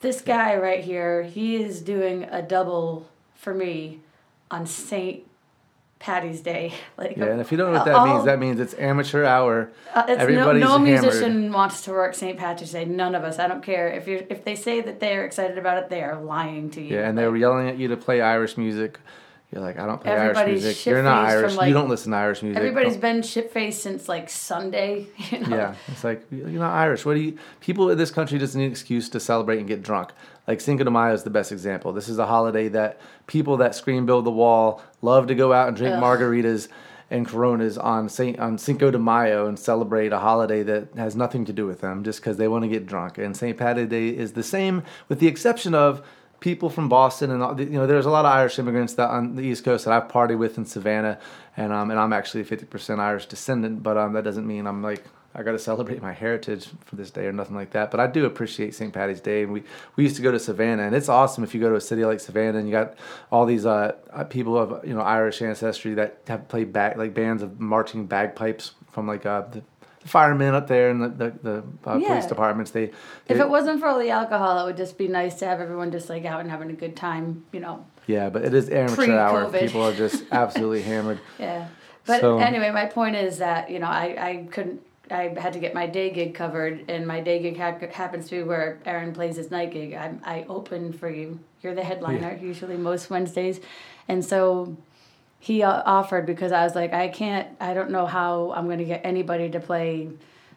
this 0.00 0.20
guy 0.20 0.56
right 0.56 0.84
here, 0.84 1.24
he 1.24 1.56
is 1.56 1.80
doing 1.80 2.24
a 2.24 2.40
double 2.40 3.08
for 3.34 3.52
me 3.52 4.00
on 4.48 4.66
St. 4.66 5.24
Patty's 6.02 6.40
Day. 6.40 6.72
Like 6.98 7.16
Yeah, 7.16 7.26
and 7.26 7.40
if 7.40 7.50
you 7.50 7.56
don't 7.58 7.72
know 7.72 7.78
what 7.78 7.84
that 7.86 7.94
all- 7.94 8.06
means, 8.14 8.24
that 8.26 8.38
means 8.38 8.60
it's 8.60 8.74
amateur 8.74 9.24
hour. 9.24 9.70
uh, 9.94 10.04
it's 10.08 10.18
no, 10.18 10.22
Everybody's 10.22 10.62
no 10.62 10.72
hammered. 10.78 11.02
musician 11.02 11.52
wants 11.52 11.82
to 11.84 11.92
work 11.92 12.14
St. 12.14 12.36
Patrick's 12.38 12.72
Day. 12.72 12.84
None 12.84 13.14
of 13.14 13.24
us. 13.24 13.38
I 13.38 13.46
don't 13.48 13.62
care 13.62 13.88
if 13.88 14.06
you 14.08 14.26
if 14.28 14.44
they 14.44 14.54
say 14.56 14.80
that 14.82 15.00
they 15.00 15.16
are 15.16 15.24
excited 15.24 15.58
about 15.58 15.78
it, 15.78 15.88
they 15.88 16.02
are 16.02 16.20
lying 16.20 16.70
to 16.70 16.80
you. 16.82 16.96
Yeah, 16.96 17.08
and 17.08 17.16
they're 17.16 17.34
yelling 17.36 17.68
at 17.68 17.78
you 17.78 17.88
to 17.88 17.96
play 17.96 18.20
Irish 18.20 18.56
music. 18.58 18.98
You're 19.52 19.60
like, 19.62 19.78
I 19.78 19.84
don't 19.86 20.00
play 20.00 20.12
Irish 20.12 20.46
music. 20.46 20.86
You're 20.86 21.02
not 21.02 21.26
Irish. 21.28 21.54
like- 21.56 21.68
you 21.68 21.74
don't 21.74 21.88
listen 21.90 22.12
to 22.12 22.16
Irish 22.18 22.42
music. 22.42 22.56
Everybody's 22.58 22.92
Don't- 22.94 23.00
been 23.02 23.22
shit 23.22 23.52
faced 23.52 23.82
since 23.82 24.08
like 24.08 24.28
Sunday. 24.30 25.06
You 25.30 25.40
know? 25.40 25.56
Yeah, 25.56 25.74
it's 25.88 26.04
like 26.04 26.24
you're 26.30 26.48
not 26.48 26.72
Irish. 26.72 27.04
What 27.04 27.14
do 27.14 27.20
you? 27.20 27.38
People 27.60 27.90
in 27.90 27.98
this 27.98 28.10
country 28.10 28.38
just 28.38 28.54
need 28.56 28.64
an 28.66 28.70
excuse 28.70 29.08
to 29.10 29.20
celebrate 29.20 29.58
and 29.58 29.68
get 29.68 29.82
drunk. 29.82 30.10
Like 30.46 30.60
Cinco 30.60 30.84
de 30.84 30.90
Mayo 30.90 31.14
is 31.14 31.22
the 31.22 31.30
best 31.30 31.52
example. 31.52 31.92
This 31.92 32.08
is 32.08 32.18
a 32.18 32.26
holiday 32.26 32.68
that 32.68 33.00
people 33.26 33.58
that 33.58 33.74
scream 33.74 34.06
build 34.06 34.24
the 34.24 34.30
wall 34.30 34.82
love 35.00 35.28
to 35.28 35.34
go 35.34 35.52
out 35.52 35.68
and 35.68 35.76
drink 35.76 35.94
Ugh. 35.94 36.02
margaritas 36.02 36.68
and 37.10 37.28
Coronas 37.28 37.76
on 37.76 38.08
Saint 38.08 38.40
on 38.40 38.58
Cinco 38.58 38.90
de 38.90 38.98
Mayo 38.98 39.46
and 39.46 39.58
celebrate 39.58 40.12
a 40.12 40.18
holiday 40.18 40.62
that 40.62 40.88
has 40.96 41.14
nothing 41.14 41.44
to 41.44 41.52
do 41.52 41.66
with 41.66 41.80
them, 41.80 42.02
just 42.02 42.20
because 42.20 42.38
they 42.38 42.48
want 42.48 42.64
to 42.64 42.68
get 42.68 42.86
drunk. 42.86 43.18
And 43.18 43.36
Saint 43.36 43.58
Patty's 43.58 43.88
Day 43.88 44.08
is 44.08 44.32
the 44.32 44.42
same, 44.42 44.82
with 45.08 45.20
the 45.20 45.26
exception 45.28 45.74
of 45.74 46.02
people 46.40 46.68
from 46.68 46.88
Boston 46.88 47.30
and 47.30 47.60
you 47.60 47.78
know 47.78 47.86
there's 47.86 48.04
a 48.04 48.10
lot 48.10 48.24
of 48.24 48.32
Irish 48.32 48.58
immigrants 48.58 48.94
that 48.94 49.08
on 49.08 49.36
the 49.36 49.42
East 49.42 49.64
Coast 49.64 49.84
that 49.84 49.94
I've 49.94 50.10
partied 50.10 50.38
with 50.38 50.58
in 50.58 50.66
Savannah, 50.66 51.18
and 51.56 51.72
um 51.72 51.90
and 51.90 52.00
I'm 52.00 52.12
actually 52.12 52.44
50% 52.44 52.98
Irish 52.98 53.26
descendant, 53.26 53.82
but 53.82 53.96
um 53.96 54.14
that 54.14 54.24
doesn't 54.24 54.46
mean 54.46 54.66
I'm 54.66 54.82
like 54.82 55.04
I 55.34 55.42
got 55.42 55.52
to 55.52 55.58
celebrate 55.58 56.02
my 56.02 56.12
heritage 56.12 56.68
for 56.84 56.96
this 56.96 57.10
day 57.10 57.26
or 57.26 57.32
nothing 57.32 57.56
like 57.56 57.70
that. 57.70 57.90
But 57.90 58.00
I 58.00 58.06
do 58.06 58.26
appreciate 58.26 58.74
St. 58.74 58.92
Patty's 58.92 59.20
Day, 59.20 59.42
and 59.44 59.52
we 59.52 59.62
we 59.96 60.04
used 60.04 60.16
to 60.16 60.22
go 60.22 60.30
to 60.30 60.38
Savannah, 60.38 60.82
and 60.82 60.94
it's 60.94 61.08
awesome 61.08 61.42
if 61.44 61.54
you 61.54 61.60
go 61.60 61.70
to 61.70 61.76
a 61.76 61.80
city 61.80 62.04
like 62.04 62.20
Savannah 62.20 62.58
and 62.58 62.68
you 62.68 62.72
got 62.72 62.94
all 63.30 63.46
these 63.46 63.64
uh, 63.64 63.92
uh, 64.12 64.24
people 64.24 64.58
of 64.58 64.86
you 64.86 64.94
know 64.94 65.00
Irish 65.00 65.40
ancestry 65.42 65.94
that 65.94 66.18
have 66.28 66.48
played 66.48 66.72
back 66.72 66.96
like 66.96 67.14
bands 67.14 67.42
of 67.42 67.58
marching 67.60 68.06
bagpipes 68.06 68.72
from 68.90 69.06
like 69.06 69.24
uh, 69.26 69.42
the, 69.50 69.62
firemen 70.04 70.52
up 70.52 70.66
there 70.66 70.90
and 70.90 71.00
the 71.02 71.08
the, 71.08 71.32
the 71.42 71.90
uh, 71.90 71.96
Yeah. 71.96 72.08
police 72.08 72.26
departments. 72.26 72.72
They, 72.72 72.90
If 73.28 73.38
it 73.38 73.48
wasn't 73.48 73.80
for 73.80 73.86
all 73.86 73.98
the 74.00 74.10
alcohol, 74.10 74.58
it 74.60 74.64
would 74.66 74.76
just 74.76 74.98
be 74.98 75.06
nice 75.08 75.36
to 75.36 75.46
have 75.46 75.60
everyone 75.60 75.92
just 75.92 76.08
like 76.10 76.24
out 76.24 76.40
and 76.40 76.50
having 76.50 76.70
a 76.70 76.74
good 76.74 76.96
time. 76.96 77.44
You 77.52 77.60
know. 77.60 77.86
yeah, 78.06 78.28
but 78.28 78.44
it 78.44 78.52
is 78.52 78.68
amateur. 78.68 78.96
Pre-COVID. 78.96 79.60
People 79.60 79.82
are 79.82 79.94
just 79.94 80.24
absolutely 80.32 80.82
hammered. 80.82 81.20
Yeah. 81.38 81.68
But 82.04 82.20
So- 82.20 82.38
anyway, 82.38 82.70
my 82.72 82.86
point 82.86 83.14
is 83.16 83.38
that, 83.38 83.70
you 83.70 83.78
know, 83.78 83.86
I, 83.86 84.16
I 84.18 84.48
couldn't, 84.50 84.82
I 85.10 85.34
had 85.38 85.52
to 85.54 85.58
get 85.58 85.74
my 85.74 85.86
day 85.86 86.10
gig 86.10 86.34
covered, 86.34 86.84
and 86.88 87.06
my 87.06 87.20
day 87.20 87.40
gig 87.40 87.58
ha- 87.58 87.76
happens 87.92 88.28
to 88.28 88.36
be 88.36 88.42
where 88.42 88.78
Aaron 88.86 89.12
plays 89.12 89.36
his 89.36 89.50
night 89.50 89.72
gig. 89.72 89.94
I, 89.94 90.14
I 90.24 90.46
open 90.48 90.92
for 90.92 91.10
you. 91.10 91.40
You're 91.60 91.74
the 91.74 91.84
headliner, 91.84 92.38
usually 92.40 92.76
most 92.76 93.10
Wednesdays. 93.10 93.60
And 94.08 94.24
so 94.24 94.76
he 95.38 95.62
uh, 95.62 95.82
offered 95.84 96.24
because 96.24 96.52
I 96.52 96.64
was 96.64 96.74
like, 96.74 96.92
I 96.92 97.08
can't, 97.08 97.48
I 97.60 97.74
don't 97.74 97.90
know 97.90 98.06
how 98.06 98.52
I'm 98.52 98.66
going 98.66 98.78
to 98.78 98.84
get 98.84 99.02
anybody 99.04 99.50
to 99.50 99.60
play 99.60 100.10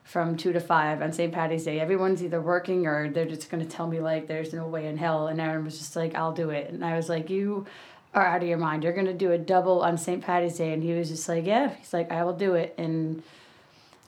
from 0.04 0.38
two 0.38 0.54
to 0.54 0.60
five 0.60 1.02
on 1.02 1.12
St. 1.12 1.34
Patty's 1.34 1.64
Day. 1.66 1.80
Everyone's 1.80 2.24
either 2.24 2.40
working 2.40 2.86
or 2.86 3.10
they're 3.10 3.26
just 3.26 3.50
going 3.50 3.68
to 3.68 3.70
tell 3.70 3.88
me, 3.88 4.00
like, 4.00 4.28
there's 4.28 4.54
no 4.54 4.68
way 4.68 4.86
in 4.86 4.98
hell. 4.98 5.28
And 5.28 5.42
Aaron 5.42 5.66
was 5.66 5.80
just 5.80 5.96
like, 5.96 6.14
I'll 6.14 6.32
do 6.32 6.52
it. 6.52 6.70
And 6.70 6.86
I 6.86 6.96
was 6.96 7.10
like, 7.10 7.32
You 7.32 7.66
are 8.14 8.26
out 8.26 8.44
of 8.44 8.48
your 8.48 8.60
mind. 8.60 8.84
You're 8.84 8.94
going 8.94 9.08
to 9.08 9.14
do 9.14 9.32
a 9.32 9.38
double 9.38 9.82
on 9.82 9.98
St. 9.98 10.22
Patty's 10.24 10.58
Day. 10.58 10.72
And 10.72 10.84
he 10.84 10.94
was 10.94 11.10
just 11.10 11.28
like, 11.28 11.46
Yeah. 11.46 11.74
He's 11.74 11.92
like, 11.92 12.12
I 12.12 12.24
will 12.24 12.36
do 12.36 12.54
it. 12.54 12.76
And 12.78 13.24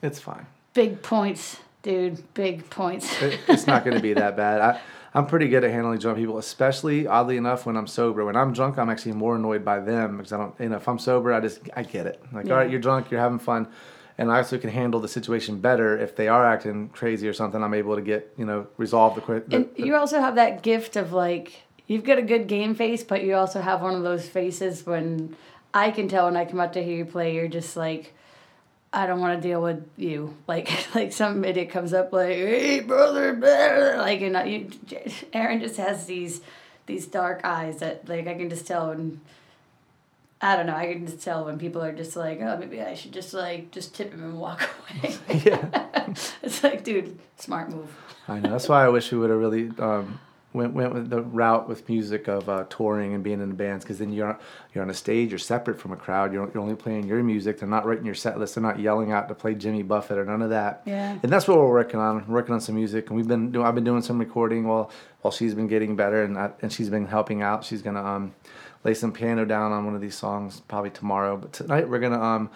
It's 0.02 0.18
fine. 0.20 0.46
big 0.74 1.02
points, 1.02 1.58
dude. 1.82 2.22
Big 2.34 2.68
points. 2.70 3.20
It, 3.22 3.40
it's 3.48 3.66
not 3.66 3.84
going 3.84 3.96
to 3.96 4.02
be 4.02 4.12
that 4.14 4.36
bad. 4.44 4.60
I, 4.60 4.80
I'm 5.14 5.26
pretty 5.26 5.48
good 5.48 5.64
at 5.64 5.70
handling 5.70 5.98
drunk 5.98 6.18
people, 6.18 6.38
especially 6.38 7.06
oddly 7.06 7.36
enough 7.36 7.66
when 7.66 7.76
I'm 7.76 7.86
sober. 7.86 8.24
When 8.24 8.36
I'm 8.36 8.52
drunk, 8.52 8.78
I'm 8.78 8.90
actually 8.90 9.12
more 9.12 9.36
annoyed 9.36 9.64
by 9.64 9.80
them 9.80 10.18
because 10.18 10.32
I 10.32 10.36
don't. 10.36 10.54
You 10.60 10.68
know, 10.68 10.76
if 10.76 10.86
I'm 10.88 10.98
sober, 10.98 11.32
I 11.32 11.40
just 11.40 11.60
I 11.74 11.82
get 11.82 12.06
it. 12.06 12.22
Like, 12.32 12.46
Yeah. 12.46 12.52
all 12.52 12.58
right, 12.58 12.70
you're 12.70 12.80
drunk, 12.80 13.10
you're 13.10 13.20
having 13.20 13.38
fun, 13.38 13.66
and 14.18 14.30
I 14.30 14.36
also 14.36 14.58
can 14.58 14.70
handle 14.70 15.00
the 15.00 15.08
situation 15.08 15.60
better 15.60 15.98
if 15.98 16.14
they 16.14 16.28
are 16.28 16.44
acting 16.46 16.90
crazy 16.90 17.26
or 17.26 17.32
something. 17.32 17.62
I'm 17.62 17.74
able 17.74 17.96
to 17.96 18.02
get 18.02 18.32
you 18.36 18.44
know 18.44 18.66
resolve 18.76 19.14
the 19.14 19.20
quick. 19.22 19.44
and 19.52 19.68
you 19.76 19.96
also 19.96 20.20
have 20.20 20.34
that 20.36 20.62
gift 20.62 20.94
of 20.94 21.12
like 21.12 21.62
you've 21.86 22.04
got 22.04 22.18
a 22.18 22.22
good 22.22 22.46
game 22.46 22.74
face, 22.74 23.02
but 23.02 23.24
you 23.24 23.34
also 23.34 23.60
have 23.62 23.80
one 23.80 23.94
of 23.94 24.02
those 24.02 24.28
faces 24.28 24.84
when 24.86 25.34
I 25.72 25.90
can 25.90 26.06
tell 26.06 26.26
when 26.26 26.36
I 26.36 26.44
come 26.44 26.60
out 26.60 26.74
to 26.74 26.84
hear 26.84 26.98
you 26.98 27.06
play, 27.06 27.34
you're 27.34 27.48
just 27.48 27.76
like, 27.78 28.12
I 28.92 29.06
don't 29.06 29.20
want 29.20 29.40
to 29.40 29.48
deal 29.48 29.62
with 29.62 29.86
you. 29.96 30.36
Like 30.46 30.70
like 30.94 31.12
some 31.12 31.44
idiot 31.44 31.70
comes 31.70 31.92
up 31.92 32.12
like, 32.12 32.36
hey 32.36 32.80
brother, 32.80 33.34
blah," 33.34 34.02
like 34.02 34.20
you 34.20 34.30
know, 34.30 34.44
you, 34.44 34.70
Aaron 35.32 35.60
just 35.60 35.76
has 35.76 36.06
these 36.06 36.40
these 36.86 37.06
dark 37.06 37.42
eyes 37.44 37.78
that 37.78 38.08
like 38.08 38.26
I 38.26 38.34
can 38.34 38.50
just 38.50 38.66
tell 38.66 38.90
and. 38.90 39.20
I 40.40 40.54
don't 40.54 40.66
know. 40.66 40.76
I 40.76 40.92
can 40.92 41.04
just 41.04 41.20
tell 41.20 41.46
when 41.46 41.58
people 41.58 41.82
are 41.82 41.92
just 41.92 42.14
like, 42.14 42.40
oh, 42.40 42.56
maybe 42.56 42.80
I 42.80 42.94
should 42.94 43.10
just 43.10 43.34
like 43.34 43.72
just 43.72 43.92
tip 43.92 44.12
him 44.12 44.22
and 44.22 44.38
walk 44.38 44.70
away. 45.02 45.16
yeah, 45.44 46.06
it's 46.44 46.62
like, 46.62 46.84
dude, 46.84 47.18
smart 47.38 47.70
move. 47.70 47.90
I 48.28 48.38
know. 48.38 48.50
That's 48.50 48.68
why 48.68 48.84
I 48.84 48.88
wish 48.88 49.10
we 49.10 49.18
would 49.18 49.30
have 49.30 49.38
really 49.40 49.72
um, 49.80 50.20
went 50.52 50.72
went 50.72 50.94
with 50.94 51.10
the 51.10 51.20
route 51.20 51.68
with 51.68 51.88
music 51.88 52.26
of 52.26 52.48
uh, 52.48 52.64
touring 52.70 53.12
and 53.12 53.22
being 53.22 53.40
in 53.40 53.50
the 53.50 53.54
bands 53.54 53.84
because 53.84 53.98
then 53.98 54.12
you're 54.12 54.38
you're 54.72 54.82
on 54.82 54.90
a 54.90 54.94
stage, 54.94 55.30
you're 55.30 55.38
separate 55.38 55.78
from 55.78 55.92
a 55.92 55.96
crowd, 55.96 56.32
you're, 56.32 56.50
you're 56.52 56.62
only 56.62 56.74
playing 56.74 57.06
your 57.06 57.22
music. 57.22 57.58
They're 57.58 57.68
not 57.68 57.84
writing 57.84 58.06
your 58.06 58.14
set 58.14 58.38
list. 58.38 58.54
They're 58.54 58.62
not 58.62 58.78
yelling 58.78 59.12
out 59.12 59.28
to 59.28 59.34
play 59.34 59.54
Jimmy 59.54 59.82
Buffett 59.82 60.18
or 60.18 60.24
none 60.24 60.42
of 60.42 60.50
that. 60.50 60.82
Yeah. 60.86 61.18
And 61.22 61.30
that's 61.30 61.46
what 61.46 61.58
we're 61.58 61.70
working 61.70 62.00
on. 62.00 62.26
We're 62.26 62.34
working 62.34 62.54
on 62.54 62.60
some 62.60 62.76
music, 62.76 63.08
and 63.08 63.16
we've 63.16 63.28
been 63.28 63.52
doing. 63.52 63.66
I've 63.66 63.74
been 63.74 63.84
doing 63.84 64.02
some 64.02 64.18
recording 64.18 64.66
while 64.66 64.90
while 65.20 65.32
she's 65.32 65.54
been 65.54 65.68
getting 65.68 65.96
better, 65.96 66.22
and 66.22 66.38
I, 66.38 66.50
and 66.62 66.72
she's 66.72 66.90
been 66.90 67.06
helping 67.06 67.42
out. 67.42 67.64
She's 67.64 67.82
gonna 67.82 68.04
um, 68.04 68.34
lay 68.84 68.94
some 68.94 69.12
piano 69.12 69.44
down 69.44 69.72
on 69.72 69.84
one 69.84 69.94
of 69.94 70.00
these 70.00 70.16
songs 70.16 70.60
probably 70.60 70.90
tomorrow. 70.90 71.36
But 71.36 71.52
tonight 71.52 71.88
we're 71.88 72.00
gonna 72.00 72.22
um, 72.22 72.50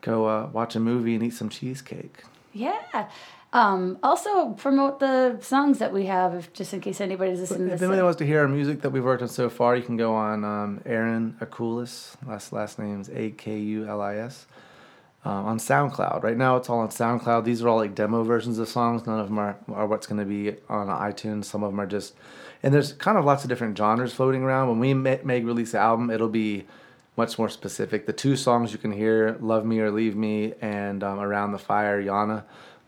go 0.00 0.26
uh, 0.26 0.48
watch 0.52 0.76
a 0.76 0.80
movie 0.80 1.14
and 1.14 1.24
eat 1.24 1.34
some 1.34 1.48
cheesecake. 1.48 2.22
Yeah. 2.52 3.08
Um, 3.54 3.98
also 4.02 4.50
promote 4.52 4.98
the 4.98 5.36
songs 5.42 5.78
that 5.78 5.92
we 5.92 6.06
have, 6.06 6.34
if 6.34 6.52
just 6.54 6.72
in 6.72 6.80
case 6.80 7.02
anybody's 7.02 7.38
listening 7.38 7.66
If 7.66 7.72
this. 7.74 7.82
anybody 7.82 8.02
wants 8.02 8.16
to 8.18 8.26
hear 8.26 8.40
our 8.40 8.48
music 8.48 8.80
that 8.80 8.90
we've 8.90 9.04
worked 9.04 9.20
on 9.22 9.28
so 9.28 9.50
far, 9.50 9.76
you 9.76 9.82
can 9.82 9.98
go 9.98 10.14
on 10.14 10.42
um, 10.42 10.80
Aaron 10.86 11.36
Akulis. 11.40 12.16
Last 12.26 12.52
last 12.54 12.78
name's 12.78 13.10
A 13.10 13.30
K 13.30 13.58
U 13.58 13.86
L 13.86 14.00
I 14.00 14.16
S. 14.16 14.46
Um, 15.24 15.46
on 15.46 15.58
SoundCloud. 15.58 16.24
Right 16.24 16.36
now, 16.36 16.56
it's 16.56 16.68
all 16.68 16.80
on 16.80 16.88
SoundCloud. 16.88 17.44
These 17.44 17.62
are 17.62 17.68
all 17.68 17.76
like 17.76 17.94
demo 17.94 18.24
versions 18.24 18.58
of 18.58 18.68
songs. 18.68 19.06
None 19.06 19.20
of 19.20 19.28
them 19.28 19.38
are, 19.38 19.56
are 19.72 19.86
what's 19.86 20.06
going 20.08 20.18
to 20.18 20.24
be 20.24 20.56
on 20.68 20.88
iTunes. 20.88 21.44
Some 21.44 21.62
of 21.62 21.70
them 21.70 21.80
are 21.80 21.86
just, 21.86 22.14
and 22.62 22.74
there's 22.74 22.92
kind 22.94 23.16
of 23.16 23.24
lots 23.24 23.44
of 23.44 23.48
different 23.48 23.78
genres 23.78 24.12
floating 24.12 24.42
around. 24.42 24.68
When 24.70 24.80
we 24.80 24.94
ma- 24.94 25.18
make 25.22 25.44
release 25.44 25.72
the 25.72 25.78
album, 25.78 26.10
it'll 26.10 26.28
be 26.28 26.64
much 27.16 27.38
more 27.38 27.48
specific. 27.48 28.06
The 28.06 28.12
two 28.12 28.34
songs 28.34 28.72
you 28.72 28.78
can 28.78 28.90
hear, 28.92 29.36
"Love 29.40 29.64
Me 29.64 29.78
or 29.78 29.90
Leave 29.92 30.16
Me" 30.16 30.54
and 30.60 31.04
um, 31.04 31.20
"Around 31.20 31.52
the 31.52 31.58
Fire," 31.58 32.02
Yana. 32.02 32.42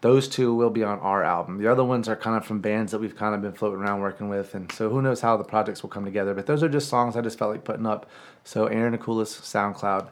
Those 0.05 0.28
two 0.28 0.55
will 0.55 0.68
be 0.68 0.84
on 0.84 0.98
our 0.98 1.24
album. 1.24 1.57
The 1.57 1.66
other 1.66 1.82
ones 1.82 2.11
are 2.11 2.14
kind 2.16 2.36
of 2.36 2.44
from 2.44 2.61
bands 2.61 2.92
that 2.92 2.98
we've 2.98 3.16
kind 3.16 3.34
of 3.34 3.40
been 3.40 3.55
floating 3.55 3.80
around 3.80 4.02
working 4.02 4.28
with, 4.28 4.55
and 4.55 4.70
so 4.70 4.90
who 4.90 5.00
knows 5.00 5.22
how 5.22 5.38
the 5.38 5.44
projects 5.44 5.82
will 5.82 5.88
come 5.88 6.05
together. 6.05 6.34
But 6.34 6.44
those 6.44 6.62
are 6.62 6.68
just 6.68 6.90
songs 6.90 7.16
I 7.16 7.22
just 7.22 7.38
felt 7.38 7.52
like 7.52 7.64
putting 7.64 7.86
up. 7.86 8.05
So 8.44 8.66
Aaron 8.66 8.94
Akulis, 8.94 9.28
SoundCloud, 9.40 10.09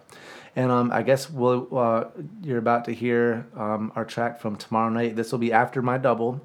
and 0.57 0.71
um, 0.71 0.91
I 0.93 1.03
guess 1.03 1.29
we'll 1.29 1.69
uh, 1.77 2.05
you're 2.43 2.57
about 2.57 2.87
to 2.87 2.93
hear 2.95 3.45
um, 3.55 3.93
our 3.95 4.07
track 4.07 4.41
from 4.41 4.57
tomorrow 4.57 4.89
night. 4.89 5.15
This 5.15 5.31
will 5.31 5.39
be 5.39 5.53
after 5.53 5.83
my 5.83 5.99
double, 5.99 6.41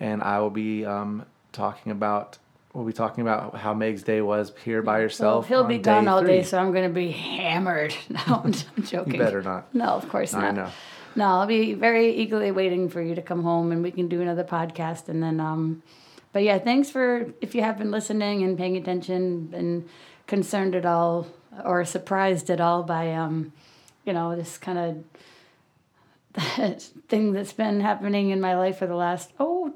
and 0.00 0.22
I 0.22 0.40
will 0.40 0.48
be 0.48 0.86
um, 0.86 1.26
talking 1.52 1.92
about. 1.92 2.38
We'll 2.72 2.86
be 2.86 2.94
talking 2.94 3.20
about 3.20 3.56
how 3.56 3.74
Meg's 3.74 4.02
day 4.02 4.22
was 4.22 4.52
here 4.64 4.80
by 4.80 4.92
Well, 4.92 5.02
herself. 5.02 5.48
he'll 5.48 5.62
on 5.64 5.68
be 5.68 5.76
gone 5.78 6.08
all 6.08 6.22
day, 6.24 6.42
so 6.42 6.58
I'm 6.58 6.72
going 6.72 6.88
to 6.88 6.94
be 6.94 7.10
hammered. 7.10 7.94
No, 8.08 8.20
I'm, 8.44 8.54
I'm 8.76 8.82
joking. 8.84 9.12
You 9.14 9.18
better 9.18 9.42
not. 9.42 9.74
No, 9.74 9.88
of 9.88 10.08
course 10.08 10.32
I 10.32 10.40
not. 10.40 10.54
know. 10.54 10.70
No, 11.16 11.24
I'll 11.26 11.46
be 11.46 11.74
very 11.74 12.14
eagerly 12.14 12.50
waiting 12.50 12.88
for 12.88 13.02
you 13.02 13.14
to 13.14 13.22
come 13.22 13.42
home 13.42 13.72
and 13.72 13.82
we 13.82 13.90
can 13.90 14.08
do 14.08 14.20
another 14.20 14.44
podcast. 14.44 15.08
And 15.08 15.22
then, 15.22 15.40
um, 15.40 15.82
but 16.32 16.42
yeah, 16.42 16.58
thanks 16.58 16.90
for 16.90 17.32
if 17.40 17.54
you 17.54 17.62
have 17.62 17.78
been 17.78 17.90
listening 17.90 18.42
and 18.42 18.56
paying 18.56 18.76
attention 18.76 19.50
and 19.52 19.88
concerned 20.26 20.74
at 20.74 20.86
all 20.86 21.26
or 21.64 21.84
surprised 21.84 22.50
at 22.50 22.60
all 22.60 22.82
by, 22.82 23.12
um, 23.12 23.52
you 24.04 24.12
know, 24.12 24.36
this 24.36 24.58
kind 24.58 25.04
of 26.36 26.82
thing 27.08 27.32
that's 27.32 27.52
been 27.52 27.80
happening 27.80 28.30
in 28.30 28.40
my 28.40 28.56
life 28.56 28.78
for 28.78 28.86
the 28.86 28.94
last, 28.94 29.32
oh, 29.40 29.74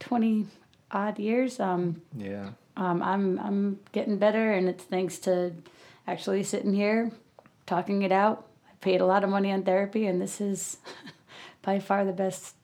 20 0.00 0.46
odd 0.90 1.18
years. 1.18 1.58
Um, 1.60 2.02
Yeah. 2.16 2.50
Um, 2.76 3.02
I'm 3.02 3.38
I'm 3.38 3.80
getting 3.92 4.16
better, 4.16 4.52
and 4.52 4.66
it's 4.66 4.84
thanks 4.84 5.18
to 5.20 5.52
actually 6.06 6.42
sitting 6.42 6.72
here, 6.72 7.10
talking 7.66 8.00
it 8.02 8.12
out. 8.12 8.46
Paid 8.82 9.00
a 9.00 9.06
lot 9.06 9.24
of 9.24 9.30
money 9.30 9.50
on 9.50 9.62
therapy, 9.62 10.06
and 10.06 10.20
this 10.20 10.40
is 10.40 10.76
by 11.62 11.78
far 11.78 12.04
the 12.04 12.12
best 12.12 12.54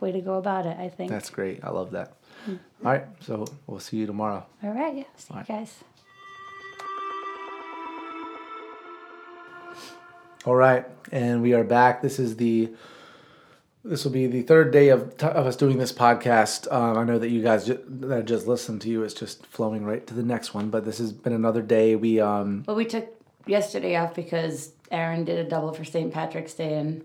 way 0.00 0.10
to 0.10 0.20
go 0.20 0.34
about 0.34 0.66
it. 0.66 0.76
I 0.78 0.88
think. 0.88 1.10
That's 1.10 1.30
great. 1.30 1.62
I 1.62 1.70
love 1.70 1.92
that. 1.92 2.14
All 2.48 2.56
right, 2.92 3.04
so 3.20 3.44
we'll 3.66 3.80
see 3.80 3.96
you 3.98 4.06
tomorrow. 4.06 4.44
All 4.62 4.70
right. 4.70 4.96
Yeah. 4.96 5.04
See 5.16 5.32
All 5.32 5.36
right. 5.38 5.48
you 5.48 5.54
guys. 5.54 5.84
All 10.44 10.54
right, 10.54 10.86
and 11.10 11.42
we 11.42 11.54
are 11.54 11.64
back. 11.64 12.02
This 12.02 12.18
is 12.18 12.36
the 12.36 12.70
this 13.84 14.04
will 14.04 14.12
be 14.12 14.26
the 14.26 14.42
third 14.42 14.72
day 14.72 14.88
of, 14.88 15.12
of 15.22 15.46
us 15.46 15.56
doing 15.56 15.78
this 15.78 15.92
podcast. 15.92 16.70
Um, 16.72 16.96
I 16.98 17.04
know 17.04 17.18
that 17.18 17.30
you 17.30 17.42
guys 17.42 17.66
ju- 17.66 17.82
that 17.88 18.24
just 18.26 18.46
listened 18.46 18.80
to 18.82 18.88
you 18.88 19.02
is 19.04 19.12
just 19.14 19.44
flowing 19.46 19.84
right 19.84 20.06
to 20.06 20.14
the 20.14 20.22
next 20.22 20.54
one, 20.54 20.70
but 20.70 20.84
this 20.84 20.98
has 20.98 21.12
been 21.12 21.32
another 21.32 21.62
day. 21.62 21.96
We 21.96 22.20
um 22.20 22.62
Well, 22.66 22.76
we 22.76 22.84
took 22.84 23.08
yesterday 23.46 23.96
off 23.96 24.14
because 24.14 24.72
Aaron 24.90 25.24
did 25.24 25.38
a 25.38 25.48
double 25.48 25.72
for 25.72 25.84
St. 25.84 26.12
Patrick's 26.12 26.54
Day, 26.54 26.74
and 26.74 27.04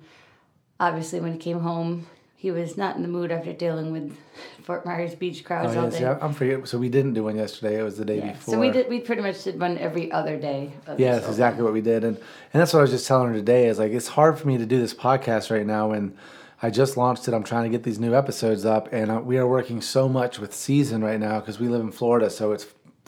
obviously 0.79 1.19
when 1.19 1.33
he 1.33 1.39
came 1.39 1.59
home, 1.59 2.07
he 2.35 2.49
was 2.49 2.75
not 2.75 2.95
in 2.95 3.03
the 3.03 3.07
mood 3.07 3.31
after 3.31 3.53
dealing 3.53 3.91
with 3.91 4.17
Fort 4.63 4.83
Myers 4.83 5.13
Beach 5.13 5.41
oh, 5.43 5.47
crowds 5.47 5.75
all 5.75 5.83
yes, 5.83 5.93
day. 5.93 6.01
yeah, 6.01 6.17
I'm 6.19 6.33
forgetting. 6.33 6.65
So 6.65 6.79
we 6.79 6.89
didn't 6.89 7.13
do 7.13 7.25
one 7.25 7.35
yesterday. 7.35 7.79
It 7.79 7.83
was 7.83 7.97
the 7.97 8.05
day 8.05 8.17
Yeah. 8.17 8.31
before. 8.31 8.55
So 8.55 8.59
we 8.59 8.71
did. 8.71 8.89
We 8.89 8.99
pretty 8.99 9.21
much 9.21 9.43
did 9.43 9.59
one 9.59 9.77
every 9.77 10.11
other 10.11 10.37
day. 10.37 10.73
Of 10.87 10.99
Yeah, 10.99 11.13
that's 11.13 11.27
exactly 11.27 11.63
what 11.63 11.73
we 11.73 11.81
did, 11.81 12.03
and 12.03 12.17
and 12.17 12.59
that's 12.59 12.73
what 12.73 12.79
I 12.79 12.81
was 12.81 12.91
just 12.91 13.07
telling 13.07 13.27
her 13.27 13.35
today. 13.35 13.67
Is 13.67 13.77
like 13.77 13.91
it's 13.91 14.07
hard 14.07 14.39
for 14.39 14.47
me 14.47 14.57
to 14.57 14.65
do 14.65 14.79
this 14.79 14.93
podcast 14.93 15.51
right 15.51 15.67
now 15.67 15.89
when 15.89 16.17
I 16.63 16.71
just 16.71 16.97
launched 16.97 17.27
it. 17.27 17.35
I'm 17.35 17.43
trying 17.43 17.63
to 17.63 17.69
get 17.69 17.83
these 17.83 17.99
new 17.99 18.15
episodes 18.15 18.65
up, 18.65 18.89
and 18.91 19.11
uh, 19.11 19.19
we 19.19 19.37
are 19.37 19.47
working 19.47 19.79
so 19.79 20.09
much 20.09 20.39
with 20.39 20.51
season 20.53 21.03
right 21.03 21.19
now 21.19 21.41
because 21.41 21.59
we 21.59 21.67
live 21.67 21.81
in 21.81 21.91
Florida, 21.91 22.31
so 22.31 22.53
it's 22.53 22.65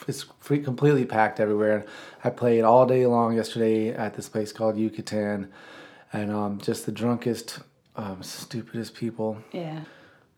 it's 0.10 0.26
free, 0.40 0.60
completely 0.60 1.06
packed 1.06 1.40
everywhere. 1.40 1.76
And 1.78 1.84
I 2.24 2.30
played 2.30 2.64
all 2.64 2.86
day 2.86 3.06
long 3.06 3.36
yesterday 3.36 3.90
at 3.94 4.14
this 4.16 4.30
place 4.30 4.52
called 4.52 4.78
Yucatan, 4.78 5.50
and 6.12 6.32
um, 6.32 6.60
just 6.60 6.86
the 6.86 6.92
drunkest, 6.92 7.60
um, 7.96 8.22
stupidest 8.24 8.94
people 8.96 9.38
Yeah. 9.52 9.82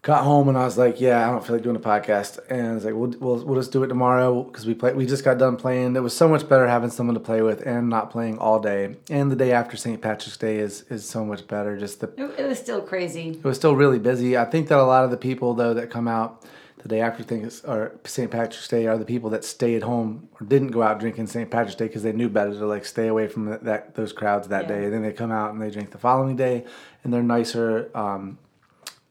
got 0.01 0.24
home 0.24 0.47
and 0.49 0.57
I 0.57 0.63
was 0.66 0.78
like, 0.78 1.01
yeah, 1.01 1.28
I 1.28 1.32
don't 1.32 1.43
feel 1.45 1.55
like 1.55 1.63
doing 1.63 1.76
a 1.76 1.80
podcast. 1.80 2.38
And 2.49 2.68
I 2.68 2.74
was 2.76 2.86
like, 2.86 2.93
we'll, 2.93 3.13
we'll, 3.20 3.43
we'll 3.45 3.59
just 3.59 3.72
do 3.72 3.84
it 3.84 3.88
tomorrow 3.88 4.43
because 4.43 4.66
we 4.66 4.74
play. 4.76 4.93
We 4.93 5.05
just 5.05 5.24
got 5.26 5.38
done 5.39 5.57
playing. 5.57 5.95
It 5.95 5.99
was 6.03 6.16
so 6.16 6.28
much 6.28 6.47
better 6.47 6.68
having 6.68 6.91
someone 6.91 7.16
to 7.16 7.20
play 7.20 7.41
with 7.41 7.66
and 7.66 7.89
not 7.89 8.11
playing 8.11 8.38
all 8.38 8.59
day. 8.59 8.95
And 9.09 9.32
the 9.32 9.36
day 9.36 9.51
after 9.51 9.76
St. 9.78 9.99
Patrick's 10.01 10.38
Day 10.38 10.57
is 10.57 10.84
is 10.89 11.09
so 11.09 11.26
much 11.26 11.47
better. 11.47 11.76
Just 11.78 12.01
the 12.01 12.07
It, 12.18 12.39
it 12.41 12.47
was 12.47 12.59
still 12.59 12.82
crazy. 12.82 13.30
it 13.32 13.43
was 13.43 13.57
still 13.57 13.76
really 13.76 13.99
busy. 13.99 14.38
I 14.38 14.45
think 14.45 14.68
that 14.70 14.78
a 14.78 14.84
lot 14.84 15.03
of 15.05 15.11
the 15.11 15.18
people 15.18 15.53
though 15.55 15.74
that 15.74 15.89
come 15.89 16.07
out 16.07 16.43
the 16.86 16.90
day 16.90 17.02
after 17.02 17.24
things 17.24 17.64
or 17.64 17.94
St. 18.04 18.30
Patrick's 18.30 18.68
Day 18.68 18.86
are 18.86 18.96
the 18.96 19.06
people 19.06 19.32
that 19.32 19.44
stay 19.44 19.74
at 19.74 19.82
home 19.82 20.30
or 20.40 20.46
didn't 20.46 20.68
go 20.68 20.84
out 20.84 21.00
drinking 21.00 21.26
St. 21.26 21.50
Patrick's 21.50 21.74
Day 21.74 21.88
because 21.88 22.04
they 22.04 22.12
knew 22.12 22.30
better 22.30 22.52
to 22.52 22.68
like 22.68 22.86
stay 22.86 23.08
away 23.08 23.28
from 23.28 23.58
that, 23.64 23.96
those 23.96 24.14
crowds 24.14 24.50
that 24.50 24.64
Yeah. 24.64 24.68
day. 24.68 24.84
And 24.86 24.94
then 24.94 25.02
they 25.02 25.12
come 25.12 25.32
out 25.32 25.52
and 25.52 25.60
they 25.60 25.72
drink 25.72 25.90
the 25.90 25.98
following 25.98 26.36
day 26.36 26.64
and 27.04 27.12
they're 27.12 27.24
nicer. 27.24 27.90
Um, 27.96 28.38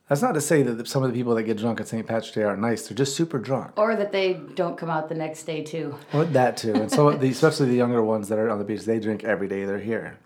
that's 0.09 0.23
not 0.23 0.35
to 0.35 0.41
say 0.41 0.63
that 0.63 0.87
some 0.87 1.03
of 1.03 1.11
the 1.11 1.19
people 1.19 1.35
that 1.35 1.43
get 1.43 1.57
drunk 1.57 1.81
at 1.81 1.89
St. 1.89 2.07
Patrick's 2.07 2.31
Day 2.31 2.45
aren't 2.45 2.61
nice. 2.61 2.87
They're 2.87 2.97
just 2.97 3.17
super 3.17 3.41
drunk. 3.41 3.73
Or 3.77 3.97
that 3.97 4.13
they 4.13 4.35
don't 4.55 4.79
come 4.79 4.89
out 4.89 5.09
the 5.09 5.17
next 5.17 5.43
day 5.43 5.65
too. 5.65 5.97
Well, 6.13 6.27
that 6.27 6.57
too, 6.57 6.75
and 6.75 6.93
so 6.93 7.11
the, 7.11 7.29
especially 7.29 7.67
the 7.71 7.75
younger 7.75 8.05
ones 8.05 8.29
that 8.29 8.39
are 8.39 8.51
on 8.51 8.59
the 8.61 8.65
beach, 8.65 8.83
they 8.85 9.01
drink 9.01 9.25
every 9.25 9.49
day 9.49 9.65
they're 9.65 9.81
here. 9.81 10.21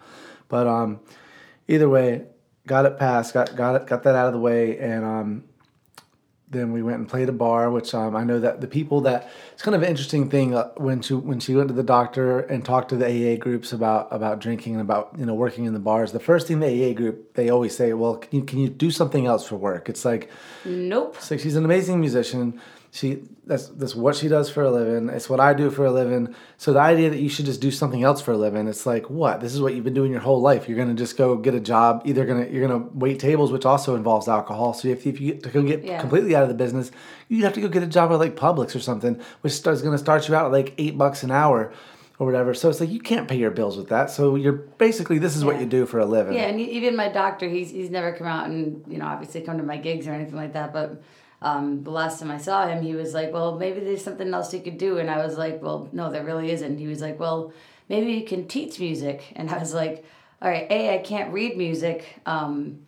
But 0.48 0.66
um, 0.66 1.00
either 1.66 1.88
way, 1.88 2.24
got 2.66 2.84
it 2.84 2.98
passed, 2.98 3.32
got 3.32 3.56
got 3.56 3.74
it, 3.80 3.86
got 3.86 4.02
that 4.02 4.14
out 4.14 4.26
of 4.26 4.34
the 4.34 4.38
way, 4.40 4.76
and 4.78 5.02
um, 5.02 5.44
then 6.50 6.72
we 6.72 6.82
went 6.82 6.98
and 6.98 7.08
played 7.08 7.28
a 7.28 7.32
bar, 7.32 7.70
which 7.70 7.94
um, 7.94 8.16
I 8.16 8.24
know 8.24 8.40
that 8.40 8.60
the 8.60 8.66
people 8.66 9.02
that 9.02 9.30
it's 9.52 9.62
kind 9.62 9.74
of 9.74 9.82
an 9.82 9.88
interesting 9.88 10.30
thing 10.30 10.54
uh, 10.54 10.70
when 10.76 11.02
she 11.02 11.14
when 11.14 11.40
she 11.40 11.54
went 11.54 11.68
to 11.68 11.74
the 11.74 11.82
doctor 11.82 12.40
and 12.40 12.64
talked 12.64 12.88
to 12.90 12.96
the 12.96 13.06
AA 13.06 13.36
groups 13.36 13.72
about 13.72 14.08
about 14.10 14.38
drinking 14.38 14.72
and 14.74 14.80
about 14.80 15.10
you 15.18 15.26
know 15.26 15.34
working 15.34 15.64
in 15.66 15.72
the 15.74 15.78
bars. 15.78 16.12
The 16.12 16.20
first 16.20 16.46
thing 16.48 16.60
the 16.60 16.90
AA 16.90 16.94
group 16.94 17.34
they 17.34 17.50
always 17.50 17.76
say, 17.76 17.92
well, 17.92 18.16
can 18.16 18.34
you 18.38 18.44
can 18.44 18.58
you 18.58 18.68
do 18.68 18.90
something 18.90 19.26
else 19.26 19.46
for 19.46 19.56
work? 19.56 19.88
It's 19.88 20.04
like 20.04 20.30
Nope. 20.64 21.16
it's 21.18 21.30
like 21.30 21.40
she's 21.40 21.56
an 21.56 21.64
amazing 21.64 22.00
musician. 22.00 22.60
She 22.98 23.22
that's 23.46 23.68
that's 23.68 23.94
what 23.94 24.16
she 24.16 24.26
does 24.26 24.50
for 24.50 24.64
a 24.64 24.70
living. 24.70 25.08
It's 25.08 25.30
what 25.30 25.38
I 25.38 25.54
do 25.54 25.70
for 25.70 25.86
a 25.86 25.90
living. 25.92 26.34
So 26.56 26.72
the 26.72 26.80
idea 26.80 27.10
that 27.10 27.20
you 27.20 27.28
should 27.28 27.44
just 27.44 27.60
do 27.60 27.70
something 27.70 28.02
else 28.02 28.20
for 28.20 28.32
a 28.32 28.36
living, 28.36 28.66
it's 28.66 28.86
like 28.86 29.08
what? 29.08 29.40
This 29.40 29.54
is 29.54 29.60
what 29.60 29.74
you've 29.74 29.84
been 29.84 29.94
doing 29.94 30.10
your 30.10 30.20
whole 30.20 30.40
life. 30.40 30.68
You're 30.68 30.76
gonna 30.78 30.94
just 30.94 31.16
go 31.16 31.36
get 31.36 31.54
a 31.54 31.60
job. 31.60 32.02
Either 32.06 32.24
gonna 32.24 32.46
you're 32.46 32.66
gonna 32.66 32.84
wait 32.92 33.20
tables, 33.20 33.52
which 33.52 33.64
also 33.64 33.94
involves 33.94 34.26
alcohol. 34.26 34.74
So 34.74 34.88
if, 34.88 35.06
if 35.06 35.20
you 35.20 35.34
get 35.34 35.42
to 35.44 35.50
go 35.50 35.62
get 35.62 35.84
Yeah. 35.84 36.00
completely 36.00 36.34
out 36.34 36.42
of 36.42 36.48
the 36.48 36.56
business, 36.56 36.90
you'd 37.28 37.44
have 37.44 37.52
to 37.54 37.60
go 37.60 37.68
get 37.68 37.84
a 37.84 37.86
job 37.86 38.10
at 38.10 38.16
like 38.18 38.34
Publix 38.34 38.74
or 38.74 38.80
something, 38.80 39.20
which 39.42 39.52
is 39.52 39.82
gonna 39.82 39.98
start 39.98 40.28
you 40.28 40.34
out 40.34 40.46
at 40.46 40.52
like 40.52 40.74
eight 40.78 40.98
bucks 40.98 41.22
an 41.22 41.30
hour 41.30 41.72
or 42.18 42.26
whatever. 42.26 42.52
So 42.54 42.68
it's 42.68 42.80
like 42.80 42.90
you 42.90 43.00
can't 43.00 43.28
pay 43.28 43.36
your 43.36 43.52
bills 43.52 43.76
with 43.76 43.90
that. 43.90 44.10
So 44.10 44.34
you're 44.34 44.52
basically 44.52 45.18
this 45.18 45.36
is 45.36 45.44
what 45.44 45.60
you 45.60 45.66
do 45.66 45.86
for 45.86 46.00
a 46.00 46.04
living. 46.06 46.34
Yeah, 46.34 46.46
and 46.48 46.58
even 46.60 46.96
my 46.96 47.08
doctor, 47.08 47.48
he's 47.48 47.70
he's 47.70 47.90
never 47.90 48.12
come 48.12 48.26
out 48.26 48.46
and 48.48 48.82
you 48.88 48.98
know 48.98 49.06
obviously 49.06 49.42
come 49.42 49.58
to 49.58 49.62
my 49.62 49.76
gigs 49.76 50.08
or 50.08 50.12
anything 50.12 50.36
like 50.36 50.54
that. 50.54 50.72
But 50.72 51.00
um, 51.42 51.84
the 51.84 51.90
last 51.90 52.18
time 52.20 52.30
I 52.30 52.38
saw 52.38 52.66
him, 52.66 52.82
he 52.82 52.94
was 52.94 53.14
like, 53.14 53.32
"Well, 53.32 53.56
maybe 53.56 53.80
there's 53.80 54.02
something 54.02 54.32
else 54.34 54.52
you 54.52 54.60
could 54.60 54.78
do," 54.78 54.98
and 54.98 55.08
I 55.10 55.24
was 55.24 55.38
like, 55.38 55.62
"Well, 55.62 55.88
no, 55.92 56.10
there 56.10 56.24
really 56.24 56.50
isn't." 56.50 56.78
He 56.78 56.86
was 56.88 57.00
like, 57.00 57.18
"Well, 57.20 57.52
maybe 57.88 58.12
you 58.12 58.24
can 58.26 58.48
teach 58.48 58.80
music," 58.80 59.32
and 59.36 59.48
I 59.50 59.58
was 59.58 59.72
like, 59.74 60.04
"All 60.42 60.50
right, 60.50 60.66
a 60.70 60.94
I 60.94 60.98
can't 60.98 61.32
read 61.32 61.56
music." 61.56 62.04
Um, 62.26 62.80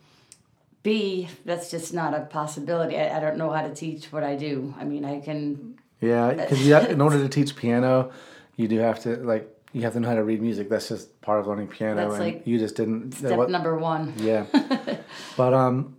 B, 0.83 1.27
that's 1.45 1.69
just 1.69 1.93
not 1.93 2.13
a 2.15 2.21
possibility. 2.21 2.97
I, 2.97 3.17
I 3.17 3.19
don't 3.19 3.37
know 3.37 3.51
how 3.51 3.61
to 3.67 3.73
teach 3.73 4.11
what 4.11 4.23
I 4.23 4.35
do. 4.35 4.73
I 4.79 4.83
mean, 4.83 5.05
I 5.05 5.19
can 5.19 5.75
Yeah, 5.99 6.31
because 6.33 6.67
in 6.89 6.99
order 7.01 7.19
to 7.21 7.29
teach 7.29 7.55
piano, 7.55 8.11
you 8.57 8.67
do 8.67 8.79
have 8.79 8.99
to 9.03 9.15
like 9.17 9.47
you 9.73 9.83
have 9.83 9.93
to 9.93 9.99
know 9.99 10.09
how 10.09 10.15
to 10.15 10.23
read 10.23 10.41
music. 10.41 10.69
That's 10.69 10.89
just 10.89 11.21
part 11.21 11.39
of 11.39 11.47
learning 11.47 11.67
piano, 11.67 11.95
That's 12.01 12.15
and 12.15 12.23
like 12.23 12.47
you 12.47 12.57
just 12.57 12.75
didn't. 12.75 13.13
step 13.13 13.37
what- 13.37 13.49
number 13.49 13.77
one. 13.77 14.13
yeah, 14.17 14.45
but 15.37 15.53
um, 15.53 15.95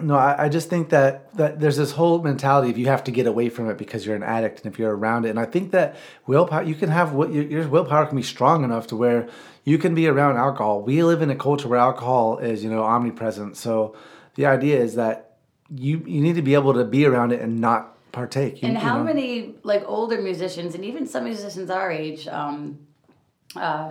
no, 0.00 0.14
I, 0.16 0.44
I 0.44 0.48
just 0.48 0.68
think 0.70 0.88
that 0.90 1.34
that 1.36 1.60
there's 1.60 1.76
this 1.76 1.92
whole 1.92 2.22
mentality 2.22 2.70
of 2.70 2.78
you 2.78 2.86
have 2.86 3.04
to 3.04 3.10
get 3.10 3.26
away 3.26 3.48
from 3.48 3.68
it 3.70 3.76
because 3.76 4.06
you're 4.06 4.16
an 4.16 4.22
addict, 4.22 4.64
and 4.64 4.72
if 4.72 4.78
you're 4.78 4.96
around 4.96 5.24
it, 5.26 5.30
and 5.30 5.38
I 5.40 5.44
think 5.44 5.70
that 5.72 5.96
willpower, 6.26 6.62
you 6.62 6.74
can 6.74 6.88
have 6.90 7.12
what 7.12 7.32
your, 7.32 7.44
your 7.44 7.68
willpower 7.68 8.06
can 8.06 8.16
be 8.16 8.22
strong 8.22 8.64
enough 8.64 8.86
to 8.88 8.96
where 8.96 9.28
you 9.64 9.78
can 9.78 9.94
be 9.94 10.06
around 10.08 10.36
alcohol. 10.36 10.82
We 10.82 11.02
live 11.02 11.22
in 11.22 11.30
a 11.30 11.36
culture 11.36 11.68
where 11.68 11.78
alcohol 11.78 12.38
is 12.38 12.64
you 12.64 12.70
know 12.70 12.82
omnipresent, 12.82 13.56
so 13.56 13.94
the 14.34 14.46
idea 14.46 14.78
is 14.80 14.94
that 14.94 15.36
you 15.74 16.02
you 16.06 16.20
need 16.20 16.34
to 16.36 16.42
be 16.42 16.54
able 16.54 16.74
to 16.74 16.84
be 16.84 17.04
around 17.06 17.32
it 17.32 17.40
and 17.40 17.60
not 17.60 17.96
partake. 18.12 18.62
You- 18.62 18.68
And 18.68 18.76
you 18.76 18.80
how 18.82 18.98
know? 18.98 19.04
many 19.04 19.54
like 19.62 19.84
older 19.86 20.20
musicians 20.20 20.74
and 20.74 20.84
even 20.84 21.06
some 21.06 21.24
musicians 21.24 21.70
our 21.70 21.90
age, 21.90 22.28
um, 22.28 22.78
uh, 23.56 23.90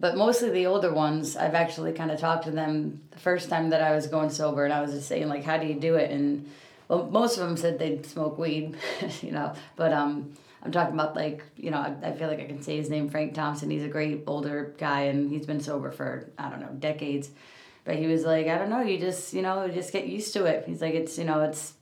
but 0.00 0.16
mostly 0.16 0.50
the 0.50 0.66
older 0.66 0.92
ones, 0.92 1.36
I've 1.36 1.54
actually 1.54 1.92
kind 1.92 2.10
of 2.10 2.18
talked 2.18 2.44
to 2.44 2.50
them 2.50 3.02
the 3.10 3.18
first 3.18 3.50
time 3.50 3.70
that 3.70 3.82
I 3.82 3.94
was 3.94 4.06
going 4.06 4.30
sober, 4.30 4.64
and 4.64 4.72
I 4.72 4.80
was 4.80 4.92
just 4.92 5.06
saying 5.06 5.28
like, 5.28 5.44
how 5.44 5.58
do 5.58 5.66
you 5.66 5.74
do 5.74 5.94
it? 5.96 6.10
And 6.10 6.50
well, 6.88 7.04
most 7.04 7.36
of 7.36 7.46
them 7.46 7.56
said 7.56 7.78
they'd 7.78 8.04
smoke 8.06 8.38
weed, 8.38 8.76
you 9.22 9.32
know, 9.32 9.54
but 9.76 9.92
um. 9.92 10.32
I'm 10.62 10.72
talking 10.72 10.92
about 10.92 11.16
like 11.16 11.42
you 11.56 11.70
know 11.70 11.78
I, 11.78 12.08
I 12.08 12.12
feel 12.12 12.28
like 12.28 12.38
I 12.38 12.44
can 12.44 12.60
say 12.60 12.76
his 12.76 12.90
name 12.90 13.08
Frank 13.08 13.32
Thompson. 13.32 13.70
He's 13.70 13.82
a 13.82 13.88
great 13.88 14.24
older 14.26 14.74
guy 14.76 15.04
and 15.04 15.30
he's 15.30 15.46
been 15.46 15.60
sober 15.60 15.90
for 15.90 16.28
I 16.36 16.50
don't 16.50 16.60
know 16.60 16.68
decades, 16.78 17.30
but 17.84 17.96
he 17.96 18.06
was 18.06 18.24
like 18.24 18.46
I 18.46 18.58
don't 18.58 18.68
know 18.68 18.82
you 18.82 18.98
just 18.98 19.32
you 19.32 19.40
know 19.40 19.68
just 19.68 19.90
get 19.90 20.06
used 20.06 20.34
to 20.34 20.44
it. 20.44 20.64
He's 20.66 20.82
like 20.82 20.92
it's 20.92 21.16
you 21.16 21.24
know 21.24 21.40
it's 21.40 21.72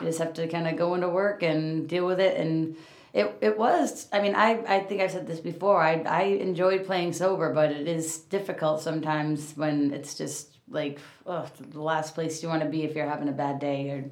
you 0.00 0.06
just 0.06 0.18
have 0.18 0.34
to 0.34 0.46
kind 0.48 0.68
of 0.68 0.76
go 0.76 0.94
into 0.94 1.08
work 1.08 1.42
and 1.42 1.88
deal 1.88 2.04
with 2.04 2.20
it 2.20 2.38
and 2.38 2.76
it, 3.14 3.26
it 3.40 3.56
was 3.56 4.08
i 4.12 4.20
mean 4.20 4.34
I, 4.34 4.50
I 4.76 4.80
think 4.80 5.00
i've 5.00 5.12
said 5.12 5.26
this 5.26 5.40
before 5.40 5.80
I, 5.80 6.02
I 6.02 6.22
enjoyed 6.22 6.84
playing 6.84 7.12
sober 7.14 7.54
but 7.54 7.70
it 7.70 7.88
is 7.88 8.18
difficult 8.18 8.82
sometimes 8.82 9.52
when 9.56 9.92
it's 9.94 10.14
just 10.16 10.48
like 10.68 10.98
ugh, 11.26 11.48
the 11.70 11.80
last 11.80 12.14
place 12.14 12.42
you 12.42 12.48
want 12.48 12.62
to 12.62 12.68
be 12.68 12.82
if 12.82 12.94
you're 12.94 13.08
having 13.08 13.28
a 13.28 13.32
bad 13.32 13.60
day 13.60 13.88
or 13.90 14.04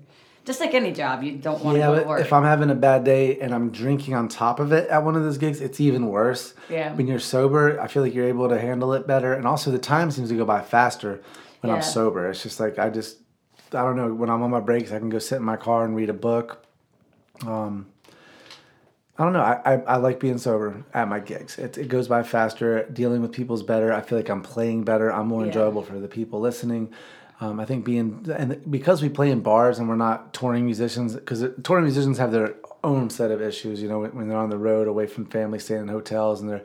just 0.44 0.60
like 0.60 0.74
any 0.74 0.92
job 0.92 1.22
you 1.22 1.32
don't 1.36 1.62
want 1.64 1.76
to 1.76 1.80
Yeah, 1.80 1.86
go 1.88 2.02
to 2.02 2.08
work 2.08 2.20
if 2.20 2.32
I'm 2.32 2.42
having 2.44 2.70
a 2.70 2.74
bad 2.74 3.04
day 3.04 3.38
and 3.40 3.54
I'm 3.54 3.70
drinking 3.70 4.14
on 4.14 4.28
top 4.28 4.58
of 4.60 4.72
it 4.72 4.88
at 4.88 5.04
one 5.04 5.14
of 5.14 5.22
those 5.22 5.38
gigs, 5.38 5.60
it's 5.60 5.80
even 5.80 6.08
worse. 6.08 6.54
Yeah. 6.68 6.92
When 6.94 7.06
you're 7.06 7.20
sober, 7.20 7.80
I 7.80 7.86
feel 7.86 8.02
like 8.02 8.12
you're 8.12 8.26
able 8.26 8.48
to 8.48 8.58
handle 8.58 8.92
it 8.92 9.06
better, 9.06 9.34
and 9.34 9.46
also 9.46 9.70
the 9.70 9.78
time 9.78 10.10
seems 10.10 10.30
to 10.30 10.36
go 10.36 10.44
by 10.44 10.60
faster 10.60 11.22
when 11.60 11.72
I'm 11.72 11.80
sober. 11.80 12.28
It's 12.28 12.42
just 12.42 12.58
like 12.58 12.76
I 12.76 12.90
just, 12.90 13.18
I 13.72 13.82
don't 13.82 13.94
know. 13.94 14.12
When 14.12 14.30
I'm 14.30 14.42
on 14.42 14.50
my 14.50 14.58
breaks, 14.58 14.90
I 14.90 14.98
can 14.98 15.10
go 15.10 15.20
sit 15.20 15.36
in 15.36 15.44
my 15.44 15.56
car 15.56 15.84
and 15.84 15.94
read 15.94 16.10
a 16.10 16.12
book. 16.12 16.66
Um, 17.46 17.86
I 19.18 19.24
don't 19.24 19.34
know. 19.34 19.40
I, 19.42 19.60
I, 19.64 19.72
I 19.82 19.96
like 19.96 20.20
being 20.20 20.38
sober 20.38 20.84
at 20.94 21.06
my 21.06 21.20
gigs. 21.20 21.58
It, 21.58 21.76
it 21.76 21.88
goes 21.88 22.08
by 22.08 22.22
faster. 22.22 22.84
Dealing 22.90 23.20
with 23.20 23.32
people's 23.32 23.62
better. 23.62 23.92
I 23.92 24.00
feel 24.00 24.18
like 24.18 24.30
I'm 24.30 24.42
playing 24.42 24.84
better. 24.84 25.12
I'm 25.12 25.28
more 25.28 25.42
Yeah. 25.42 25.48
enjoyable 25.48 25.82
for 25.82 25.98
the 25.98 26.08
people 26.08 26.40
listening. 26.40 26.92
Um, 27.40 27.60
I 27.60 27.64
think 27.64 27.84
being 27.84 28.24
and 28.34 28.62
because 28.70 29.02
we 29.02 29.08
play 29.08 29.30
in 29.30 29.40
bars 29.40 29.78
and 29.78 29.88
we're 29.88 29.96
not 29.96 30.32
touring 30.32 30.64
musicians 30.64 31.14
because 31.14 31.44
touring 31.62 31.84
musicians 31.84 32.16
have 32.18 32.30
their 32.32 32.54
own 32.84 33.10
set 33.10 33.30
of 33.30 33.42
issues. 33.42 33.82
You 33.82 33.88
know, 33.88 33.98
when, 34.00 34.14
when 34.14 34.28
they're 34.28 34.38
on 34.38 34.48
the 34.50 34.58
road, 34.58 34.86
away 34.88 35.06
from 35.06 35.26
family, 35.26 35.58
staying 35.58 35.82
in 35.82 35.88
hotels, 35.88 36.40
and 36.40 36.48
they're 36.48 36.62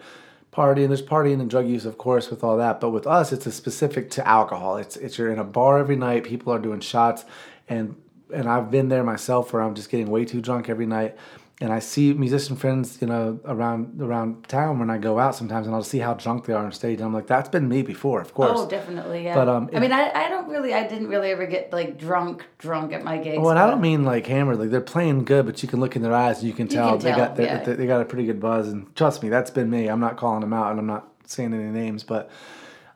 partying. 0.54 0.88
There's 0.88 1.02
partying 1.02 1.42
and 1.42 1.50
drug 1.50 1.68
use, 1.68 1.84
of 1.86 1.98
course, 1.98 2.30
with 2.30 2.44
all 2.44 2.58
that. 2.58 2.80
But 2.80 2.92
with 2.92 3.08
us, 3.08 3.34
it's 3.34 3.46
a 3.48 3.52
specific 3.52 4.10
to 4.12 4.28
alcohol. 4.28 4.78
It's 4.78 4.96
it's 4.98 5.18
you're 5.18 5.32
in 5.34 5.40
a 5.40 5.44
bar 5.44 5.80
every 5.80 5.96
night. 5.98 6.24
People 6.24 6.54
are 6.54 6.60
doing 6.60 6.80
shots, 6.80 7.26
and 7.68 7.96
and 8.32 8.48
I've 8.48 8.70
been 8.72 8.88
there 8.90 9.04
myself 9.04 9.52
where 9.54 9.64
I'm 9.64 9.74
just 9.76 9.90
getting 9.90 10.10
way 10.12 10.26
too 10.26 10.42
drunk 10.42 10.70
every 10.70 10.86
night. 10.86 11.18
And 11.60 11.74
I 11.74 11.80
see 11.80 12.14
musician 12.14 12.56
friends, 12.56 13.00
you 13.02 13.08
know, 13.08 13.40
around 13.46 14.00
around 14.00 14.48
town 14.48 14.78
when 14.78 14.92
I 14.92 15.00
go 15.00 15.18
out 15.18 15.36
sometimes, 15.36 15.66
and 15.66 15.76
I'll 15.76 15.82
see 15.82 15.98
how 15.98 16.14
drunk 16.14 16.46
they 16.46 16.54
are 16.54 16.64
on 16.64 16.72
stage. 16.72 17.00
And 17.00 17.06
I'm 17.06 17.14
like, 17.14 17.26
that's 17.26 17.50
been 17.50 17.68
me 17.68 17.82
before, 17.82 18.22
of 18.22 18.34
course. 18.36 18.52
Oh, 18.54 18.70
definitely, 18.70 19.24
yeah. 19.24 19.34
But, 19.34 19.50
um, 19.50 19.70
I 19.74 19.80
mean, 19.80 19.92
I, 19.92 20.12
I 20.12 20.30
don't 20.30 20.48
really, 20.50 20.76
I 20.76 20.88
didn't 20.88 21.08
really 21.08 21.32
ever 21.32 21.48
get 21.48 21.74
like 21.74 21.98
drunk, 21.98 22.46
drunk 22.60 22.94
at 22.94 23.04
my 23.04 23.18
gigs. 23.18 23.40
Well, 23.40 23.50
and 23.50 23.60
I 23.60 23.68
don't 23.68 23.82
mean 23.82 24.06
like 24.06 24.28
hammered. 24.28 24.60
Like 24.60 24.70
they're 24.70 24.82
playing 24.82 25.26
good, 25.26 25.48
but 25.48 25.64
you 25.64 25.68
can 25.68 25.80
look 25.80 25.96
in 25.96 26.04
their 26.04 26.14
eyes 26.14 26.40
and 26.40 26.48
you 26.48 26.54
can 26.54 26.68
tell 26.68 26.92
can 26.92 27.00
they 27.00 27.10
tell, 27.10 27.18
got 27.18 27.36
they, 27.36 27.46
yeah. 27.46 27.64
they, 27.64 27.74
they 27.74 27.88
got 27.88 28.02
a 28.02 28.06
pretty 28.06 28.26
good 28.26 28.40
buzz. 28.40 28.68
And 28.68 28.96
trust 28.96 29.24
me, 29.24 29.30
that's 29.30 29.50
been 29.50 29.70
me. 29.70 29.88
I'm 29.88 30.00
not 30.00 30.18
calling 30.18 30.42
them 30.42 30.54
out, 30.54 30.70
and 30.70 30.80
I'm 30.80 30.88
not 30.88 31.12
saying 31.26 31.56
any 31.56 31.64
names, 31.64 32.04
but 32.04 32.30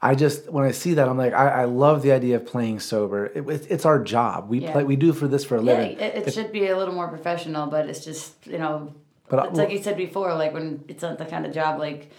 I 0.03 0.15
just 0.15 0.49
when 0.49 0.63
I 0.65 0.71
see 0.71 0.95
that, 0.95 1.07
I'm 1.07 1.17
like, 1.17 1.33
I, 1.33 1.61
I 1.61 1.65
love 1.65 2.01
the 2.01 2.11
idea 2.11 2.37
of 2.37 2.45
playing 2.45 2.79
sober. 2.79 3.27
It, 3.27 3.47
it's 3.47 3.65
it's 3.67 3.85
our 3.85 3.99
job. 4.03 4.49
We 4.49 4.59
Yeah. 4.59 4.71
play. 4.71 4.83
We 4.83 4.95
do 4.95 5.13
for 5.13 5.27
this 5.27 5.45
for 5.45 5.55
a 5.57 5.61
Yeah, 5.61 5.73
living. 5.77 5.99
it, 5.99 6.27
it 6.27 6.33
should 6.33 6.51
be 6.51 6.67
a 6.67 6.77
little 6.77 6.93
more 6.95 7.07
professional, 7.07 7.67
but 7.67 7.87
it's 7.87 8.03
just 8.03 8.33
you 8.47 8.57
know, 8.57 8.93
But 9.29 9.39
I- 9.39 9.47
it's 9.47 9.57
like 9.57 9.71
you 9.71 9.81
said 9.81 9.97
before, 9.97 10.33
like 10.33 10.53
when 10.53 10.83
it's 10.87 11.03
not 11.03 11.17
the 11.19 11.25
kind 11.25 11.45
of 11.45 11.53
job 11.53 11.79
like 11.79 12.11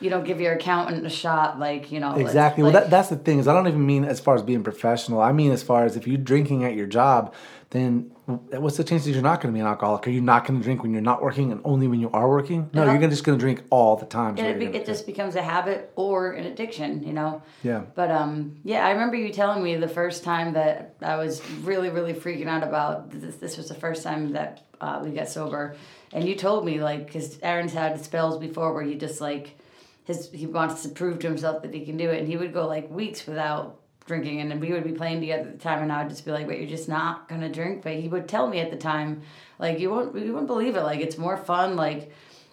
you 0.00 0.10
don't 0.10 0.22
give 0.24 0.40
your 0.40 0.52
accountant 0.52 1.04
a 1.04 1.10
shot, 1.10 1.58
like 1.58 1.90
you 1.90 1.98
know. 1.98 2.14
Exactly. 2.14 2.62
well, 2.62 2.70
that, 2.72 2.88
that's 2.88 3.08
the 3.08 3.16
thing 3.16 3.40
is 3.40 3.48
I 3.48 3.52
don't 3.52 3.66
even 3.66 3.84
mean 3.84 4.04
as 4.04 4.20
far 4.20 4.36
as 4.36 4.42
being 4.42 4.62
professional. 4.62 5.20
I 5.20 5.32
mean 5.32 5.50
as 5.50 5.64
far 5.64 5.84
as 5.84 5.96
if 5.96 6.06
you're 6.06 6.18
drinking 6.18 6.62
at 6.64 6.74
your 6.76 6.86
job, 6.86 7.34
then 7.70 8.10
what's 8.24 8.78
the 8.78 8.84
chances 8.84 9.08
you're 9.12 9.22
not 9.22 9.42
going 9.42 9.52
to 9.52 9.56
be 9.56 9.60
an 9.60 9.66
alcoholic? 9.66 10.06
Are 10.06 10.10
you 10.10 10.22
not 10.22 10.46
going 10.46 10.58
to 10.58 10.64
drink 10.64 10.82
when 10.82 10.92
you're 10.92 11.02
not 11.02 11.22
working 11.22 11.52
and 11.52 11.60
only 11.64 11.86
when 11.86 12.00
you 12.00 12.10
are 12.12 12.26
working? 12.28 12.70
No, 12.72 12.84
Yeah. 12.84 12.98
you're 12.98 13.10
just 13.10 13.24
going 13.24 13.38
to 13.38 13.42
drink 13.42 13.62
all 13.68 13.96
the 13.96 14.06
time. 14.06 14.38
it, 14.38 14.58
be, 14.58 14.66
it 14.66 14.86
just 14.86 15.04
becomes 15.04 15.36
a 15.36 15.42
habit 15.42 15.92
or 15.94 16.32
an 16.32 16.46
addiction, 16.46 17.02
you 17.02 17.12
know. 17.12 17.42
Yeah. 17.62 17.82
But 17.94 18.10
um, 18.10 18.56
yeah, 18.64 18.86
I 18.86 18.92
remember 18.92 19.16
you 19.16 19.32
telling 19.34 19.62
me 19.62 19.76
the 19.76 19.88
first 19.88 20.24
time 20.24 20.54
that 20.54 20.94
I 21.02 21.16
was 21.16 21.42
really, 21.60 21.90
really 21.90 22.14
freaking 22.14 22.46
out 22.46 22.62
about 22.62 23.10
this. 23.10 23.36
This 23.36 23.58
was 23.58 23.68
the 23.68 23.74
first 23.74 24.02
time 24.02 24.32
that 24.32 24.62
uh, 24.80 25.00
we 25.04 25.10
got 25.10 25.28
sober, 25.28 25.76
and 26.14 26.26
you 26.26 26.36
told 26.36 26.64
me 26.64 26.80
like 26.82 27.06
because 27.06 27.38
Aaron's 27.42 27.74
had 27.74 28.02
spells 28.02 28.38
before 28.38 28.72
where 28.72 28.82
he 28.84 28.94
just 28.94 29.20
like 29.20 29.58
his 30.04 30.30
he 30.32 30.46
wants 30.46 30.82
to 30.84 30.88
prove 30.88 31.18
to 31.18 31.26
himself 31.26 31.62
that 31.62 31.74
he 31.74 31.84
can 31.84 31.96
do 31.98 32.08
it, 32.08 32.18
and 32.20 32.28
he 32.28 32.36
would 32.38 32.54
go 32.54 32.66
like 32.66 32.88
weeks 32.90 33.26
without 33.26 33.80
drinking, 34.08 34.40
and 34.40 34.60
we 34.60 34.72
would 34.72 34.82
be 34.82 34.92
playing 34.92 35.20
together 35.20 35.48
at 35.48 35.52
the 35.52 35.62
time, 35.62 35.82
and 35.82 35.92
I 35.92 36.02
would 36.02 36.10
just 36.10 36.24
be 36.24 36.32
like, 36.32 36.48
"Wait, 36.48 36.58
you're 36.58 36.68
just 36.68 36.88
not 36.88 37.28
gonna 37.28 37.48
drink?" 37.48 37.82
But 37.82 37.92
he 37.92 38.08
would 38.08 38.26
tell 38.26 38.48
me 38.48 38.58
at 38.58 38.72
the 38.72 38.76
time, 38.76 39.22
like, 39.60 39.78
"You 39.78 39.90
won't, 39.90 40.18
you 40.18 40.34
won't 40.34 40.48
believe 40.48 40.74
it. 40.74 40.82
Like, 40.82 41.00
it's 41.00 41.18
more 41.18 41.36
fun. 41.36 41.76
Like." 41.76 42.10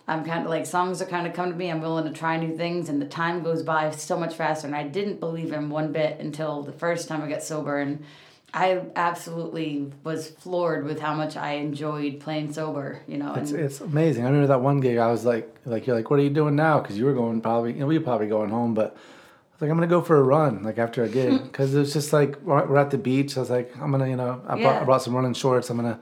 I'm 0.07 0.23
kind 0.23 0.43
of 0.43 0.51
like 0.51 0.67
songs 0.67 1.01
are 1.01 1.05
kind 1.05 1.25
of 1.25 1.33
come 1.33 1.49
to 1.49 1.55
me. 1.55 1.71
I'm 1.71 1.81
willing 1.81 2.03
to 2.05 2.11
try 2.11 2.37
new 2.37 2.55
things, 2.55 2.89
and 2.89 3.01
the 3.01 3.07
time 3.07 3.41
goes 3.41 3.63
by 3.63 3.89
so 3.89 4.19
much 4.19 4.35
faster. 4.35 4.67
And 4.67 4.75
I 4.75 4.83
didn't 4.83 5.19
believe 5.19 5.51
him 5.51 5.71
one 5.71 5.91
bit 5.91 6.19
until 6.19 6.61
the 6.61 6.71
first 6.71 7.07
time 7.07 7.23
I 7.23 7.27
got 7.27 7.41
sober, 7.41 7.79
and 7.79 8.03
I 8.53 8.83
absolutely 8.95 9.91
was 10.03 10.29
floored 10.29 10.85
with 10.85 10.99
how 10.99 11.13
much 11.13 11.35
I 11.35 11.53
enjoyed 11.53 12.19
playing 12.21 12.53
sober. 12.53 13.01
You 13.07 13.17
know, 13.17 13.33
It's, 13.33 13.51
and 13.51 13.59
it's 13.59 13.81
amazing. 13.81 14.23
I 14.23 14.27
remember 14.27 14.47
that 14.47 14.61
one 14.61 14.79
gig. 14.79 14.97
I 14.97 15.11
was 15.11 15.25
like, 15.25 15.53
like 15.65 15.87
you're 15.87 15.95
like, 15.95 16.09
what 16.09 16.19
are 16.19 16.23
you 16.23 16.29
doing 16.29 16.55
now? 16.55 16.79
Because 16.79 16.97
you 16.97 17.05
were 17.05 17.13
going 17.13 17.41
probably, 17.41 17.73
you 17.73 17.79
know, 17.79 17.87
we 17.87 17.97
were 17.97 18.03
probably 18.03 18.27
going 18.27 18.51
home, 18.51 18.73
but 18.73 18.95
was 19.55 19.61
like, 19.61 19.71
I'm 19.71 19.77
gonna 19.77 19.87
go 19.87 20.01
for 20.01 20.17
a 20.17 20.23
run, 20.23 20.63
like 20.63 20.77
after 20.77 21.03
a 21.03 21.09
gig, 21.19 21.43
because 21.43 21.73
it 21.73 21.79
was 21.79 21.93
just 21.93 22.13
like 22.13 22.39
we're 22.41 22.77
at 22.77 22.91
the 22.91 22.97
beach. 22.97 23.37
I 23.37 23.39
was 23.41 23.49
like, 23.49 23.73
I'm 23.81 23.91
gonna, 23.91 24.07
you 24.09 24.15
know, 24.15 24.41
I, 24.47 24.59
brought, 24.61 24.81
I 24.81 24.85
brought 24.85 25.01
some 25.01 25.15
running 25.15 25.33
shorts. 25.33 25.69
I'm 25.69 25.77
gonna 25.77 25.99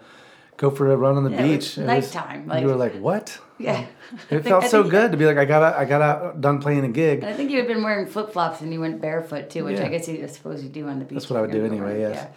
go 0.57 0.69
for 0.69 0.91
a 0.91 0.97
run 0.97 1.17
on 1.17 1.23
the 1.23 1.31
Yeah, 1.31 1.43
it 1.45 1.55
was 1.57 1.65
beach. 1.67 1.77
It 1.77 1.85
nighttime, 1.85 2.47
like- 2.47 2.61
you 2.61 2.67
were 2.67 2.75
like, 2.75 2.93
what? 2.95 3.39
yeah, 3.59 3.85
It 4.29 4.41
felt 4.41 4.63
I 4.65 4.67
so 4.67 4.83
good 4.83 5.11
to 5.11 5.17
be 5.17 5.25
like, 5.25 5.37
I 5.37 5.45
got 5.45 5.63
out, 5.63 5.75
I 5.75 5.85
got 5.85 6.01
out, 6.01 6.41
done 6.41 6.59
playing 6.59 6.83
a 6.85 6.89
gig. 6.89 7.19
And 7.23 7.27
I 7.29 7.33
think 7.33 7.49
you 7.51 7.57
had 7.57 7.67
been 7.67 7.83
wearing 7.83 8.07
flip 8.07 8.31
flops 8.33 8.61
and 8.61 8.73
you 8.73 8.79
went 8.81 8.99
barefoot 9.01 9.49
too, 9.49 9.63
which 9.65 9.77
Yeah. 9.79 9.85
I 9.85 9.89
guess 9.89 10.07
you 10.07 10.23
I 10.23 10.27
suppose 10.27 10.63
you 10.63 10.69
do 10.69 10.87
on 10.87 10.99
the 10.99 11.05
beach. 11.05 11.13
That's 11.15 11.29
what 11.29 11.37
I 11.37 11.41
would 11.41 11.51
do 11.51 11.63
anyway, 11.65 11.99
yes. 12.01 12.27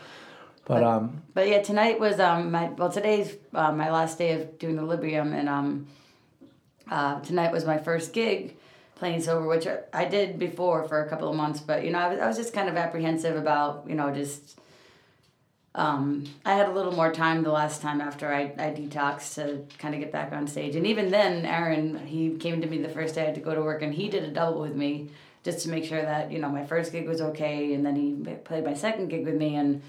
But 0.66 0.82
um, 0.82 1.22
But 1.32 1.48
yeah, 1.48 1.62
tonight 1.62 2.00
was 2.00 2.18
um 2.20 2.50
my 2.50 2.68
well 2.70 2.90
today's 2.90 3.34
uh, 3.54 3.70
my 3.72 3.90
last 3.90 4.18
day 4.18 4.32
of 4.32 4.58
doing 4.58 4.74
the 4.76 4.82
Librium 4.82 5.32
and 5.32 5.48
um 5.48 5.86
uh, 6.90 7.20
tonight 7.20 7.52
was 7.52 7.64
my 7.64 7.78
first 7.78 8.12
gig 8.12 8.55
playing 8.96 9.22
sober, 9.22 9.46
which 9.46 9.66
I- 9.92 10.04
did 10.06 10.38
before 10.38 10.82
for 10.88 11.02
a 11.04 11.08
couple 11.08 11.28
of 11.28 11.36
months. 11.36 11.60
But 11.60 11.84
you 11.84 11.90
know 11.92 11.98
I 12.00 12.08
was, 12.08 12.18
I 12.20 12.26
was 12.26 12.36
just 12.36 12.52
kind 12.52 12.68
of 12.68 12.76
apprehensive 12.76 13.36
about 13.36 13.84
you 13.88 13.94
know 13.94 14.12
just 14.12 14.58
um 15.74 16.24
I 16.44 16.54
had 16.54 16.68
a 16.68 16.72
little 16.72 16.92
more 16.92 17.12
time 17.12 17.42
the 17.42 17.52
last 17.52 17.82
time 17.82 18.00
after 18.00 18.32
I 18.32 18.42
I 18.58 18.70
detoxed 18.70 19.34
to 19.34 19.64
kind 19.78 19.94
of 19.94 20.00
get 20.00 20.10
back 20.12 20.32
on 20.32 20.46
stage, 20.46 20.74
and 20.76 20.86
even 20.86 21.10
then 21.10 21.44
Aaron 21.44 22.06
he 22.06 22.36
came 22.36 22.60
to 22.62 22.66
me 22.66 22.78
the 22.78 22.88
first 22.88 23.14
day 23.14 23.22
I 23.22 23.26
had 23.26 23.34
to 23.36 23.40
go 23.40 23.54
to 23.54 23.62
work 23.62 23.82
and 23.82 23.94
he 23.94 24.08
did 24.08 24.24
a 24.24 24.30
double 24.30 24.60
with 24.60 24.74
me 24.74 25.10
just 25.44 25.60
to 25.60 25.68
make 25.68 25.84
sure 25.84 26.02
that 26.02 26.32
you 26.32 26.38
know 26.38 26.48
my 26.48 26.64
first 26.64 26.90
gig 26.92 27.06
was 27.06 27.20
okay, 27.20 27.74
and 27.74 27.84
then 27.86 27.96
he 27.96 28.34
played 28.44 28.64
my 28.64 28.74
second 28.74 29.08
gig 29.08 29.24
with 29.24 29.36
me 29.36 29.54
and 29.56 29.82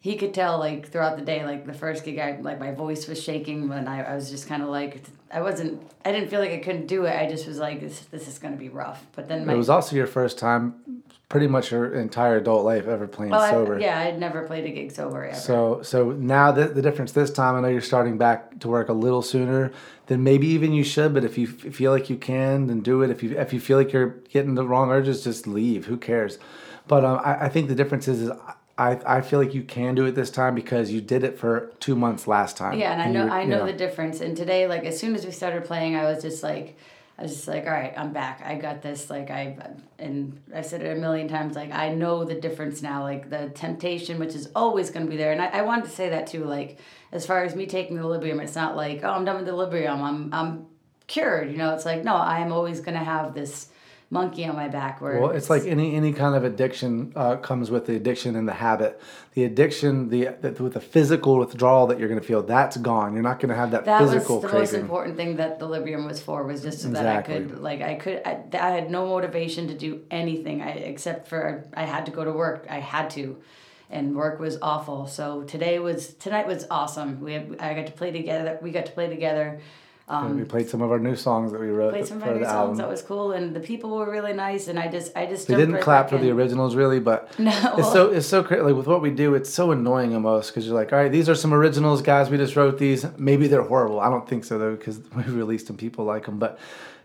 he 0.00 0.16
could 0.16 0.32
tell 0.32 0.58
like 0.58 0.88
throughout 0.90 1.16
the 1.18 1.24
day 1.24 1.44
like 1.44 1.66
the 1.66 1.72
first 1.72 2.04
gig 2.04 2.18
i 2.18 2.38
like 2.40 2.58
my 2.60 2.72
voice 2.72 3.06
was 3.08 3.22
shaking 3.22 3.70
and 3.72 3.88
i, 3.88 4.00
I 4.00 4.14
was 4.14 4.30
just 4.30 4.46
kind 4.48 4.62
of 4.62 4.68
like 4.68 5.02
i 5.32 5.40
wasn't 5.40 5.82
i 6.04 6.12
didn't 6.12 6.28
feel 6.30 6.40
like 6.40 6.52
i 6.52 6.58
couldn't 6.58 6.86
do 6.86 7.04
it 7.04 7.14
i 7.16 7.28
just 7.28 7.46
was 7.46 7.58
like 7.58 7.80
this, 7.80 8.00
this 8.10 8.28
is 8.28 8.38
going 8.38 8.54
to 8.54 8.58
be 8.60 8.68
rough 8.68 9.04
but 9.16 9.28
then 9.28 9.44
my 9.46 9.54
it 9.54 9.56
was 9.56 9.68
also 9.68 9.96
your 9.96 10.06
first 10.06 10.38
time, 10.38 11.02
pretty 11.28 11.46
much 11.46 11.72
your 11.72 11.94
entire 11.94 12.36
adult 12.38 12.64
life 12.64 12.86
ever 12.86 13.06
playing 13.06 13.32
well, 13.32 13.40
I- 13.40 13.50
sober. 13.50 13.78
yeah 13.80 13.98
i'd 14.00 14.18
never 14.18 14.42
played 14.46 14.64
a 14.64 14.70
gig 14.70 14.92
sober 14.92 15.24
ever 15.24 15.34
So 15.34 15.82
so 15.82 16.12
now 16.12 16.52
the, 16.52 16.66
the 16.68 16.80
difference 16.82 17.12
this 17.12 17.30
time, 17.30 17.54
I 17.56 17.60
know 17.60 17.68
you're 17.68 17.80
starting 17.80 18.16
back 18.18 18.60
to 18.60 18.68
work 18.68 18.88
a 18.88 18.92
little 18.94 19.20
sooner 19.22 19.72
than 20.06 20.22
maybe 20.22 20.46
even 20.46 20.72
you 20.72 20.84
should. 20.84 21.12
But 21.12 21.22
if 21.24 21.36
you 21.36 21.46
f- 21.48 21.74
feel 21.74 21.92
like 21.92 22.08
you 22.08 22.16
can, 22.16 22.66
then 22.68 22.80
do 22.80 23.02
it. 23.02 23.10
If 23.10 23.22
you 23.22 23.36
if 23.38 23.52
you 23.52 23.60
feel 23.60 23.76
like 23.76 23.92
you're 23.92 24.14
getting 24.32 24.54
the 24.54 24.66
wrong 24.66 24.90
urges, 24.90 25.22
just 25.24 25.46
leave. 25.46 25.84
Who 25.86 25.98
cares? 25.98 26.38
But 26.86 27.04
um, 27.04 27.20
I, 27.22 27.44
I 27.44 27.48
think 27.50 27.68
the 27.68 27.74
difference 27.74 28.08
is, 28.08 28.22
is 28.22 28.30
I 28.78 29.18
I 29.18 29.20
feel 29.20 29.38
like 29.38 29.52
you 29.52 29.62
can 29.62 29.94
do 29.94 30.06
it 30.06 30.14
this 30.14 30.30
time 30.30 30.54
because 30.54 30.90
you 30.90 31.00
did 31.00 31.24
it 31.24 31.38
for 31.38 31.72
two 31.80 31.96
months 31.96 32.26
last 32.26 32.56
time. 32.56 32.78
yeah 32.78 32.92
and 32.92 33.02
i 33.02 33.10
know 33.10 33.26
i 33.32 33.42
you 33.42 33.48
know 33.48 33.66
the 33.66 33.72
difference 33.72 34.20
and 34.20 34.36
today 34.36 34.66
like 34.66 34.84
as 34.84 34.98
soon 34.98 35.14
as 35.14 35.26
we 35.26 35.32
started 35.32 35.64
playing 35.64 35.96
i 35.96 36.04
was 36.04 36.22
just 36.22 36.42
like 36.42 36.76
I 37.18 37.22
was 37.22 37.34
just 37.34 37.48
like, 37.48 37.66
all 37.66 37.72
right, 37.72 37.92
I'm 37.96 38.12
back. 38.12 38.42
I 38.44 38.54
got 38.54 38.80
this. 38.80 39.10
Like 39.10 39.28
I, 39.28 39.56
and 39.98 40.40
I 40.54 40.60
said 40.60 40.82
it 40.82 40.96
a 40.96 41.00
million 41.00 41.26
times. 41.26 41.56
Like 41.56 41.72
I 41.72 41.92
know 41.92 42.22
the 42.22 42.36
difference 42.36 42.80
now. 42.80 43.02
Like 43.02 43.28
the 43.28 43.48
temptation, 43.48 44.20
which 44.20 44.36
is 44.36 44.48
always 44.54 44.90
going 44.90 45.04
to 45.04 45.10
be 45.10 45.16
there. 45.16 45.32
And 45.32 45.42
I, 45.42 45.46
I 45.46 45.62
wanted 45.62 45.86
to 45.86 45.90
say 45.90 46.10
that 46.10 46.28
too. 46.28 46.44
Like 46.44 46.78
as 47.10 47.26
far 47.26 47.42
as 47.42 47.56
me 47.56 47.66
taking 47.66 47.96
the 47.96 48.04
Librium, 48.04 48.40
it's 48.40 48.54
not 48.54 48.76
like, 48.76 49.02
oh, 49.02 49.10
I'm 49.10 49.24
done 49.24 49.34
with 49.36 49.46
the 49.46 49.52
Librium. 49.52 50.00
I'm, 50.00 50.32
I'm 50.32 50.66
cured. 51.08 51.50
You 51.50 51.56
know, 51.56 51.74
it's 51.74 51.84
like, 51.84 52.04
no, 52.04 52.14
I 52.14 52.38
am 52.38 52.52
always 52.52 52.78
going 52.78 52.96
to 52.96 53.04
have 53.04 53.34
this 53.34 53.66
monkey 54.10 54.44
on 54.46 54.56
my 54.56 54.68
back. 54.68 55.00
Where 55.00 55.20
Well, 55.20 55.30
it's 55.30 55.50
like 55.50 55.64
any 55.64 55.94
any 55.94 56.12
kind 56.12 56.34
of 56.34 56.44
addiction 56.44 57.12
uh, 57.14 57.36
comes 57.36 57.70
with 57.70 57.86
the 57.86 57.96
addiction 57.96 58.36
and 58.36 58.48
the 58.48 58.54
habit. 58.54 59.00
The 59.34 59.44
addiction, 59.44 60.08
the, 60.08 60.36
the 60.40 60.62
with 60.62 60.74
the 60.74 60.80
physical 60.80 61.38
withdrawal 61.38 61.86
that 61.88 61.98
you're 61.98 62.08
going 62.08 62.20
to 62.20 62.26
feel, 62.26 62.42
that's 62.42 62.76
gone. 62.76 63.12
You're 63.12 63.22
not 63.22 63.38
going 63.38 63.50
to 63.50 63.54
have 63.54 63.70
that, 63.72 63.84
physical. 63.84 64.40
that 64.40 64.42
was 64.42 64.52
the 64.52 64.58
most 64.58 64.74
important 64.74 65.16
thing 65.16 65.36
that 65.36 65.58
the 65.58 65.66
Librium 65.68 66.06
was 66.06 66.20
for 66.20 66.42
was 66.44 66.62
just 66.62 66.80
so 66.80 66.88
Exactly. 66.88 67.34
that 67.34 67.42
I 67.42 67.48
could 67.48 67.60
like 67.60 67.82
I 67.82 67.94
could 67.94 68.22
I, 68.24 68.42
I 68.54 68.70
had 68.70 68.90
no 68.90 69.06
motivation 69.06 69.68
to 69.68 69.74
do 69.74 70.02
anything 70.10 70.62
I, 70.62 70.70
except 70.70 71.28
for 71.28 71.64
I 71.74 71.84
had 71.84 72.06
to 72.06 72.12
go 72.12 72.24
to 72.24 72.32
work 72.32 72.66
I 72.68 72.80
had 72.80 73.10
to 73.10 73.36
and 73.90 74.14
work 74.14 74.38
was 74.38 74.58
awful 74.60 75.06
so 75.06 75.42
today 75.44 75.78
was 75.78 76.14
tonight 76.14 76.46
was 76.46 76.66
awesome 76.70 77.20
we 77.20 77.32
had, 77.32 77.56
I 77.60 77.74
got 77.74 77.86
to 77.86 77.92
play 77.92 78.10
together 78.10 78.58
we 78.60 78.70
got 78.70 78.86
to 78.86 78.92
play 78.92 79.08
together 79.08 79.60
we 80.10 80.44
played 80.44 80.68
some 80.68 80.80
of 80.80 80.90
our 80.90 80.98
new 80.98 81.14
songs 81.14 81.52
that 81.52 81.60
we 81.60 81.68
wrote 81.68 81.92
played 81.92 82.06
some 82.06 82.16
of 82.16 82.28
our 82.28 82.34
new 82.34 82.40
the 82.40 82.48
songs 82.48 82.78
that 82.78 82.88
was 82.88 83.02
cool 83.02 83.32
and 83.32 83.54
the 83.54 83.60
people 83.60 83.96
were 83.96 84.10
really 84.10 84.32
nice 84.32 84.68
and 84.68 84.78
I 84.78 84.88
just 84.88 85.14
I 85.14 85.26
just 85.26 85.46
They 85.46 85.54
didn't 85.54 85.74
right 85.74 85.82
clap 85.82 86.08
for 86.08 86.18
the 86.18 86.30
originals 86.30 86.74
really, 86.74 86.98
but 86.98 87.38
No. 87.38 87.52
it's 87.76 87.92
so 87.92 88.10
it's 88.10 88.26
so 88.26 88.40
like 88.40 88.74
with 88.74 88.86
what 88.86 89.02
we 89.02 89.10
do, 89.10 89.34
it's 89.34 89.52
so 89.52 89.70
annoying 89.70 90.14
almost 90.14 90.50
because 90.50 90.66
you're 90.66 90.74
like, 90.74 90.92
all 90.92 90.98
right, 90.98 91.12
these 91.12 91.28
are 91.28 91.34
some 91.34 91.52
originals, 91.52 92.00
guys. 92.00 92.30
We 92.30 92.38
just 92.38 92.56
wrote 92.56 92.78
these. 92.78 93.06
Maybe 93.18 93.48
they're 93.48 93.62
horrible. 93.62 94.00
I 94.00 94.08
don't 94.08 94.26
think 94.26 94.44
so 94.44 94.58
though 94.58 94.76
because 94.76 94.98
we 95.16 95.22
released 95.24 95.66
them. 95.66 95.76
People 95.76 96.04
like 96.04 96.24
them, 96.24 96.38
but 96.38 96.58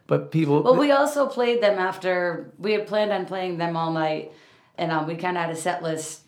but 0.07 0.31
people. 0.31 0.63
Well, 0.63 0.75
we 0.75 0.91
also 0.91 1.27
played 1.27 1.61
them 1.61 1.79
after 1.79 2.51
we 2.57 2.73
had 2.73 2.87
planned 2.87 3.11
on 3.11 3.25
playing 3.25 3.57
them 3.57 3.75
all 3.75 3.91
night, 3.91 4.31
and 4.77 4.91
um, 4.91 5.07
we 5.07 5.15
kind 5.15 5.37
of 5.37 5.43
had 5.43 5.51
a 5.51 5.55
set 5.55 5.83
list 5.83 6.21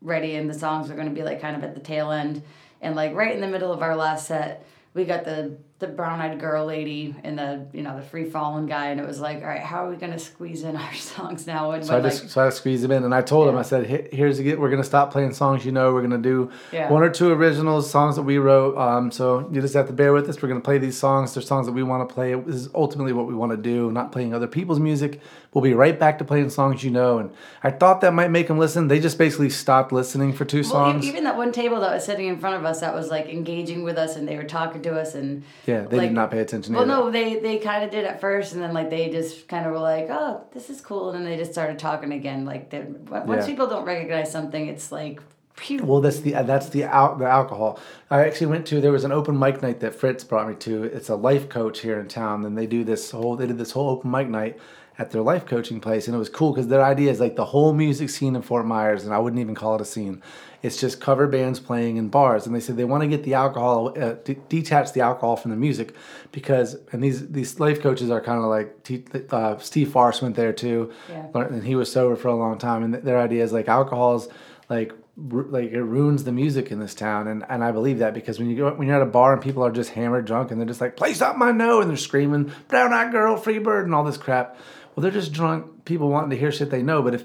ready, 0.00 0.34
and 0.34 0.48
the 0.50 0.58
songs 0.58 0.88
were 0.88 0.94
going 0.94 1.08
to 1.08 1.14
be 1.14 1.22
like 1.22 1.40
kind 1.40 1.56
of 1.56 1.64
at 1.64 1.74
the 1.74 1.80
tail 1.80 2.10
end, 2.10 2.42
and 2.80 2.96
like 2.96 3.14
right 3.14 3.34
in 3.34 3.40
the 3.40 3.48
middle 3.48 3.72
of 3.72 3.82
our 3.82 3.96
last 3.96 4.26
set, 4.26 4.66
we 4.94 5.04
got 5.04 5.24
the 5.24 5.56
the 5.78 5.86
brown 5.86 6.20
eyed 6.22 6.40
girl 6.40 6.64
lady 6.64 7.14
and 7.22 7.38
the 7.38 7.66
you 7.74 7.82
know 7.82 7.94
the 7.96 8.02
free 8.02 8.24
falling 8.24 8.64
guy, 8.66 8.86
and 8.86 8.98
it 8.98 9.06
was 9.06 9.20
like, 9.20 9.38
all 9.42 9.48
right, 9.48 9.60
how 9.60 9.84
are 9.86 9.90
we 9.90 9.96
going 9.96 10.12
to 10.12 10.18
squeeze 10.18 10.62
in 10.62 10.74
our 10.74 10.94
songs 11.12 11.46
now? 11.46 11.72
And 11.72 11.84
so 11.84 11.96
I 11.96 12.00
just 12.00 12.22
like, 12.22 12.30
so 12.30 12.46
I 12.46 12.48
squeezed 12.50 12.82
them 12.82 12.92
in, 12.92 13.04
and 13.04 13.14
I 13.14 13.20
told 13.20 13.46
him 13.48 13.58
I 13.58 13.62
said, 13.62 13.86
"Here's 14.12 14.38
the 14.38 14.54
we're 14.56 14.70
gonna 14.70 14.82
stop 14.84 15.12
playing 15.12 15.34
songs 15.34 15.66
you 15.66 15.72
know. 15.72 15.92
We're 15.92 16.00
gonna 16.02 16.16
do 16.18 16.50
Yeah. 16.72 16.90
one 16.90 17.02
or 17.02 17.10
two 17.10 17.30
originals, 17.30 17.90
songs 17.90 18.16
that 18.16 18.22
we 18.22 18.38
wrote. 18.38 18.78
Um, 18.78 19.10
so 19.10 19.48
you 19.52 19.60
just 19.60 19.74
have 19.74 19.86
to 19.88 19.92
bear 19.92 20.12
with 20.14 20.28
us. 20.30 20.40
We're 20.40 20.48
gonna 20.48 20.60
play 20.60 20.78
these 20.78 20.96
songs. 20.98 21.34
They're 21.34 21.42
songs 21.42 21.66
that 21.66 21.72
we 21.72 21.82
want 21.82 22.08
to 22.08 22.14
play. 22.14 22.32
This 22.34 22.56
is 22.56 22.68
ultimately 22.74 23.12
what 23.12 23.26
we 23.26 23.34
want 23.34 23.52
to 23.52 23.58
do. 23.58 23.90
Not 23.92 24.12
playing 24.12 24.32
other 24.32 24.46
people's 24.46 24.80
music. 24.80 25.20
We'll 25.56 25.62
be 25.62 25.72
right 25.72 25.98
back 25.98 26.18
to 26.18 26.24
playing 26.24 26.50
songs 26.50 26.84
you 26.84 26.90
know." 26.90 27.16
And 27.16 27.30
I 27.64 27.70
thought 27.70 28.02
that 28.02 28.12
might 28.12 28.30
make 28.30 28.46
them 28.46 28.58
listen. 28.58 28.88
They 28.88 29.00
just 29.00 29.16
basically 29.16 29.48
stopped 29.48 29.90
listening 29.90 30.34
for 30.34 30.44
two 30.44 30.62
songs. 30.62 31.06
e- 31.06 31.08
even 31.08 31.24
that 31.24 31.38
one 31.38 31.50
table 31.50 31.80
that 31.80 31.94
was 31.94 32.04
sitting 32.04 32.26
in 32.26 32.36
front 32.38 32.56
of 32.56 32.66
us 32.66 32.80
that 32.80 32.94
was 32.94 33.08
like 33.10 33.30
engaging 33.30 33.82
with 33.82 33.96
us, 33.96 34.16
and 34.16 34.28
they 34.28 34.36
were 34.36 34.44
talking 34.44 34.82
to 34.82 35.00
us, 35.00 35.14
and 35.14 35.44
Yeah, 35.64 35.86
they 35.88 35.96
like- 35.96 36.08
did 36.08 36.14
not 36.14 36.30
pay 36.30 36.40
attention. 36.40 36.74
Well, 36.74 36.82
either. 36.82 36.92
no, 37.04 37.10
they 37.10 37.36
they 37.38 37.56
kind 37.56 37.82
of 37.82 37.90
did 37.90 38.04
at 38.04 38.20
first, 38.20 38.52
and 38.52 38.62
then 38.62 38.74
like 38.74 38.90
they 38.90 39.08
just 39.08 39.48
kind 39.48 39.64
of 39.64 39.72
were 39.72 39.78
like, 39.78 40.08
"Oh, 40.10 40.42
this 40.52 40.68
is 40.68 40.82
cool," 40.82 41.08
and 41.08 41.24
then 41.24 41.24
they 41.32 41.38
just 41.38 41.52
started 41.52 41.78
talking 41.78 42.12
again. 42.12 42.44
Like, 42.44 42.70
once 43.10 43.44
Yeah. 43.44 43.46
people 43.46 43.66
don't 43.66 43.86
recognize 43.86 44.30
something, 44.30 44.66
it's 44.68 44.92
like 44.92 45.20
Well, 45.82 46.02
that's 46.02 46.20
the 46.20 46.32
that's 46.32 46.68
the 46.68 46.82
al- 46.84 47.16
the 47.16 47.24
alcohol. 47.26 47.78
I 48.10 48.26
actually 48.26 48.48
went 48.48 48.66
to 48.66 48.82
there 48.82 48.92
was 48.92 49.04
an 49.04 49.12
open 49.12 49.38
mic 49.38 49.62
night 49.62 49.80
that 49.80 49.94
Fritz 49.94 50.22
brought 50.22 50.46
me 50.50 50.54
to. 50.56 50.82
It's 50.84 51.08
a 51.08 51.16
life 51.16 51.48
coach 51.48 51.80
here 51.80 51.98
in 51.98 52.08
town, 52.08 52.44
and 52.44 52.58
they 52.58 52.66
do 52.66 52.84
this 52.84 53.10
whole 53.10 53.36
they 53.36 53.46
did 53.46 53.56
this 53.56 53.70
whole 53.72 53.88
open 53.88 54.10
mic 54.10 54.28
night 54.28 54.58
at 54.98 55.10
their 55.10 55.20
life 55.22 55.44
coaching 55.44 55.78
place, 55.80 56.06
and 56.06 56.14
it 56.14 56.18
was 56.18 56.28
cool 56.30 56.52
because 56.52 56.68
their 56.68 56.82
idea 56.82 57.10
is 57.10 57.20
like 57.20 57.36
the 57.36 57.44
whole 57.44 57.72
music 57.74 58.08
scene 58.10 58.34
in 58.34 58.42
Fort 58.42 58.64
Myers, 58.66 59.04
and 59.04 59.12
I 59.12 59.18
wouldn't 59.18 59.40
even 59.40 59.54
call 59.54 59.74
it 59.74 59.80
a 59.80 59.84
scene. 59.84 60.22
It's 60.62 60.80
just 60.80 61.00
cover 61.00 61.26
bands 61.26 61.60
playing 61.60 61.98
in 61.98 62.08
bars, 62.08 62.46
and 62.46 62.54
they 62.56 62.60
said 62.60 62.76
they 62.76 62.84
want 62.84 63.02
to 63.02 63.06
get 63.08 63.22
the 63.22 63.34
alcohol, 63.34 63.88
uh, 63.98 64.14
de- 64.24 64.34
detach 64.48 64.92
the 64.94 65.02
alcohol 65.02 65.36
from 65.36 65.50
the 65.50 65.56
music, 65.56 65.94
because 66.32 66.76
and 66.92 67.04
these 67.04 67.28
these 67.28 67.60
life 67.60 67.80
coaches 67.82 68.10
are 68.10 68.20
kind 68.22 68.38
of 68.42 68.46
like 68.46 68.82
T, 68.84 69.04
uh, 69.30 69.58
Steve 69.58 69.90
Farce 69.92 70.22
went 70.22 70.34
there 70.34 70.52
too, 70.52 70.90
Yeah. 71.10 71.26
and 71.34 71.62
he 71.64 71.74
was 71.74 71.92
sober 71.92 72.16
for 72.16 72.28
a 72.28 72.34
long 72.34 72.56
time, 72.58 72.82
and 72.82 72.94
their 72.94 73.18
idea 73.18 73.44
is 73.44 73.52
like 73.52 73.68
alcohol's 73.68 74.28
like 74.70 74.92
like 75.18 75.70
it 75.72 75.82
ruins 75.82 76.24
the 76.24 76.32
music 76.32 76.70
in 76.70 76.78
this 76.78 76.94
town 76.94 77.26
and, 77.26 77.42
and 77.48 77.64
I 77.64 77.72
believe 77.72 78.00
that 78.00 78.12
because 78.12 78.38
when 78.38 78.50
you 78.50 78.56
go 78.58 78.74
when 78.74 78.86
you're 78.86 78.96
at 78.96 79.02
a 79.02 79.06
bar 79.06 79.32
and 79.32 79.40
people 79.40 79.64
are 79.64 79.70
just 79.70 79.88
hammered 79.90 80.26
drunk 80.26 80.50
and 80.50 80.60
they're 80.60 80.66
just 80.68 80.82
like 80.82 80.94
play 80.94 81.14
something 81.14 81.40
I 81.40 81.52
know 81.52 81.80
and 81.80 81.88
they're 81.88 81.96
screaming 81.96 82.52
brown 82.68 82.92
eyed 82.92 83.12
girl 83.12 83.38
free 83.38 83.58
bird 83.58 83.86
and 83.86 83.94
all 83.94 84.04
this 84.04 84.18
crap 84.18 84.58
well 84.96 85.02
they're 85.02 85.12
just 85.12 85.32
drunk 85.32 85.84
people 85.84 86.08
wanting 86.08 86.30
to 86.30 86.36
hear 86.36 86.50
shit 86.50 86.70
they 86.70 86.82
know 86.82 87.02
but 87.02 87.14
if 87.14 87.24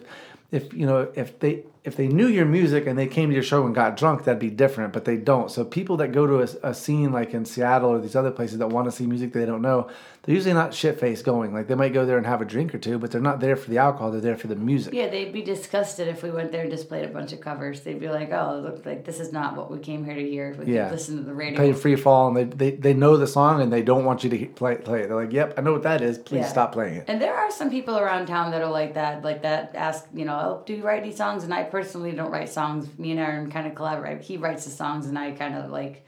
if 0.52 0.74
you 0.74 0.86
know 0.86 1.12
if 1.16 1.40
they 1.40 1.64
if 1.84 1.96
they 1.96 2.08
knew 2.08 2.28
your 2.28 2.46
music 2.46 2.86
and 2.86 2.98
they 2.98 3.08
came 3.08 3.30
to 3.30 3.34
your 3.34 3.44
show 3.44 3.66
and 3.66 3.74
got 3.74 3.98
drunk 3.98 4.24
that'd 4.24 4.40
be 4.40 4.50
different 4.50 4.94
but 4.94 5.06
they 5.06 5.18
don't. 5.18 5.50
So 5.50 5.66
people 5.66 5.98
that 5.98 6.12
go 6.12 6.28
to 6.28 6.42
a, 6.42 6.70
a 6.70 6.74
scene 6.74 7.12
like 7.12 7.34
in 7.34 7.46
Seattle 7.46 7.90
or 7.90 8.00
these 8.00 8.16
other 8.16 8.32
places 8.32 8.60
that 8.60 8.68
want 8.68 8.86
to 8.86 8.92
see 8.92 9.08
music 9.08 9.34
they 9.34 9.46
don't 9.46 9.62
know 9.62 9.90
they're 10.24 10.36
usually 10.36 10.54
not 10.54 10.74
shit 10.74 11.00
faced 11.00 11.26
going 11.26 11.54
like 11.54 11.68
they 11.68 11.76
might 11.76 11.94
go 11.94 12.06
there 12.06 12.18
and 12.18 12.26
have 12.28 12.42
a 12.42 12.46
drink 12.46 12.76
or 12.76 12.78
two 12.78 13.00
but 13.00 13.10
they're 13.12 13.20
not 13.22 13.40
there 13.40 13.56
for 13.56 13.70
the 13.72 13.78
alcohol 13.80 14.12
they're 14.12 14.22
there 14.22 14.38
for 14.38 14.48
the 14.48 14.56
music 14.56 14.94
Yeah, 14.94 15.08
they'd 15.10 15.34
be 15.34 15.42
disgusted 15.42 16.08
if 16.08 16.22
we 16.22 16.30
went 16.32 16.52
there 16.52 16.62
and 16.62 16.70
just 16.72 16.88
played 16.88 17.06
a 17.06 17.08
bunch 17.08 17.34
of 17.34 17.42
covers. 17.42 17.82
They'd 17.82 18.00
be 18.00 18.10
like, 18.10 18.32
"Oh, 18.32 18.60
look, 18.64 18.86
like 18.86 19.04
this 19.06 19.20
is 19.20 19.32
not 19.34 19.56
what 19.56 19.72
we 19.72 19.80
came 19.80 20.04
here 20.06 20.14
to 20.16 20.30
hear. 20.30 20.56
We 20.58 20.74
Yeah. 20.76 20.92
listen 20.92 21.18
to 21.18 21.24
the 21.24 21.34
radio." 21.34 21.58
play 21.58 21.74
free 21.74 21.96
fall 21.96 22.28
and 22.28 22.38
they, 22.38 22.44
they, 22.44 22.72
they 22.78 22.94
know 22.94 23.18
the 23.18 23.28
song 23.28 23.62
and 23.62 23.72
they 23.74 23.82
don't 23.82 24.06
want 24.06 24.24
you 24.24 24.30
to 24.30 24.46
play, 24.48 24.76
play 24.76 25.02
it. 25.02 25.08
They're 25.08 25.16
like, 25.24 25.34
yep, 25.34 25.54
I 25.58 25.62
know 25.62 25.74
what 25.74 25.84
that 25.84 26.02
is. 26.02 26.18
Please 26.18 26.42
Yeah. 26.42 26.48
stop 26.50 26.72
playing 26.74 26.96
it. 26.96 27.06
And 27.08 27.20
there 27.22 27.34
are 27.36 27.50
some 27.52 27.70
people 27.70 27.98
around 27.98 28.28
town 28.28 28.52
that 28.52 28.62
are 28.62 28.70
like 28.72 28.94
that, 28.96 29.24
like 29.24 29.42
that. 29.44 29.72
Ask, 29.76 30.06
you 30.14 30.26
know, 30.26 30.36
oh, 30.36 30.64
do 30.66 30.74
you 30.74 30.84
write 30.84 31.02
any 31.02 31.12
songs? 31.14 31.44
And 31.44 31.54
I 31.54 31.64
personally 31.64 32.12
don't 32.12 32.32
write 32.32 32.50
songs. 32.50 32.88
Me 33.00 33.12
and 33.12 33.20
Aaron 33.20 33.50
kind 33.50 33.66
of 33.68 33.74
collaborate. 33.76 34.22
He 34.22 34.38
writes 34.38 34.66
the 34.66 34.72
songs, 34.72 35.08
and 35.08 35.18
I 35.18 35.32
kind 35.32 35.56
of 35.56 35.72
like, 35.72 36.06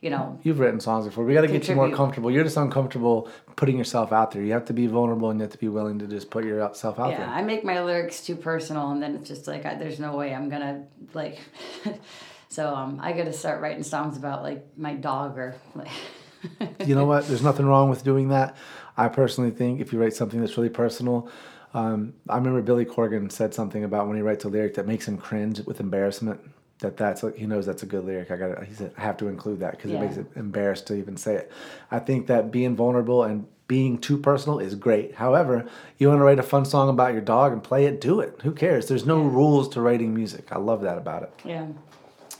you 0.00 0.08
know, 0.08 0.40
You've 0.42 0.58
written 0.60 0.80
songs 0.80 1.04
before. 1.04 1.24
We 1.24 1.34
got 1.34 1.42
to 1.42 1.48
get 1.48 1.68
you 1.68 1.74
more 1.74 1.90
comfortable. 1.90 2.30
You're 2.30 2.44
just 2.44 2.56
uncomfortable 2.56 3.28
putting 3.56 3.76
yourself 3.76 4.12
out 4.12 4.30
there. 4.30 4.42
You 4.42 4.52
have 4.52 4.64
to 4.66 4.72
be 4.72 4.86
vulnerable 4.86 5.28
and 5.28 5.38
you 5.38 5.42
have 5.42 5.52
to 5.52 5.58
be 5.58 5.68
willing 5.68 5.98
to 5.98 6.06
just 6.06 6.30
put 6.30 6.44
yourself 6.44 6.98
out 6.98 7.10
yeah. 7.10 7.18
there. 7.18 7.26
Yeah, 7.26 7.34
I 7.34 7.42
make 7.42 7.64
my 7.64 7.82
lyrics 7.82 8.24
too 8.24 8.36
personal, 8.36 8.90
and 8.92 9.02
then 9.02 9.16
it's 9.16 9.28
just 9.28 9.46
like, 9.46 9.66
I, 9.66 9.74
there's 9.74 10.00
no 10.00 10.16
way 10.16 10.34
I'm 10.34 10.48
gonna 10.48 10.84
like. 11.12 11.38
so 12.48 12.74
um, 12.74 12.98
I 13.02 13.12
got 13.12 13.24
to 13.24 13.32
start 13.32 13.60
writing 13.60 13.82
songs 13.82 14.16
about 14.16 14.42
like 14.42 14.66
my 14.76 14.94
dog 14.94 15.36
or 15.38 15.54
like. 15.74 15.90
you 16.86 16.94
know 16.94 17.04
what? 17.04 17.26
There's 17.28 17.42
nothing 17.42 17.66
wrong 17.66 17.90
with 17.90 18.02
doing 18.02 18.28
that. 18.28 18.56
I 18.96 19.08
personally 19.08 19.50
think 19.50 19.80
if 19.80 19.92
you 19.92 20.00
write 20.00 20.14
something 20.14 20.40
that's 20.40 20.56
really 20.56 20.70
personal, 20.70 21.30
um, 21.74 22.14
I 22.28 22.36
remember 22.36 22.62
Billy 22.62 22.86
Corgan 22.86 23.30
said 23.30 23.52
something 23.52 23.84
about 23.84 24.06
when 24.06 24.16
he 24.16 24.22
writes 24.22 24.44
a 24.44 24.48
lyric 24.48 24.74
that 24.74 24.86
makes 24.86 25.06
him 25.06 25.18
cringe 25.18 25.60
with 25.60 25.78
embarrassment. 25.78 26.40
That 26.80 26.96
that's 26.96 27.22
he 27.36 27.46
knows 27.46 27.66
that's 27.66 27.82
a 27.82 27.86
good 27.86 28.04
lyric. 28.04 28.30
I 28.30 28.36
got 28.36 28.64
He 28.64 28.74
said 28.74 28.92
I 28.96 29.02
have 29.02 29.16
to 29.18 29.28
include 29.28 29.60
that 29.60 29.72
because 29.72 29.90
Yeah. 29.90 29.98
it 29.98 30.00
makes 30.00 30.16
it 30.16 30.26
embarrassed 30.34 30.86
to 30.88 30.94
even 30.94 31.16
say 31.16 31.34
it. 31.36 31.52
I 31.90 31.98
think 31.98 32.26
that 32.28 32.50
being 32.50 32.74
vulnerable 32.74 33.22
and 33.22 33.46
being 33.68 33.98
too 33.98 34.16
personal 34.18 34.58
is 34.58 34.74
great. 34.74 35.14
However, 35.14 35.66
you 35.98 36.08
want 36.08 36.18
to 36.20 36.24
write 36.24 36.38
a 36.40 36.42
fun 36.42 36.64
song 36.64 36.88
about 36.88 37.12
your 37.12 37.22
dog 37.22 37.52
and 37.52 37.62
play 37.62 37.84
it, 37.84 38.00
do 38.00 38.18
it. 38.20 38.40
Who 38.42 38.52
cares? 38.52 38.88
There's 38.88 39.06
no 39.06 39.20
rules 39.22 39.68
to 39.70 39.80
writing 39.80 40.12
music. 40.14 40.46
I 40.50 40.58
love 40.58 40.80
that 40.82 40.98
about 40.98 41.22
it. 41.22 41.32
yeah. 41.44 41.66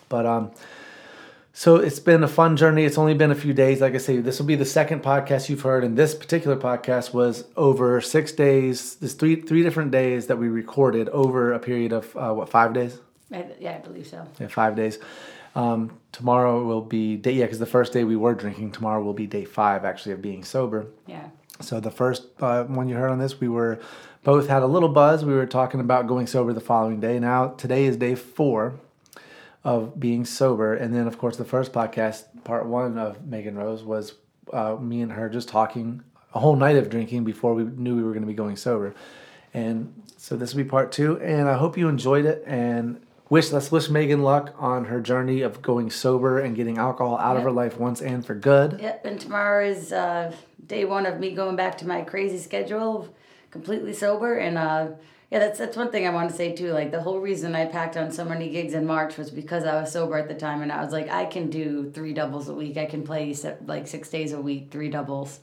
But 0.09 0.27
um, 0.27 0.51
so 1.53 1.77
it's 1.77 2.01
been 2.01 2.25
a 2.25 2.29
fun 2.29 2.57
journey. 2.57 2.85
It's 2.85 2.99
only 2.99 3.15
been 3.15 3.31
a 3.31 3.35
few 3.37 3.53
days. 3.53 3.81
Like 3.81 3.95
I 3.95 3.99
say, 3.99 4.17
this 4.19 4.39
will 4.41 4.47
be 4.47 4.57
the 4.57 4.65
second 4.65 5.03
podcast 5.03 5.49
you've 5.49 5.61
heard, 5.61 5.85
and 5.85 5.97
this 5.97 6.15
particular 6.15 6.57
podcast 6.57 7.12
was 7.12 7.45
over 7.57 8.01
six 8.01 8.33
days. 8.33 8.97
There's 8.97 9.15
three 9.15 9.37
three 9.43 9.62
different 9.62 9.91
days 9.93 10.27
that 10.29 10.39
we 10.39 10.49
recorded 10.49 11.09
over 11.11 11.53
a 11.53 11.59
period 11.61 11.93
of 11.93 12.17
uh, 12.17 12.33
what 12.33 12.49
five 12.49 12.73
days? 12.73 12.99
I, 13.32 13.47
yeah, 13.59 13.77
I 13.77 13.78
believe 13.78 14.07
so. 14.07 14.27
Yeah, 14.39 14.48
five 14.48 14.77
days. 14.77 14.98
Um, 15.55 15.98
tomorrow 16.12 16.65
will 16.65 16.81
be 16.81 17.16
day 17.16 17.32
yeah, 17.32 17.44
because 17.44 17.59
the 17.59 17.66
first 17.66 17.93
day 17.93 18.05
we 18.05 18.16
were 18.16 18.35
drinking. 18.35 18.73
Tomorrow 18.73 19.02
will 19.02 19.15
be 19.15 19.27
day 19.27 19.44
five 19.44 19.85
actually 19.85 20.12
of 20.12 20.23
being 20.23 20.44
sober. 20.44 20.86
Yeah. 21.07 21.28
So 21.61 21.81
the 21.81 21.90
first 21.90 22.27
uh, 22.40 22.65
one 22.65 22.89
you 22.89 22.94
heard 22.97 23.11
on 23.11 23.19
this, 23.19 23.40
we 23.40 23.48
were 23.48 23.81
both 24.23 24.48
had 24.48 24.62
a 24.62 24.66
little 24.66 24.89
buzz. 24.89 25.24
We 25.24 25.35
were 25.35 25.47
talking 25.47 25.81
about 25.81 26.07
going 26.07 26.27
sober 26.27 26.52
the 26.52 26.61
following 26.61 27.01
day. 27.01 27.19
Now 27.19 27.48
today 27.48 27.85
is 27.85 27.97
day 27.97 28.15
four 28.15 28.78
of 29.65 29.98
being 30.01 30.24
sober, 30.24 30.74
and 30.74 30.94
then 30.94 31.07
of 31.07 31.19
course 31.19 31.36
the 31.36 31.44
first 31.44 31.73
podcast, 31.73 32.24
part 32.44 32.66
one 32.66 32.97
of 32.97 33.27
Meagan 33.27 33.57
Rose, 33.57 33.82
was 33.82 34.15
uh, 34.52 34.77
me 34.77 35.02
and 35.02 35.12
her 35.12 35.28
just 35.28 35.48
talking 35.48 36.02
a 36.32 36.39
whole 36.39 36.57
night 36.57 36.77
of 36.77 36.89
drinking 36.89 37.24
before 37.24 37.55
we 37.55 37.65
knew 37.65 37.97
we 37.97 38.02
were 38.02 38.12
going 38.12 38.23
to 38.23 38.27
be 38.27 38.35
going 38.35 38.57
sober, 38.57 38.94
and 39.52 39.93
so 40.16 40.36
this 40.36 40.55
will 40.55 40.62
be 40.62 40.69
part 40.69 40.93
two. 40.93 41.20
And 41.20 41.48
I 41.48 41.55
hope 41.55 41.77
you 41.77 41.89
enjoyed 41.89 42.24
it 42.24 42.44
and. 42.47 43.01
Wish 43.31 43.52
let's 43.52 43.70
wish 43.70 43.89
Meagan 43.89 44.24
luck 44.24 44.52
on 44.59 44.86
her 44.86 45.01
journey 45.01 45.40
of 45.40 45.62
going 45.62 45.89
sober 45.89 46.40
and 46.40 46.57
getting 46.57 46.78
alcohol 46.78 47.16
out 47.16 47.36
of 47.36 47.44
her 47.44 47.52
life 47.52 47.78
once 47.78 48.02
and 48.02 48.27
for 48.27 48.35
good. 48.35 48.81
Yep, 48.81 49.07
and 49.07 49.20
tomorrow 49.20 49.65
is 49.65 49.93
uh, 49.93 50.35
day 50.66 50.85
one 50.85 51.07
of 51.07 51.20
me 51.20 51.31
going 51.31 51.55
back 51.55 51.78
to 51.78 51.86
my 51.86 52.02
crazy 52.02 52.39
schedule, 52.39 53.09
completely 53.52 53.93
sober. 53.93 54.35
And 54.35 54.59
uh, 54.59 54.89
yeah, 55.31 55.39
that's 55.39 55.61
that's 55.61 55.77
one 55.77 55.93
thing 55.93 56.09
I 56.09 56.11
want 56.11 56.28
to 56.31 56.35
say 56.35 56.57
too. 56.57 56.73
Like 56.73 56.90
the 56.90 57.02
whole 57.02 57.20
reason 57.20 57.55
I 57.55 57.66
packed 57.66 57.97
on 57.97 58.11
so 58.11 58.24
many 58.24 58.51
gigs 58.51 58.74
in 58.74 58.85
March 58.85 59.16
was 59.16 59.31
because 59.31 59.62
I 59.65 59.81
was 59.81 59.93
sober 59.93 60.19
at 60.19 60.27
the 60.27 60.35
time, 60.35 60.61
and 60.62 60.73
I 60.73 60.82
was 60.82 60.93
like, 60.93 61.09
I 61.09 61.24
can 61.24 61.51
do 61.51 61.89
three 61.94 62.12
doubles 62.12 62.48
a 62.48 62.55
week. 62.55 62.77
I 62.78 62.86
can 62.86 63.05
play 63.05 63.32
like 63.65 63.86
six 63.86 64.09
days 64.09 64.32
a 64.32 64.40
week, 64.40 64.73
three 64.73 64.89
doubles. 64.89 65.39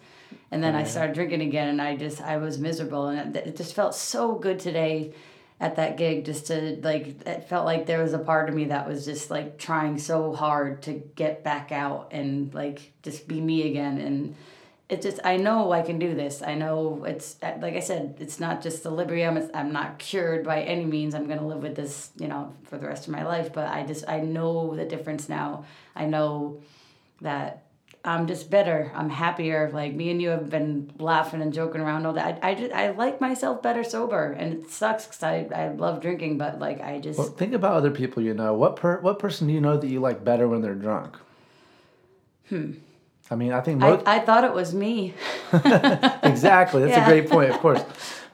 And 0.51 0.61
then 0.61 0.75
I 0.75 0.83
started 0.83 1.15
drinking 1.15 1.41
again, 1.41 1.69
and 1.69 1.81
I 1.81 1.95
just 1.95 2.21
I 2.21 2.35
was 2.35 2.57
miserable, 2.57 3.07
and 3.07 3.33
it 3.33 3.55
just 3.55 3.73
felt 3.73 3.95
so 3.95 4.35
good 4.35 4.59
today 4.59 5.13
at 5.59 5.75
that 5.77 5.97
gig 5.97 6.23
just 6.23 6.47
to 6.47 6.77
like 6.83 7.25
it 7.25 7.49
felt 7.49 7.65
like 7.65 7.87
there 7.87 8.03
was 8.03 8.13
a 8.13 8.19
part 8.19 8.47
of 8.47 8.53
me 8.53 8.65
that 8.65 8.87
was 8.87 9.05
just 9.05 9.31
like 9.31 9.57
trying 9.57 9.97
so 9.97 10.33
hard 10.33 10.83
to 10.83 10.93
get 11.15 11.43
back 11.43 11.71
out 11.71 12.09
and 12.11 12.53
like 12.53 12.91
just 13.01 13.27
be 13.27 13.41
me 13.41 13.67
again 13.67 13.97
and 13.97 14.35
it 14.89 15.01
just 15.01 15.19
I 15.23 15.35
know 15.37 15.71
I 15.71 15.81
can 15.81 15.99
do 15.99 16.15
this. 16.15 16.41
I 16.41 16.53
know 16.53 17.03
it's 17.03 17.35
uh, 17.43 17.57
like 17.61 17.75
I 17.75 17.81
said, 17.81 18.15
it's 18.19 18.39
not 18.39 18.61
just 18.61 18.83
the 18.83 18.91
Librium. 18.91 19.35
It's, 19.37 19.51
I'm 19.53 19.73
not 19.73 19.99
cured 19.99 20.45
by 20.45 20.61
any 20.61 20.85
means. 20.85 21.13
I'm 21.13 21.27
gonna 21.27 21.45
live 21.45 21.61
with 21.61 21.75
this, 21.75 22.11
you 22.17 22.27
know, 22.27 22.53
for 22.63 22.77
the 22.77 22.87
rest 22.87 23.05
of 23.05 23.11
my 23.11 23.25
life. 23.25 23.51
But 23.51 23.67
I 23.67 23.83
just 23.83 24.07
I 24.07 24.21
know 24.21 24.75
the 24.75 24.85
difference 24.85 25.27
now. 25.27 25.65
I 25.93 26.05
know 26.05 26.61
that 27.19 27.63
I'm 28.05 28.25
just 28.27 28.49
better. 28.49 28.91
I'm 28.95 29.09
happier. 29.09 29.69
Like 29.73 29.93
me 29.93 30.09
and 30.11 30.21
you 30.21 30.29
have 30.29 30.49
been 30.49 30.91
laughing 30.97 31.41
and 31.41 31.53
joking 31.53 31.81
around 31.81 32.05
all 32.05 32.13
that. 32.13 32.39
I, 32.41 32.51
I 32.51 32.55
just 32.55 32.71
I 32.73 32.91
like 32.91 33.19
myself 33.19 33.61
better 33.61 33.83
sober, 33.83 34.31
and 34.31 34.53
it 34.53 34.69
sucks 34.71 35.05
because 35.05 35.23
I 35.23 35.47
I 35.53 35.69
love 35.69 36.01
drinking, 36.01 36.37
but 36.37 36.59
like 36.59 36.79
I 36.81 36.99
just 36.99 37.19
Well, 37.19 37.27
think 37.27 37.53
about 37.53 37.73
other 37.73 37.91
people 37.91 38.23
you 38.23 38.33
know. 38.33 38.53
What 38.53 38.75
per 38.77 38.99
what 39.01 39.19
person 39.19 39.47
do 39.47 39.53
you 39.53 39.61
know 39.61 39.77
that 39.77 39.87
you 39.87 39.99
like 39.99 40.23
better 40.23 40.47
when 40.47 40.61
they're 40.61 40.75
drunk? 40.75 41.17
Hmm. 42.49 42.73
I 43.29 43.35
mean, 43.35 43.51
I 43.51 43.59
think 43.59 43.83
I, 43.83 44.01
I 44.05 44.19
thought 44.19 44.45
it 44.45 44.53
was 44.53 44.73
me. 44.73 45.13
exactly. 45.53 46.81
That's 46.83 46.95
Yeah. 46.95 47.03
a 47.03 47.09
great 47.09 47.29
point, 47.29 47.49
of 47.49 47.57
course. 47.59 47.83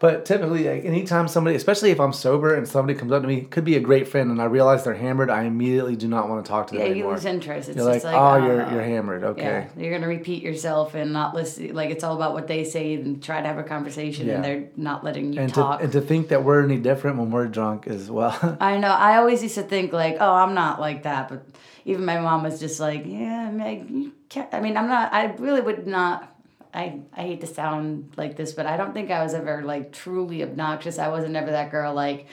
But 0.03 0.25
typically, 0.25 0.65
like, 0.67 0.83
anytime 0.83 1.29
somebody, 1.29 1.55
especially 1.55 1.91
if 1.91 1.99
I'm 2.01 2.11
sober 2.11 2.55
and 2.55 2.67
somebody 2.67 2.99
comes 2.99 3.13
up 3.13 3.21
to 3.21 3.27
me, 3.29 3.43
could 3.43 3.63
be 3.63 3.77
a 3.77 3.79
great 3.79 4.05
friend, 4.05 4.31
and 4.31 4.41
I 4.41 4.43
realize 4.43 4.83
they're 4.83 4.93
hammered, 4.93 5.29
I 5.29 5.43
immediately 5.43 5.95
do 5.95 6.09
not 6.09 6.27
want 6.27 6.43
to 6.43 6.49
talk 6.49 6.67
to 6.67 6.73
them 6.73 6.85
Yeah, 6.85 6.91
you 6.93 7.07
lose 7.07 7.23
interest. 7.23 7.69
It's 7.69 7.77
You're 7.77 7.93
just 7.93 8.03
like, 8.03 8.13
oh, 8.13 8.45
you're 8.45 8.65
uh, 8.65 8.73
you're 8.73 8.83
hammered. 8.83 9.23
Okay. 9.23 9.41
Yeah, 9.41 9.81
you're 9.81 9.93
gonna 9.93 10.09
repeat 10.09 10.43
yourself 10.43 10.93
and 10.93 11.13
not 11.13 11.33
listen. 11.33 11.73
Like 11.73 11.89
it's 11.89 12.03
all 12.03 12.17
about 12.17 12.33
what 12.33 12.47
they 12.47 12.65
say 12.65 12.95
and 12.95 13.23
try 13.23 13.41
to 13.41 13.47
have 13.47 13.57
a 13.57 13.63
conversation, 13.63 14.27
Yeah. 14.27 14.33
and 14.33 14.43
they're 14.43 14.67
not 14.75 15.05
letting 15.05 15.31
you 15.31 15.39
And 15.39 15.47
to, 15.53 15.55
talk. 15.55 15.81
and 15.81 15.89
to 15.93 16.01
think 16.01 16.27
that 16.27 16.43
we're 16.43 16.61
any 16.65 16.79
different 16.79 17.17
when 17.17 17.31
we're 17.31 17.47
drunk 17.47 17.87
as 17.87 18.11
well. 18.11 18.57
I 18.59 18.79
know. 18.79 18.89
I 18.91 19.15
always 19.19 19.41
used 19.41 19.55
to 19.55 19.63
think 19.63 19.93
like, 19.93 20.17
oh, 20.19 20.33
I'm 20.33 20.53
not 20.53 20.81
like 20.81 21.03
that, 21.03 21.29
but 21.29 21.45
even 21.85 22.03
my 22.03 22.19
mom 22.19 22.43
was 22.43 22.59
just 22.59 22.77
like, 22.81 23.03
yeah, 23.05 23.49
Meg, 23.51 23.89
you 23.89 24.11
can't. 24.27 24.53
I 24.53 24.59
mean, 24.59 24.75
I'm 24.75 24.89
not. 24.89 25.13
I 25.13 25.27
really 25.35 25.61
would 25.61 25.87
not. 25.87 26.32
I 26.73 27.01
I 27.13 27.21
hate 27.21 27.41
to 27.41 27.47
sound 27.47 28.13
like 28.17 28.35
this, 28.35 28.53
but 28.53 28.65
I 28.65 28.77
don't 28.77 28.93
think 28.93 29.11
I 29.11 29.23
was 29.23 29.33
ever 29.33 29.63
like 29.63 29.91
truly 29.91 30.43
obnoxious. 30.43 30.99
I 30.99 31.09
wasn't 31.09 31.35
ever 31.35 31.51
that 31.51 31.71
girl 31.71 31.93
like, 31.93 32.27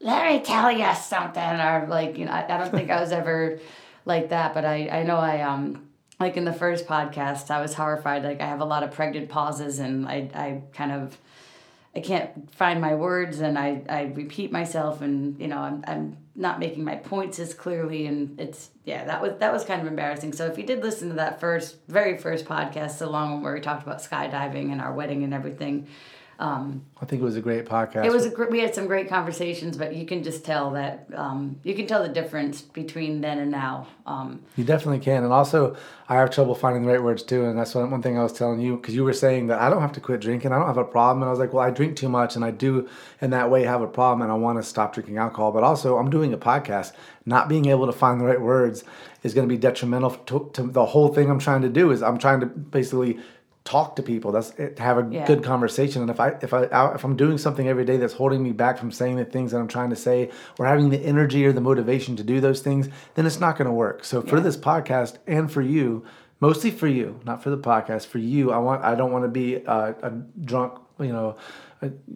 let 0.00 0.26
me 0.26 0.40
tell 0.40 0.70
you 0.72 0.92
something, 0.94 1.42
or 1.42 1.86
like 1.88 2.18
you 2.18 2.24
know. 2.26 2.32
I, 2.32 2.54
I 2.54 2.58
don't 2.58 2.70
think 2.70 2.90
I 2.90 3.00
was 3.00 3.12
ever 3.12 3.60
like 4.04 4.30
that. 4.30 4.54
But 4.54 4.64
I 4.64 4.88
I 4.88 5.02
know 5.04 5.16
I 5.16 5.42
um 5.42 5.88
like 6.20 6.36
in 6.36 6.44
the 6.44 6.52
first 6.52 6.86
podcast 6.86 7.50
I 7.50 7.60
was 7.60 7.74
horrified. 7.74 8.24
Like 8.24 8.40
I 8.40 8.46
have 8.46 8.60
a 8.60 8.64
lot 8.64 8.82
of 8.82 8.92
pregnant 8.92 9.28
pauses, 9.28 9.78
and 9.78 10.06
I 10.08 10.30
I 10.34 10.62
kind 10.72 10.92
of. 10.92 11.18
I 11.96 12.00
can't 12.00 12.52
find 12.52 12.80
my 12.80 12.96
words 12.96 13.38
and 13.38 13.56
I, 13.56 13.80
I 13.88 14.02
repeat 14.16 14.50
myself 14.50 15.00
and 15.00 15.38
you 15.38 15.46
know 15.46 15.58
I'm, 15.58 15.84
I'm 15.86 16.16
not 16.36 16.58
making 16.58 16.84
my 16.84 16.96
points 16.96 17.38
as 17.38 17.54
clearly 17.54 18.06
and 18.06 18.40
it's 18.40 18.70
yeah 18.84 19.04
that 19.04 19.22
was 19.22 19.34
that 19.38 19.52
was 19.52 19.64
kind 19.64 19.80
of 19.80 19.86
embarrassing. 19.86 20.32
So 20.32 20.46
if 20.46 20.58
you 20.58 20.64
did 20.64 20.82
listen 20.82 21.08
to 21.10 21.14
that 21.14 21.40
first 21.40 21.76
very 21.88 22.18
first 22.18 22.44
podcast 22.44 22.98
the 22.98 23.08
long 23.08 23.42
where 23.42 23.54
we 23.54 23.60
talked 23.60 23.84
about 23.84 24.02
skydiving 24.02 24.72
and 24.72 24.80
our 24.80 24.92
wedding 24.92 25.22
and 25.22 25.32
everything 25.32 25.86
I 26.38 27.06
think 27.06 27.22
it 27.22 27.24
was 27.24 27.36
a 27.36 27.40
great 27.40 27.66
podcast. 27.66 28.04
It 28.04 28.12
was 28.12 28.26
a 28.26 28.30
gr- 28.30 28.46
we 28.50 28.60
had 28.60 28.74
some 28.74 28.86
great 28.86 29.08
conversations, 29.08 29.76
but 29.76 29.94
you 29.94 30.06
can 30.06 30.22
just 30.22 30.44
tell 30.44 30.70
that 30.72 31.06
um, 31.14 31.58
you 31.62 31.74
can 31.74 31.86
tell 31.86 32.02
the 32.02 32.08
difference 32.08 32.62
between 32.62 33.20
then 33.20 33.38
and 33.38 33.50
now. 33.50 33.86
Um, 34.06 34.40
You 34.56 34.64
definitely 34.64 35.00
can, 35.00 35.24
and 35.24 35.32
also 35.32 35.76
I 36.08 36.16
have 36.16 36.30
trouble 36.30 36.54
finding 36.54 36.82
the 36.84 36.92
right 36.92 37.02
words 37.02 37.22
too, 37.22 37.44
and 37.44 37.58
that's 37.58 37.74
one 37.74 37.90
one 37.90 38.02
thing 38.02 38.18
I 38.18 38.22
was 38.22 38.32
telling 38.32 38.60
you 38.60 38.76
because 38.76 38.94
you 38.94 39.04
were 39.04 39.12
saying 39.12 39.46
that 39.48 39.60
I 39.60 39.70
don't 39.70 39.80
have 39.80 39.92
to 39.92 40.00
quit 40.00 40.20
drinking, 40.20 40.52
I 40.52 40.58
don't 40.58 40.66
have 40.66 40.76
a 40.76 40.84
problem, 40.84 41.22
and 41.22 41.28
I 41.28 41.30
was 41.30 41.38
like, 41.38 41.52
well, 41.52 41.64
I 41.64 41.70
drink 41.70 41.96
too 41.96 42.08
much, 42.08 42.36
and 42.36 42.44
I 42.44 42.50
do 42.50 42.88
in 43.20 43.30
that 43.30 43.50
way 43.50 43.64
have 43.64 43.82
a 43.82 43.86
problem, 43.86 44.22
and 44.22 44.30
I 44.30 44.34
want 44.34 44.58
to 44.58 44.62
stop 44.62 44.94
drinking 44.94 45.18
alcohol, 45.18 45.52
but 45.52 45.62
also 45.62 45.96
I'm 45.98 46.10
doing 46.10 46.32
a 46.32 46.38
podcast, 46.38 46.92
not 47.26 47.48
being 47.48 47.66
able 47.66 47.86
to 47.86 47.92
find 47.92 48.20
the 48.20 48.24
right 48.24 48.40
words 48.40 48.84
is 49.22 49.32
going 49.32 49.48
to 49.48 49.52
be 49.52 49.58
detrimental 49.58 50.10
to, 50.10 50.50
to 50.52 50.62
the 50.64 50.84
whole 50.84 51.08
thing 51.08 51.30
I'm 51.30 51.38
trying 51.38 51.62
to 51.62 51.70
do. 51.70 51.90
Is 51.90 52.02
I'm 52.02 52.18
trying 52.18 52.40
to 52.40 52.46
basically 52.46 53.18
talk 53.64 53.96
to 53.96 54.02
people 54.02 54.30
that's 54.30 54.50
it, 54.58 54.78
have 54.78 54.98
a 54.98 55.08
Yeah. 55.10 55.26
good 55.26 55.42
conversation 55.42 56.02
and 56.02 56.10
if 56.10 56.20
i 56.20 56.28
if 56.42 56.52
i 56.52 56.64
if 56.94 57.02
i'm 57.02 57.16
doing 57.16 57.38
something 57.38 57.66
every 57.66 57.84
day 57.86 57.96
that's 57.96 58.12
holding 58.12 58.42
me 58.42 58.52
back 58.52 58.76
from 58.76 58.90
saying 58.92 59.16
the 59.16 59.24
things 59.24 59.52
that 59.52 59.58
i'm 59.58 59.68
trying 59.68 59.88
to 59.90 59.96
say 59.96 60.30
or 60.58 60.66
having 60.66 60.90
the 60.90 60.98
energy 60.98 61.46
or 61.46 61.52
the 61.52 61.62
motivation 61.62 62.14
to 62.16 62.22
do 62.22 62.40
those 62.42 62.60
things 62.60 62.88
then 63.14 63.24
it's 63.24 63.40
not 63.40 63.56
going 63.56 63.66
to 63.66 63.72
work 63.72 64.04
so 64.04 64.20
for 64.20 64.36
Yeah. 64.36 64.42
this 64.42 64.56
podcast 64.58 65.16
and 65.26 65.50
for 65.50 65.62
you 65.62 66.04
mostly 66.40 66.70
for 66.70 66.86
you 66.88 67.18
not 67.24 67.42
for 67.42 67.48
the 67.48 67.56
podcast 67.56 68.04
for 68.06 68.18
you 68.18 68.52
i 68.52 68.58
want 68.58 68.84
i 68.84 68.94
don't 68.94 69.12
want 69.12 69.24
to 69.24 69.28
be 69.30 69.54
a, 69.54 69.94
a 70.02 70.10
drunk 70.42 70.74
you 71.00 71.12
know 71.12 71.34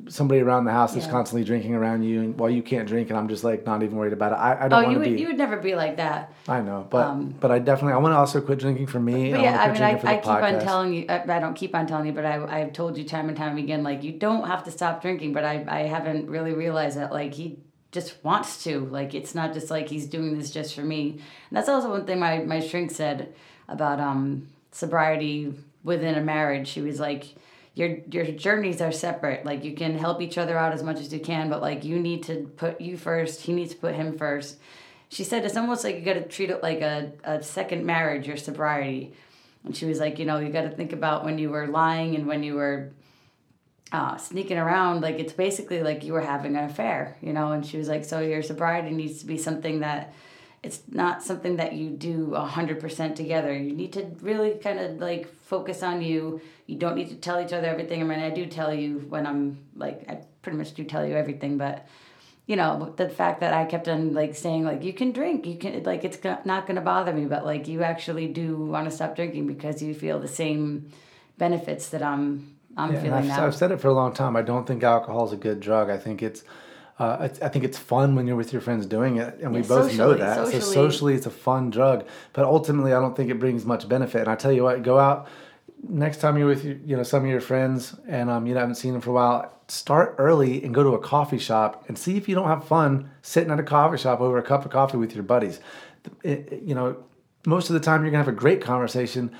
somebody 0.08 0.40
around 0.40 0.64
the 0.64 0.72
house 0.72 0.94
that's 0.94 1.06
Yeah. 1.06 1.12
constantly 1.12 1.44
drinking 1.44 1.74
around 1.74 2.02
you 2.02 2.20
and 2.22 2.38
while 2.38 2.48
you 2.48 2.62
can't 2.62 2.88
drink 2.88 3.10
and 3.10 3.18
i'm 3.18 3.28
just 3.28 3.44
like 3.44 3.66
not 3.66 3.82
even 3.82 3.96
worried 3.96 4.14
about 4.14 4.32
it 4.32 4.36
i, 4.36 4.64
I 4.64 4.68
don't 4.68 4.72
oh, 4.72 4.76
want 4.76 4.88
you 4.88 4.92
to 4.94 4.98
would 5.00 5.16
be 5.16 5.20
you 5.20 5.26
would 5.28 5.36
never 5.38 5.58
be 5.58 5.74
like 5.74 5.96
that. 5.98 6.32
i 6.48 6.60
know 6.60 6.86
but 6.88 7.38
but 7.40 7.50
i 7.50 7.58
definitely 7.58 7.92
i 7.92 7.98
want 7.98 8.12
to 8.14 8.16
also 8.16 8.40
quit 8.40 8.58
drinking 8.60 8.86
for 8.86 8.98
me 8.98 9.30
But 9.32 9.40
yeah, 9.42 9.50
wanna 9.58 9.62
I 9.62 9.72
mean, 9.72 9.82
I, 10.06 10.12
I 10.12 10.16
keep 10.16 10.26
on 10.28 10.60
telling 10.60 10.94
you. 10.94 11.04
I, 11.08 11.36
I 11.36 11.38
don't 11.40 11.54
keep 11.54 11.74
on 11.74 11.86
telling 11.86 12.06
you, 12.06 12.12
but 12.12 12.24
I 12.24 12.60
I've 12.60 12.72
told 12.72 12.96
you 12.96 13.04
time 13.04 13.28
and 13.28 13.36
time 13.36 13.58
again, 13.58 13.82
like 13.82 14.02
you 14.02 14.12
don't 14.12 14.46
have 14.46 14.64
to 14.64 14.70
stop 14.70 15.02
drinking. 15.02 15.32
But 15.34 15.44
I 15.44 15.64
I 15.68 15.80
haven't 15.80 16.28
really 16.30 16.52
realized 16.52 16.96
that 16.96 17.12
like 17.12 17.34
he 17.34 17.58
just 17.92 18.22
wants 18.24 18.64
to. 18.64 18.80
Like 18.80 19.14
it's 19.14 19.34
not 19.34 19.52
just 19.52 19.70
like 19.70 19.88
he's 19.88 20.06
doing 20.06 20.38
this 20.38 20.50
just 20.50 20.74
for 20.74 20.82
me. 20.82 21.20
And 21.48 21.56
that's 21.56 21.68
also 21.68 21.90
one 21.90 22.06
thing 22.06 22.18
my 22.18 22.38
my 22.38 22.60
shrink 22.60 22.90
said 22.90 23.34
about 23.68 24.00
um 24.00 24.48
sobriety 24.72 25.52
within 25.84 26.14
a 26.14 26.22
marriage. 26.22 26.68
She 26.68 26.80
was 26.80 26.98
like. 26.98 27.34
Your, 27.78 27.98
your 28.10 28.24
journeys 28.26 28.80
are 28.80 28.92
separate. 28.92 29.44
Like 29.44 29.64
you 29.64 29.74
can 29.74 29.96
help 29.96 30.20
each 30.20 30.36
other 30.36 30.58
out 30.58 30.72
as 30.72 30.82
much 30.82 30.98
as 30.98 31.12
you 31.12 31.20
can, 31.20 31.48
but 31.48 31.62
like 31.62 31.84
you 31.84 31.98
need 31.98 32.24
to 32.24 32.50
put 32.56 32.80
you 32.80 32.96
first. 32.96 33.42
He 33.42 33.52
needs 33.52 33.72
to 33.72 33.78
put 33.78 33.94
him 33.94 34.18
first 34.18 34.58
she 35.08 35.24
said 35.24 35.44
it's 35.44 35.56
almost 35.56 35.84
like 35.84 35.96
you 35.96 36.02
got 36.02 36.14
to 36.14 36.22
treat 36.22 36.50
it 36.50 36.62
like 36.62 36.80
a, 36.80 37.12
a 37.24 37.42
second 37.42 37.84
marriage 37.84 38.26
your 38.26 38.36
sobriety 38.36 39.12
and 39.64 39.76
she 39.76 39.86
was 39.86 39.98
like 39.98 40.18
you 40.18 40.24
know 40.24 40.38
you 40.38 40.50
got 40.50 40.62
to 40.62 40.70
think 40.70 40.92
about 40.92 41.24
when 41.24 41.38
you 41.38 41.50
were 41.50 41.66
lying 41.66 42.14
and 42.14 42.26
when 42.26 42.42
you 42.42 42.54
were 42.54 42.90
uh, 43.90 44.16
sneaking 44.16 44.58
around 44.58 45.00
like 45.00 45.18
it's 45.18 45.32
basically 45.32 45.82
like 45.82 46.04
you 46.04 46.12
were 46.12 46.20
having 46.20 46.56
an 46.56 46.64
affair 46.64 47.16
you 47.22 47.32
know 47.32 47.52
and 47.52 47.64
she 47.64 47.78
was 47.78 47.88
like 47.88 48.04
so 48.04 48.20
your 48.20 48.42
sobriety 48.42 48.90
needs 48.90 49.20
to 49.20 49.26
be 49.26 49.38
something 49.38 49.80
that 49.80 50.12
it's 50.68 50.80
not 51.02 51.22
something 51.22 51.56
that 51.56 51.72
you 51.80 51.88
do 51.90 52.14
100% 52.28 53.14
together. 53.22 53.52
You 53.56 53.72
need 53.82 53.92
to 53.94 54.02
really 54.20 54.50
kind 54.66 54.78
of 54.78 54.98
like 55.08 55.24
focus 55.52 55.82
on 55.82 56.02
you. 56.02 56.40
You 56.66 56.76
don't 56.82 56.96
need 57.00 57.08
to 57.08 57.18
tell 57.26 57.40
each 57.44 57.54
other 57.56 57.68
everything. 57.74 58.00
I 58.02 58.04
mean 58.04 58.20
i 58.20 58.32
do 58.40 58.44
tell 58.58 58.72
you 58.82 58.90
when 59.12 59.24
i'm 59.30 59.42
like 59.84 59.98
i 60.12 60.14
pretty 60.42 60.58
much 60.58 60.70
do 60.74 60.84
tell 60.84 61.04
you 61.08 61.14
everything 61.22 61.52
but 61.64 61.76
you 62.50 62.56
know 62.60 62.70
the 63.02 63.08
fact 63.20 63.36
that 63.40 63.52
i 63.60 63.62
kept 63.72 63.86
on 63.94 64.00
like 64.20 64.34
saying 64.44 64.62
like 64.70 64.82
you 64.88 64.92
can 65.00 65.10
drink. 65.18 65.46
You 65.46 65.56
can 65.62 65.72
like 65.92 66.02
it's 66.08 66.20
not 66.52 66.62
going 66.66 66.76
to 66.82 66.86
bother 66.94 67.12
me 67.20 67.24
but 67.34 67.42
like 67.52 67.64
you 67.72 67.78
actually 67.92 68.28
do 68.42 68.48
want 68.74 68.84
to 68.88 68.92
stop 68.98 69.16
drinking 69.18 69.46
because 69.54 69.76
you 69.82 69.92
feel 70.04 70.18
the 70.20 70.34
same 70.42 70.62
benefits 71.44 71.84
that 71.92 72.02
i'm 72.12 72.24
i'm 72.76 72.92
Yeah, 72.92 73.02
feeling 73.04 73.24
I've, 73.30 73.32
now. 73.32 73.46
I've 73.46 73.54
said 73.60 73.70
it 73.74 73.80
for 73.80 73.88
a 73.88 73.94
long 74.02 74.12
time. 74.22 74.32
I 74.36 74.42
don't 74.50 74.66
think 74.68 74.82
alcohol 74.82 75.24
is 75.28 75.32
a 75.32 75.42
good 75.48 75.60
drug. 75.68 75.86
I 75.96 75.98
think 76.04 76.22
it's, 76.28 76.42
uh, 76.98 77.28
I 77.42 77.48
think 77.48 77.64
it's 77.64 77.78
fun 77.78 78.14
when 78.16 78.26
you're 78.26 78.36
with 78.36 78.52
your 78.52 78.60
friends 78.62 78.84
doing 78.86 79.16
it, 79.18 79.38
and 79.42 79.52
we 79.52 79.60
Yeah, 79.60 79.68
both 79.68 79.86
know 79.96 80.12
socially- 80.12 80.18
that. 80.18 80.36
So 80.36 80.44
socially- 80.46 80.74
socially, 80.74 81.14
it's 81.14 81.26
a 81.26 81.30
fun 81.30 81.70
drug, 81.70 82.04
but 82.32 82.44
ultimately, 82.44 82.92
I 82.92 83.00
don't 83.00 83.16
think 83.16 83.30
it 83.30 83.38
brings 83.38 83.64
much 83.64 83.88
benefit. 83.88 84.22
And 84.22 84.28
I 84.28 84.34
tell 84.34 84.50
you 84.52 84.64
what, 84.64 84.82
go 84.82 84.98
out 84.98 85.26
next 85.88 86.16
time 86.20 86.36
you're 86.36 86.48
with 86.48 86.64
you 86.64 86.96
know 86.96 87.04
some 87.04 87.22
of 87.24 87.30
your 87.30 87.40
friends, 87.40 87.94
and 88.08 88.28
um, 88.30 88.46
you 88.46 88.54
haven't 88.56 88.74
seen 88.76 88.92
them 88.94 89.00
for 89.00 89.10
a 89.10 89.14
while. 89.14 89.54
Start 89.68 90.14
early 90.18 90.64
and 90.64 90.74
go 90.74 90.82
to 90.82 90.90
a 90.94 90.98
coffee 90.98 91.38
shop 91.38 91.84
and 91.88 91.96
see 91.96 92.16
if 92.16 92.28
you 92.28 92.34
don't 92.34 92.48
have 92.48 92.64
fun 92.64 93.10
sitting 93.22 93.50
at 93.52 93.60
a 93.60 93.62
coffee 93.62 93.98
shop 93.98 94.20
over 94.20 94.38
a 94.38 94.42
cup 94.42 94.64
of 94.64 94.70
coffee 94.72 94.96
with 94.96 95.14
your 95.14 95.22
buddies. 95.24 95.60
It- 96.22 96.48
it- 96.52 96.62
you 96.64 96.74
know, 96.74 96.96
most 97.46 97.68
of 97.70 97.74
the 97.74 97.80
time 97.80 98.02
you're 98.02 98.10
gonna 98.10 98.24
have 98.24 98.32
a 98.32 98.36
great 98.36 98.60
conversation 98.60 99.30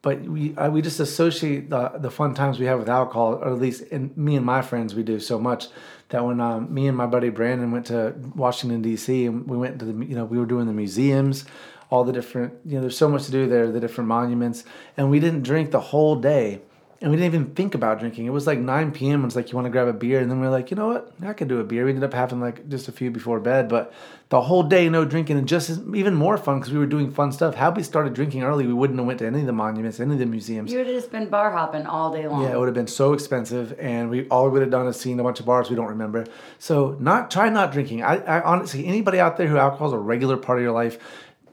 but 0.00 0.20
we 0.22 0.54
I, 0.56 0.68
we 0.68 0.80
just 0.80 1.00
associate 1.00 1.70
the 1.70 1.88
the 1.98 2.10
fun 2.10 2.32
times 2.32 2.60
we 2.60 2.66
have 2.66 2.78
with 2.78 2.88
alcohol, 2.88 3.34
or 3.42 3.48
at 3.48 3.58
least 3.58 3.82
in 3.90 4.12
me 4.14 4.36
and 4.36 4.46
my 4.46 4.62
friends 4.62 4.94
we 4.94 5.02
do 5.02 5.18
so 5.18 5.40
much 5.40 5.66
that 6.10 6.24
when 6.24 6.40
um, 6.40 6.72
me 6.72 6.86
and 6.86 6.96
my 6.96 7.06
buddy 7.06 7.28
Brandon 7.28 7.70
went 7.70 7.86
to 7.86 8.14
Washington 8.34 8.82
D.C. 8.82 9.26
and 9.26 9.46
we 9.46 9.56
went 9.56 9.78
to 9.80 9.84
the 9.84 10.06
you 10.06 10.14
know 10.14 10.24
we 10.24 10.38
were 10.38 10.46
doing 10.46 10.66
the 10.66 10.72
museums, 10.72 11.44
all 11.90 12.04
the 12.04 12.12
different 12.12 12.54
you 12.64 12.74
know 12.74 12.80
there's 12.80 12.96
so 12.96 13.08
much 13.08 13.24
to 13.26 13.30
do 13.30 13.46
there, 13.46 13.70
the 13.70 13.80
different 13.80 14.08
monuments, 14.08 14.64
and 14.96 15.10
we 15.10 15.20
didn't 15.20 15.42
drink 15.42 15.70
the 15.70 15.80
whole 15.80 16.16
day. 16.16 16.60
And 17.00 17.12
we 17.12 17.16
didn't 17.16 17.32
even 17.32 17.54
think 17.54 17.76
about 17.76 18.00
drinking. 18.00 18.26
It 18.26 18.30
was 18.30 18.48
like 18.48 18.58
9 18.58 18.90
p.m. 18.90 19.24
It's 19.24 19.36
like 19.36 19.52
you 19.52 19.56
want 19.56 19.66
to 19.66 19.70
grab 19.70 19.86
a 19.86 19.92
beer, 19.92 20.18
and 20.18 20.28
then 20.28 20.40
we 20.40 20.46
are 20.48 20.50
like, 20.50 20.72
you 20.72 20.76
know 20.76 20.88
what? 20.88 21.12
I 21.22 21.32
could 21.32 21.46
do 21.46 21.60
a 21.60 21.64
beer. 21.64 21.84
We 21.84 21.90
ended 21.90 22.02
up 22.02 22.12
having 22.12 22.40
like 22.40 22.68
just 22.68 22.88
a 22.88 22.92
few 22.92 23.12
before 23.12 23.38
bed, 23.38 23.68
but 23.68 23.92
the 24.30 24.40
whole 24.40 24.64
day 24.64 24.88
no 24.88 25.04
drinking, 25.04 25.38
and 25.38 25.46
just 25.46 25.70
even 25.94 26.14
more 26.14 26.36
fun 26.36 26.58
because 26.58 26.72
we 26.72 26.78
were 26.78 26.86
doing 26.86 27.12
fun 27.12 27.30
stuff. 27.30 27.54
Had 27.54 27.76
we 27.76 27.84
started 27.84 28.14
drinking 28.14 28.42
early, 28.42 28.66
we 28.66 28.72
wouldn't 28.72 28.98
have 28.98 29.06
went 29.06 29.20
to 29.20 29.26
any 29.26 29.40
of 29.40 29.46
the 29.46 29.52
monuments, 29.52 30.00
any 30.00 30.14
of 30.14 30.18
the 30.18 30.26
museums. 30.26 30.72
you 30.72 30.78
would 30.78 30.88
have 30.88 30.96
just 30.96 31.12
been 31.12 31.28
bar 31.28 31.52
hopping 31.52 31.86
all 31.86 32.12
day 32.12 32.26
long 32.26 32.42
Yeah, 32.42 32.54
it 32.54 32.58
would 32.58 32.66
have 32.66 32.74
been 32.74 32.88
so 32.88 33.12
expensive, 33.12 33.78
and 33.78 34.10
we 34.10 34.26
all 34.28 34.46
we 34.46 34.50
would 34.50 34.62
have 34.62 34.70
done 34.72 34.88
is 34.88 34.98
seen 34.98 35.20
a 35.20 35.22
bunch 35.22 35.38
of 35.38 35.46
bars 35.46 35.70
we 35.70 35.76
don't 35.76 35.86
remember. 35.86 36.26
So, 36.58 36.96
not 36.98 37.30
try 37.30 37.48
not 37.48 37.70
drinking. 37.70 38.02
I, 38.02 38.16
I 38.16 38.42
honestly, 38.42 38.86
anybody 38.86 39.20
out 39.20 39.36
there 39.36 39.46
who 39.46 39.56
alcohol 39.56 39.86
is 39.86 39.94
a 39.94 39.98
regular 39.98 40.36
part 40.36 40.58
of 40.58 40.64
your 40.64 40.72
life, 40.72 40.98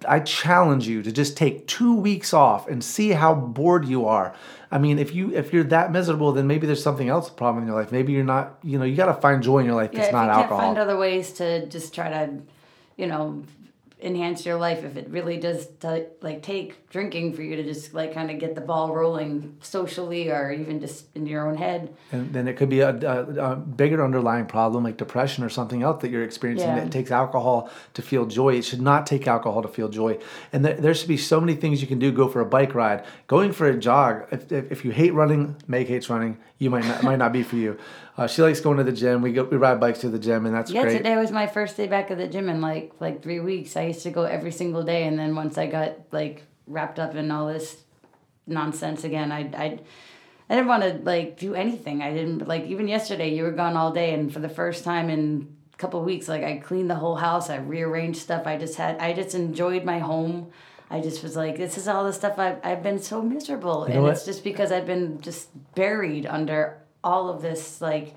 I 0.07 0.19
challenge 0.19 0.87
you 0.87 1.03
to 1.03 1.11
just 1.11 1.37
take 1.37 1.67
two 1.67 1.95
weeks 1.95 2.33
off 2.33 2.67
and 2.67 2.83
see 2.83 3.11
how 3.11 3.33
bored 3.33 3.85
you 3.85 4.05
are. 4.05 4.35
I 4.71 4.77
mean, 4.77 4.99
if 4.99 5.13
you 5.13 5.33
if 5.33 5.53
you're 5.53 5.63
that 5.65 5.91
miserable, 5.91 6.31
then 6.31 6.47
maybe 6.47 6.67
there's 6.67 6.83
something 6.83 7.09
else 7.09 7.29
problem 7.29 7.63
in 7.63 7.67
your 7.67 7.79
life. 7.79 7.91
Maybe 7.91 8.13
you're 8.13 8.23
not. 8.23 8.57
You 8.63 8.79
know, 8.79 8.85
you 8.85 8.95
got 8.95 9.07
to 9.07 9.21
find 9.21 9.41
joy 9.41 9.59
in 9.59 9.65
your 9.65 9.75
life 9.75 9.91
yeah, 9.93 9.99
that's 9.99 10.07
if 10.09 10.13
not 10.13 10.23
you 10.23 10.29
can't 10.29 10.41
alcohol. 10.43 10.59
find 10.59 10.77
other 10.77 10.97
ways 10.97 11.31
to 11.33 11.65
just 11.67 11.93
try 11.93 12.09
to, 12.09 12.39
you 12.97 13.07
know, 13.07 13.43
enhance 14.01 14.45
your 14.45 14.57
life, 14.57 14.83
if 14.83 14.97
it 14.97 15.07
really 15.09 15.37
does 15.37 15.67
t- 15.67 16.03
like 16.21 16.41
take 16.43 16.89
drinking 16.89 17.33
for 17.33 17.41
you 17.41 17.55
to 17.55 17.63
just 17.63 17.93
like 17.93 18.13
kind 18.13 18.29
of 18.29 18.39
get 18.39 18.53
the 18.53 18.61
ball 18.61 18.93
rolling 18.93 19.55
socially 19.61 20.29
or 20.29 20.51
even 20.51 20.79
just 20.79 21.05
in 21.15 21.25
your 21.25 21.47
own 21.47 21.55
head. 21.55 21.93
and 22.11 22.31
then 22.33 22.47
it 22.47 22.55
could 22.57 22.69
be 22.69 22.81
a, 22.81 22.89
a, 22.89 23.51
a 23.51 23.55
bigger 23.55 24.03
underlying 24.03 24.45
problem 24.45 24.83
like 24.83 24.97
depression 24.97 25.43
or 25.43 25.49
something 25.49 25.81
else 25.81 26.01
that 26.01 26.09
you're 26.11 26.23
experiencing 26.23 26.67
Yeah. 26.67 26.81
that 26.81 26.91
takes 26.91 27.09
alcohol 27.09 27.69
to 27.93 28.01
feel 28.01 28.25
joy. 28.25 28.55
It 28.55 28.65
should 28.65 28.81
not 28.81 29.07
take 29.07 29.27
alcohol 29.27 29.61
to 29.61 29.67
feel 29.69 29.87
joy. 29.89 30.19
And 30.51 30.63
there, 30.65 30.73
there 30.75 30.93
should 30.93 31.07
be 31.07 31.17
so 31.17 31.39
many 31.39 31.55
things 31.55 31.81
you 31.81 31.87
can 31.87 31.99
do. 31.99 32.11
Go 32.11 32.27
for 32.27 32.41
a 32.41 32.45
bike 32.45 32.75
ride, 32.75 33.05
going 33.27 33.53
for 33.53 33.67
a 33.67 33.77
jog. 33.77 34.27
If, 34.31 34.51
if, 34.51 34.71
if 34.71 34.85
you 34.85 34.91
hate 34.91 35.13
running, 35.13 35.55
Meg 35.67 35.87
hates 35.87 36.09
running. 36.09 36.37
You 36.57 36.69
might 36.69 36.85
not 36.85 37.03
might 37.03 37.17
not 37.17 37.33
be 37.33 37.43
for 37.43 37.57
you. 37.57 37.77
Uh, 38.17 38.27
she 38.27 38.41
likes 38.41 38.61
going 38.61 38.77
to 38.77 38.83
the 38.83 38.93
gym. 38.93 39.21
We 39.21 39.33
go 39.33 39.43
we 39.43 39.57
ride 39.57 39.79
bikes 39.79 39.99
to 39.99 40.09
the 40.09 40.19
gym, 40.19 40.45
and 40.45 40.55
that's 40.55 40.71
Yeah, 40.71 40.83
great. 40.83 40.97
today 40.97 41.17
was 41.17 41.31
my 41.31 41.47
first 41.47 41.75
day 41.75 41.87
back 41.87 42.11
at 42.11 42.17
the 42.17 42.27
gym 42.27 42.47
in 42.47 42.61
like 42.61 42.93
like 42.99 43.21
three 43.21 43.41
weeks. 43.41 43.75
I 43.75 43.87
used 43.87 44.03
to 44.03 44.11
go 44.11 44.23
every 44.23 44.51
single 44.51 44.83
day, 44.83 45.03
and 45.03 45.19
then 45.19 45.35
once 45.35 45.57
I 45.57 45.67
got 45.67 45.97
like 46.11 46.43
wrapped 46.65 46.97
up 46.97 47.13
in 47.15 47.29
all 47.29 47.47
this 47.47 47.83
nonsense 48.47 49.03
again, 49.03 49.33
I 49.33 49.39
I 49.53 49.79
I 50.49 50.55
didn't 50.55 50.67
want 50.67 50.83
to 50.83 50.93
like 51.03 51.37
do 51.37 51.55
anything. 51.55 52.01
I 52.01 52.13
didn't 52.13 52.47
like 52.47 52.63
even 52.65 52.87
yesterday. 52.87 53.35
You 53.35 53.43
were 53.43 53.51
gone 53.51 53.75
all 53.75 53.91
day, 53.91 54.13
and 54.13 54.31
for 54.31 54.39
the 54.39 54.49
first 54.49 54.85
time 54.85 55.09
in 55.09 55.55
a 55.73 55.77
couple 55.77 55.99
of 55.99 56.05
weeks, 56.05 56.29
like 56.29 56.43
I 56.43 56.57
cleaned 56.57 56.89
the 56.89 56.95
whole 56.95 57.17
house. 57.17 57.49
I 57.49 57.57
rearranged 57.57 58.19
stuff. 58.21 58.47
I 58.47 58.57
just 58.57 58.75
had 58.77 58.97
I 58.99 59.11
just 59.11 59.35
enjoyed 59.35 59.83
my 59.83 59.99
home. 59.99 60.51
I 60.89 61.01
just 61.01 61.23
was 61.23 61.35
like, 61.35 61.57
this 61.57 61.77
is 61.77 61.87
all 61.87 62.03
the 62.03 62.13
stuff 62.13 62.37
I've, 62.37 62.59
I've 62.63 62.83
been 62.83 62.99
so 62.99 63.21
miserable. 63.21 63.87
know 63.87 64.05
and 64.05 64.07
it's 64.07 64.25
just 64.25 64.43
because 64.43 64.71
I've 64.71 64.85
been 64.85 65.19
just 65.21 65.49
buried 65.73 66.25
under 66.25 66.77
all 67.03 67.29
of 67.29 67.41
this, 67.41 67.81
like, 67.81 68.13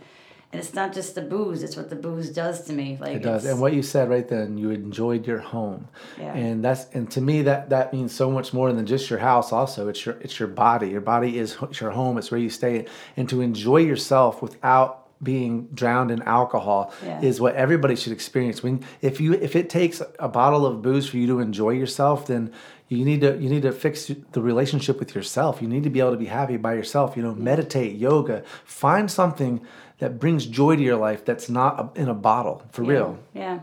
and 0.51 0.61
it's 0.61 0.73
not 0.73 0.95
just 0.95 1.15
the 1.15 1.21
booze, 1.21 1.63
it's 1.63 1.77
what 1.77 1.91
the 1.91 1.97
booze 1.97 2.31
does 2.31 2.65
to 2.67 2.73
me. 2.73 2.97
Like, 2.99 3.17
It 3.17 3.23
does. 3.23 3.45
And 3.45 3.61
what 3.61 3.75
you 3.75 3.83
said 3.83 4.09
right 4.09 4.27
then, 4.27 4.57
you 4.57 4.71
enjoyed 4.71 5.27
your 5.27 5.41
home. 5.41 5.89
Yeah. 6.19 6.33
And 6.35 6.65
that's 6.65 6.87
and 6.95 7.11
to 7.11 7.21
me 7.21 7.43
that 7.43 7.69
that 7.69 7.93
means 7.93 8.15
so 8.15 8.31
much 8.31 8.55
more 8.55 8.73
than 8.73 8.87
just 8.87 9.11
your 9.11 9.19
house 9.19 9.53
also. 9.53 9.89
It's 9.89 10.07
your 10.07 10.17
it's 10.23 10.39
your 10.39 10.49
body. 10.49 10.89
Your 10.89 11.03
body 11.03 11.39
is 11.39 11.59
your 11.79 11.91
home. 11.91 12.17
It's 12.17 12.31
where 12.31 12.41
you 12.41 12.49
stay. 12.49 12.87
And 13.15 13.29
to 13.29 13.43
enjoy 13.43 13.79
yourself 13.79 14.41
without 14.41 15.08
being 15.23 15.69
drowned 15.75 16.11
in 16.11 16.23
alcohol 16.23 16.93
Yeah. 17.05 17.21
is 17.21 17.41
what 17.41 17.55
everybody 17.57 17.97
should 17.97 18.13
experience. 18.13 18.63
When 18.63 18.85
if 19.03 19.21
you 19.21 19.35
if 19.35 19.57
it 19.57 19.69
takes 19.69 20.01
a 20.19 20.29
bottle 20.29 20.65
of 20.65 20.83
booze 20.83 21.09
for 21.09 21.17
you 21.17 21.27
to 21.29 21.41
enjoy 21.41 21.71
yourself, 21.71 22.27
then 22.27 22.53
you 22.89 23.05
need 23.05 23.21
to 23.21 23.37
you 23.37 23.49
need 23.51 23.63
to 23.63 23.73
fix 23.73 24.11
the 24.33 24.41
relationship 24.41 24.99
with 24.99 25.15
yourself. 25.15 25.61
You 25.61 25.69
need 25.69 25.83
to 25.85 25.91
be 25.91 26.01
able 26.01 26.13
to 26.13 26.17
be 26.17 26.27
happy 26.27 26.57
by 26.57 26.75
yourself. 26.75 27.17
You 27.17 27.23
know, 27.23 27.35
meditate, 27.35 27.97
yoga, 27.97 28.45
find 28.65 29.11
something 29.11 29.61
that 29.99 30.19
brings 30.19 30.47
joy 30.47 30.77
to 30.77 30.83
your 30.83 30.97
life 30.97 31.25
that's 31.25 31.49
not 31.49 31.81
a, 31.81 32.01
in 32.01 32.09
a 32.09 32.15
bottle 32.15 32.63
for 32.71 32.85
yeah, 32.85 32.91
real. 32.91 33.19
Yeah. 33.35 33.61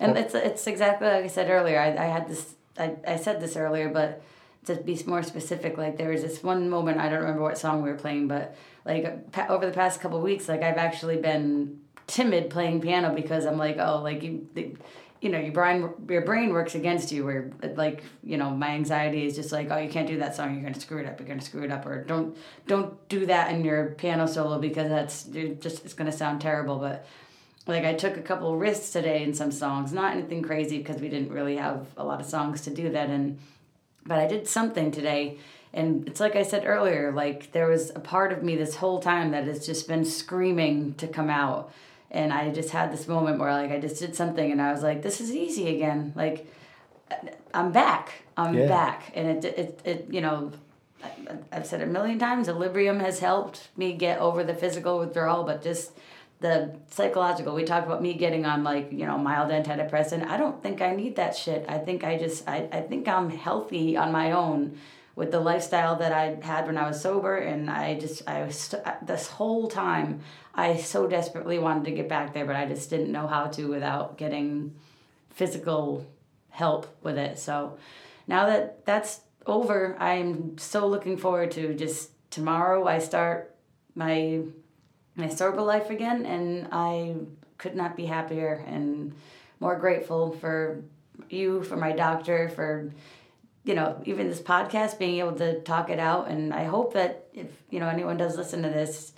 And 0.00 0.16
it's 0.18 0.34
it's 0.34 0.66
exactly 0.66 1.08
like 1.08 1.24
I 1.24 1.28
said 1.28 1.50
earlier. 1.50 1.78
I, 1.78 1.88
I 1.88 2.06
had 2.06 2.28
this, 2.28 2.54
I, 2.78 2.96
I 3.06 3.16
said 3.16 3.40
this 3.40 3.56
earlier, 3.56 3.88
but 3.88 4.22
to 4.66 4.76
be 4.76 5.00
more 5.06 5.22
specific, 5.22 5.78
like 5.78 5.96
there 5.96 6.10
was 6.10 6.22
this 6.22 6.42
one 6.42 6.68
moment 6.68 6.98
I 6.98 7.08
don't 7.08 7.20
remember 7.20 7.42
what 7.42 7.58
song 7.58 7.82
we 7.82 7.90
were 7.90 7.96
playing, 7.96 8.28
but 8.28 8.56
like 8.84 9.32
pa- 9.32 9.46
over 9.48 9.66
the 9.66 9.72
past 9.72 10.00
couple 10.00 10.20
weeks, 10.20 10.48
like 10.48 10.62
I've 10.62 10.76
actually 10.76 11.16
been 11.16 11.80
timid 12.06 12.50
playing 12.50 12.80
piano 12.80 13.14
because 13.14 13.46
I'm 13.46 13.58
like, 13.58 13.78
oh, 13.78 14.00
like 14.02 14.22
you, 14.22 14.46
you 15.20 15.28
know, 15.30 15.38
your 15.38 15.52
brain 15.52 15.90
your 16.08 16.22
brain 16.22 16.50
works 16.50 16.74
against 16.74 17.10
you. 17.12 17.24
Where 17.24 17.50
like 17.74 18.02
you 18.22 18.36
know, 18.36 18.50
my 18.50 18.70
anxiety 18.70 19.24
is 19.24 19.34
just 19.36 19.52
like, 19.52 19.70
oh, 19.70 19.78
you 19.78 19.88
can't 19.88 20.06
do 20.06 20.18
that 20.18 20.34
song. 20.34 20.54
You're 20.54 20.62
gonna 20.62 20.80
screw 20.80 20.98
it 20.98 21.06
up. 21.06 21.18
You're 21.18 21.28
gonna 21.28 21.40
screw 21.40 21.62
it 21.62 21.70
up, 21.70 21.86
or 21.86 22.04
don't 22.04 22.36
don't 22.66 23.08
do 23.08 23.26
that 23.26 23.52
in 23.52 23.64
your 23.64 23.92
piano 23.92 24.26
solo 24.26 24.58
because 24.58 24.88
that's 24.88 25.26
you're 25.28 25.54
just 25.54 25.84
it's 25.84 25.94
gonna 25.94 26.12
sound 26.12 26.40
terrible. 26.40 26.78
But 26.78 27.06
like 27.66 27.84
I 27.84 27.94
took 27.94 28.16
a 28.16 28.22
couple 28.22 28.56
risks 28.56 28.90
today 28.90 29.22
in 29.22 29.34
some 29.34 29.50
songs, 29.50 29.92
not 29.92 30.12
anything 30.12 30.42
crazy 30.42 30.78
because 30.78 31.00
we 31.00 31.08
didn't 31.08 31.30
really 31.30 31.56
have 31.56 31.86
a 31.96 32.04
lot 32.04 32.20
of 32.20 32.26
songs 32.26 32.60
to 32.62 32.70
do 32.70 32.90
that 32.90 33.10
in, 33.10 33.38
but 34.06 34.18
I 34.18 34.26
did 34.26 34.46
something 34.46 34.90
today. 34.90 35.38
And 35.72 36.06
it's 36.08 36.20
like 36.20 36.36
I 36.36 36.42
said 36.42 36.64
earlier, 36.64 37.12
like 37.12 37.52
there 37.52 37.68
was 37.68 37.90
a 37.90 38.00
part 38.00 38.32
of 38.32 38.42
me 38.42 38.56
this 38.56 38.76
whole 38.76 39.00
time 39.00 39.32
that 39.32 39.44
has 39.44 39.66
just 39.66 39.86
been 39.88 40.04
screaming 40.04 40.94
to 40.94 41.06
come 41.06 41.28
out. 41.28 41.72
And 42.10 42.32
I 42.32 42.50
just 42.50 42.70
had 42.70 42.92
this 42.92 43.06
moment 43.08 43.38
where 43.38 43.52
like 43.52 43.70
I 43.70 43.78
just 43.78 44.00
did 44.00 44.14
something 44.14 44.50
and 44.50 44.62
I 44.62 44.72
was 44.72 44.82
like, 44.82 45.02
this 45.02 45.20
is 45.20 45.32
easy 45.32 45.74
again. 45.74 46.12
Like 46.16 46.50
I'm 47.52 47.72
back. 47.72 48.22
I'm 48.36 48.54
Yeah. 48.54 48.68
back. 48.68 49.12
And 49.14 49.44
it, 49.44 49.58
it, 49.58 49.80
it, 49.84 50.06
you 50.10 50.20
know, 50.20 50.52
I've 51.52 51.66
said 51.66 51.80
it 51.82 51.88
a 51.88 51.90
million 51.90 52.18
times, 52.18 52.48
Equilibrium 52.48 53.00
has 53.00 53.18
helped 53.18 53.68
me 53.76 53.92
get 53.92 54.18
over 54.18 54.42
the 54.42 54.54
physical 54.54 54.98
withdrawal, 54.98 55.44
but 55.44 55.62
just 55.62 55.92
the 56.40 56.76
psychological. 56.90 57.54
We 57.54 57.64
talked 57.64 57.86
about 57.86 58.02
me 58.02 58.14
getting 58.14 58.44
on 58.44 58.62
like, 58.62 58.92
you 58.92 59.06
know, 59.06 59.16
mild 59.16 59.50
antidepressant. 59.50 60.26
I 60.26 60.36
don't 60.36 60.62
think 60.62 60.82
I 60.82 60.94
need 60.94 61.16
that 61.16 61.36
shit. 61.36 61.64
I 61.68 61.78
think 61.78 62.04
I 62.04 62.18
just, 62.18 62.46
I, 62.48 62.68
I 62.72 62.80
think 62.82 63.08
I'm 63.08 63.30
healthy 63.30 63.96
on 63.96 64.12
my 64.12 64.32
own 64.32 64.78
with 65.14 65.30
the 65.30 65.40
lifestyle 65.40 65.96
that 65.96 66.12
I 66.12 66.36
had 66.42 66.66
when 66.66 66.76
I 66.76 66.86
was 66.86 67.00
sober. 67.00 67.36
And 67.36 67.70
I 67.70 67.98
just, 67.98 68.28
I 68.28 68.44
was, 68.44 68.74
this 69.02 69.28
whole 69.28 69.66
time, 69.68 70.20
I 70.54 70.76
so 70.76 71.06
desperately 71.06 71.58
wanted 71.58 71.86
to 71.86 71.92
get 71.92 72.08
back 72.08 72.34
there, 72.34 72.44
but 72.44 72.56
I 72.56 72.66
just 72.66 72.90
didn't 72.90 73.10
know 73.10 73.26
how 73.26 73.46
to 73.46 73.66
without 73.68 74.18
getting 74.18 74.74
physical 75.30 76.06
help 76.50 76.86
with 77.02 77.16
it. 77.16 77.38
So 77.38 77.78
now 78.26 78.46
that 78.46 78.84
that's 78.84 79.20
over, 79.46 79.96
I'm 79.98 80.58
so 80.58 80.86
looking 80.86 81.16
forward 81.16 81.50
to 81.52 81.74
just 81.74 82.10
tomorrow 82.30 82.86
I 82.86 82.98
start 82.98 83.54
my 83.94 84.42
my 85.16 85.28
sober 85.28 85.62
life 85.62 85.90
again 85.90 86.26
and 86.26 86.68
I 86.70 87.16
could 87.58 87.74
not 87.74 87.96
be 87.96 88.06
happier 88.06 88.62
and 88.66 89.14
more 89.60 89.76
grateful 89.76 90.32
for 90.32 90.82
you, 91.30 91.62
for 91.62 91.76
my 91.76 91.92
doctor, 91.92 92.50
for 92.50 92.92
you 93.64 93.74
know, 93.74 94.00
even 94.04 94.28
this 94.28 94.40
podcast 94.40 94.96
being 94.96 95.18
able 95.18 95.32
to 95.32 95.60
talk 95.62 95.90
it 95.90 95.98
out 95.98 96.28
and 96.28 96.54
I 96.54 96.64
hope 96.64 96.92
that 96.94 97.26
if, 97.34 97.48
you 97.68 97.80
know, 97.80 97.88
anyone 97.88 98.16
does 98.16 98.36
listen 98.36 98.62
to 98.62 98.68
this, 98.68 99.12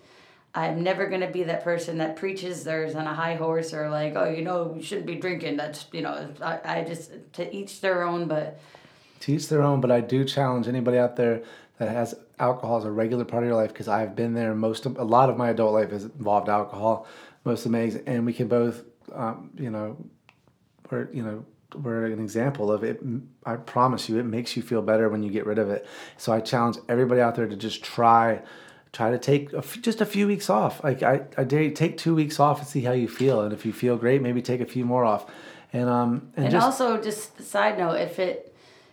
I'm 0.54 0.82
never 0.82 1.06
going 1.06 1.20
to 1.20 1.28
be 1.28 1.42
that 1.44 1.62
person 1.62 1.98
that 1.98 2.16
preaches 2.16 2.64
theirs 2.64 2.94
on 2.94 3.06
a 3.06 3.14
high 3.14 3.34
horse 3.34 3.74
or 3.74 3.90
like, 3.90 4.14
oh, 4.16 4.30
you 4.30 4.42
know, 4.42 4.74
you 4.74 4.82
shouldn't 4.82 5.06
be 5.06 5.16
drinking. 5.16 5.58
That's, 5.58 5.84
you 5.92 6.00
know, 6.00 6.30
I, 6.40 6.60
I 6.64 6.84
just, 6.84 7.10
to 7.34 7.54
each 7.54 7.82
their 7.82 8.02
own, 8.02 8.26
but 8.26 8.58
to 9.20 9.32
each 9.34 9.48
their 9.48 9.62
own, 9.62 9.82
but 9.82 9.90
I 9.90 10.00
do 10.00 10.24
challenge 10.24 10.66
anybody 10.66 10.96
out 10.96 11.16
there 11.16 11.42
that 11.78 11.88
has 11.88 12.14
alcohol 12.38 12.78
as 12.78 12.84
a 12.84 12.90
regular 12.90 13.24
part 13.24 13.44
of 13.44 13.48
your 13.48 13.56
life 13.56 13.72
because 13.72 13.88
I've 13.88 14.14
been 14.14 14.34
there. 14.34 14.54
Most 14.54 14.86
of 14.86 14.98
a 14.98 15.04
lot 15.04 15.30
of 15.30 15.36
my 15.36 15.50
adult 15.50 15.72
life 15.72 15.90
has 15.90 16.04
involved 16.04 16.48
alcohol, 16.48 17.06
most 17.44 17.64
of 17.64 17.72
Meg's, 17.72 17.96
and 17.96 18.26
we 18.26 18.32
can 18.32 18.48
both, 18.48 18.84
um, 19.12 19.50
you 19.56 19.70
know, 19.70 19.96
we're 20.90 21.08
you 21.12 21.22
know 21.22 21.44
we're 21.74 22.06
an 22.06 22.20
example 22.20 22.72
of 22.72 22.82
it. 22.82 23.00
I 23.44 23.56
promise 23.56 24.08
you, 24.08 24.18
it 24.18 24.24
makes 24.24 24.56
you 24.56 24.62
feel 24.62 24.82
better 24.82 25.08
when 25.08 25.22
you 25.22 25.30
get 25.30 25.46
rid 25.46 25.58
of 25.58 25.70
it. 25.70 25.86
So 26.16 26.32
I 26.32 26.40
challenge 26.40 26.78
everybody 26.88 27.20
out 27.20 27.34
there 27.36 27.46
to 27.46 27.56
just 27.56 27.82
try. 27.82 28.42
Try 28.90 29.10
to 29.10 29.18
take 29.18 29.52
a 29.52 29.58
f- 29.58 29.82
just 29.82 30.00
a 30.00 30.06
few 30.06 30.26
weeks 30.26 30.48
off. 30.48 30.82
Like 30.82 31.02
I, 31.02 31.20
I 31.36 31.44
dare 31.44 31.62
you 31.62 31.72
take 31.72 31.98
two 31.98 32.14
weeks 32.14 32.40
off 32.40 32.60
and 32.60 32.66
see 32.66 32.80
how 32.80 32.92
you 32.92 33.06
feel. 33.06 33.42
And 33.42 33.52
if 33.52 33.66
you 33.66 33.72
feel 33.72 33.98
great, 33.98 34.22
maybe 34.22 34.40
take 34.40 34.62
a 34.62 34.66
few 34.66 34.86
more 34.86 35.04
off. 35.04 35.26
And 35.74 35.90
um 35.90 36.32
and, 36.36 36.46
and 36.46 36.52
just 36.52 36.64
also 36.64 37.00
just 37.00 37.42
side 37.42 37.76
note 37.76 38.00
if 38.00 38.18
it 38.18 38.47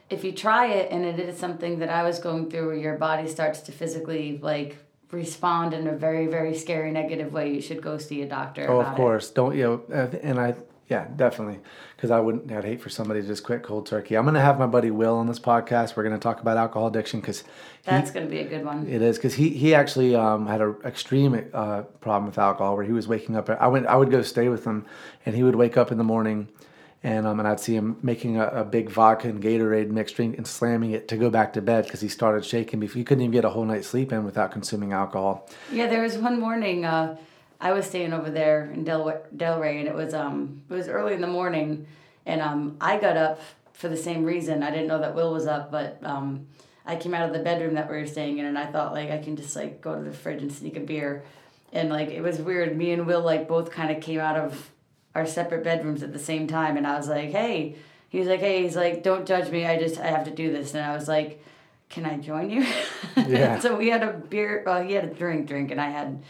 if 0.09 0.23
you 0.23 0.31
try 0.31 0.67
it 0.67 0.91
and 0.91 1.03
it 1.05 1.19
is 1.19 1.37
something 1.37 1.79
that 1.79 1.89
i 1.89 2.03
was 2.03 2.19
going 2.19 2.49
through 2.49 2.67
where 2.67 2.75
your 2.75 2.97
body 2.97 3.27
starts 3.27 3.59
to 3.61 3.71
physically 3.71 4.39
like 4.41 4.77
respond 5.11 5.73
in 5.73 5.87
a 5.87 5.95
very 5.95 6.27
very 6.27 6.53
scary 6.55 6.91
negative 6.91 7.31
way 7.33 7.53
you 7.53 7.61
should 7.61 7.81
go 7.81 7.97
see 7.97 8.21
a 8.21 8.27
doctor 8.27 8.69
Oh, 8.69 8.81
of 8.81 8.95
course. 8.95 9.29
Don't 9.31 9.55
you 9.55 9.63
know? 9.89 9.95
uh, 9.95 10.15
And 10.21 10.39
I, 10.39 10.55
yeah, 10.89 11.07
definitely, 11.15 11.59
because 11.95 12.11
I 12.11 12.19
wouldn't. 12.19 12.51
I'd 12.51 12.63
hate 12.63 12.79
for 12.79 12.89
somebody 12.89 13.19
to 13.21 13.27
just 13.27 13.43
quit 13.43 13.63
cold 13.63 13.87
turkey. 13.87 14.15
I'm 14.15 14.25
gonna 14.25 14.39
have 14.41 14.59
my 14.59 14.67
buddy 14.67 14.91
Will 14.91 15.15
on 15.15 15.25
this 15.25 15.39
podcast. 15.39 15.95
We're 15.95 16.03
gonna 16.03 16.19
talk 16.19 16.41
about 16.41 16.57
alcohol 16.57 16.87
addiction 16.87 17.21
because 17.21 17.43
that's 17.85 18.11
going 18.11 18.25
to 18.25 18.29
be 18.29 18.39
a 18.39 18.47
good 18.47 18.63
one 18.63 18.85
it 18.87 19.01
is 19.01 19.17
because 19.17 19.33
he 19.33 19.49
he 19.49 19.73
actually 19.73 20.15
um, 20.15 20.45
had 20.45 20.61
an 20.61 20.75
extreme 20.85 21.33
uh, 21.53 21.81
problem 22.01 22.27
with 22.27 22.37
alcohol 22.37 22.75
where 22.75 22.85
he 22.85 22.91
was 22.91 23.07
waking 23.07 23.35
up. 23.35 23.49
I 23.49 23.67
went. 23.67 23.87
I 23.87 23.95
would 23.95 24.11
go 24.11 24.21
stay 24.21 24.47
with 24.49 24.63
him, 24.63 24.85
and 25.25 25.35
he 25.35 25.41
would 25.43 25.55
wake 25.55 25.75
up 25.75 25.91
in 25.91 25.97
the 25.97 26.03
morning. 26.03 26.49
And, 27.05 27.27
um, 27.27 27.37
and 27.37 27.47
I'd 27.47 27.59
see 27.59 27.75
him 27.75 27.97
making 28.01 28.37
a, 28.37 28.47
a 28.47 28.63
big 28.63 28.89
vodka 28.89 29.27
and 29.27 29.39
Gatorade 29.39 29.89
mixed 29.91 30.15
drink 30.15 30.37
and 30.37 30.47
slamming 30.47 30.89
it 30.89 31.07
to 31.09 31.17
go 31.17 31.29
back 31.29 31.53
to 31.53 31.61
bed 31.61 31.83
because 31.83 32.01
he 32.01 32.09
started 32.09 32.43
shaking. 32.43 32.81
He 32.81 33.03
couldn't 33.03 33.21
even 33.21 33.31
get 33.31 33.45
a 33.45 33.49
whole 33.51 33.63
night's 33.63 33.85
sleep 33.85 34.11
in 34.11 34.25
without 34.25 34.51
consuming 34.51 34.91
alcohol. 34.91 35.47
Yeah, 35.71 35.85
there 35.85 36.01
was 36.01 36.17
one 36.17 36.39
morning. 36.39 36.83
Uh, 36.83 37.17
I 37.61 37.73
was 37.73 37.85
staying 37.85 38.11
over 38.11 38.31
there 38.31 38.71
in 38.71 38.83
Del 38.83 39.05
Delray, 39.35 39.77
and 39.77 39.87
it 39.87 39.93
was 39.93 40.15
um 40.15 40.63
it 40.67 40.73
was 40.73 40.87
early 40.87 41.13
in 41.13 41.21
the 41.21 41.27
morning, 41.27 41.85
and 42.25 42.41
um 42.41 42.75
I 42.81 42.97
got 42.97 43.17
up 43.17 43.39
for 43.73 43.87
the 43.87 43.97
same 43.97 44.23
reason. 44.23 44.63
I 44.63 44.71
didn't 44.71 44.87
know 44.87 44.99
that 44.99 45.13
Will 45.13 45.31
was 45.31 45.45
up, 45.45 45.71
but 45.71 45.99
um 46.01 46.47
I 46.87 46.95
came 46.95 47.13
out 47.13 47.27
of 47.27 47.33
the 47.33 47.43
bedroom 47.43 47.75
that 47.75 47.87
we 47.87 47.97
were 47.97 48.07
staying 48.07 48.39
in, 48.39 48.45
and 48.45 48.57
I 48.57 48.65
thought 48.65 48.93
like 48.93 49.11
I 49.11 49.19
can 49.19 49.35
just 49.35 49.55
like 49.55 49.79
go 49.79 49.95
to 49.95 50.03
the 50.03 50.11
fridge 50.11 50.41
and 50.41 50.51
sneak 50.51 50.75
a 50.75 50.79
beer, 50.79 51.23
and 51.71 51.89
like 51.89 52.09
it 52.09 52.21
was 52.21 52.39
weird. 52.39 52.75
Me 52.75 52.91
and 52.91 53.05
Will 53.05 53.21
like 53.21 53.47
both 53.47 53.69
kind 53.69 53.95
of 53.95 54.01
came 54.01 54.19
out 54.19 54.37
of 54.37 54.71
our 55.15 55.25
separate 55.25 55.63
bedrooms 55.63 56.03
at 56.03 56.13
the 56.13 56.19
same 56.19 56.45
time, 56.47 56.77
and 56.77 56.85
I 56.85 56.97
was 56.97 57.07
like, 57.07 57.31
hey. 57.31 57.75
He 58.07 58.19
was 58.19 58.29
like, 58.29 58.39
hey, 58.39 58.61
he's 58.61 58.77
like, 58.77 59.03
don't 59.03 59.25
judge 59.27 59.49
me. 59.49 59.65
I 59.65 59.77
just 59.77 59.99
I 59.99 60.07
have 60.07 60.23
to 60.23 60.31
do 60.31 60.49
this, 60.49 60.73
and 60.73 60.85
I 60.85 60.95
was 60.95 61.07
like 61.07 61.43
can 61.89 62.05
I 62.05 62.17
join 62.17 62.49
you? 62.49 62.65
Yeah. 63.15 63.59
so 63.59 63.77
we 63.77 63.89
had 63.89 64.03
a 64.03 64.11
beer, 64.11 64.61
well, 64.65 64.83
he 64.83 64.93
had 64.93 65.05
a 65.05 65.13
drink, 65.13 65.47
drink, 65.47 65.71
and 65.71 65.79
I 65.79 65.89
had 65.89 66.21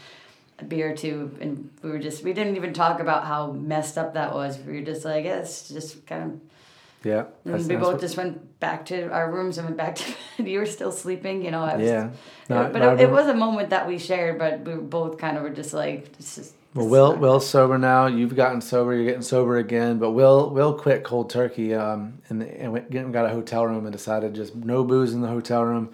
a 0.60 0.64
beer 0.64 0.94
too. 0.94 1.36
And 1.40 1.70
we 1.82 1.90
were 1.90 1.98
just, 1.98 2.22
we 2.22 2.32
didn't 2.32 2.54
even 2.56 2.72
talk 2.72 3.00
about 3.00 3.24
how 3.24 3.50
messed 3.50 3.98
up 3.98 4.14
that 4.14 4.32
was. 4.32 4.58
We 4.58 4.74
were 4.74 4.86
just 4.86 5.04
like, 5.04 5.24
yeah, 5.24 5.40
it's 5.40 5.68
just 5.68 6.06
kind 6.06 6.22
of, 6.22 6.40
Yeah, 7.06 7.24
and 7.44 7.66
we 7.68 7.76
both 7.76 7.92
what- 7.94 8.00
just 8.00 8.16
went 8.16 8.58
back 8.60 8.86
to 8.86 9.08
our 9.10 9.30
rooms 9.30 9.58
and 9.58 9.66
went 9.66 9.76
back 9.76 9.94
to 10.00 10.04
bed. 10.36 10.48
you 10.48 10.58
were 10.58 10.66
still 10.66 10.92
sleeping, 10.92 11.44
you 11.44 11.50
know. 11.50 11.62
I 11.62 11.76
was, 11.76 11.86
Yeah. 11.86 12.10
No, 12.48 12.68
but 12.72 12.78
no, 12.80 12.92
it, 12.94 13.00
it 13.02 13.10
was 13.10 13.26
a 13.28 13.34
moment 13.34 13.70
that 13.70 13.86
we 13.86 13.98
shared, 13.98 14.38
but 14.38 14.60
we 14.60 14.74
both 14.74 15.18
kind 15.18 15.36
of 15.36 15.42
were 15.42 15.50
just 15.50 15.72
like, 15.72 16.16
this 16.16 16.38
is. 16.38 16.52
Well, 16.74 16.88
Will. 16.88 17.16
Will's 17.16 17.48
sober 17.48 17.78
now. 17.78 18.06
You've 18.06 18.36
gotten 18.36 18.60
sober. 18.60 18.94
You're 18.94 19.06
getting 19.06 19.22
sober 19.22 19.56
again. 19.56 19.98
But 19.98 20.10
Will 20.10 20.50
Will 20.50 20.74
quit 20.74 21.04
cold 21.04 21.30
turkey. 21.30 21.72
Um, 21.74 22.18
and 22.28 22.42
and 22.42 22.72
went, 22.72 22.90
got 23.12 23.24
a 23.24 23.30
hotel 23.30 23.64
room 23.66 23.86
and 23.86 23.92
decided 23.92 24.34
just 24.34 24.54
no 24.54 24.84
booze 24.84 25.14
in 25.14 25.22
the 25.22 25.28
hotel 25.28 25.64
room. 25.64 25.88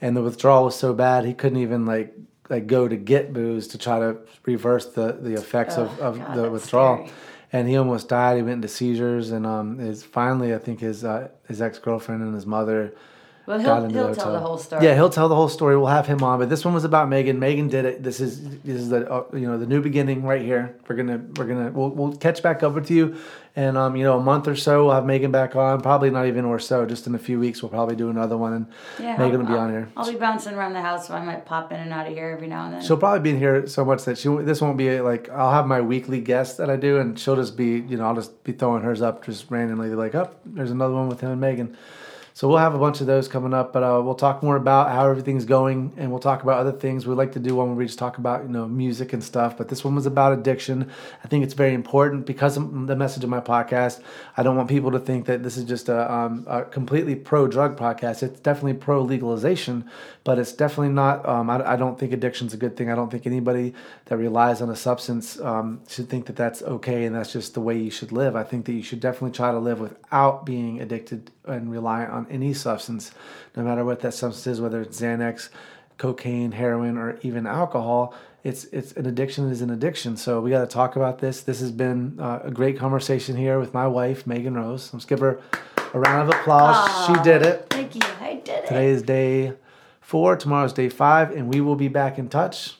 And 0.00 0.16
the 0.16 0.22
withdrawal 0.22 0.64
was 0.64 0.74
so 0.74 0.92
bad 0.92 1.24
he 1.26 1.32
couldn't 1.32 1.58
even 1.58 1.86
like 1.86 2.12
like 2.48 2.66
go 2.66 2.88
to 2.88 2.96
get 2.96 3.32
booze 3.32 3.68
to 3.68 3.78
try 3.78 4.00
to 4.00 4.16
reverse 4.44 4.86
the 4.86 5.12
the 5.12 5.34
effects 5.34 5.76
of, 5.76 5.96
Oh, 6.00 6.06
of 6.08 6.18
God, 6.18 6.36
the 6.36 6.50
withdrawal. 6.50 6.96
scary. 6.96 7.12
And 7.56 7.66
he 7.66 7.78
almost 7.78 8.10
died. 8.10 8.36
He 8.36 8.42
went 8.42 8.56
into 8.56 8.68
seizures. 8.68 9.30
And 9.30 9.46
um, 9.46 9.78
his 9.78 10.02
finally, 10.02 10.54
I 10.54 10.58
think 10.58 10.80
his 10.80 11.04
uh, 11.04 11.28
his 11.48 11.62
ex 11.62 11.78
girlfriend 11.78 12.22
and 12.22 12.34
his 12.34 12.44
mother 12.44 12.94
Well, 13.46 13.60
he'll, 13.60 13.88
he'll 13.88 14.14
tell 14.14 14.32
the 14.32 14.40
whole 14.40 14.58
story. 14.58 14.84
Yeah, 14.84 14.94
he'll 14.94 15.08
tell 15.10 15.28
the 15.28 15.36
whole 15.36 15.48
story. 15.48 15.76
We'll 15.76 15.86
have 15.86 16.06
him 16.08 16.22
on, 16.24 16.40
but 16.40 16.50
this 16.50 16.64
one 16.64 16.74
was 16.74 16.82
about 16.84 17.08
Meagan. 17.08 17.38
Meagan 17.38 17.68
did 17.68 17.84
it. 17.84 18.02
This 18.02 18.18
is 18.20 18.58
this 18.60 18.76
is 18.76 18.88
the 18.88 19.08
uh, 19.10 19.24
you 19.32 19.46
know 19.46 19.56
the 19.56 19.66
new 19.66 19.80
beginning 19.80 20.24
right 20.24 20.42
here. 20.42 20.76
We're 20.88 20.96
gonna 20.96 21.20
we're 21.36 21.46
gonna 21.46 21.70
we'll, 21.70 21.90
we'll 21.90 22.16
catch 22.16 22.42
back 22.42 22.64
up 22.64 22.74
with 22.74 22.90
you, 22.90 23.16
and 23.54 23.76
um 23.78 23.94
you 23.94 24.02
know 24.02 24.18
a 24.18 24.22
month 24.22 24.48
or 24.48 24.56
so 24.56 24.86
we'll 24.86 24.94
have 24.94 25.06
Meagan 25.06 25.30
back 25.30 25.54
on. 25.54 25.80
Probably 25.80 26.10
not 26.10 26.26
even 26.26 26.44
or 26.44 26.58
so. 26.58 26.84
Just 26.86 27.06
in 27.06 27.14
a 27.14 27.20
few 27.20 27.38
weeks 27.38 27.62
we'll 27.62 27.70
probably 27.70 27.94
do 27.94 28.10
another 28.10 28.36
one, 28.36 28.52
and 28.52 28.66
Yeah, 28.98 29.16
Meagan 29.16 29.40
I'll- 29.42 29.46
will 29.46 29.54
be 29.54 29.58
on 29.58 29.70
here. 29.70 29.88
I'll 29.96 30.10
be 30.10 30.18
bouncing 30.18 30.54
around 30.54 30.72
the 30.72 30.82
house, 30.82 31.06
so 31.06 31.14
I 31.14 31.24
might 31.24 31.44
pop 31.46 31.72
in 31.72 31.78
and 31.78 31.92
out 31.92 32.08
of 32.08 32.14
here 32.14 32.30
every 32.30 32.48
now 32.48 32.64
and 32.64 32.74
then. 32.74 32.82
She'll 32.82 32.96
probably 32.96 33.20
be 33.20 33.30
in 33.30 33.38
here 33.38 33.68
so 33.68 33.84
much 33.84 34.04
that 34.06 34.18
she 34.18 34.28
this 34.42 34.60
won't 34.60 34.76
be 34.76 35.00
like 35.00 35.28
I'll 35.30 35.52
have 35.52 35.66
my 35.68 35.80
weekly 35.80 36.20
guest 36.20 36.58
that 36.58 36.68
I 36.68 36.74
do, 36.74 36.98
and 36.98 37.16
she'll 37.16 37.36
just 37.36 37.56
be 37.56 37.78
you 37.78 37.96
know 37.96 38.06
I'll 38.06 38.16
just 38.16 38.42
be 38.42 38.50
throwing 38.52 38.82
hers 38.82 39.02
up 39.02 39.24
just 39.24 39.48
randomly 39.52 39.90
like 39.90 40.16
up 40.16 40.40
oh, 40.44 40.50
there's 40.54 40.72
another 40.72 40.94
one 40.94 41.08
with 41.08 41.20
him 41.20 41.30
and 41.30 41.40
Meagan. 41.40 41.76
So 42.36 42.48
we'll 42.48 42.58
have 42.58 42.74
a 42.74 42.78
bunch 42.78 43.00
of 43.00 43.06
those 43.06 43.28
coming 43.28 43.54
up, 43.54 43.72
but 43.72 43.82
uh, 43.82 44.02
we'll 44.04 44.14
talk 44.14 44.42
more 44.42 44.56
about 44.56 44.90
how 44.90 45.08
everything's 45.08 45.46
going, 45.46 45.94
and 45.96 46.10
we'll 46.10 46.20
talk 46.20 46.42
about 46.42 46.58
other 46.58 46.70
things. 46.70 47.06
We 47.06 47.14
like 47.14 47.32
to 47.32 47.38
do 47.38 47.54
one 47.54 47.68
where 47.68 47.76
we 47.76 47.86
just 47.86 47.98
talk 47.98 48.18
about 48.18 48.42
you 48.42 48.50
know 48.50 48.68
music 48.68 49.14
and 49.14 49.24
stuff, 49.24 49.56
but 49.56 49.70
this 49.70 49.82
one 49.82 49.94
was 49.94 50.04
about 50.04 50.34
addiction. 50.34 50.90
I 51.24 51.28
think 51.28 51.44
it's 51.44 51.54
very 51.54 51.72
important 51.72 52.26
because 52.26 52.58
of 52.58 52.88
the 52.88 52.94
message 52.94 53.24
of 53.24 53.30
my 53.30 53.40
podcast. 53.40 54.02
I 54.36 54.42
don't 54.42 54.54
want 54.54 54.68
people 54.68 54.90
to 54.90 54.98
think 54.98 55.24
that 55.24 55.44
this 55.44 55.56
is 55.56 55.64
just 55.64 55.88
a, 55.88 56.12
um, 56.12 56.44
a 56.46 56.64
completely 56.64 57.14
pro 57.14 57.48
drug 57.48 57.74
podcast. 57.78 58.22
It's 58.22 58.38
definitely 58.40 58.74
pro 58.74 59.00
legalization, 59.00 59.88
but 60.22 60.38
it's 60.38 60.52
definitely 60.52 60.92
not. 60.92 61.26
Um, 61.26 61.48
I, 61.48 61.66
I 61.66 61.76
don't 61.76 61.98
think 61.98 62.12
addiction's 62.12 62.52
a 62.52 62.58
good 62.58 62.76
thing. 62.76 62.90
I 62.90 62.96
don't 62.96 63.10
think 63.10 63.26
anybody 63.26 63.72
that 64.04 64.18
relies 64.18 64.60
on 64.60 64.68
a 64.68 64.76
substance 64.76 65.40
um, 65.40 65.80
should 65.88 66.10
think 66.10 66.26
that 66.26 66.36
that's 66.36 66.60
okay 66.60 67.06
and 67.06 67.16
that's 67.16 67.32
just 67.32 67.54
the 67.54 67.62
way 67.62 67.78
you 67.78 67.90
should 67.90 68.12
live. 68.12 68.36
I 68.36 68.44
think 68.44 68.66
that 68.66 68.72
you 68.72 68.82
should 68.82 69.00
definitely 69.00 69.30
try 69.30 69.52
to 69.52 69.58
live 69.58 69.80
without 69.80 70.44
being 70.44 70.82
addicted 70.82 71.30
and 71.46 71.70
rely 71.70 72.04
on 72.04 72.26
any 72.30 72.52
substance, 72.52 73.12
no 73.56 73.62
matter 73.62 73.84
what 73.84 74.00
that 74.00 74.14
substance 74.14 74.46
is, 74.46 74.60
whether 74.60 74.80
it's 74.80 75.00
Xanax, 75.00 75.48
cocaine, 75.98 76.52
heroin, 76.52 76.96
or 76.96 77.18
even 77.22 77.46
alcohol. 77.46 78.14
It's 78.44 78.64
it's 78.66 78.92
an 78.92 79.06
addiction 79.06 79.50
is 79.50 79.60
an 79.60 79.70
addiction. 79.70 80.16
So 80.16 80.40
we 80.40 80.50
got 80.50 80.60
to 80.60 80.66
talk 80.66 80.96
about 80.96 81.18
this. 81.18 81.40
This 81.42 81.60
has 81.60 81.72
been 81.72 82.20
uh, 82.20 82.40
a 82.44 82.50
great 82.50 82.78
conversation 82.78 83.36
here 83.36 83.58
with 83.58 83.74
my 83.74 83.88
wife 83.88 84.26
Meagan 84.26 84.54
Rose. 84.54 84.92
Let's 84.92 85.04
give 85.04 85.18
her 85.20 85.40
a 85.92 85.98
round 85.98 86.28
of 86.28 86.38
applause. 86.38 87.06
She 87.06 87.22
did 87.22 87.42
it. 87.42 87.66
Thank 87.70 87.94
you. 87.94 88.02
I 88.20 88.34
did 88.34 88.64
it. 88.64 88.66
Today 88.68 88.90
is 88.90 89.02
day 89.02 89.54
four. 90.00 90.36
Tomorrow's 90.36 90.72
day 90.72 90.88
five, 90.88 91.32
and 91.32 91.52
we 91.52 91.60
will 91.60 91.76
be 91.76 91.88
back 91.88 92.18
in 92.18 92.28
touch. 92.28 92.76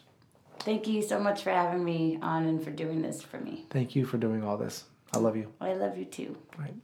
Thank 0.60 0.88
you 0.88 1.00
so 1.00 1.20
much 1.20 1.42
for 1.42 1.50
having 1.50 1.84
me 1.84 2.18
on 2.22 2.44
and 2.46 2.62
for 2.62 2.70
doing 2.70 3.00
this 3.00 3.22
for 3.22 3.38
me. 3.38 3.66
Thank 3.70 3.94
you 3.94 4.04
for 4.04 4.18
doing 4.18 4.42
all 4.42 4.56
this. 4.56 4.84
I 5.12 5.18
love 5.18 5.36
you. 5.36 5.52
I 5.60 5.74
love 5.74 5.96
you 5.96 6.04
too. 6.04 6.36
All 6.56 6.64
right. 6.64 6.74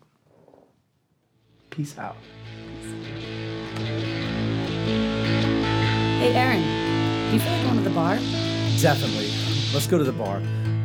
Peace 1.72 1.96
out. 1.96 2.16
Hey, 6.20 6.34
Aaron, 6.36 6.60
do 7.30 7.34
you 7.34 7.40
feel 7.40 7.50
like 7.50 7.62
going 7.62 7.76
to 7.78 7.82
the 7.82 7.94
bar? 7.94 8.16
Definitely. 8.78 9.30
Let's 9.72 9.86
go 9.86 9.96
to 9.96 10.04
the 10.04 10.12
bar. 10.12 10.42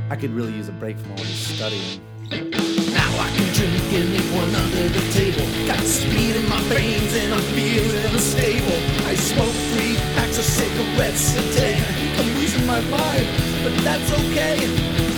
I 0.09 0.15
could 0.15 0.30
really 0.30 0.53
use 0.53 0.69
a 0.69 0.72
break 0.72 0.97
from 0.97 1.11
all 1.11 1.18
this 1.18 1.55
studying. 1.55 1.99
Now 2.31 3.11
I 3.19 3.30
can 3.35 3.53
drink 3.53 3.84
anyone 3.91 4.55
under 4.55 4.88
the 4.88 5.11
table. 5.11 5.45
Got 5.68 5.84
speed 5.84 6.38
in 6.38 6.47
my 6.47 6.61
veins 6.72 7.14
and 7.15 7.34
I'm 7.34 7.41
feeling 7.51 8.05
unstable. 8.05 8.80
I 9.07 9.15
smoke 9.15 9.55
three 9.76 9.97
packs 10.15 10.38
of 10.38 10.45
cigarettes 10.45 11.35
a 11.35 11.41
day. 11.53 11.84
I'm 12.15 12.34
losing 12.39 12.65
my 12.65 12.80
mind, 12.80 13.27
but 13.61 13.76
that's 13.84 14.09
okay. 14.14 14.55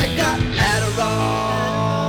I 0.01 0.17
got 0.17 0.39
Adderall. 0.57 2.08